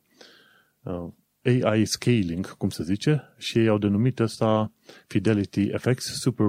uh, 0.82 1.08
AI 1.44 1.84
scaling, 1.84 2.56
cum 2.56 2.68
se 2.68 2.82
zice, 2.82 3.34
și 3.38 3.58
ei 3.58 3.68
au 3.68 3.78
denumit 3.78 4.20
asta 4.20 4.72
Fidelity 5.06 5.70
FX 5.76 6.04
Super 6.04 6.46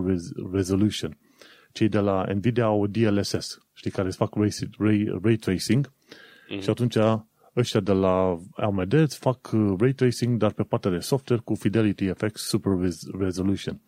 Resolution. 0.52 1.18
Cei 1.72 1.89
de 1.89 1.99
la 1.99 2.26
Nvidia 2.34 2.64
au 2.64 2.88
DLSS, 2.88 3.58
știi, 3.74 3.91
care 3.91 4.08
îți 4.08 4.18
fac 4.18 4.36
ray, 4.36 4.49
ray, 4.78 5.20
ray 5.22 5.36
tracing 5.36 5.88
mm-hmm. 5.88 6.62
și 6.62 6.70
atunci 6.70 6.97
ăștia 7.56 7.80
de 7.80 7.91
la 7.91 8.38
AMD 8.56 8.93
îți 8.93 9.18
fac 9.18 9.52
uh, 9.54 9.74
ray 9.80 9.91
tracing, 9.93 10.38
dar 10.38 10.52
pe 10.52 10.64
partea 10.64 10.91
de 10.91 10.99
software 10.99 11.41
cu 11.45 11.56
Fidelity 11.56 12.12
FX 12.14 12.41
Super 12.41 12.72
Resolution. 13.20 13.82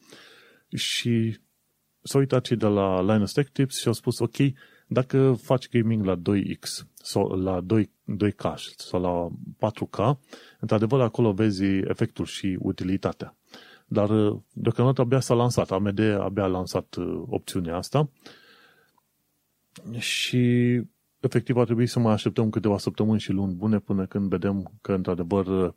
Și 0.76 1.38
s-au 2.01 2.20
uitat 2.20 2.43
cei 2.43 2.57
de 2.57 2.66
la 2.66 3.01
Linus 3.01 3.32
Tech 3.32 3.51
Tips 3.51 3.80
și 3.80 3.88
au 3.88 3.93
spus, 3.93 4.20
ok, 4.20 4.36
dacă 4.88 5.38
faci 5.41 5.70
gaming 5.70 6.05
la 6.05 6.16
2X 6.16 6.88
sau 6.93 7.28
la 7.28 7.61
2, 7.61 7.91
2K 8.26 8.53
sau 8.78 9.01
la 9.01 9.28
4K, 9.70 10.20
într-adevăr 10.59 11.01
acolo 11.01 11.32
vezi 11.32 11.64
efectul 11.64 12.26
și 12.26 12.57
utilitatea. 12.59 13.36
Dar 13.86 14.09
uh, 14.09 14.39
deocamdată 14.53 15.01
abia 15.01 15.20
s-a 15.20 15.34
lansat, 15.34 15.72
AMD 15.72 15.99
abia 15.99 16.43
a 16.43 16.47
lansat 16.47 16.95
uh, 16.95 17.24
opțiunea 17.28 17.76
asta 17.76 18.09
și 19.97 20.82
efectiv 21.24 21.57
ar 21.57 21.65
trebui 21.65 21.88
să 21.88 21.99
mai 21.99 22.13
așteptăm 22.13 22.49
câteva 22.49 22.78
săptămâni 22.78 23.19
și 23.19 23.32
luni 23.32 23.53
bune 23.53 23.80
până 23.80 24.05
când 24.05 24.30
vedem 24.30 24.71
că 24.82 24.93
într-adevăr 24.93 25.45
uh, 25.45 25.74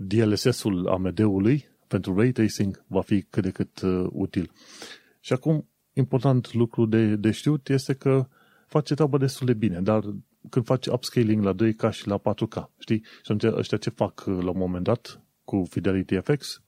DLSS-ul 0.00 0.88
AMD-ului 0.88 1.68
pentru 1.86 2.16
ray 2.16 2.32
tracing 2.32 2.84
va 2.86 3.00
fi 3.00 3.22
cât 3.22 3.42
de 3.42 3.50
cât 3.50 3.80
util. 4.10 4.50
Și 5.20 5.32
acum, 5.32 5.68
important 5.92 6.52
lucru 6.52 6.86
de, 6.86 7.16
de 7.16 7.30
știut 7.30 7.68
este 7.68 7.94
că 7.94 8.28
face 8.66 8.94
treaba 8.94 9.18
destul 9.18 9.46
de 9.46 9.54
bine, 9.54 9.80
dar 9.80 10.02
când 10.50 10.64
faci 10.64 10.86
upscaling 10.86 11.44
la 11.44 11.54
2K 11.54 11.90
și 11.90 12.08
la 12.08 12.18
4K, 12.18 12.64
știi? 12.78 13.02
Și 13.04 13.32
atunci 13.32 13.56
ăștia 13.58 13.78
ce 13.78 13.90
fac 13.90 14.24
la 14.24 14.50
un 14.50 14.58
moment 14.58 14.84
dat 14.84 15.20
cu 15.44 15.66
Fidelity 15.70 16.20
FX 16.20 16.62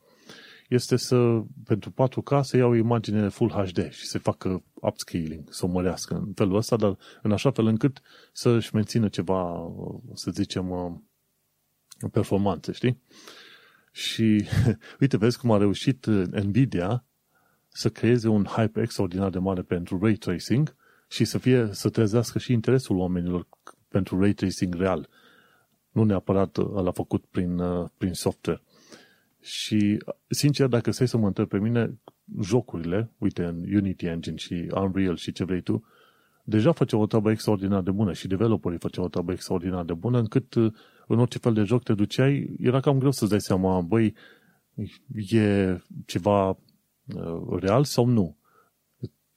este 0.69 0.97
să, 0.97 1.43
pentru 1.65 1.91
4K, 1.91 2.41
să 2.41 2.57
iau 2.57 2.73
imagine 2.73 3.29
Full 3.29 3.51
HD 3.51 3.91
și 3.91 4.07
să 4.07 4.19
facă 4.19 4.63
upscaling, 4.75 5.53
să 5.53 5.65
o 5.65 5.69
mărească 5.69 6.15
în 6.15 6.33
felul 6.35 6.57
ăsta, 6.57 6.77
dar 6.77 6.97
în 7.23 7.33
așa 7.33 7.51
fel 7.51 7.67
încât 7.67 8.01
să-și 8.33 8.75
mențină 8.75 9.09
ceva, 9.09 9.73
să 10.15 10.31
zicem, 10.31 11.03
performanțe, 12.13 12.73
știi? 12.73 13.03
Și 13.93 14.45
uite, 15.01 15.17
vezi 15.17 15.39
cum 15.39 15.51
a 15.51 15.59
reușit 15.59 16.07
Nvidia 16.31 17.05
să 17.69 17.91
creeze 17.91 18.29
un 18.29 18.45
hype 18.45 18.81
extraordinar 18.81 19.31
de 19.31 19.39
mare 19.39 19.63
pentru 19.63 19.99
ray 20.03 20.15
tracing 20.15 20.77
și 21.09 21.25
să 21.25 21.39
fie, 21.39 21.69
să 21.73 21.89
trezească 21.89 22.39
și 22.39 22.53
interesul 22.53 22.97
oamenilor 22.97 23.49
pentru 23.89 24.21
ray 24.21 24.33
tracing 24.33 24.75
real. 24.75 25.09
Nu 25.91 26.05
neapărat 26.05 26.57
l-a 26.57 26.93
făcut 26.93 27.25
prin, 27.25 27.63
prin 27.97 28.13
software. 28.13 28.63
Și, 29.41 29.99
sincer, 30.29 30.67
dacă 30.67 30.91
stai 30.91 31.09
să 31.09 31.17
mă 31.17 31.27
întreb 31.27 31.49
pe 31.49 31.59
mine, 31.59 31.99
jocurile, 32.43 33.11
uite, 33.19 33.45
în 33.45 33.75
Unity 33.75 34.07
Engine 34.07 34.37
și 34.37 34.69
Unreal 34.75 35.17
și 35.17 35.33
ce 35.33 35.45
vrei 35.45 35.61
tu, 35.61 35.85
deja 36.45 36.73
făceau 36.73 37.01
o 37.01 37.07
treabă 37.07 37.31
extraordinar 37.31 37.83
de 37.83 37.91
bună 37.91 38.13
și 38.13 38.27
developerii 38.27 38.79
făceau 38.79 39.05
o 39.05 39.09
treabă 39.09 39.33
extraordinar 39.33 39.85
de 39.85 39.95
bună, 39.95 40.19
încât 40.19 40.55
în 41.07 41.19
orice 41.19 41.39
fel 41.39 41.53
de 41.53 41.63
joc 41.63 41.83
te 41.83 41.95
duceai, 41.95 42.57
era 42.59 42.81
cam 42.81 42.99
greu 42.99 43.11
să-ți 43.11 43.31
dai 43.31 43.41
seama, 43.41 43.81
băi, 43.81 44.15
e 45.31 45.77
ceva 46.07 46.49
uh, 46.49 47.59
real 47.61 47.85
sau 47.85 48.07
nu. 48.07 48.37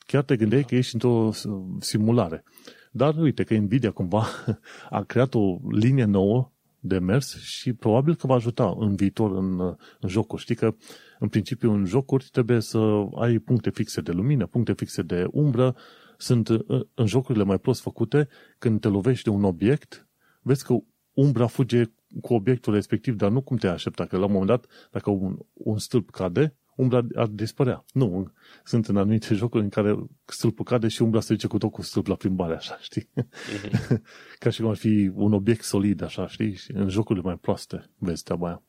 Chiar 0.05 0.23
te 0.23 0.35
gândeai 0.35 0.63
că 0.63 0.75
ești 0.75 0.93
într-o 0.93 1.31
simulare. 1.79 2.43
Dar 2.91 3.17
uite 3.17 3.43
că 3.43 3.57
Nvidia 3.57 3.91
cumva 3.91 4.25
a 4.89 5.03
creat 5.03 5.33
o 5.33 5.59
linie 5.71 6.05
nouă 6.05 6.50
de 6.83 6.99
mers 6.99 7.41
și 7.41 7.73
probabil 7.73 8.15
că 8.15 8.27
va 8.27 8.33
ajuta 8.33 8.75
în 8.79 8.95
viitor 8.95 9.31
în, 9.37 9.59
în 9.99 10.09
jocuri. 10.09 10.41
Știi 10.41 10.55
că, 10.55 10.75
în 11.19 11.27
principiu, 11.27 11.71
în 11.71 11.85
jocuri 11.85 12.27
trebuie 12.31 12.59
să 12.59 13.05
ai 13.15 13.37
puncte 13.37 13.69
fixe 13.69 14.01
de 14.01 14.11
lumină, 14.11 14.45
puncte 14.45 14.73
fixe 14.73 15.01
de 15.01 15.27
umbră. 15.31 15.75
Sunt 16.17 16.49
în 16.93 17.05
jocurile 17.05 17.43
mai 17.43 17.59
prost 17.59 17.81
făcute, 17.81 18.27
când 18.57 18.79
te 18.79 18.87
lovești 18.87 19.23
de 19.23 19.29
un 19.29 19.43
obiect, 19.43 20.07
vezi 20.41 20.65
că 20.65 20.77
umbra 21.13 21.47
fuge 21.47 21.83
cu 22.21 22.33
obiectul 22.33 22.73
respectiv, 22.73 23.15
dar 23.15 23.31
nu 23.31 23.41
cum 23.41 23.57
te 23.57 23.67
aștepta, 23.67 24.05
că 24.05 24.17
la 24.17 24.25
un 24.25 24.31
moment 24.31 24.49
dat, 24.49 24.65
dacă 24.91 25.09
un, 25.09 25.37
un 25.53 25.77
stâlp 25.77 26.09
cade, 26.09 26.55
umbra 26.81 27.01
ar 27.15 27.27
dispărea. 27.27 27.85
Nu, 27.93 28.31
sunt 28.63 28.87
în 28.87 28.97
anumite 28.97 29.33
jocuri 29.33 29.63
în 29.63 29.69
care 29.69 30.05
stâlpul 30.25 30.65
cade 30.65 30.87
și 30.87 31.01
umbra 31.01 31.19
se 31.19 31.33
duce 31.33 31.47
cu 31.47 31.57
tot 31.57 31.71
cu 31.71 31.81
stâlp 31.81 32.07
la 32.07 32.15
plimbare, 32.15 32.55
așa, 32.55 32.77
știi? 32.81 33.09
Uh-huh. 33.21 34.01
Ca 34.39 34.49
și 34.49 34.61
cum 34.61 34.69
ar 34.69 34.75
fi 34.75 35.11
un 35.13 35.33
obiect 35.33 35.63
solid, 35.63 36.01
așa, 36.01 36.27
știi? 36.27 36.55
Și 36.55 36.71
în 36.71 36.89
jocurile 36.89 37.25
mai 37.25 37.37
proaste 37.37 37.89
vezi 37.97 38.23
treaba 38.23 38.47
aia. 38.47 38.63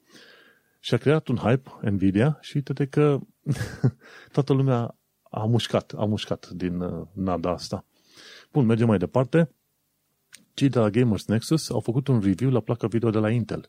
Și 0.81 0.95
a 0.95 0.97
creat 0.97 1.29
un 1.29 1.37
hype, 1.37 1.71
Nvidia, 1.91 2.39
și 2.41 2.57
uite 2.57 2.87
că 2.87 3.19
toată 4.33 4.53
lumea 4.53 4.97
a 5.31 5.45
mușcat, 5.45 5.95
a 5.97 6.05
mușcat 6.05 6.49
din 6.49 6.81
uh, 6.81 7.07
nada 7.13 7.51
asta. 7.51 7.85
Bun, 8.53 8.67
mergem 8.67 8.87
mai 8.87 8.99
departe. 8.99 9.51
Cei 10.55 10.69
de 10.69 10.79
la 10.79 10.91
Gamers 10.91 11.27
Nexus 11.27 11.71
au 11.71 11.81
făcut 11.81 12.09
un 12.09 12.21
review 12.21 12.51
la 12.51 12.61
placa 12.61 12.87
video 12.87 13.11
de 13.11 13.19
la 13.19 13.31
Intel, 13.31 13.69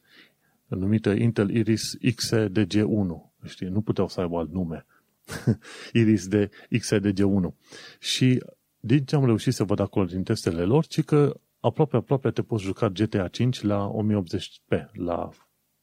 numită 0.67 1.09
Intel 1.09 1.49
Iris 1.49 1.97
XDG1 1.97 3.32
Știi, 3.45 3.67
nu 3.67 3.81
puteau 3.81 4.07
să 4.07 4.21
aibă 4.21 4.37
alt 4.37 4.51
nume. 4.51 4.85
Iris 5.93 6.27
de 6.27 6.49
XDG1. 6.77 7.53
Și 7.99 8.43
din 8.79 9.03
ce 9.03 9.15
am 9.15 9.25
reușit 9.25 9.53
să 9.53 9.63
văd 9.63 9.79
acolo 9.79 10.05
din 10.05 10.23
testele 10.23 10.63
lor, 10.63 10.85
ci 10.85 11.03
că 11.03 11.39
aproape, 11.59 11.95
aproape 11.95 12.31
te 12.31 12.41
poți 12.41 12.63
juca 12.63 12.89
GTA 12.89 13.27
5 13.27 13.61
la 13.61 13.91
1080p, 13.91 14.91
la 14.91 15.29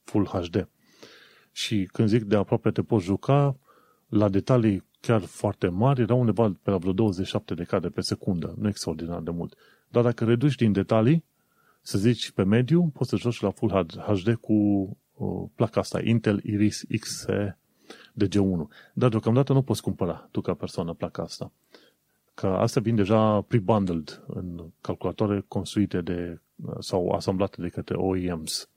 Full 0.02 0.26
HD. 0.26 0.68
Și 1.52 1.88
când 1.92 2.08
zic 2.08 2.22
de 2.22 2.36
aproape 2.36 2.70
te 2.70 2.82
poți 2.82 3.04
juca, 3.04 3.58
la 4.08 4.28
detalii 4.28 4.84
chiar 5.00 5.20
foarte 5.20 5.68
mari, 5.68 6.00
era 6.00 6.14
undeva 6.14 6.58
pe 6.62 6.70
la 6.70 6.76
vreo 6.76 6.92
27 6.92 7.54
de 7.54 7.64
cadre 7.64 7.88
pe 7.88 8.00
secundă, 8.00 8.54
nu 8.58 8.68
extraordinar 8.68 9.20
de 9.20 9.30
mult. 9.30 9.54
Dar 9.88 10.02
dacă 10.02 10.24
reduci 10.24 10.54
din 10.54 10.72
detalii, 10.72 11.24
să 11.82 11.98
zici 11.98 12.30
pe 12.30 12.42
mediu, 12.42 12.90
poți 12.94 13.10
să 13.10 13.16
joci 13.16 13.40
la 13.40 13.50
Full 13.50 13.86
HD 14.06 14.34
cu 14.34 14.56
placa 15.54 15.80
asta, 15.80 16.00
Intel 16.02 16.40
Iris 16.44 16.84
X 17.00 17.26
de 18.12 18.26
G1. 18.26 18.92
Dar 18.94 19.08
deocamdată 19.08 19.52
nu 19.52 19.62
poți 19.62 19.82
cumpăra 19.82 20.28
tu 20.30 20.40
ca 20.40 20.54
persoană 20.54 20.92
placa 20.92 21.22
asta. 21.22 21.52
Că 22.34 22.46
asta 22.46 22.80
vin 22.80 22.94
deja 22.94 23.40
pre-bundled 23.40 24.22
în 24.26 24.70
calculatoare 24.80 25.44
construite 25.48 26.00
de, 26.00 26.40
sau 26.78 27.10
asamblate 27.10 27.62
de 27.62 27.68
către 27.68 27.96
OEMs. 27.96 28.70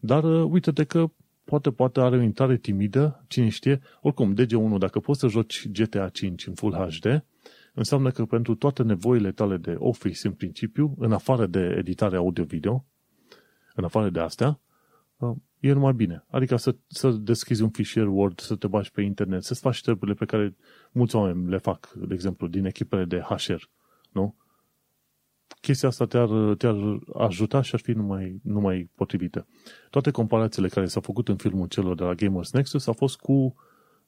Dar 0.00 0.24
uite-te 0.24 0.84
că 0.84 1.10
poate, 1.44 1.70
poate 1.70 2.00
are 2.00 2.16
o 2.16 2.20
intrare 2.20 2.56
timidă, 2.56 3.24
cine 3.28 3.48
știe. 3.48 3.80
Oricum, 4.00 4.34
DG1, 4.34 4.78
dacă 4.78 5.00
poți 5.00 5.20
să 5.20 5.28
joci 5.28 5.68
GTA 5.72 6.08
5 6.08 6.46
în 6.46 6.54
Full 6.54 6.74
HD, 6.74 7.24
înseamnă 7.74 8.10
că 8.10 8.24
pentru 8.24 8.54
toate 8.54 8.82
nevoile 8.82 9.32
tale 9.32 9.56
de 9.56 9.76
Office, 9.78 10.26
în 10.26 10.32
principiu, 10.32 10.94
în 10.98 11.12
afară 11.12 11.46
de 11.46 11.74
editare 11.78 12.16
audio-video, 12.16 12.84
în 13.74 13.84
afară 13.84 14.10
de 14.10 14.20
astea, 14.20 14.60
e 15.60 15.72
numai 15.72 15.92
bine. 15.92 16.24
Adică 16.30 16.56
să, 16.56 16.76
să 16.86 17.10
deschizi 17.10 17.62
un 17.62 17.70
fișier 17.70 18.06
Word, 18.06 18.40
să 18.40 18.56
te 18.56 18.66
bagi 18.66 18.90
pe 18.90 19.02
internet, 19.02 19.42
să-ți 19.42 19.60
faci 19.60 19.80
treburile 19.80 20.16
pe 20.16 20.24
care 20.24 20.56
mulți 20.92 21.16
oameni 21.16 21.48
le 21.48 21.58
fac, 21.58 21.92
de 21.92 22.14
exemplu, 22.14 22.46
din 22.46 22.64
echipele 22.64 23.04
de 23.04 23.20
HR, 23.20 23.62
nu? 24.12 24.36
Chestia 25.60 25.88
asta 25.88 26.06
te-ar, 26.06 26.54
te-ar 26.54 26.76
ajuta 27.14 27.62
și 27.62 27.74
ar 27.74 27.80
fi 27.80 27.90
numai, 27.90 28.40
numai 28.42 28.90
potrivită. 28.94 29.46
Toate 29.90 30.10
comparațiile 30.10 30.68
care 30.68 30.86
s-au 30.86 31.02
făcut 31.02 31.28
în 31.28 31.36
filmul 31.36 31.66
celor 31.66 31.94
de 31.94 32.02
la 32.02 32.14
Gamers 32.14 32.52
Nexus 32.52 32.86
au 32.86 32.92
fost 32.92 33.16
cu 33.16 33.32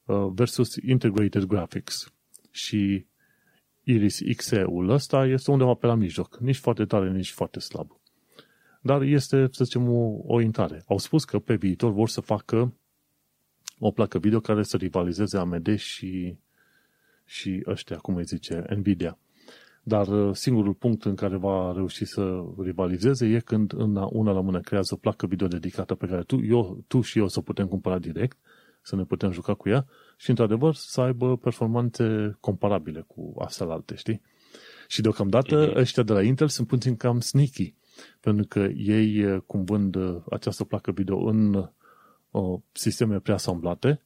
uh, 0.05 0.27
versus 0.33 0.75
Integrated 0.75 1.43
Graphics. 1.43 2.13
Și 2.51 3.05
Iris 3.83 4.19
XE-ul 4.37 4.89
ăsta 4.89 5.25
este 5.25 5.51
undeva 5.51 5.73
pe 5.73 5.85
la 5.85 5.95
mijloc. 5.95 6.37
Nici 6.39 6.57
foarte 6.57 6.85
tare, 6.85 7.11
nici 7.11 7.31
foarte 7.31 7.59
slab 7.59 8.00
dar 8.81 9.01
este, 9.01 9.47
să 9.51 9.63
zicem, 9.63 9.89
o, 9.89 10.19
o 10.25 10.41
intrare. 10.41 10.83
Au 10.87 10.97
spus 10.97 11.23
că 11.23 11.39
pe 11.39 11.55
viitor 11.55 11.91
vor 11.91 12.09
să 12.09 12.21
facă 12.21 12.73
o 13.79 13.91
placă 13.91 14.17
video 14.17 14.39
care 14.39 14.63
să 14.63 14.77
rivalizeze 14.77 15.37
AMD 15.37 15.77
și, 15.77 16.37
și 17.25 17.63
ăștia, 17.67 17.97
cum 17.97 18.15
îi 18.15 18.23
zice, 18.23 18.65
Nvidia. 18.75 19.17
Dar 19.83 20.07
uh, 20.07 20.35
singurul 20.35 20.73
punct 20.73 21.05
în 21.05 21.15
care 21.15 21.37
va 21.37 21.73
reuși 21.75 22.05
să 22.05 22.43
rivalizeze 22.57 23.25
e 23.25 23.39
când 23.39 23.73
în 23.73 23.95
una 23.95 24.31
la 24.31 24.41
mână 24.41 24.59
creează 24.59 24.93
o 24.93 24.97
placă 24.97 25.25
video 25.25 25.47
dedicată 25.47 25.95
pe 25.95 26.07
care 26.07 26.23
tu, 26.23 26.43
eu, 26.43 26.83
tu 26.87 27.01
și 27.01 27.19
eu 27.19 27.27
să 27.27 27.39
o 27.39 27.41
putem 27.41 27.67
cumpăra 27.67 27.99
direct, 27.99 28.37
să 28.81 28.95
ne 28.95 29.03
putem 29.03 29.31
juca 29.31 29.53
cu 29.53 29.69
ea 29.69 29.85
și, 30.17 30.29
într-adevăr, 30.29 30.73
să 30.73 31.01
aibă 31.01 31.37
performanțe 31.37 32.37
comparabile 32.39 33.03
cu 33.07 33.33
astea 33.39 33.65
alte, 33.65 33.95
știi? 33.95 34.21
Și 34.87 35.01
deocamdată 35.01 35.71
mm-hmm. 35.71 35.75
ăștia 35.75 36.03
de 36.03 36.13
la 36.13 36.21
Intel 36.21 36.47
sunt 36.47 36.67
puțin 36.67 36.95
cam 36.95 37.19
sneaky 37.19 37.75
pentru 38.19 38.45
că 38.47 38.59
ei, 38.75 39.17
eh, 39.17 39.37
cum 39.45 39.63
vând 39.63 39.95
eh, 39.95 40.15
această 40.29 40.63
placă 40.63 40.91
video 40.91 41.17
în 41.17 41.69
uh, 42.31 42.59
sisteme 42.71 43.19
preasamblate, 43.19 44.01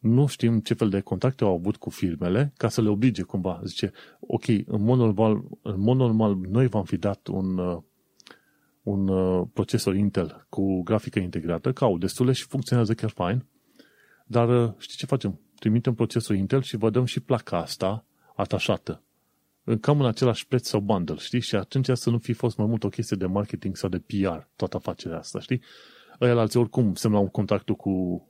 nu 0.00 0.26
știm 0.26 0.60
ce 0.60 0.74
fel 0.74 0.88
de 0.88 1.00
contacte 1.00 1.44
au 1.44 1.54
avut 1.54 1.76
cu 1.76 1.90
firmele 1.90 2.52
ca 2.56 2.68
să 2.68 2.82
le 2.82 2.88
oblige 2.88 3.22
cumva. 3.22 3.60
Zice, 3.64 3.92
ok, 4.20 4.46
în 4.48 4.82
mod 4.82 4.98
normal, 4.98 5.42
în 5.62 5.80
mod 5.80 5.96
normal 5.96 6.36
noi 6.36 6.66
v-am 6.66 6.84
fi 6.84 6.96
dat 6.96 7.26
un, 7.26 7.58
uh, 7.58 7.78
un 8.82 9.08
uh, 9.08 9.46
procesor 9.52 9.94
Intel 9.94 10.46
cu 10.48 10.82
grafică 10.82 11.18
integrată, 11.18 11.72
că 11.72 11.84
au 11.84 11.98
destule 11.98 12.32
și 12.32 12.46
funcționează 12.46 12.94
chiar 12.94 13.10
fain, 13.10 13.46
dar 14.26 14.48
uh, 14.48 14.72
știți 14.78 14.98
ce 14.98 15.06
facem? 15.06 15.40
Trimitem 15.58 15.94
procesor 15.94 16.36
Intel 16.36 16.62
și 16.62 16.76
vă 16.76 16.90
dăm 16.90 17.04
și 17.04 17.20
placa 17.20 17.58
asta 17.58 18.04
atașată. 18.34 19.02
Cam 19.80 20.00
în 20.00 20.06
același 20.06 20.46
preț 20.46 20.68
sau 20.68 20.80
bundle, 20.80 21.16
știi? 21.16 21.40
Și 21.40 21.54
atunci 21.54 21.88
să 21.92 22.10
nu 22.10 22.18
fi 22.18 22.32
fost 22.32 22.56
mai 22.56 22.66
mult 22.66 22.84
o 22.84 22.88
chestie 22.88 23.16
de 23.16 23.26
marketing 23.26 23.76
sau 23.76 23.88
de 23.88 23.98
PR, 23.98 24.38
toată 24.56 24.76
afacerea 24.76 25.18
asta, 25.18 25.40
știi? 25.40 25.62
Ăia 26.20 26.36
alții 26.36 26.60
oricum 26.60 26.94
semnau 26.94 27.28
contactul 27.28 27.74
cu 27.74 28.24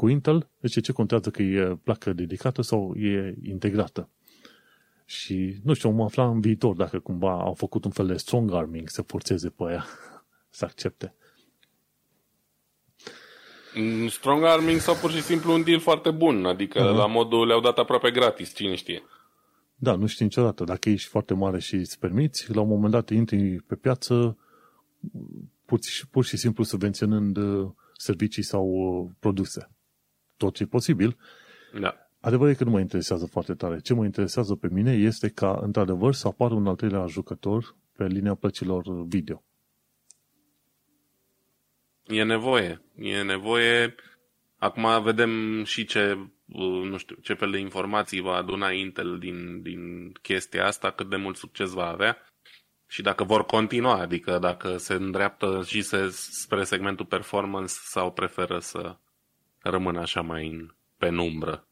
cu 0.00 0.08
Intel, 0.08 0.48
deci 0.60 0.82
ce 0.82 0.92
contează 0.92 1.30
că 1.30 1.42
e 1.42 1.78
placă 1.82 2.12
dedicată 2.12 2.62
sau 2.62 2.94
e 2.96 3.34
integrată. 3.42 4.08
Și 5.04 5.56
nu 5.64 5.72
știu, 5.72 5.90
mă 5.90 6.04
afla 6.04 6.28
în 6.28 6.40
viitor 6.40 6.74
dacă 6.74 6.98
cumva 6.98 7.30
au 7.30 7.54
făcut 7.54 7.84
un 7.84 7.90
fel 7.90 8.06
de 8.06 8.16
strong 8.16 8.52
arming 8.52 8.88
să 8.88 9.02
forțeze 9.02 9.48
pe 9.48 9.64
aia 9.66 9.86
să 10.58 10.64
accepte. 10.64 11.14
Mm, 13.74 14.08
strong 14.08 14.44
arming 14.44 14.80
sau 14.80 14.94
pur 14.94 15.10
și 15.10 15.22
simplu 15.22 15.52
un 15.52 15.64
deal 15.64 15.80
foarte 15.80 16.10
bun, 16.10 16.44
adică 16.46 16.78
uh-huh. 16.78 16.96
la 16.96 17.06
modul 17.06 17.46
le-au 17.46 17.60
dat 17.60 17.78
aproape 17.78 18.10
gratis, 18.10 18.54
cine 18.54 18.74
știe. 18.74 19.02
Da, 19.82 19.94
nu 19.94 20.06
știi 20.06 20.24
niciodată. 20.24 20.64
Dacă 20.64 20.88
ești 20.90 21.08
foarte 21.08 21.34
mare 21.34 21.58
și 21.58 21.74
îți 21.74 21.98
permiți, 21.98 22.54
la 22.54 22.60
un 22.60 22.68
moment 22.68 22.92
dat 22.92 23.10
intri 23.10 23.56
pe 23.66 23.74
piață 23.74 24.38
pur 25.64 25.82
și, 25.82 26.08
pur 26.08 26.24
și 26.24 26.36
simplu 26.36 26.64
subvenționând 26.64 27.36
uh, 27.36 27.70
servicii 27.96 28.42
sau 28.42 28.66
uh, 28.66 29.10
produse 29.18 29.70
tot 30.40 30.54
ce 30.54 30.62
e 30.62 30.66
posibil. 30.66 31.16
Da. 31.80 31.94
Adevărul 32.20 32.52
e 32.52 32.56
că 32.56 32.64
nu 32.64 32.70
mă 32.70 32.80
interesează 32.80 33.26
foarte 33.26 33.54
tare. 33.54 33.80
Ce 33.80 33.94
mă 33.94 34.04
interesează 34.04 34.54
pe 34.54 34.68
mine 34.70 34.92
este 34.92 35.28
ca, 35.28 35.58
într-adevăr, 35.62 36.14
să 36.14 36.26
apară 36.26 36.54
un 36.54 36.66
al 36.66 36.76
treilea 36.76 37.06
jucător 37.06 37.76
pe 37.96 38.06
linia 38.06 38.34
plăcilor 38.34 39.04
video. 39.06 39.42
E 42.06 42.22
nevoie. 42.22 42.82
E 42.94 43.22
nevoie. 43.22 43.94
Acum 44.56 45.02
vedem 45.02 45.64
și 45.64 45.84
ce, 45.84 46.12
uh, 46.12 46.26
nu 46.84 46.96
știu, 46.96 47.16
ce 47.22 47.34
fel 47.34 47.50
de 47.50 47.58
informații 47.58 48.20
va 48.20 48.34
aduna 48.34 48.70
Intel 48.70 49.18
din, 49.18 49.62
din 49.62 50.12
chestia 50.22 50.66
asta, 50.66 50.90
cât 50.90 51.08
de 51.08 51.16
mult 51.16 51.36
succes 51.36 51.70
va 51.70 51.86
avea 51.86 52.16
și 52.86 53.02
dacă 53.02 53.24
vor 53.24 53.44
continua, 53.44 54.00
adică 54.00 54.38
dacă 54.38 54.76
se 54.76 54.94
îndreaptă 54.94 55.62
și 55.66 55.82
se, 55.82 56.08
spre 56.10 56.64
segmentul 56.64 57.06
performance 57.06 57.72
sau 57.74 58.12
preferă 58.12 58.58
să 58.58 58.96
rămân 59.58 59.96
așa 59.96 60.20
mai 60.20 60.48
în 60.48 60.74
penumbră. 60.96 61.66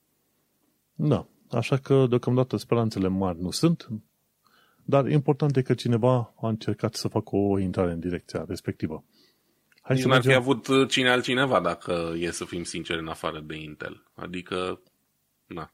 Da, 0.94 1.26
așa 1.50 1.76
că 1.76 2.06
deocamdată 2.08 2.56
speranțele 2.56 3.08
mari 3.08 3.40
nu 3.40 3.50
sunt, 3.50 3.88
dar 4.84 5.08
important 5.08 5.56
e 5.56 5.62
că 5.62 5.74
cineva 5.74 6.34
a 6.40 6.48
încercat 6.48 6.94
să 6.94 7.08
facă 7.08 7.36
o 7.36 7.58
intrare 7.58 7.92
în 7.92 8.00
direcția 8.00 8.44
respectivă. 8.48 9.04
Hai 9.88 9.96
Nici 9.96 10.00
să 10.04 10.08
n-ar 10.08 10.22
fi 10.22 10.34
avut 10.34 10.88
cine 10.88 11.10
altcineva 11.10 11.60
dacă 11.60 12.14
e 12.18 12.30
să 12.30 12.44
fim 12.44 12.62
sinceri 12.62 13.00
în 13.00 13.08
afară 13.08 13.42
de 13.46 13.56
Intel. 13.56 14.02
Adică, 14.14 14.80
na. 15.46 15.72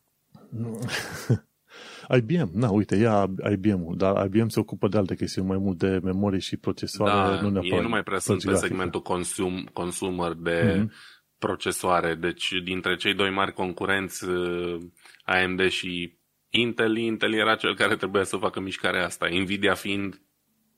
IBM, 2.17 2.51
na, 2.53 2.71
uite, 2.71 2.97
ia 2.97 3.31
IBM-ul, 3.51 3.97
dar 3.97 4.25
IBM 4.25 4.49
se 4.49 4.61
ocupă 4.61 4.89
de 4.89 4.97
alte 4.97 5.15
chestiuni, 5.15 5.49
mai 5.49 5.59
mult 5.59 5.79
de 5.79 6.01
memorie 6.03 6.39
și 6.39 6.57
procesoare. 6.57 7.12
Da, 7.12 7.41
nu 7.41 7.51
neapărat 7.51 7.65
ei 7.65 7.81
nu 7.81 7.89
mai 7.89 8.03
prea 8.03 8.19
sunt 8.19 8.45
pe 8.45 8.55
segmentul 8.55 9.03
consum, 9.03 9.69
consumer 9.73 10.33
de 10.33 10.77
mm-hmm 10.77 11.12
procesoare. 11.47 12.15
Deci, 12.15 12.49
dintre 12.65 12.97
cei 12.97 13.15
doi 13.15 13.31
mari 13.31 13.53
concurenți, 13.53 14.25
uh, 14.29 14.83
AMD 15.25 15.69
și 15.69 16.19
Intel, 16.51 16.97
Intel 16.97 17.35
era 17.35 17.55
cel 17.55 17.77
care 17.77 17.97
trebuia 17.97 18.25
să 18.25 18.37
facă 18.37 18.61
mișcarea 18.61 19.05
asta, 19.05 19.27
Nvidia 19.29 19.75
fiind 19.75 20.21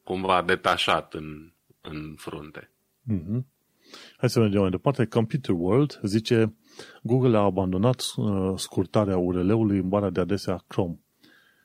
cumva 0.05 0.43
detașat 0.43 1.14
în, 1.14 1.53
în 1.80 2.14
frunte. 2.16 2.70
Mm-hmm. 3.12 3.54
Hai 4.16 4.30
să 4.30 4.40
mergem 4.40 4.61
mai 4.61 4.70
departe. 4.70 5.07
Computer 5.07 5.54
World 5.59 6.00
zice 6.02 6.54
Google 7.02 7.36
a 7.36 7.40
abandonat 7.40 8.04
uh, 8.16 8.52
scurtarea 8.57 9.16
URL-ului 9.16 9.78
în 9.78 9.88
bara 9.88 10.11
de 10.11 10.20
adesea 10.20 10.64
Chrome. 10.66 11.00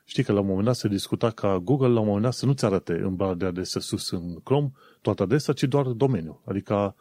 Știi 0.05 0.23
că 0.23 0.31
la 0.31 0.39
un 0.39 0.45
moment 0.45 0.65
dat 0.65 0.75
se 0.75 0.87
discuta 0.87 1.29
ca 1.29 1.59
Google 1.59 1.87
la 1.87 1.99
un 1.99 2.05
moment 2.05 2.23
dat 2.23 2.33
să 2.33 2.45
nu-ți 2.45 2.65
arate 2.65 2.93
în 2.93 3.15
bara 3.15 3.33
de 3.33 3.45
adesea 3.45 3.81
sus 3.81 4.11
în 4.11 4.39
Chrome 4.43 4.71
toată 5.01 5.23
adesea, 5.23 5.53
ci 5.53 5.63
doar 5.63 5.85
domeniul. 5.85 6.41
Adică 6.45 6.95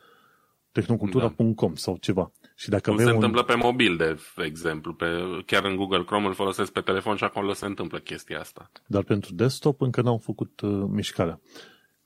tehnocultura.com 0.72 1.72
da. 1.72 1.74
sau 1.74 1.96
ceva. 1.96 2.32
Și 2.54 2.68
dacă 2.68 2.94
se 2.96 3.04
un... 3.04 3.10
întâmplă 3.10 3.42
pe 3.42 3.54
mobil, 3.54 3.96
de 3.96 4.16
exemplu. 4.36 4.94
Pe, 4.94 5.06
chiar 5.46 5.64
în 5.64 5.76
Google 5.76 6.04
Chrome 6.04 6.26
îl 6.26 6.34
folosesc 6.34 6.72
pe 6.72 6.80
telefon 6.80 7.16
și 7.16 7.24
acolo 7.24 7.52
se 7.52 7.66
întâmplă 7.66 7.98
chestia 7.98 8.40
asta. 8.40 8.70
Dar 8.86 9.02
pentru 9.02 9.34
desktop 9.34 9.80
încă 9.80 10.02
n-au 10.02 10.18
făcut 10.18 10.60
uh, 10.60 10.84
mișcarea. 10.88 11.40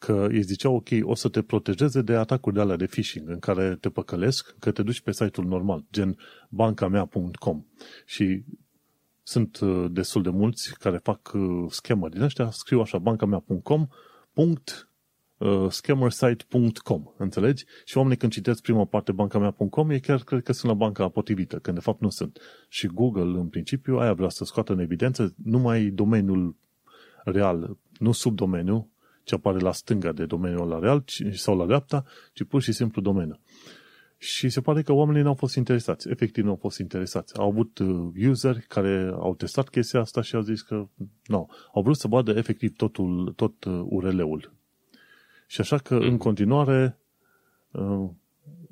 Că 0.04 0.26
îi 0.30 0.42
ziceau, 0.42 0.74
ok, 0.74 0.88
o 1.02 1.14
să 1.14 1.28
te 1.28 1.42
protejeze 1.42 2.02
de 2.02 2.14
atacuri 2.14 2.54
de 2.54 2.60
alea 2.60 2.76
de 2.76 2.86
phishing, 2.86 3.28
în 3.28 3.38
care 3.38 3.76
te 3.80 3.90
păcălesc, 3.90 4.54
că 4.58 4.70
te 4.70 4.82
duci 4.82 5.00
pe 5.00 5.12
site-ul 5.12 5.46
normal, 5.46 5.84
gen 5.92 6.16
bancamea.com. 6.48 7.64
Și 8.04 8.44
sunt 9.22 9.60
uh, 9.60 9.86
destul 9.90 10.22
de 10.22 10.30
mulți 10.30 10.78
care 10.78 10.96
fac 11.02 11.32
uh, 11.34 11.64
schemă 11.68 12.08
din 12.08 12.20
ăștia, 12.20 12.50
scriu 12.50 12.80
așa, 12.80 12.98
bancamea.com, 12.98 13.86
punct 14.32 14.88
uh, 15.38 15.66
scammersite.com, 15.68 17.02
înțelegi? 17.16 17.64
Și 17.84 17.96
oamenii 17.96 18.18
când 18.18 18.32
citesc 18.32 18.62
prima 18.62 18.84
parte 18.84 19.12
bancamea.com, 19.12 19.90
ei 19.90 20.00
chiar 20.00 20.22
cred 20.22 20.42
că 20.42 20.52
sunt 20.52 20.72
la 20.72 20.76
banca 20.76 21.08
potrivită, 21.08 21.58
când 21.58 21.76
de 21.76 21.82
fapt 21.82 22.00
nu 22.00 22.10
sunt. 22.10 22.38
Și 22.68 22.86
Google, 22.86 23.38
în 23.38 23.48
principiu, 23.48 23.96
aia 23.96 24.12
vrea 24.12 24.28
să 24.28 24.44
scoată 24.44 24.72
în 24.72 24.78
evidență 24.78 25.34
numai 25.44 25.84
domeniul 25.84 26.56
real, 27.24 27.76
nu 27.98 28.12
subdomeniul, 28.12 28.92
ce 29.24 29.34
apare 29.34 29.58
la 29.58 29.72
stânga 29.72 30.12
de 30.12 30.24
domeniul 30.26 30.68
la 30.68 30.78
real 30.78 31.02
ci, 31.04 31.22
sau 31.32 31.56
la 31.56 31.66
dreapta, 31.66 32.04
ci 32.32 32.44
pur 32.44 32.62
și 32.62 32.72
simplu 32.72 33.02
domeniul. 33.02 33.40
Și 34.18 34.48
se 34.48 34.60
pare 34.60 34.82
că 34.82 34.92
oamenii 34.92 35.22
nu 35.22 35.28
au 35.28 35.34
fost 35.34 35.56
interesați. 35.56 36.08
Efectiv, 36.10 36.44
nu 36.44 36.50
au 36.50 36.56
fost 36.56 36.78
interesați. 36.78 37.38
Au 37.38 37.48
avut 37.48 37.78
uh, 37.78 38.28
useri 38.28 38.64
care 38.68 39.10
au 39.14 39.34
testat 39.34 39.68
chestia 39.68 40.00
asta 40.00 40.22
și 40.22 40.34
au 40.34 40.40
zis 40.40 40.62
că 40.62 40.86
nu. 41.26 41.50
Au 41.74 41.82
vrut 41.82 41.96
să 41.96 42.08
vadă 42.08 42.32
efectiv 42.36 42.76
totul, 42.76 43.32
tot 43.36 43.64
URL-ul 43.64 44.52
și 45.46 45.60
așa 45.60 45.78
că, 45.78 45.94
în 45.94 46.16
continuare, 46.16 46.98
uh, 47.70 48.08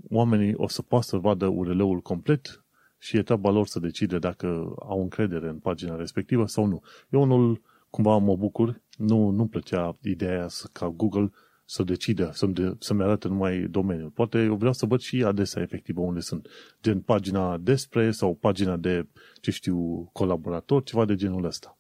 oamenii 0.09 0.55
o 0.57 0.68
să 0.68 0.82
poată 0.82 1.07
să 1.07 1.16
vadă 1.16 1.46
URL-ul 1.46 2.00
complet 2.00 2.64
și 2.98 3.16
e 3.16 3.22
treaba 3.22 3.50
lor 3.50 3.66
să 3.66 3.78
decide 3.78 4.18
dacă 4.18 4.74
au 4.78 5.03
încredere 5.03 5.48
în 5.48 5.59
pagina 5.59 5.96
respectivă 5.96 6.46
sau 6.46 6.66
nu. 6.66 6.82
Eu 7.09 7.22
unul 7.22 7.61
cumva 7.93 8.16
mă 8.16 8.36
bucur, 8.36 8.81
nu, 8.97 9.31
nu 9.31 9.47
plăcea 9.47 9.97
ideea 10.02 10.47
ca 10.73 10.89
Google 10.89 11.31
să 11.64 11.82
decidă, 11.82 12.31
să-mi, 12.32 12.55
de, 12.55 12.74
să-mi 12.78 13.02
arate 13.02 13.28
numai 13.28 13.59
domeniul. 13.59 14.10
Poate 14.10 14.43
eu 14.43 14.55
vreau 14.55 14.73
să 14.73 14.86
văd 14.86 15.01
și 15.01 15.24
adesea 15.24 15.62
efectivă 15.62 16.01
unde 16.01 16.20
sunt. 16.20 16.48
Gen 16.82 17.01
pagina 17.01 17.56
despre 17.56 18.10
sau 18.10 18.35
pagina 18.35 18.77
de, 18.77 19.06
ce 19.40 19.51
știu, 19.51 20.09
colaborator, 20.12 20.82
ceva 20.82 21.05
de 21.05 21.14
genul 21.14 21.44
ăsta. 21.44 21.78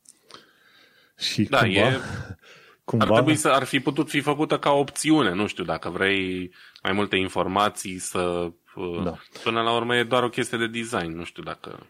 Și 1.18 1.42
da, 1.42 1.58
cumva, 1.58 1.80
e, 1.80 2.00
Cumva... 2.84 3.04
Ar 3.04 3.10
trebui 3.12 3.36
să 3.36 3.48
ar 3.48 3.64
fi 3.64 3.80
putut 3.80 4.08
fi 4.08 4.20
făcută 4.20 4.58
ca 4.58 4.70
opțiune, 4.70 5.34
nu 5.34 5.46
știu, 5.46 5.64
dacă 5.64 5.88
vrei 5.88 6.52
mai 6.82 6.92
multe 6.92 7.16
informații 7.16 7.98
să... 7.98 8.52
Uh, 8.74 9.02
da. 9.04 9.18
Până 9.42 9.62
la 9.62 9.74
urmă 9.74 9.96
e 9.96 10.04
doar 10.04 10.22
o 10.22 10.28
chestie 10.28 10.58
de 10.58 10.66
design, 10.66 11.16
nu 11.16 11.24
știu 11.24 11.42
dacă... 11.42 11.86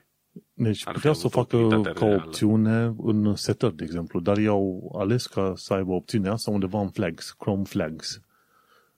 Deci 0.54 0.86
ar 0.86 0.94
putea 0.94 1.12
să 1.12 1.26
o 1.26 1.28
facă 1.28 1.56
ca 1.94 2.04
reală. 2.04 2.22
opțiune 2.24 2.94
în 2.98 3.34
setări, 3.34 3.76
de 3.76 3.84
exemplu, 3.84 4.20
dar 4.20 4.38
i-au 4.38 4.94
ales 4.98 5.26
ca 5.26 5.52
să 5.56 5.74
aibă 5.74 5.92
opțiunea 5.92 6.32
asta 6.32 6.50
undeva 6.50 6.80
în 6.80 6.90
flags, 6.90 7.30
Chrome 7.30 7.64
flags. 7.64 8.20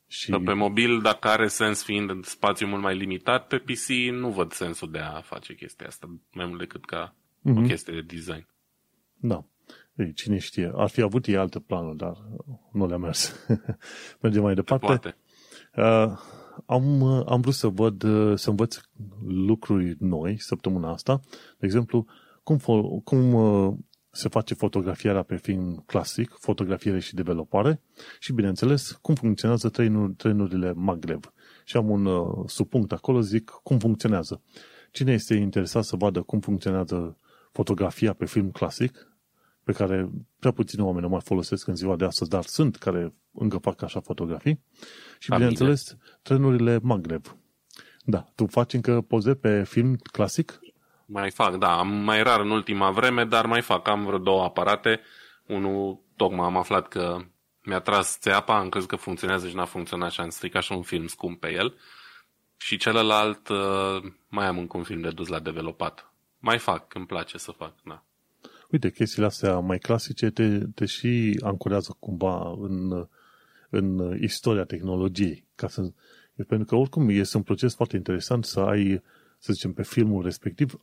Și... 0.06 0.30
Pe 0.30 0.52
mobil, 0.52 1.00
dacă 1.00 1.28
are 1.28 1.48
sens 1.48 1.82
fiind 1.82 2.10
în 2.10 2.22
spațiu 2.22 2.66
mult 2.66 2.82
mai 2.82 2.96
limitat, 2.96 3.46
pe 3.46 3.56
PC 3.58 3.88
nu 4.12 4.28
văd 4.30 4.52
sensul 4.52 4.90
de 4.90 4.98
a 4.98 5.20
face 5.20 5.54
chestia 5.54 5.86
asta, 5.86 6.06
mai 6.32 6.46
mult 6.46 6.58
decât 6.58 6.84
ca 6.84 7.14
mm-hmm. 7.14 7.56
o 7.56 7.60
mhm. 7.60 7.66
chestie 7.66 7.94
de 7.94 8.00
design. 8.00 8.46
Da. 9.16 9.44
Ei, 9.94 10.12
cine 10.12 10.38
știe, 10.38 10.72
ar 10.74 10.88
fi 10.88 11.00
avut 11.02 11.26
ei 11.26 11.36
alte 11.36 11.60
planuri, 11.60 11.96
dar 11.96 12.16
nu 12.72 12.86
le-a 12.86 12.96
mers. 12.96 13.46
Mergem 14.20 14.42
mai 14.42 14.54
departe. 14.54 14.86
Poate. 14.86 15.16
Uh, 15.76 16.18
am, 16.66 17.02
am 17.28 17.40
vrut 17.40 17.54
să 17.54 17.68
văd, 17.68 18.02
uh, 18.02 18.38
să 18.38 18.50
învăț 18.50 18.76
lucruri 19.26 19.96
noi 19.98 20.40
săptămâna 20.40 20.92
asta. 20.92 21.20
De 21.58 21.66
exemplu, 21.66 22.06
cum, 22.42 22.58
cum 23.04 23.34
uh, 23.34 23.74
se 24.10 24.28
face 24.28 24.54
fotografierea 24.54 25.22
pe 25.22 25.36
film 25.36 25.82
clasic, 25.86 26.36
fotografiere 26.38 26.98
și 26.98 27.14
developare 27.14 27.80
și, 28.18 28.32
bineînțeles, 28.32 28.98
cum 29.02 29.14
funcționează 29.14 29.68
trenur, 29.68 30.12
trenurile 30.16 30.72
maglev. 30.72 31.32
Și 31.64 31.76
am 31.76 31.90
un 31.90 32.06
uh, 32.06 32.44
subpunct 32.46 32.92
acolo, 32.92 33.20
zic 33.20 33.50
cum 33.62 33.78
funcționează. 33.78 34.42
Cine 34.90 35.12
este 35.12 35.34
interesat 35.34 35.84
să 35.84 35.96
vadă 35.96 36.22
cum 36.22 36.40
funcționează 36.40 37.18
fotografia 37.52 38.12
pe 38.12 38.26
film 38.26 38.50
clasic, 38.50 39.14
pe 39.64 39.72
care 39.72 40.10
prea 40.38 40.52
puțini 40.52 40.82
oameni 40.82 41.06
o 41.06 41.08
mai 41.08 41.20
folosesc 41.24 41.66
în 41.66 41.76
ziua 41.76 41.96
de 41.96 42.04
astăzi, 42.04 42.30
dar 42.30 42.44
sunt 42.44 42.76
care 42.76 43.14
încă 43.32 43.58
fac 43.58 43.82
așa 43.82 44.00
fotografii. 44.00 44.60
Și, 45.18 45.28
Familie. 45.28 45.48
bineînțeles, 45.48 45.96
trenurile 46.22 46.78
Maghreb. 46.82 47.36
Da, 48.04 48.24
tu 48.34 48.46
faci 48.46 48.72
încă 48.72 49.00
poze 49.00 49.34
pe 49.34 49.64
film 49.64 49.96
clasic 49.96 50.60
Mai 51.06 51.30
fac, 51.30 51.56
da, 51.56 51.78
am 51.78 51.88
mai 51.88 52.22
rar 52.22 52.40
în 52.40 52.50
ultima 52.50 52.90
vreme, 52.90 53.24
dar 53.24 53.46
mai 53.46 53.62
fac. 53.62 53.88
Am 53.88 54.04
vreo 54.04 54.18
două 54.18 54.42
aparate. 54.42 55.00
Unul, 55.46 56.00
tocmai 56.16 56.46
am 56.46 56.56
aflat 56.56 56.88
că 56.88 57.16
mi-a 57.62 57.80
tras 57.80 58.18
țeapa, 58.18 58.58
am 58.58 58.68
crezut 58.68 58.88
că 58.88 58.96
funcționează 58.96 59.48
și 59.48 59.54
n-a 59.54 59.64
funcționat 59.64 60.10
și 60.10 60.20
am 60.20 60.28
stricat 60.28 60.62
și 60.62 60.72
un 60.72 60.82
film 60.82 61.06
scump 61.06 61.40
pe 61.40 61.52
el. 61.52 61.74
Și 62.56 62.76
celălalt 62.76 63.48
uh, 63.48 64.12
mai 64.28 64.46
am 64.46 64.58
încă 64.58 64.76
un 64.76 64.82
film 64.82 65.00
de 65.00 65.10
dus 65.10 65.28
la 65.28 65.38
developat. 65.38 66.12
Mai 66.38 66.58
fac, 66.58 66.94
îmi 66.94 67.06
place 67.06 67.38
să 67.38 67.50
fac, 67.50 67.74
da. 67.84 68.04
Uite, 68.70 68.90
chestiile 68.90 69.26
astea 69.26 69.58
mai 69.58 69.78
clasice 69.78 70.30
te, 70.30 70.58
te 70.58 70.86
și 70.86 71.40
ancorează 71.42 71.96
cumva 71.98 72.54
în, 72.60 73.08
în 73.74 74.18
istoria 74.20 74.64
tehnologiei. 74.64 75.46
Ca 75.54 75.68
să, 75.68 75.92
pentru 76.46 76.66
că 76.66 76.74
oricum 76.74 77.08
este 77.08 77.36
un 77.36 77.42
proces 77.42 77.74
foarte 77.74 77.96
interesant 77.96 78.44
să 78.44 78.60
ai, 78.60 79.02
să 79.38 79.52
zicem, 79.52 79.72
pe 79.72 79.82
filmul 79.82 80.22
respectiv, 80.22 80.80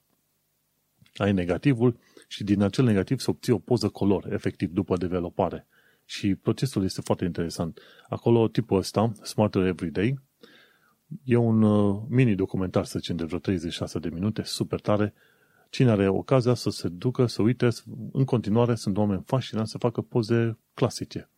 ai 1.15 1.33
negativul 1.33 1.99
și 2.27 2.43
din 2.43 2.61
acel 2.61 2.85
negativ 2.85 3.19
să 3.19 3.29
obții 3.29 3.53
o 3.53 3.57
poză 3.57 3.89
color, 3.89 4.33
efectiv, 4.33 4.71
după 4.71 4.97
developare. 4.97 5.67
Și 6.05 6.35
procesul 6.35 6.83
este 6.83 7.01
foarte 7.01 7.25
interesant. 7.25 7.79
Acolo, 8.09 8.47
tipul 8.47 8.77
ăsta, 8.77 9.11
Smarter 9.23 9.65
Everyday, 9.65 10.19
e 11.23 11.35
un 11.35 11.61
uh, 11.61 12.01
mini-documentar, 12.09 12.85
să 12.85 12.99
zicem, 12.99 13.15
de 13.15 13.23
vreo 13.23 13.39
36 13.39 13.99
de 13.99 14.09
minute, 14.09 14.41
super 14.43 14.79
tare. 14.79 15.13
Cine 15.69 15.89
are 15.89 16.07
ocazia 16.07 16.53
să 16.53 16.69
se 16.69 16.87
ducă, 16.87 17.25
să 17.25 17.41
uite, 17.41 17.67
în 18.11 18.25
continuare 18.25 18.75
sunt 18.75 18.97
oameni 18.97 19.23
fascinați 19.25 19.71
să 19.71 19.77
facă 19.77 20.01
poze 20.01 20.57
clasice. 20.73 21.29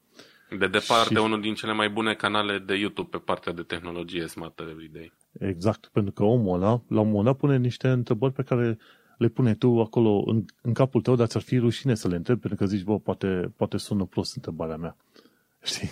De 0.50 0.68
departe, 0.68 1.14
și... 1.14 1.20
unul 1.20 1.42
din 1.42 1.54
cele 1.54 1.74
mai 1.74 1.90
bune 1.90 2.14
canale 2.14 2.60
de 2.60 2.76
YouTube 2.76 3.08
pe 3.12 3.18
partea 3.18 3.54
de 3.54 3.62
tehnologie 3.62 4.28
Smarter 4.28 4.68
Everyday. 4.68 5.14
Exact, 5.40 5.90
pentru 5.92 6.14
că 6.14 6.24
omul 6.24 6.56
ăla, 6.56 6.82
la 6.88 7.00
un 7.00 7.08
moment 7.08 7.26
dat, 7.26 7.38
pune 7.38 7.58
niște 7.58 7.88
întrebări 7.88 8.34
pe 8.34 8.44
care 8.44 8.78
le 9.18 9.28
pune 9.28 9.54
tu 9.54 9.80
acolo 9.80 10.24
în, 10.26 10.46
în 10.62 10.74
capul 10.74 11.02
tău, 11.02 11.16
dar 11.16 11.28
ți-ar 11.28 11.44
fi 11.44 11.58
rușine 11.58 11.96
să 11.96 12.08
le 12.08 12.16
întrebi, 12.16 12.40
pentru 12.40 12.60
că 12.60 12.66
zici, 12.66 12.84
bă, 12.84 13.00
poate, 13.00 13.54
poate 13.58 13.78
sună 13.78 14.06
prost 14.06 14.36
întrebarea 14.36 14.76
mea. 14.76 14.96
Știi? 15.64 15.90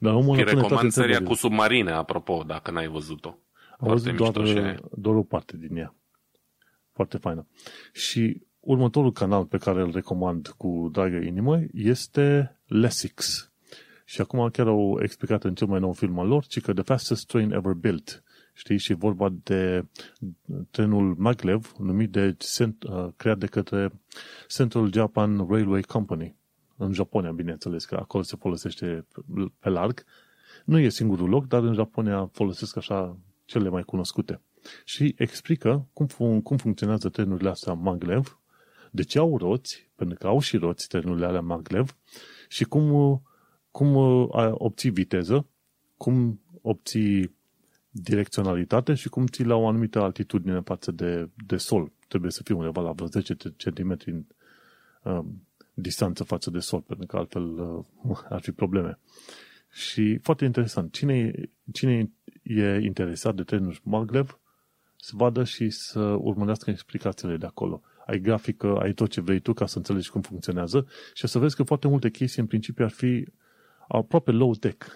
Dar 0.00 0.14
omul 0.14 0.36
Îi 0.36 0.44
recomand 0.44 0.90
seria 0.90 1.22
cu 1.22 1.34
submarine, 1.34 1.90
apropo, 1.90 2.42
dacă 2.46 2.70
n-ai 2.70 2.88
văzut-o. 2.88 3.38
Am 3.78 3.88
văzut 3.88 4.16
doar, 4.16 4.32
doar 4.90 5.14
o 5.14 5.22
parte 5.22 5.56
din 5.56 5.76
ea. 5.76 5.94
Foarte 6.92 7.18
faină. 7.18 7.46
Și 7.92 8.42
următorul 8.60 9.12
canal 9.12 9.44
pe 9.44 9.58
care 9.58 9.80
îl 9.80 9.90
recomand 9.90 10.48
cu 10.56 10.88
dragă 10.92 11.16
inimă 11.16 11.60
este 11.72 12.56
Lessix. 12.66 13.47
Și 14.08 14.20
acum 14.20 14.48
chiar 14.48 14.66
au 14.66 14.98
explicat 15.02 15.44
în 15.44 15.54
cel 15.54 15.66
mai 15.66 15.80
nou 15.80 15.92
film 15.92 16.18
al 16.18 16.26
lor, 16.26 16.46
ci 16.46 16.60
că 16.60 16.72
The 16.72 16.82
Fastest 16.82 17.26
Train 17.26 17.52
Ever 17.52 17.72
Built. 17.72 18.22
Știi? 18.52 18.78
Și 18.78 18.92
vorba 18.94 19.28
de 19.42 19.84
trenul 20.70 21.14
maglev, 21.18 21.74
numit 21.78 22.10
de, 22.10 22.36
uh, 22.58 23.08
creat 23.16 23.38
de 23.38 23.46
către 23.46 23.92
Central 24.46 24.92
Japan 24.92 25.46
Railway 25.48 25.82
Company 25.82 26.36
în 26.76 26.92
Japonia, 26.92 27.30
bineînțeles, 27.30 27.84
că 27.84 27.94
acolo 27.94 28.22
se 28.22 28.36
folosește 28.36 29.06
pe 29.58 29.68
larg. 29.68 30.04
Nu 30.64 30.78
e 30.78 30.88
singurul 30.88 31.28
loc, 31.28 31.46
dar 31.46 31.62
în 31.62 31.74
Japonia 31.74 32.30
folosesc 32.32 32.76
așa 32.76 33.16
cele 33.44 33.68
mai 33.68 33.82
cunoscute. 33.82 34.40
Și 34.84 35.14
explică 35.18 35.88
cum, 35.92 36.06
fun- 36.06 36.42
cum 36.42 36.56
funcționează 36.56 37.08
trenurile 37.08 37.48
astea 37.48 37.72
maglev, 37.72 38.40
de 38.90 39.02
ce 39.02 39.18
au 39.18 39.38
roți, 39.38 39.90
pentru 39.94 40.18
că 40.18 40.26
au 40.26 40.40
și 40.40 40.56
roți 40.56 40.88
trenurile 40.88 41.26
alea 41.26 41.40
maglev, 41.40 41.96
și 42.48 42.64
cum, 42.64 43.22
cum 43.78 43.96
obții 44.52 44.90
viteză, 44.90 45.46
cum 45.96 46.40
obții 46.62 47.34
direcționalitate 47.90 48.94
și 48.94 49.08
cum 49.08 49.26
ții 49.26 49.44
la 49.44 49.54
o 49.54 49.68
anumită 49.68 50.00
altitudine 50.00 50.60
față 50.60 50.90
de, 50.90 51.28
de 51.46 51.56
sol. 51.56 51.92
Trebuie 52.08 52.30
să 52.30 52.42
fii 52.42 52.54
undeva 52.54 52.80
la 52.80 52.92
vreo 52.92 53.06
10 53.06 53.34
cm 53.56 53.96
um, 55.02 55.46
distanță 55.74 56.24
față 56.24 56.50
de 56.50 56.58
sol, 56.58 56.80
pentru 56.80 57.06
că 57.06 57.16
altfel 57.16 57.44
uh, 58.02 58.18
ar 58.28 58.40
fi 58.40 58.52
probleme. 58.52 58.98
Și 59.70 60.18
foarte 60.22 60.44
interesant, 60.44 60.92
cine, 60.92 61.32
cine 61.72 62.10
e 62.42 62.80
interesat 62.80 63.34
de 63.34 63.42
trenuri 63.42 63.80
maglev, 63.84 64.38
să 64.96 65.12
vadă 65.14 65.44
și 65.44 65.70
să 65.70 66.00
urmărească 66.00 66.70
explicațiile 66.70 67.36
de 67.36 67.46
acolo. 67.46 67.82
Ai 68.06 68.20
grafică, 68.20 68.78
ai 68.80 68.92
tot 68.92 69.10
ce 69.10 69.20
vrei 69.20 69.40
tu 69.40 69.52
ca 69.52 69.66
să 69.66 69.78
înțelegi 69.78 70.10
cum 70.10 70.20
funcționează 70.20 70.86
și 71.14 71.24
o 71.24 71.28
să 71.28 71.38
vezi 71.38 71.56
că 71.56 71.62
foarte 71.62 71.88
multe 71.88 72.10
chestii 72.10 72.42
în 72.42 72.48
principiu 72.48 72.84
ar 72.84 72.90
fi 72.90 73.26
aproape 73.88 74.30
low-tech. 74.30 74.86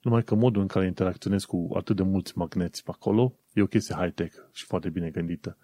Numai 0.00 0.22
că 0.22 0.34
modul 0.34 0.62
în 0.62 0.68
care 0.68 0.86
interacționezi 0.86 1.46
cu 1.46 1.70
atât 1.76 1.96
de 1.96 2.02
mulți 2.02 2.38
magneți 2.38 2.82
pe 2.82 2.90
acolo 2.94 3.38
e 3.52 3.62
o 3.62 3.66
chestie 3.66 3.94
high-tech 3.94 4.34
și 4.52 4.64
foarte 4.64 4.90
bine 4.90 5.10
gândită. 5.10 5.58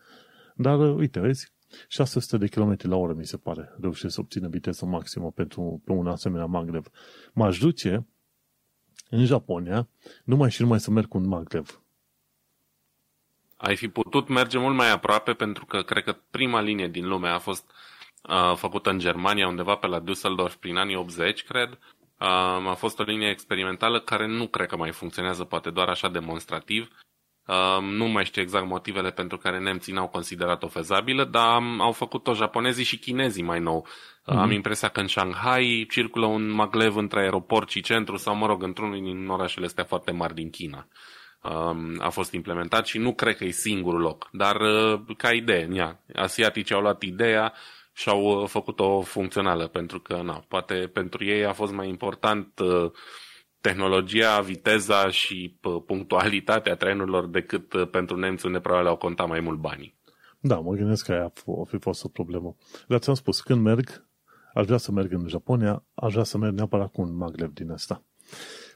Dar, 0.55 0.79
uh, 0.79 0.95
uite, 0.97 1.21
vezi, 1.21 1.53
600 1.89 2.37
de 2.37 2.47
km 2.47 2.77
la 2.79 2.97
oră, 2.97 3.13
mi 3.13 3.27
se 3.27 3.37
pare, 3.37 3.75
reușesc 3.81 4.15
să 4.15 4.21
obțină 4.21 4.49
viteză 4.49 4.87
maximă 4.87 5.31
pentru, 5.31 5.83
pe 5.85 5.93
un 5.93 6.07
asemenea 6.07 6.47
maglev. 6.47 6.87
M-aș 7.33 7.59
duce 7.59 8.07
în 9.11 9.25
Japonia, 9.25 9.89
numai 10.25 10.51
și 10.51 10.61
numai 10.61 10.81
să 10.81 10.91
merg 10.91 11.09
cu 11.09 11.17
un 11.17 11.27
maglev. 11.27 11.83
Ai 13.57 13.77
fi 13.77 13.89
putut 13.89 14.29
merge 14.29 14.59
mult 14.59 14.77
mai 14.77 14.91
aproape 14.91 15.33
pentru 15.33 15.67
că 15.67 15.83
cred 15.83 16.05
că 16.05 16.17
prima 16.31 16.61
linie 16.61 16.89
din 16.89 17.09
lume 17.09 17.29
a 17.29 17.39
fost 17.39 17.71
uh, 18.23 18.57
făcută 18.57 18.91
în 18.91 18.99
Germania, 18.99 19.49
undeva 19.49 19.75
pe 19.75 19.87
la 19.87 20.03
Düsseldorf 20.03 20.55
prin 20.61 20.77
anii 20.77 20.97
80, 20.97 21.45
cred. 21.45 21.79
Uh, 22.23 22.69
a 22.69 22.75
fost 22.75 22.99
o 22.99 23.03
linie 23.03 23.31
experimentală 23.31 24.01
care 24.01 24.27
nu 24.27 24.47
cred 24.47 24.69
că 24.69 24.77
mai 24.77 24.91
funcționează, 24.91 25.45
poate 25.45 25.71
doar 25.71 25.89
așa 25.89 26.09
demonstrativ 26.09 26.89
nu 27.81 28.05
mai 28.05 28.25
știu 28.25 28.43
exact 28.43 28.67
motivele 28.67 29.11
pentru 29.11 29.39
care 29.39 29.59
nemții 29.59 29.93
n-au 29.93 30.09
considerat-o 30.09 30.69
fezabilă, 30.69 31.25
dar 31.25 31.63
au 31.79 31.93
făcut-o 31.93 32.35
japonezii 32.35 32.85
și 32.85 32.99
chinezii 32.99 33.43
mai 33.43 33.61
nou. 33.61 33.87
Mm-hmm. 33.87 34.37
Am 34.37 34.51
impresia 34.51 34.89
că 34.89 35.01
în 35.01 35.07
Shanghai 35.07 35.87
circulă 35.91 36.27
un 36.27 36.51
maglev 36.51 36.97
între 36.97 37.21
aeroport 37.21 37.71
și 37.71 37.81
centru 37.81 38.17
sau, 38.17 38.35
mă 38.35 38.47
rog, 38.47 38.63
într-unul 38.63 39.03
din 39.03 39.29
orașele 39.29 39.67
astea 39.67 39.85
foarte 39.85 40.11
mari 40.11 40.35
din 40.35 40.51
China. 40.51 40.87
a 41.99 42.09
fost 42.09 42.33
implementat 42.33 42.87
și 42.87 42.99
nu 42.99 43.15
cred 43.15 43.37
că 43.37 43.45
e 43.45 43.51
singurul 43.51 44.01
loc. 44.01 44.29
Dar 44.33 44.57
uh, 44.61 45.01
ca 45.17 45.33
idee, 45.33 45.69
ia, 45.73 46.01
asiaticii 46.15 46.75
au 46.75 46.81
luat 46.81 47.03
ideea 47.03 47.53
și 47.93 48.09
au 48.09 48.43
uh, 48.43 48.49
făcut-o 48.49 49.01
funcțională, 49.01 49.67
pentru 49.67 50.01
că, 50.01 50.23
na, 50.23 50.45
poate 50.49 50.75
pentru 50.75 51.25
ei 51.25 51.45
a 51.45 51.53
fost 51.53 51.73
mai 51.73 51.89
important 51.89 52.59
uh, 52.59 52.91
tehnologia, 53.61 54.41
viteza 54.41 55.11
și 55.11 55.59
punctualitatea 55.87 56.77
trenurilor 56.77 57.27
decât 57.27 57.91
pentru 57.91 58.17
nemți 58.17 58.47
unde 58.47 58.61
probabil 58.61 58.87
au 58.87 58.97
contat 58.97 59.29
mai 59.29 59.41
mult 59.41 59.59
banii. 59.59 60.01
Da, 60.41 60.59
mă 60.59 60.75
gândesc 60.75 61.05
că 61.05 61.13
aia 61.13 61.33
a 61.61 61.65
fi 61.65 61.79
fost 61.79 62.05
o 62.05 62.09
problemă. 62.09 62.57
Dar 62.89 62.99
ți-am 62.99 63.15
spus, 63.15 63.41
când 63.41 63.63
merg, 63.63 64.07
aș 64.55 64.65
vrea 64.65 64.77
să 64.77 64.93
merg 64.93 65.13
în 65.13 65.29
Japonia, 65.29 65.85
aș 65.95 66.13
vrea 66.13 66.25
să 66.25 66.39
merg 66.39 66.55
neapărat 66.55 66.93
cu 66.93 67.01
un 67.01 67.17
maglev 67.17 67.53
din 67.53 67.71
asta. 67.71 68.05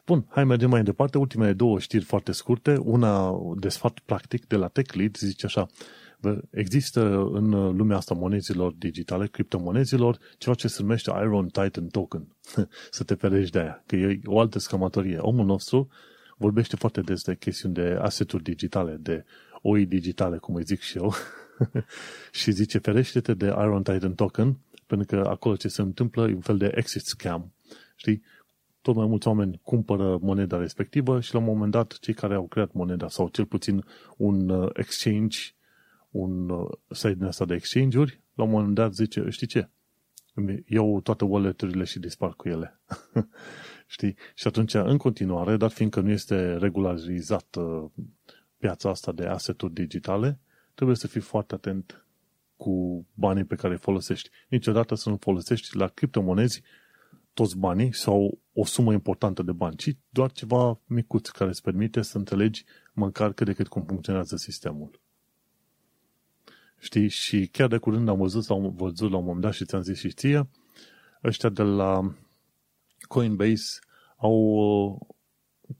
Bun, 0.06 0.26
hai 0.30 0.44
mergem 0.44 0.70
mai 0.70 0.82
departe. 0.82 1.18
Ultimele 1.18 1.52
două 1.52 1.78
știri 1.78 2.04
foarte 2.04 2.32
scurte. 2.32 2.76
Una 2.76 3.38
de 3.56 3.68
sfat 3.68 3.98
practic 3.98 4.46
de 4.46 4.56
la 4.56 4.68
TechLead 4.68 5.16
zice 5.16 5.46
așa, 5.46 5.66
Există 6.50 7.28
în 7.32 7.76
lumea 7.76 7.96
asta 7.96 8.14
monezilor 8.14 8.72
digitale, 8.72 9.26
criptomonezilor, 9.26 10.18
ceva 10.38 10.54
ce 10.54 10.68
se 10.68 10.82
numește 10.82 11.10
Iron 11.20 11.46
Titan 11.46 11.86
Token. 11.86 12.36
să 12.90 13.04
te 13.04 13.14
ferești 13.14 13.52
de 13.52 13.58
aia, 13.58 13.82
că 13.86 13.96
e 13.96 14.20
o 14.24 14.40
altă 14.40 14.58
scamatorie. 14.58 15.18
Omul 15.18 15.44
nostru 15.44 15.88
vorbește 16.36 16.76
foarte 16.76 17.00
des 17.00 17.22
de 17.22 17.36
chestiuni 17.36 17.74
de 17.74 17.98
aseturi 18.00 18.42
digitale, 18.42 18.96
de 19.00 19.24
oi 19.62 19.86
digitale, 19.86 20.36
cum 20.36 20.54
îi 20.54 20.64
zic 20.64 20.80
și 20.80 20.96
eu, 20.96 21.12
și 22.40 22.50
zice 22.50 22.78
ferește-te 22.78 23.34
de 23.34 23.46
Iron 23.46 23.82
Titan 23.82 24.14
Token, 24.14 24.58
pentru 24.86 25.06
că 25.06 25.28
acolo 25.28 25.56
ce 25.56 25.68
se 25.68 25.82
întâmplă 25.82 26.28
e 26.28 26.34
un 26.34 26.40
fel 26.40 26.56
de 26.56 26.72
exit 26.74 27.02
scam. 27.02 27.52
Știi? 27.96 28.22
Tot 28.80 28.94
mai 28.94 29.06
mulți 29.06 29.28
oameni 29.28 29.60
cumpără 29.62 30.18
moneda 30.20 30.58
respectivă 30.58 31.20
și 31.20 31.34
la 31.34 31.38
un 31.38 31.44
moment 31.44 31.70
dat 31.70 31.98
cei 32.00 32.14
care 32.14 32.34
au 32.34 32.46
creat 32.46 32.72
moneda 32.72 33.08
sau 33.08 33.28
cel 33.28 33.44
puțin 33.44 33.84
un 34.16 34.48
uh, 34.48 34.70
exchange 34.72 35.38
un 36.10 36.48
uh, 36.48 36.68
site 36.90 37.14
din 37.14 37.24
asta 37.24 37.44
de 37.44 37.54
exchange-uri, 37.54 38.20
la 38.34 38.44
un 38.44 38.50
moment 38.50 38.74
dat 38.74 38.94
zice, 38.94 39.24
știi 39.28 39.46
ce? 39.46 39.68
Iau 40.66 41.00
toate 41.00 41.24
wallet-urile 41.24 41.84
și 41.84 41.98
dispar 41.98 42.34
cu 42.34 42.48
ele. 42.48 42.80
știi? 43.86 44.16
Și 44.34 44.46
atunci, 44.46 44.74
în 44.74 44.96
continuare, 44.96 45.56
dar 45.56 45.70
fiindcă 45.70 46.00
nu 46.00 46.10
este 46.10 46.56
regularizat 46.56 47.56
piața 48.58 48.90
asta 48.90 49.12
de 49.12 49.26
asset-uri 49.26 49.72
digitale, 49.72 50.40
trebuie 50.74 50.96
să 50.96 51.06
fii 51.06 51.20
foarte 51.20 51.54
atent 51.54 52.06
cu 52.56 53.06
banii 53.14 53.44
pe 53.44 53.54
care 53.54 53.72
îi 53.72 53.78
folosești. 53.78 54.30
Niciodată 54.48 54.94
să 54.94 55.08
nu 55.08 55.16
folosești 55.16 55.76
la 55.76 55.86
criptomonezi 55.86 56.62
toți 57.32 57.58
banii 57.58 57.94
sau 57.94 58.38
o 58.52 58.64
sumă 58.64 58.92
importantă 58.92 59.42
de 59.42 59.52
bani, 59.52 59.76
ci 59.76 59.96
doar 60.08 60.32
ceva 60.32 60.80
micuț 60.86 61.28
care 61.28 61.50
îți 61.50 61.62
permite 61.62 62.02
să 62.02 62.18
înțelegi 62.18 62.64
măcar 62.92 63.32
cât 63.32 63.46
de 63.46 63.52
cât 63.52 63.68
cum 63.68 63.84
funcționează 63.84 64.36
sistemul. 64.36 65.00
Știi? 66.78 67.08
Și 67.08 67.46
chiar 67.46 67.68
de 67.68 67.78
curând 67.78 68.08
am 68.08 68.18
văzut, 68.18 68.44
sau 68.44 68.64
am 68.64 68.74
văzut 68.76 69.10
la 69.10 69.16
un 69.16 69.24
moment 69.24 69.42
dat 69.42 69.52
și 69.52 69.64
ți-am 69.64 69.82
zis 69.82 69.98
și 69.98 70.10
ție, 70.10 70.48
ăștia 71.24 71.48
de 71.48 71.62
la 71.62 72.14
Coinbase 73.08 73.78
au 74.16 75.16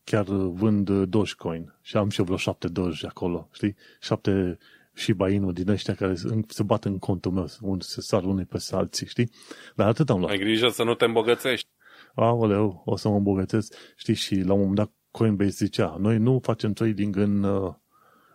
chiar 0.04 0.24
vând 0.28 0.90
Dogecoin 0.90 1.74
și 1.82 1.96
am 1.96 2.08
și 2.08 2.18
eu 2.18 2.24
vreo 2.24 2.36
șapte 2.36 2.68
Doge 2.68 3.06
acolo, 3.06 3.48
știi? 3.52 3.76
Șapte 4.00 4.58
și 4.94 5.12
bainul 5.12 5.52
din 5.52 5.68
ăștia 5.68 5.94
care 5.94 6.14
se 6.48 6.62
bat 6.62 6.84
în 6.84 6.98
contul 6.98 7.32
meu, 7.32 7.46
unde 7.60 7.84
se 7.84 8.00
sar 8.00 8.24
unii 8.24 8.44
pe 8.44 8.58
alții, 8.70 9.06
știi? 9.06 9.30
Dar 9.74 9.88
atât 9.88 10.10
am 10.10 10.18
luat. 10.18 10.30
Ai 10.30 10.38
grijă 10.38 10.68
să 10.68 10.82
nu 10.82 10.94
te 10.94 11.04
îmbogățești. 11.04 11.68
Aoleu, 12.14 12.82
o 12.84 12.96
să 12.96 13.08
mă 13.08 13.16
îmbogățesc. 13.16 13.74
Știi, 13.96 14.14
și 14.14 14.34
la 14.34 14.52
un 14.52 14.58
moment 14.58 14.76
dat 14.76 14.90
Coinbase 15.10 15.50
zicea, 15.50 15.96
noi 15.98 16.18
nu 16.18 16.40
facem 16.42 16.72
trading 16.72 17.16
în, 17.16 17.42
uh, 17.42 17.74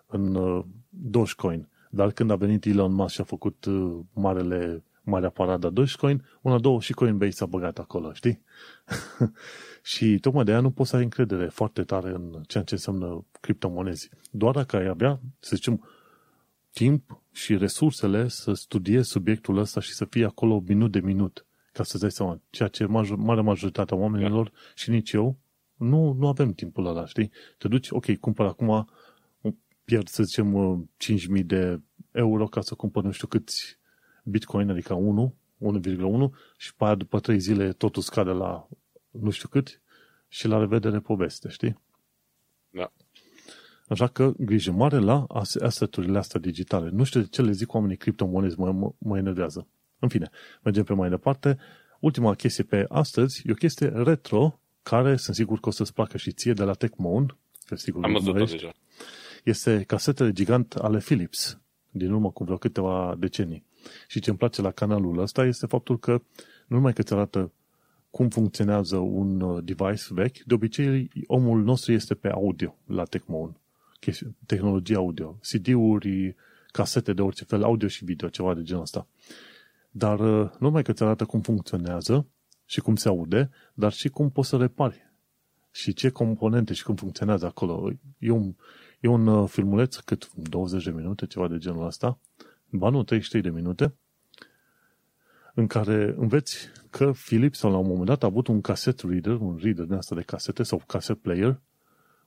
în 0.07 0.35
uh, 0.35 0.65
Dogecoin, 0.89 1.69
dar 1.91 2.11
când 2.11 2.31
a 2.31 2.35
venit 2.35 2.65
Elon 2.65 2.93
Musk 2.93 3.13
și 3.13 3.21
a 3.21 3.23
făcut 3.23 3.65
uh, 3.65 3.99
marele, 4.13 4.83
marea 5.01 5.29
parada 5.29 5.69
Dogecoin, 5.69 6.25
una, 6.41 6.59
două 6.59 6.81
și 6.81 6.93
Coinbase 6.93 7.31
s-a 7.31 7.45
băgat 7.45 7.79
acolo, 7.79 8.13
știi? 8.13 8.41
și 9.91 10.19
tocmai 10.19 10.43
de 10.43 10.51
aia 10.51 10.59
nu 10.59 10.71
poți 10.71 10.89
să 10.89 10.95
ai 10.95 11.03
încredere 11.03 11.47
foarte 11.47 11.83
tare 11.83 12.09
în 12.09 12.41
ceea 12.47 12.63
ce 12.63 12.73
înseamnă 12.73 13.25
criptomonezi. 13.41 14.09
Doar 14.31 14.53
dacă 14.53 14.75
ai 14.75 14.87
avea, 14.87 15.19
să 15.39 15.55
zicem, 15.55 15.89
timp 16.73 17.21
și 17.31 17.57
resursele 17.57 18.27
să 18.27 18.53
studiezi 18.53 19.09
subiectul 19.09 19.57
ăsta 19.57 19.79
și 19.79 19.93
să 19.93 20.05
fii 20.05 20.25
acolo 20.25 20.63
minut 20.67 20.91
de 20.91 20.99
minut, 20.99 21.45
ca 21.73 21.83
să-ți 21.83 22.01
dai 22.01 22.11
seama, 22.11 22.41
ceea 22.49 22.67
ce 22.67 22.85
major, 22.85 23.17
mare 23.17 23.41
majoritatea 23.41 23.97
oamenilor 23.97 24.45
yeah. 24.51 24.71
și 24.75 24.89
nici 24.89 25.11
eu, 25.11 25.37
nu, 25.75 26.13
nu 26.13 26.27
avem 26.27 26.53
timpul 26.53 26.85
ăla, 26.85 27.05
știi? 27.05 27.31
Te 27.57 27.67
duci, 27.67 27.89
ok, 27.89 28.15
cumpăr 28.15 28.45
acum, 28.45 28.89
pierd, 29.91 30.07
să 30.07 30.23
zicem, 30.23 30.89
5.000 31.37 31.45
de 31.45 31.79
euro 32.11 32.47
ca 32.47 32.61
să 32.61 32.75
cumpăr 32.75 33.03
nu 33.03 33.11
știu 33.11 33.27
câți 33.27 33.77
bitcoin, 34.23 34.69
adică 34.69 34.93
1, 34.93 35.35
1,1 35.59 36.29
și 36.57 36.75
pe 36.75 36.83
aia 36.83 36.95
după 36.95 37.19
3 37.19 37.39
zile 37.39 37.71
totul 37.71 38.01
scade 38.01 38.29
la 38.29 38.67
nu 39.09 39.29
știu 39.29 39.47
cât 39.47 39.81
și 40.27 40.47
la 40.47 40.59
revedere 40.59 40.99
poveste, 40.99 41.49
știi? 41.49 41.79
Da. 42.69 42.91
Așa 43.87 44.07
că 44.07 44.33
grijă 44.37 44.71
mare 44.71 44.97
la 44.97 45.25
asset-urile 45.61 46.17
astea 46.17 46.39
digitale. 46.39 46.89
Nu 46.89 47.03
știu 47.03 47.19
de 47.19 47.27
ce 47.27 47.41
le 47.41 47.51
zic 47.51 47.73
oamenii 47.73 47.97
criptomonezi, 47.97 48.59
mă, 48.59 48.71
mă, 48.71 48.91
mă 48.97 49.17
enervează. 49.17 49.67
În 49.99 50.07
fine, 50.07 50.29
mergem 50.63 50.83
pe 50.83 50.93
mai 50.93 51.09
departe. 51.09 51.57
Ultima 51.99 52.35
chestie 52.35 52.63
pe 52.63 52.85
astăzi 52.89 53.41
e 53.45 53.51
o 53.51 53.55
chestie 53.55 53.87
retro, 53.87 54.59
care 54.83 55.15
sunt 55.15 55.35
sigur 55.35 55.59
că 55.59 55.69
o 55.69 55.71
să-ți 55.71 55.93
placă 55.93 56.17
și 56.17 56.31
ție 56.31 56.53
de 56.53 56.63
la 56.63 56.73
Techmoan, 56.73 57.37
că 57.65 57.75
sigur 57.75 58.03
Am 58.03 58.11
văzut 58.11 58.49
deja. 58.49 58.71
Este 59.43 59.83
casetele 59.87 60.31
gigant 60.31 60.73
ale 60.73 60.97
Philips, 60.97 61.59
din 61.89 62.11
urmă 62.11 62.31
cu 62.31 62.43
vreo 62.43 62.57
câteva 62.57 63.15
decenii. 63.19 63.63
Și 64.07 64.19
ce 64.19 64.29
îmi 64.29 64.39
place 64.39 64.61
la 64.61 64.71
canalul 64.71 65.17
ăsta 65.17 65.45
este 65.45 65.65
faptul 65.65 65.99
că 65.99 66.11
nu 66.67 66.75
numai 66.75 66.93
că 66.93 67.01
îți 67.01 67.13
arată 67.13 67.51
cum 68.09 68.29
funcționează 68.29 68.97
un 68.97 69.41
uh, 69.41 69.63
device 69.63 70.03
vechi, 70.09 70.37
de 70.37 70.53
obicei 70.53 71.11
omul 71.27 71.63
nostru 71.63 71.91
este 71.91 72.13
pe 72.13 72.29
audio 72.29 72.75
la 72.85 73.03
Techmoan 73.03 73.55
tehnologie 74.45 74.95
audio, 74.95 75.39
CD-uri, 75.41 76.35
casete 76.71 77.13
de 77.13 77.21
orice 77.21 77.43
fel, 77.43 77.63
audio 77.63 77.87
și 77.87 78.05
video, 78.05 78.29
ceva 78.29 78.53
de 78.53 78.61
genul 78.61 78.81
ăsta. 78.81 79.07
Dar 79.91 80.19
uh, 80.19 80.49
nu 80.49 80.57
numai 80.59 80.83
că 80.83 80.93
ți 80.93 81.03
arată 81.03 81.25
cum 81.25 81.41
funcționează 81.41 82.27
și 82.65 82.79
cum 82.79 82.95
se 82.95 83.07
aude, 83.07 83.49
dar 83.73 83.91
și 83.91 84.09
cum 84.09 84.29
poți 84.29 84.49
să 84.49 84.57
repari 84.57 85.09
și 85.71 85.93
ce 85.93 86.09
componente 86.09 86.73
și 86.73 86.83
cum 86.83 86.95
funcționează 86.95 87.45
acolo. 87.45 87.91
E 88.17 88.29
un, 88.29 88.55
e 89.01 89.07
un 89.07 89.27
uh, 89.27 89.49
filmuleț 89.49 89.95
cât 89.95 90.33
20 90.33 90.83
de 90.83 90.91
minute, 90.91 91.25
ceva 91.25 91.47
de 91.47 91.57
genul 91.57 91.85
ăsta, 91.85 92.19
ba 92.69 92.89
nu, 92.89 93.03
33 93.03 93.41
de 93.41 93.49
minute, 93.49 93.95
în 95.53 95.67
care 95.67 96.13
înveți 96.17 96.69
că 96.89 97.11
Philips 97.25 97.61
la 97.61 97.77
un 97.77 97.87
moment 97.87 98.05
dat 98.05 98.23
a 98.23 98.25
avut 98.25 98.47
un 98.47 98.61
cassette 98.61 99.07
reader, 99.07 99.33
un 99.33 99.59
reader 99.61 99.85
din 99.85 99.93
asta 99.93 100.15
de 100.15 100.21
casete 100.21 100.63
sau 100.63 100.83
cassette 100.87 101.19
player, 101.23 101.61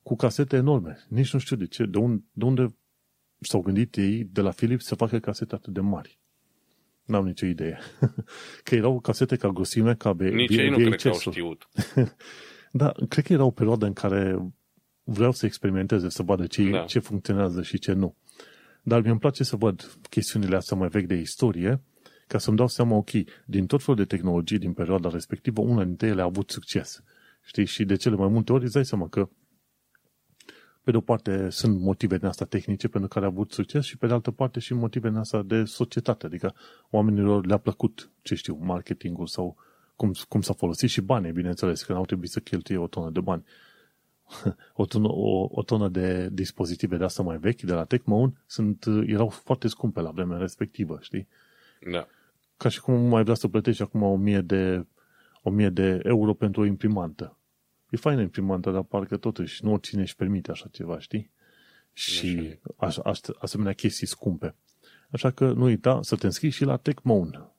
cu 0.02 0.16
casete 0.16 0.56
enorme. 0.56 1.04
Nici 1.08 1.32
nu 1.32 1.38
știu 1.38 1.56
de 1.56 1.66
ce, 1.66 1.86
de, 1.86 1.98
un, 1.98 2.22
de 2.32 2.44
unde 2.44 2.74
s-au 3.38 3.60
gândit 3.60 3.96
ei 3.96 4.24
de 4.24 4.40
la 4.40 4.50
Philips 4.50 4.84
să 4.84 4.94
facă 4.94 5.18
casete 5.18 5.54
atât 5.54 5.72
de 5.72 5.80
mari. 5.80 6.18
N-am 7.04 7.26
nicio 7.26 7.46
idee. 7.46 7.78
că 8.64 8.74
erau 8.74 9.00
casete 9.00 9.36
ca 9.36 9.48
grosime, 9.48 9.94
ca 9.94 10.12
be- 10.12 10.30
Nici 10.30 10.56
ei 10.56 10.68
nu 10.68 10.76
cred 10.76 11.00
că 11.00 11.08
au 11.08 11.18
știut. 11.18 11.68
da, 12.72 12.92
cred 13.08 13.24
că 13.24 13.32
era 13.32 13.44
o 13.44 13.50
perioadă 13.50 13.86
în 13.86 13.92
care 13.92 14.52
vreau 15.04 15.32
să 15.32 15.46
experimenteze, 15.46 16.08
să 16.08 16.22
vadă 16.22 16.46
ce, 16.46 16.70
da. 16.70 16.84
ce 16.84 16.98
funcționează 16.98 17.62
și 17.62 17.78
ce 17.78 17.92
nu. 17.92 18.16
Dar 18.82 19.00
mi-mi 19.00 19.18
place 19.18 19.44
să 19.44 19.56
văd 19.56 19.98
chestiunile 20.10 20.56
astea 20.56 20.76
mai 20.76 20.88
vechi 20.88 21.06
de 21.06 21.14
istorie, 21.14 21.82
ca 22.26 22.38
să-mi 22.38 22.56
dau 22.56 22.68
seama, 22.68 22.96
ok, 22.96 23.10
din 23.46 23.66
tot 23.66 23.82
felul 23.82 23.96
de 23.96 24.16
tehnologii 24.16 24.58
din 24.58 24.72
perioada 24.72 25.08
respectivă, 25.08 25.60
una 25.60 25.84
dintre 25.84 26.06
ele 26.06 26.20
a 26.20 26.24
avut 26.24 26.50
succes. 26.50 27.02
Știi? 27.42 27.64
Și 27.64 27.84
de 27.84 27.96
cele 27.96 28.16
mai 28.16 28.28
multe 28.28 28.52
ori 28.52 28.64
îți 28.64 28.72
dai 28.72 28.84
seama 28.84 29.08
că 29.08 29.28
pe 30.82 30.90
de 30.90 30.96
o 30.96 31.00
parte 31.00 31.50
sunt 31.50 31.80
motive 31.80 32.16
din 32.18 32.26
asta 32.26 32.44
tehnice 32.44 32.88
pentru 32.88 33.08
care 33.08 33.24
a 33.24 33.28
avut 33.28 33.52
succes 33.52 33.84
și 33.84 33.96
pe 33.96 34.06
de 34.06 34.12
altă 34.12 34.30
parte 34.30 34.60
și 34.60 34.74
motive 34.74 35.08
din 35.08 35.18
asta 35.18 35.42
de 35.42 35.64
societate, 35.64 36.26
adică 36.26 36.54
oamenilor 36.90 37.46
le-a 37.46 37.58
plăcut, 37.58 38.10
ce 38.22 38.34
știu, 38.34 38.58
marketingul 38.60 39.26
sau 39.26 39.56
cum, 39.96 40.12
cum 40.28 40.40
s-a 40.40 40.52
folosit 40.52 40.88
și 40.88 41.00
banii, 41.00 41.32
bineînțeles, 41.32 41.82
că 41.82 41.92
n-au 41.92 42.04
trebuit 42.04 42.30
să 42.30 42.40
cheltuie 42.40 42.78
o 42.78 42.86
tonă 42.86 43.10
de 43.10 43.20
bani. 43.20 43.44
o, 44.74 44.84
tonă, 44.84 45.08
o, 45.08 45.48
o 45.50 45.62
tonă 45.62 45.88
de 45.88 46.28
dispozitive 46.32 46.96
de 46.96 47.04
asta 47.04 47.22
mai 47.22 47.38
vechi, 47.38 47.60
de 47.60 47.72
la 47.72 47.84
Techmoan, 47.84 48.42
sunt, 48.46 48.84
erau 49.06 49.28
foarte 49.28 49.68
scumpe 49.68 50.00
la 50.00 50.10
vremea 50.10 50.38
respectivă, 50.38 50.98
știi? 51.00 51.28
Da. 51.90 52.06
Ca 52.56 52.68
și 52.68 52.80
cum 52.80 52.94
mai 52.94 53.22
vrea 53.22 53.34
să 53.34 53.48
plătești 53.48 53.82
acum 53.82 54.02
1000 54.02 54.40
de, 54.40 54.86
1000 55.42 55.68
de 55.68 56.00
euro 56.02 56.34
pentru 56.34 56.60
o 56.60 56.64
imprimantă. 56.64 57.38
E 57.90 57.96
faină 57.96 58.20
imprimanta, 58.20 58.70
dar 58.70 58.82
parcă 58.82 59.16
totuși 59.16 59.64
nu 59.64 59.72
oricine 59.72 60.00
își 60.00 60.16
permite 60.16 60.50
așa 60.50 60.68
ceva, 60.72 60.98
știi? 60.98 61.30
Și 61.92 62.58
așa, 62.76 63.02
așa, 63.02 63.32
asemenea 63.38 63.72
chestii 63.72 64.06
scumpe. 64.06 64.54
Așa 65.10 65.30
că 65.30 65.52
nu 65.52 65.64
uita 65.64 65.98
să 66.02 66.16
te 66.16 66.26
înscrii 66.26 66.50
și 66.50 66.64
la 66.64 66.76
TechMoan 66.76 67.52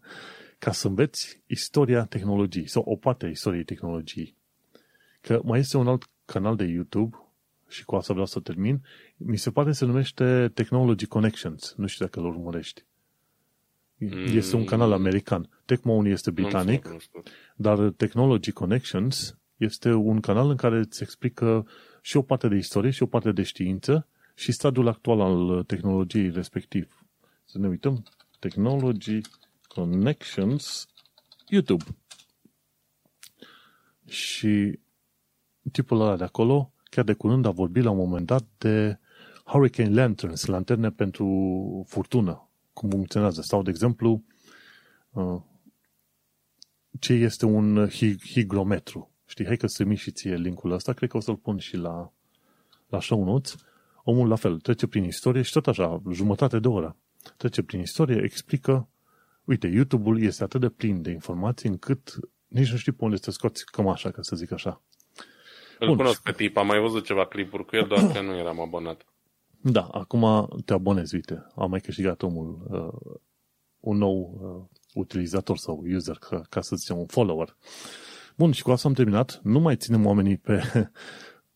ca 0.58 0.72
să 0.72 0.86
înveți 0.86 1.42
istoria 1.46 2.04
tehnologiei 2.04 2.66
sau 2.66 2.82
o 2.86 2.96
parte 2.96 3.26
a 3.26 3.28
istoriei 3.28 3.64
tehnologiei. 3.64 4.36
Că 5.20 5.40
mai 5.44 5.58
este 5.58 5.76
un 5.76 5.88
alt 5.88 6.08
canal 6.24 6.56
de 6.56 6.64
YouTube 6.64 7.16
și 7.68 7.84
cu 7.84 7.96
asta 7.96 8.12
vreau 8.12 8.26
să 8.26 8.40
termin, 8.40 8.82
mi 9.16 9.36
se 9.36 9.50
pare 9.50 9.72
se 9.72 9.84
numește 9.84 10.50
Technology 10.54 11.06
Connections. 11.06 11.74
Nu 11.76 11.86
știu 11.86 12.04
dacă 12.04 12.20
îl 12.20 12.26
urmărești. 12.26 12.84
Este 14.32 14.56
un 14.56 14.64
canal 14.64 14.92
american. 14.92 15.48
TechMoan 15.64 16.06
este 16.06 16.30
britanic, 16.30 16.88
dar 17.56 17.78
Technology 17.78 18.52
Connections 18.52 19.38
este 19.56 19.92
un 19.92 20.20
canal 20.20 20.50
în 20.50 20.56
care 20.56 20.78
îți 20.78 21.02
explică 21.02 21.66
și 22.00 22.16
o 22.16 22.22
parte 22.22 22.48
de 22.48 22.56
istorie 22.56 22.90
și 22.90 23.02
o 23.02 23.06
parte 23.06 23.32
de 23.32 23.42
știință 23.42 24.06
și 24.34 24.52
stadiul 24.52 24.88
actual 24.88 25.20
al 25.20 25.62
tehnologiei 25.64 26.30
respectiv. 26.30 27.04
Să 27.44 27.58
ne 27.58 27.68
uităm. 27.68 28.02
Technology 28.38 29.20
Connections 29.68 30.88
YouTube. 31.48 31.84
Și 34.06 34.78
tipul 35.72 36.00
ăla 36.00 36.16
de 36.16 36.24
acolo, 36.24 36.72
chiar 36.84 37.04
de 37.04 37.12
curând 37.12 37.46
a 37.46 37.50
vorbit 37.50 37.82
la 37.82 37.90
un 37.90 37.96
moment 37.96 38.26
dat 38.26 38.44
de 38.58 38.98
Hurricane 39.44 39.94
Lanterns, 39.94 40.44
lanterne 40.44 40.90
pentru 40.90 41.26
furtună, 41.88 42.48
cum 42.72 42.90
funcționează. 42.90 43.42
Sau, 43.42 43.62
de 43.62 43.70
exemplu, 43.70 44.22
uh, 45.10 45.40
ce 46.98 47.12
este 47.12 47.46
un 47.46 47.88
higrometru. 48.32 49.10
Știi, 49.26 49.46
hai 49.46 49.56
că 49.56 49.66
să 49.66 49.94
și 49.94 50.10
ție 50.10 50.36
linkul 50.36 50.70
ăsta, 50.70 50.92
cred 50.92 51.08
că 51.08 51.16
o 51.16 51.20
să-l 51.20 51.36
pun 51.36 51.58
și 51.58 51.76
la, 51.76 52.12
la 52.88 53.00
show 53.00 53.24
notes. 53.24 53.54
Omul 54.04 54.28
la 54.28 54.36
fel, 54.36 54.58
trece 54.58 54.86
prin 54.86 55.04
istorie 55.04 55.42
și 55.42 55.52
tot 55.52 55.66
așa, 55.66 56.02
jumătate 56.12 56.58
de 56.58 56.68
oră. 56.68 56.96
Trece 57.36 57.62
prin 57.62 57.80
istorie, 57.80 58.22
explică, 58.22 58.88
uite, 59.44 59.66
YouTube-ul 59.66 60.22
este 60.22 60.42
atât 60.42 60.60
de 60.60 60.68
plin 60.68 61.02
de 61.02 61.10
informații 61.10 61.68
încât 61.68 62.18
nici 62.46 62.70
nu 62.70 62.76
știi 62.76 62.92
pe 62.92 63.04
unde 63.04 63.16
să 63.16 63.30
scoți 63.30 63.64
cămașa, 63.64 64.10
ca 64.10 64.22
să 64.22 64.36
zic 64.36 64.52
așa. 64.52 64.82
Îl 65.78 65.86
Bun. 65.86 65.96
cunosc 65.96 66.22
pe 66.22 66.32
tip, 66.32 66.56
am 66.56 66.66
mai 66.66 66.80
văzut 66.80 67.04
ceva 67.04 67.26
clipuri 67.26 67.64
cu 67.64 67.76
el, 67.76 67.86
doar 67.86 68.12
că 68.12 68.20
nu 68.20 68.36
eram 68.36 68.60
abonat. 68.60 69.06
Da, 69.60 69.82
acum 69.82 70.48
te 70.64 70.72
abonezi, 70.72 71.14
uite, 71.14 71.46
am 71.54 71.70
mai 71.70 71.80
câștigat 71.80 72.22
omul 72.22 72.66
uh, 72.70 73.18
un 73.80 73.96
nou 73.96 74.38
uh, 74.40 74.78
utilizator 74.94 75.56
sau 75.56 75.84
user, 75.94 76.16
ca, 76.16 76.42
ca 76.48 76.60
să 76.60 76.76
zicem 76.76 76.98
un 76.98 77.06
follower. 77.06 77.56
Bun, 78.36 78.52
și 78.52 78.62
cu 78.62 78.70
asta 78.70 78.88
am 78.88 78.94
terminat. 78.94 79.40
Nu 79.42 79.60
mai 79.60 79.76
ținem 79.76 80.06
oamenii 80.06 80.36
pe, 80.36 80.62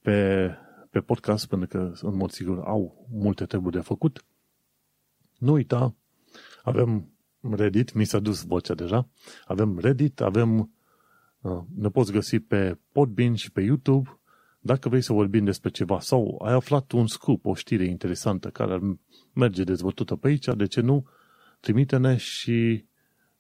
pe, 0.05 0.49
pe 0.91 1.01
podcast, 1.01 1.49
pentru 1.49 1.69
că, 1.69 1.93
în 2.01 2.17
mod 2.17 2.31
sigur, 2.31 2.63
au 2.65 3.07
multe 3.11 3.45
treburi 3.45 3.75
de 3.75 3.81
făcut. 3.81 4.25
Nu 5.39 5.53
uita, 5.53 5.95
avem 6.63 7.13
Reddit, 7.41 7.93
mi 7.93 8.05
s-a 8.05 8.19
dus 8.19 8.45
vocea 8.45 8.75
deja, 8.75 9.09
avem 9.45 9.79
Reddit, 9.79 10.21
avem, 10.21 10.59
uh, 10.59 10.67
ne 11.75 11.89
poți 11.89 12.13
găsi 12.13 12.39
pe 12.39 12.79
Podbean 12.93 13.35
și 13.35 13.53
pe 13.53 13.61
YouTube, 13.61 14.19
dacă 14.61 14.89
vrei 14.89 15.03
să 15.03 15.13
vorbim 15.13 15.45
despre 15.45 15.71
ceva 15.71 16.01
sau 16.01 16.43
ai 16.45 16.53
aflat 16.53 16.93
un 16.93 17.07
scoop, 17.07 17.47
o 17.47 17.55
știre 17.55 17.85
interesantă 17.85 18.49
care 18.49 18.73
ar 18.73 18.81
merge 19.33 19.65
dezvătută 19.65 20.17
pe 20.17 20.29
aici, 20.29 20.47
de 20.57 20.67
ce 20.67 20.81
nu, 20.81 21.07
trimite-ne 21.61 22.17
și 22.17 22.85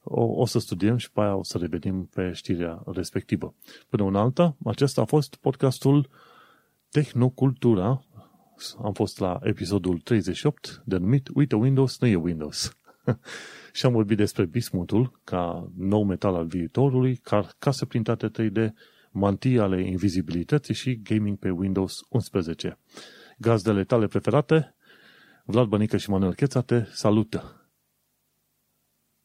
o, 0.02 0.24
o 0.24 0.46
să 0.46 0.58
studiem 0.58 0.96
și 0.96 1.12
pe 1.12 1.20
aia 1.20 1.36
o 1.36 1.42
să 1.42 1.58
revenim 1.58 2.04
pe 2.14 2.32
știrea 2.32 2.82
respectivă. 2.86 3.54
Până 3.88 4.02
una 4.02 4.20
alta, 4.20 4.56
acesta 4.64 5.00
a 5.00 5.04
fost 5.04 5.34
podcastul 5.34 6.08
Tehnocultura 6.90 8.04
Talks. 8.62 8.76
Am 8.82 8.92
fost 8.92 9.18
la 9.18 9.38
episodul 9.42 9.98
38, 9.98 10.82
denumit 10.84 11.28
Uite 11.34 11.56
Windows, 11.56 12.00
nu 12.00 12.06
e 12.06 12.14
Windows. 12.14 12.76
și 13.72 13.86
am 13.86 13.92
vorbit 13.92 14.16
despre 14.16 14.44
bismutul 14.44 15.20
ca 15.24 15.72
nou 15.76 16.04
metal 16.04 16.34
al 16.34 16.46
viitorului, 16.46 17.16
ca 17.16 17.48
case 17.58 17.86
printate 17.86 18.30
3D, 18.30 18.68
mantii 19.10 19.58
ale 19.58 19.86
invizibilității 19.86 20.74
și 20.74 21.00
gaming 21.02 21.38
pe 21.38 21.50
Windows 21.50 22.00
11. 22.08 22.78
Gazdele 23.38 23.84
tale 23.84 24.06
preferate, 24.06 24.74
Vlad 25.44 25.66
Bănică 25.66 25.96
și 25.96 26.10
Manuel 26.10 26.34
Cheța 26.34 26.60
te 26.60 26.84
salută. 26.84 27.66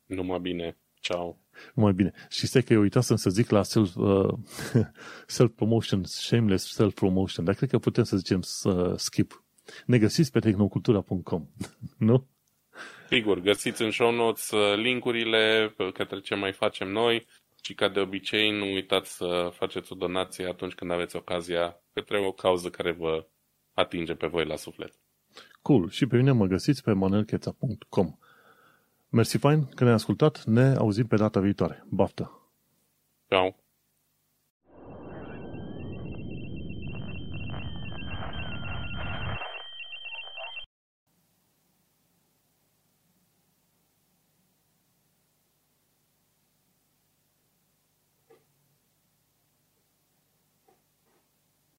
Numai 0.05 0.39
bine. 0.39 0.77
Ciao. 0.99 1.39
Numai 1.73 1.93
bine. 1.93 2.13
Și 2.29 2.47
stai 2.47 2.61
că 2.61 2.73
eu 2.73 2.81
uitasem 2.81 3.15
să 3.15 3.29
zic 3.29 3.49
la 3.49 3.63
self, 3.63 3.95
uh, 3.95 4.33
self-promotion, 5.37 6.03
shameless 6.03 6.73
self-promotion, 6.73 7.43
dar 7.43 7.55
cred 7.55 7.69
că 7.69 7.79
putem 7.79 8.03
să 8.03 8.17
zicem 8.17 8.41
să 8.41 8.93
skip. 8.97 9.43
Ne 9.85 9.97
găsiți 9.97 10.31
pe 10.31 10.39
tehnocultura.com, 10.39 11.47
nu? 11.97 12.27
Sigur, 13.09 13.39
găsiți 13.39 13.81
în 13.81 13.91
show 13.91 14.11
notes 14.11 14.51
uh, 14.51 14.75
linkurile 14.75 15.73
către 15.93 16.19
ce 16.19 16.35
mai 16.35 16.51
facem 16.51 16.87
noi 16.87 17.25
și 17.61 17.73
ca 17.73 17.87
de 17.89 17.99
obicei 17.99 18.51
nu 18.51 18.65
uitați 18.65 19.15
să 19.15 19.51
faceți 19.53 19.91
o 19.91 19.95
donație 19.95 20.45
atunci 20.47 20.73
când 20.73 20.91
aveți 20.91 21.15
ocazia 21.15 21.75
către 21.93 22.25
o 22.25 22.31
cauză 22.31 22.69
care 22.69 22.91
vă 22.91 23.25
atinge 23.73 24.13
pe 24.13 24.27
voi 24.27 24.45
la 24.45 24.55
suflet. 24.55 24.93
Cool. 25.61 25.89
Și 25.89 26.05
pe 26.05 26.17
mine 26.17 26.31
mă 26.31 26.45
găsiți 26.45 26.83
pe 26.83 26.91
manelcheța.com. 26.91 28.17
Mersi 29.09 29.37
fain 29.37 29.65
că 29.65 29.83
ne-ai 29.83 29.95
ascultat. 29.95 30.43
Ne 30.45 30.75
auzim 30.75 31.07
pe 31.07 31.15
data 31.15 31.39
viitoare. 31.39 31.85
Baftă! 31.89 32.51
Ciao! 33.29 33.66